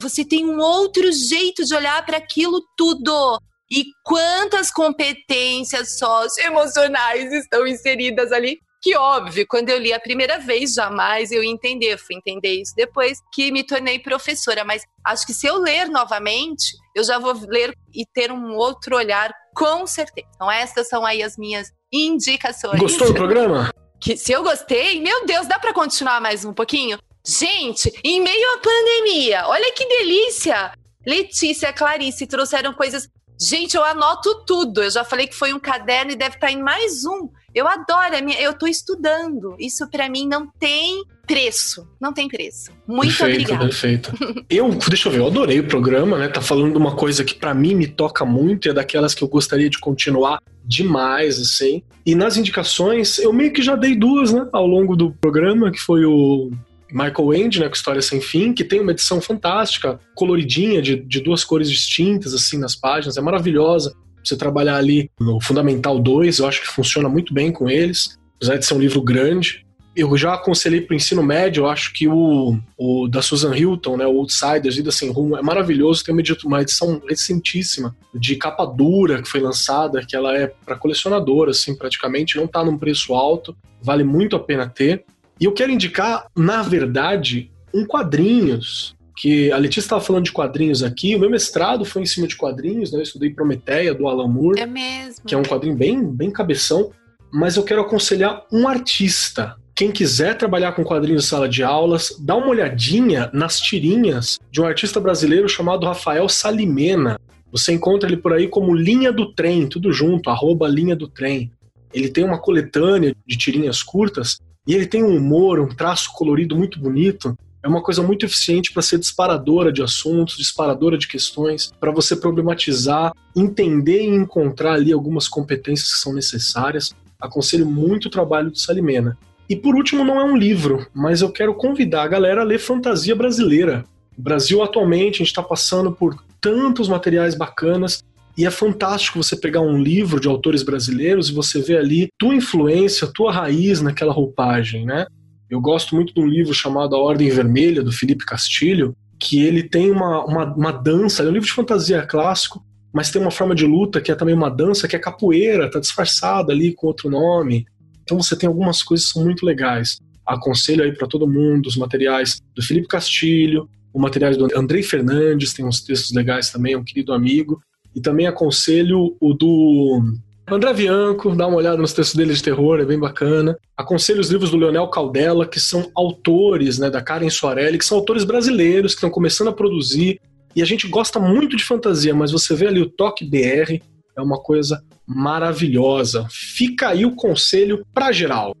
você 0.00 0.24
tem 0.24 0.44
um 0.44 0.58
outro 0.58 1.10
jeito 1.12 1.64
de 1.64 1.74
olhar 1.74 2.04
para 2.04 2.18
aquilo 2.18 2.62
tudo. 2.76 3.38
E 3.70 3.84
quantas 4.04 4.70
competências 4.70 5.98
socioemocionais 5.98 7.32
estão 7.32 7.66
inseridas 7.66 8.30
ali? 8.30 8.58
Que 8.80 8.96
óbvio, 8.96 9.44
quando 9.48 9.68
eu 9.70 9.78
li 9.78 9.92
a 9.92 9.98
primeira 9.98 10.38
vez, 10.38 10.74
jamais 10.74 11.32
eu 11.32 11.42
ia 11.42 11.50
entender. 11.50 11.98
Fui 11.98 12.14
entender 12.14 12.60
isso 12.60 12.72
depois 12.76 13.18
que 13.32 13.50
me 13.50 13.64
tornei 13.64 13.98
professora. 13.98 14.64
Mas 14.64 14.82
acho 15.04 15.26
que 15.26 15.34
se 15.34 15.46
eu 15.46 15.58
ler 15.58 15.88
novamente, 15.88 16.76
eu 16.94 17.02
já 17.02 17.18
vou 17.18 17.32
ler 17.48 17.74
e 17.92 18.06
ter 18.06 18.30
um 18.30 18.54
outro 18.54 18.96
olhar, 18.96 19.32
com 19.54 19.86
certeza. 19.86 20.28
Então, 20.36 20.50
essas 20.50 20.88
são 20.88 21.04
aí 21.04 21.22
as 21.22 21.36
minhas 21.36 21.68
indicações. 21.92 22.78
Gostou 22.78 23.08
do 23.08 23.14
programa? 23.14 23.72
Que 24.00 24.16
se 24.16 24.30
eu 24.30 24.44
gostei, 24.44 25.00
meu 25.00 25.26
Deus, 25.26 25.48
dá 25.48 25.58
para 25.58 25.72
continuar 25.72 26.20
mais 26.20 26.44
um 26.44 26.52
pouquinho? 26.52 26.98
Gente, 27.26 27.92
em 28.04 28.20
meio 28.20 28.54
à 28.54 28.58
pandemia, 28.58 29.48
olha 29.48 29.72
que 29.74 29.84
delícia! 29.84 30.70
Letícia, 31.04 31.72
Clarice 31.72 32.26
trouxeram 32.26 32.72
coisas. 32.72 33.08
Gente, 33.40 33.76
eu 33.76 33.84
anoto 33.84 34.44
tudo. 34.46 34.82
Eu 34.82 34.90
já 34.90 35.04
falei 35.04 35.26
que 35.26 35.34
foi 35.34 35.52
um 35.52 35.58
caderno 35.58 36.12
e 36.12 36.16
deve 36.16 36.36
estar 36.36 36.50
em 36.50 36.62
mais 36.62 37.04
um. 37.04 37.28
Eu 37.54 37.66
adoro, 37.66 38.14
eu 38.38 38.52
estou 38.52 38.68
estudando. 38.68 39.56
Isso 39.58 39.88
para 39.90 40.08
mim 40.08 40.26
não 40.26 40.48
tem 40.58 41.04
preço. 41.26 41.86
Não 42.00 42.12
tem 42.12 42.28
preço. 42.28 42.70
Muito 42.86 43.16
perfeito, 43.16 43.52
obrigada. 43.52 43.64
Perfeito. 43.64 44.12
Eu, 44.48 44.70
deixa 44.88 45.08
eu 45.08 45.12
ver, 45.12 45.18
eu 45.18 45.26
adorei 45.26 45.60
o 45.60 45.68
programa, 45.68 46.18
né? 46.18 46.28
Tá 46.28 46.40
falando 46.40 46.72
de 46.72 46.78
uma 46.78 46.94
coisa 46.94 47.24
que 47.24 47.34
para 47.34 47.52
mim 47.54 47.74
me 47.74 47.86
toca 47.86 48.24
muito 48.24 48.66
e 48.66 48.70
é 48.70 48.74
daquelas 48.74 49.14
que 49.14 49.22
eu 49.22 49.28
gostaria 49.28 49.68
de 49.68 49.78
continuar 49.78 50.40
demais, 50.64 51.38
assim. 51.40 51.82
E 52.04 52.14
nas 52.14 52.36
indicações, 52.36 53.18
eu 53.18 53.32
meio 53.32 53.52
que 53.52 53.62
já 53.62 53.74
dei 53.74 53.96
duas, 53.96 54.32
né, 54.32 54.48
ao 54.52 54.66
longo 54.66 54.96
do 54.96 55.12
programa, 55.12 55.70
que 55.70 55.78
foi 55.78 56.04
o 56.04 56.50
Michael 56.96 57.34
End, 57.34 57.60
né, 57.60 57.68
com 57.68 57.74
História 57.74 58.00
Sem 58.00 58.22
Fim, 58.22 58.54
que 58.54 58.64
tem 58.64 58.80
uma 58.80 58.92
edição 58.92 59.20
fantástica, 59.20 60.00
coloridinha, 60.14 60.80
de, 60.80 60.96
de 60.96 61.20
duas 61.20 61.44
cores 61.44 61.70
distintas, 61.70 62.32
assim, 62.32 62.56
nas 62.56 62.74
páginas, 62.74 63.18
é 63.18 63.20
maravilhosa. 63.20 63.94
Você 64.24 64.34
trabalhar 64.34 64.76
ali 64.76 65.10
no 65.20 65.38
Fundamental 65.40 65.98
2, 65.98 66.38
eu 66.38 66.46
acho 66.46 66.62
que 66.62 66.68
funciona 66.68 67.06
muito 67.06 67.34
bem 67.34 67.52
com 67.52 67.68
eles, 67.68 68.18
apesar 68.36 68.56
de 68.56 68.64
ser 68.64 68.72
um 68.72 68.80
livro 68.80 69.02
grande. 69.02 69.66
Eu 69.94 70.16
já 70.16 70.34
aconselhei 70.34 70.80
para 70.80 70.94
o 70.94 70.96
ensino 70.96 71.22
médio, 71.22 71.62
eu 71.62 71.66
acho 71.68 71.92
que 71.92 72.08
o, 72.08 72.58
o 72.78 73.08
da 73.08 73.20
Susan 73.20 73.54
Hilton, 73.54 73.98
né, 73.98 74.06
o 74.06 74.18
Outsiders, 74.18 74.76
Vida 74.76 74.90
Sem 74.90 75.10
Rumo, 75.10 75.36
é 75.36 75.42
maravilhoso, 75.42 76.02
tem 76.02 76.14
uma 76.44 76.62
edição 76.62 77.00
recentíssima 77.06 77.94
de 78.14 78.36
capa 78.36 78.64
dura 78.64 79.22
que 79.22 79.28
foi 79.28 79.40
lançada, 79.40 80.04
que 80.06 80.16
ela 80.16 80.36
é 80.36 80.46
para 80.46 80.76
colecionador, 80.76 81.48
assim, 81.48 81.74
praticamente, 81.74 82.36
não 82.36 82.44
está 82.44 82.64
num 82.64 82.78
preço 82.78 83.14
alto, 83.14 83.56
vale 83.82 84.02
muito 84.02 84.34
a 84.34 84.40
pena 84.40 84.68
ter. 84.68 85.04
E 85.40 85.44
eu 85.44 85.52
quero 85.52 85.70
indicar, 85.70 86.26
na 86.34 86.62
verdade, 86.62 87.50
um 87.72 87.84
quadrinhos. 87.84 88.94
Que 89.18 89.50
a 89.50 89.56
Letícia 89.56 89.86
estava 89.86 90.02
falando 90.02 90.24
de 90.24 90.32
quadrinhos 90.32 90.82
aqui. 90.82 91.16
O 91.16 91.18
meu 91.18 91.30
mestrado 91.30 91.86
foi 91.86 92.02
em 92.02 92.06
cima 92.06 92.26
de 92.26 92.36
quadrinhos, 92.36 92.92
né? 92.92 92.98
Eu 92.98 93.02
estudei 93.02 93.30
Prometeia, 93.30 93.94
do 93.94 94.08
Alan 94.08 94.28
Moore. 94.28 94.60
É 94.60 94.66
mesmo. 94.66 95.24
Que 95.26 95.34
é 95.34 95.38
um 95.38 95.42
quadrinho 95.42 95.74
bem, 95.74 96.04
bem 96.04 96.30
cabeção. 96.30 96.90
Mas 97.32 97.56
eu 97.56 97.62
quero 97.62 97.80
aconselhar 97.80 98.44
um 98.52 98.68
artista. 98.68 99.56
Quem 99.74 99.90
quiser 99.90 100.36
trabalhar 100.36 100.72
com 100.72 100.84
quadrinhos 100.84 101.24
em 101.24 101.28
sala 101.28 101.48
de 101.48 101.62
aulas, 101.62 102.16
dá 102.18 102.34
uma 102.34 102.48
olhadinha 102.48 103.30
nas 103.32 103.58
tirinhas 103.60 104.38
de 104.50 104.60
um 104.60 104.66
artista 104.66 105.00
brasileiro 105.00 105.48
chamado 105.48 105.86
Rafael 105.86 106.28
Salimena. 106.28 107.18
Você 107.50 107.72
encontra 107.72 108.08
ele 108.08 108.16
por 108.16 108.32
aí 108.32 108.48
como 108.48 108.74
Linha 108.74 109.12
do 109.12 109.32
Trem, 109.32 109.66
tudo 109.66 109.92
junto, 109.92 110.28
arroba 110.28 110.68
Linha 110.68 110.96
do 110.96 111.08
Trem. 111.08 111.50
Ele 111.92 112.08
tem 112.08 112.24
uma 112.24 112.38
coletânea 112.38 113.14
de 113.26 113.36
tirinhas 113.36 113.82
curtas 113.82 114.40
e 114.66 114.74
ele 114.74 114.86
tem 114.86 115.04
um 115.04 115.16
humor, 115.16 115.60
um 115.60 115.68
traço 115.68 116.12
colorido 116.12 116.56
muito 116.56 116.80
bonito. 116.80 117.36
É 117.62 117.68
uma 117.68 117.82
coisa 117.82 118.02
muito 118.02 118.26
eficiente 118.26 118.72
para 118.72 118.82
ser 118.82 118.98
disparadora 118.98 119.72
de 119.72 119.82
assuntos, 119.82 120.36
disparadora 120.36 120.98
de 120.98 121.08
questões, 121.08 121.72
para 121.80 121.90
você 121.90 122.16
problematizar, 122.16 123.12
entender 123.34 124.02
e 124.02 124.14
encontrar 124.14 124.74
ali 124.74 124.92
algumas 124.92 125.28
competências 125.28 125.92
que 125.92 125.98
são 125.98 126.12
necessárias. 126.12 126.94
Aconselho 127.20 127.66
muito 127.66 128.06
o 128.06 128.10
trabalho 128.10 128.50
do 128.50 128.58
Salimena. 128.58 129.16
E 129.48 129.54
por 129.54 129.74
último, 129.74 130.04
não 130.04 130.20
é 130.20 130.24
um 130.24 130.36
livro, 130.36 130.86
mas 130.92 131.22
eu 131.22 131.30
quero 131.30 131.54
convidar 131.54 132.02
a 132.02 132.08
galera 132.08 132.40
a 132.40 132.44
ler 132.44 132.58
fantasia 132.58 133.14
brasileira. 133.14 133.84
Brasil 134.18 134.62
atualmente 134.62 135.16
a 135.16 135.18
gente 135.18 135.28
está 135.28 135.42
passando 135.42 135.92
por 135.92 136.16
tantos 136.40 136.88
materiais 136.88 137.34
bacanas 137.34 138.02
e 138.36 138.44
é 138.44 138.50
fantástico 138.50 139.22
você 139.22 139.36
pegar 139.36 139.62
um 139.62 139.80
livro 139.80 140.20
de 140.20 140.28
autores 140.28 140.62
brasileiros 140.62 141.28
e 141.28 141.34
você 141.34 141.60
ver 141.60 141.78
ali 141.78 142.08
tua 142.18 142.34
influência, 142.34 143.10
tua 143.12 143.32
raiz 143.32 143.80
naquela 143.80 144.12
roupagem, 144.12 144.84
né? 144.84 145.06
Eu 145.48 145.60
gosto 145.60 145.94
muito 145.94 146.12
de 146.12 146.20
um 146.20 146.26
livro 146.26 146.52
chamado 146.52 146.94
A 146.94 146.98
Ordem 146.98 147.30
Vermelha, 147.30 147.82
do 147.82 147.92
Felipe 147.92 148.26
Castilho, 148.26 148.94
que 149.18 149.40
ele 149.40 149.62
tem 149.62 149.90
uma, 149.90 150.24
uma, 150.24 150.54
uma 150.54 150.72
dança, 150.72 151.22
é 151.22 151.26
um 151.26 151.32
livro 151.32 151.46
de 151.46 151.54
fantasia 151.54 152.02
clássico, 152.02 152.62
mas 152.92 153.10
tem 153.10 153.22
uma 153.22 153.30
forma 153.30 153.54
de 153.54 153.64
luta 153.64 154.00
que 154.00 154.10
é 154.10 154.14
também 154.14 154.34
uma 154.34 154.50
dança, 154.50 154.88
que 154.88 154.96
é 154.96 154.98
capoeira, 154.98 155.70
tá 155.70 155.78
disfarçada 155.78 156.52
ali 156.52 156.74
com 156.74 156.88
outro 156.88 157.08
nome. 157.08 157.64
Então 158.02 158.20
você 158.20 158.36
tem 158.36 158.48
algumas 158.48 158.82
coisas 158.82 159.06
que 159.06 159.12
são 159.12 159.24
muito 159.24 159.46
legais. 159.46 159.98
Aconselho 160.26 160.82
aí 160.82 160.92
para 160.92 161.06
todo 161.06 161.26
mundo 161.26 161.68
os 161.68 161.76
materiais 161.76 162.40
do 162.54 162.62
Felipe 162.62 162.88
Castilho, 162.88 163.68
os 163.94 164.00
materiais 164.00 164.36
do 164.36 164.48
Andrei 164.56 164.82
Fernandes, 164.82 165.54
tem 165.54 165.64
uns 165.64 165.80
textos 165.80 166.14
legais 166.14 166.50
também, 166.50 166.74
é 166.74 166.78
um 166.78 166.84
querido 166.84 167.12
amigo. 167.12 167.60
E 167.96 168.00
também 168.00 168.26
aconselho 168.26 169.16
o 169.18 169.32
do 169.32 170.02
André 170.48 170.72
Bianco, 170.74 171.34
dá 171.34 171.46
uma 171.48 171.56
olhada 171.56 171.78
nos 171.78 171.92
textos 171.92 172.14
dele 172.14 172.32
de 172.32 172.42
terror, 172.42 172.78
é 172.78 172.84
bem 172.84 173.00
bacana. 173.00 173.58
Aconselho 173.76 174.20
os 174.20 174.30
livros 174.30 174.50
do 174.50 174.56
Leonel 174.56 174.86
Caldela, 174.88 175.44
que 175.44 175.58
são 175.58 175.90
autores, 175.96 176.78
né, 176.78 176.88
da 176.88 177.02
Karen 177.02 177.30
Soarelli, 177.30 177.78
que 177.78 177.84
são 177.84 177.98
autores 177.98 178.22
brasileiros 178.22 178.92
que 178.92 178.98
estão 178.98 179.10
começando 179.10 179.48
a 179.48 179.52
produzir. 179.52 180.20
E 180.54 180.62
a 180.62 180.64
gente 180.64 180.86
gosta 180.86 181.18
muito 181.18 181.56
de 181.56 181.64
fantasia, 181.64 182.14
mas 182.14 182.30
você 182.30 182.54
vê 182.54 182.68
ali 182.68 182.80
o 182.80 182.88
Toque 182.88 183.24
BR, 183.24 183.82
é 184.16 184.22
uma 184.22 184.40
coisa 184.40 184.80
maravilhosa. 185.04 186.26
Fica 186.30 186.90
aí 186.90 187.04
o 187.04 187.16
conselho 187.16 187.84
para 187.92 188.12
geral. 188.12 188.56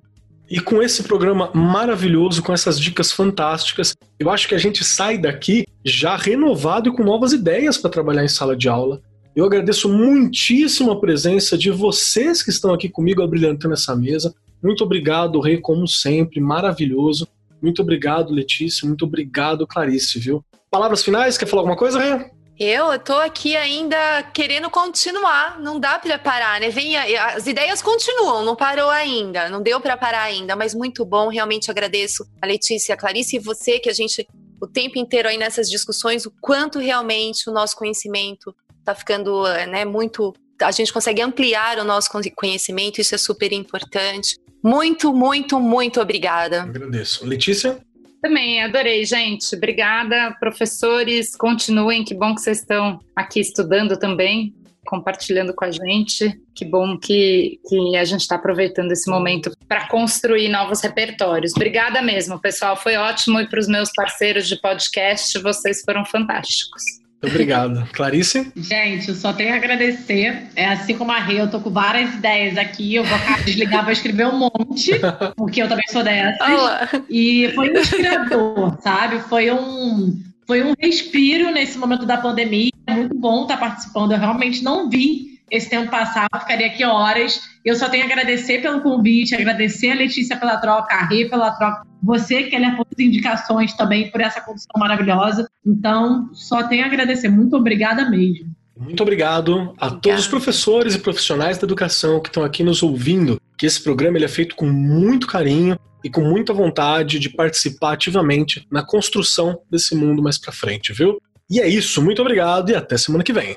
E 0.48 0.60
com 0.60 0.82
esse 0.82 1.02
programa 1.02 1.50
maravilhoso, 1.54 2.42
com 2.42 2.52
essas 2.52 2.80
dicas 2.80 3.12
fantásticas, 3.12 3.94
eu 4.18 4.30
acho 4.30 4.48
que 4.48 4.54
a 4.54 4.58
gente 4.58 4.84
sai 4.84 5.18
daqui 5.18 5.66
já 5.84 6.16
renovado 6.16 6.88
e 6.88 6.92
com 6.92 7.02
novas 7.02 7.32
ideias 7.32 7.78
para 7.78 7.90
trabalhar 7.90 8.24
em 8.24 8.28
sala 8.28 8.56
de 8.56 8.68
aula. 8.68 9.00
Eu 9.36 9.44
agradeço 9.44 9.86
muitíssimo 9.86 10.90
a 10.90 10.98
presença 10.98 11.58
de 11.58 11.70
vocês 11.70 12.42
que 12.42 12.48
estão 12.48 12.72
aqui 12.72 12.88
comigo 12.88 13.22
abrilhantando 13.22 13.74
essa 13.74 13.94
mesa. 13.94 14.34
Muito 14.62 14.82
obrigado, 14.82 15.38
Rei, 15.40 15.60
como 15.60 15.86
sempre, 15.86 16.40
maravilhoso. 16.40 17.28
Muito 17.60 17.82
obrigado, 17.82 18.32
Letícia. 18.32 18.88
Muito 18.88 19.04
obrigado, 19.04 19.66
Clarice, 19.66 20.18
viu? 20.18 20.42
Palavras 20.70 21.04
finais? 21.04 21.36
Quer 21.36 21.44
falar 21.44 21.60
alguma 21.60 21.76
coisa, 21.76 21.98
Rei? 21.98 22.30
Eu, 22.58 22.90
eu 22.90 22.98
tô 22.98 23.12
aqui 23.12 23.54
ainda 23.54 24.22
querendo 24.32 24.70
continuar, 24.70 25.60
não 25.60 25.78
dá 25.78 25.98
para 25.98 26.18
parar, 26.18 26.58
né? 26.58 26.70
Vem, 26.70 26.96
as 26.96 27.46
ideias 27.46 27.82
continuam, 27.82 28.42
não 28.42 28.56
parou 28.56 28.88
ainda, 28.88 29.50
não 29.50 29.60
deu 29.60 29.78
para 29.82 29.98
parar 29.98 30.22
ainda, 30.22 30.56
mas 30.56 30.74
muito 30.74 31.04
bom, 31.04 31.28
realmente 31.28 31.70
agradeço 31.70 32.26
a 32.40 32.46
Letícia, 32.46 32.94
a 32.94 32.96
Clarice 32.96 33.36
e 33.36 33.38
você 33.38 33.78
que 33.78 33.90
a 33.90 33.92
gente 33.92 34.26
o 34.58 34.66
tempo 34.66 34.98
inteiro 34.98 35.28
aí 35.28 35.36
nessas 35.36 35.68
discussões, 35.68 36.24
o 36.24 36.32
quanto 36.40 36.78
realmente 36.78 37.50
o 37.50 37.52
nosso 37.52 37.76
conhecimento 37.76 38.54
está 38.86 38.94
ficando 38.94 39.42
né, 39.68 39.84
muito. 39.84 40.32
A 40.62 40.70
gente 40.70 40.92
consegue 40.92 41.20
ampliar 41.20 41.78
o 41.78 41.84
nosso 41.84 42.08
conhecimento, 42.34 43.00
isso 43.00 43.14
é 43.14 43.18
super 43.18 43.52
importante. 43.52 44.38
Muito, 44.62 45.12
muito, 45.12 45.60
muito 45.60 46.00
obrigada. 46.00 46.62
Agradeço. 46.62 47.26
Letícia? 47.26 47.78
Também, 48.22 48.62
adorei, 48.62 49.04
gente. 49.04 49.54
Obrigada, 49.54 50.34
professores. 50.40 51.36
Continuem, 51.36 52.04
que 52.04 52.14
bom 52.14 52.34
que 52.34 52.40
vocês 52.40 52.60
estão 52.60 52.98
aqui 53.14 53.40
estudando 53.40 53.96
também, 53.98 54.54
compartilhando 54.86 55.54
com 55.54 55.64
a 55.64 55.70
gente. 55.70 56.40
Que 56.54 56.64
bom 56.64 56.96
que, 56.98 57.60
que 57.68 57.96
a 57.96 58.04
gente 58.04 58.22
está 58.22 58.36
aproveitando 58.36 58.90
esse 58.90 59.08
momento 59.10 59.52
para 59.68 59.86
construir 59.88 60.48
novos 60.48 60.80
repertórios. 60.80 61.52
Obrigada 61.54 62.00
mesmo, 62.00 62.40
pessoal. 62.40 62.76
Foi 62.76 62.96
ótimo. 62.96 63.38
E 63.40 63.46
para 63.46 63.60
os 63.60 63.68
meus 63.68 63.90
parceiros 63.94 64.48
de 64.48 64.60
podcast, 64.60 65.38
vocês 65.38 65.82
foram 65.82 66.04
fantásticos. 66.04 67.05
Obrigado. 67.22 67.88
Clarice? 67.92 68.52
Gente, 68.56 69.08
eu 69.08 69.14
só 69.14 69.32
tenho 69.32 69.52
a 69.52 69.56
agradecer. 69.56 70.48
É 70.54 70.66
assim 70.66 70.96
como 70.96 71.12
a 71.12 71.18
Rê, 71.18 71.40
eu 71.40 71.50
tô 71.50 71.60
com 71.60 71.70
várias 71.70 72.14
ideias 72.14 72.58
aqui. 72.58 72.94
Eu 72.94 73.04
vou 73.04 73.18
desligar, 73.44 73.82
vou 73.82 73.92
escrever 73.92 74.26
um 74.26 74.38
monte, 74.38 74.92
porque 75.36 75.62
eu 75.62 75.68
também 75.68 75.86
sou 75.88 76.02
dessas. 76.02 76.48
Olá. 76.48 76.88
E 77.08 77.50
foi 77.54 77.68
inspirador, 77.68 78.80
sabe? 78.82 79.20
Foi 79.20 79.50
um, 79.50 80.20
foi 80.46 80.62
um 80.62 80.74
respiro 80.78 81.50
nesse 81.50 81.78
momento 81.78 82.06
da 82.06 82.18
pandemia. 82.18 82.70
É 82.86 82.94
muito 82.94 83.14
bom 83.14 83.42
estar 83.42 83.56
participando. 83.56 84.12
Eu 84.12 84.18
realmente 84.18 84.62
não 84.62 84.88
vi 84.88 85.35
esse 85.50 85.70
tempo 85.70 85.90
passar, 85.90 86.26
eu 86.32 86.40
ficaria 86.40 86.66
aqui 86.66 86.84
horas. 86.84 87.40
Eu 87.64 87.76
só 87.76 87.88
tenho 87.88 88.04
a 88.04 88.06
agradecer 88.06 88.60
pelo 88.62 88.80
convite, 88.80 89.34
agradecer 89.34 89.90
a 89.90 89.94
Letícia 89.94 90.36
pela 90.36 90.56
troca, 90.56 90.94
a 90.94 91.06
Rê 91.06 91.28
pela 91.28 91.50
troca, 91.52 91.82
você, 92.02 92.44
que 92.44 92.54
ela 92.54 92.76
por 92.76 92.86
indicações 92.98 93.72
também, 93.74 94.10
por 94.10 94.20
essa 94.20 94.40
condição 94.40 94.70
maravilhosa. 94.76 95.48
Então, 95.64 96.30
só 96.32 96.62
tenho 96.64 96.84
a 96.84 96.86
agradecer. 96.86 97.28
Muito 97.28 97.56
obrigada 97.56 98.08
mesmo. 98.08 98.54
Muito 98.76 99.02
obrigado 99.02 99.74
a 99.78 99.90
todos 99.90 100.20
os 100.20 100.28
professores 100.28 100.94
e 100.94 100.98
profissionais 100.98 101.56
da 101.56 101.64
educação 101.64 102.20
que 102.20 102.28
estão 102.28 102.44
aqui 102.44 102.62
nos 102.62 102.82
ouvindo, 102.82 103.40
que 103.56 103.64
esse 103.64 103.82
programa 103.82 104.18
ele 104.18 104.26
é 104.26 104.28
feito 104.28 104.54
com 104.54 104.66
muito 104.66 105.26
carinho 105.26 105.78
e 106.04 106.10
com 106.10 106.20
muita 106.20 106.52
vontade 106.52 107.18
de 107.18 107.30
participar 107.30 107.94
ativamente 107.94 108.66
na 108.70 108.84
construção 108.84 109.58
desse 109.70 109.94
mundo 109.94 110.22
mais 110.22 110.38
para 110.38 110.52
frente, 110.52 110.92
viu? 110.92 111.18
E 111.48 111.60
é 111.60 111.68
isso, 111.68 112.02
muito 112.02 112.20
obrigado 112.20 112.70
e 112.70 112.74
até 112.74 112.96
semana 112.98 113.24
que 113.24 113.32
vem. 113.32 113.56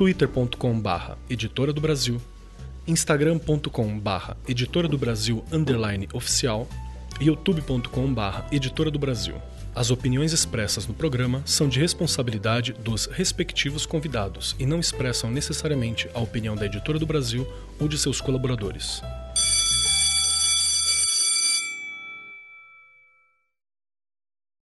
twitter.com/barra 0.00 1.18
editora 1.28 1.74
do 1.74 1.80
Brasil, 1.82 2.18
instagram.com/barra 2.86 4.34
editora 4.48 4.88
do 4.88 4.96
Brasil 4.96 5.44
underline 5.52 6.08
oficial 6.14 6.66
e 7.20 7.26
youtube.com/barra 7.26 8.46
editora 8.50 8.90
do 8.90 8.98
Brasil. 8.98 9.34
As 9.74 9.90
opiniões 9.90 10.32
expressas 10.32 10.86
no 10.86 10.94
programa 10.94 11.42
são 11.44 11.68
de 11.68 11.78
responsabilidade 11.78 12.72
dos 12.72 13.04
respectivos 13.12 13.84
convidados 13.84 14.56
e 14.58 14.64
não 14.64 14.80
expressam 14.80 15.30
necessariamente 15.30 16.08
a 16.14 16.20
opinião 16.20 16.56
da 16.56 16.64
Editora 16.64 16.98
do 16.98 17.04
Brasil 17.04 17.46
ou 17.78 17.86
de 17.86 17.98
seus 17.98 18.22
colaboradores. 18.22 19.02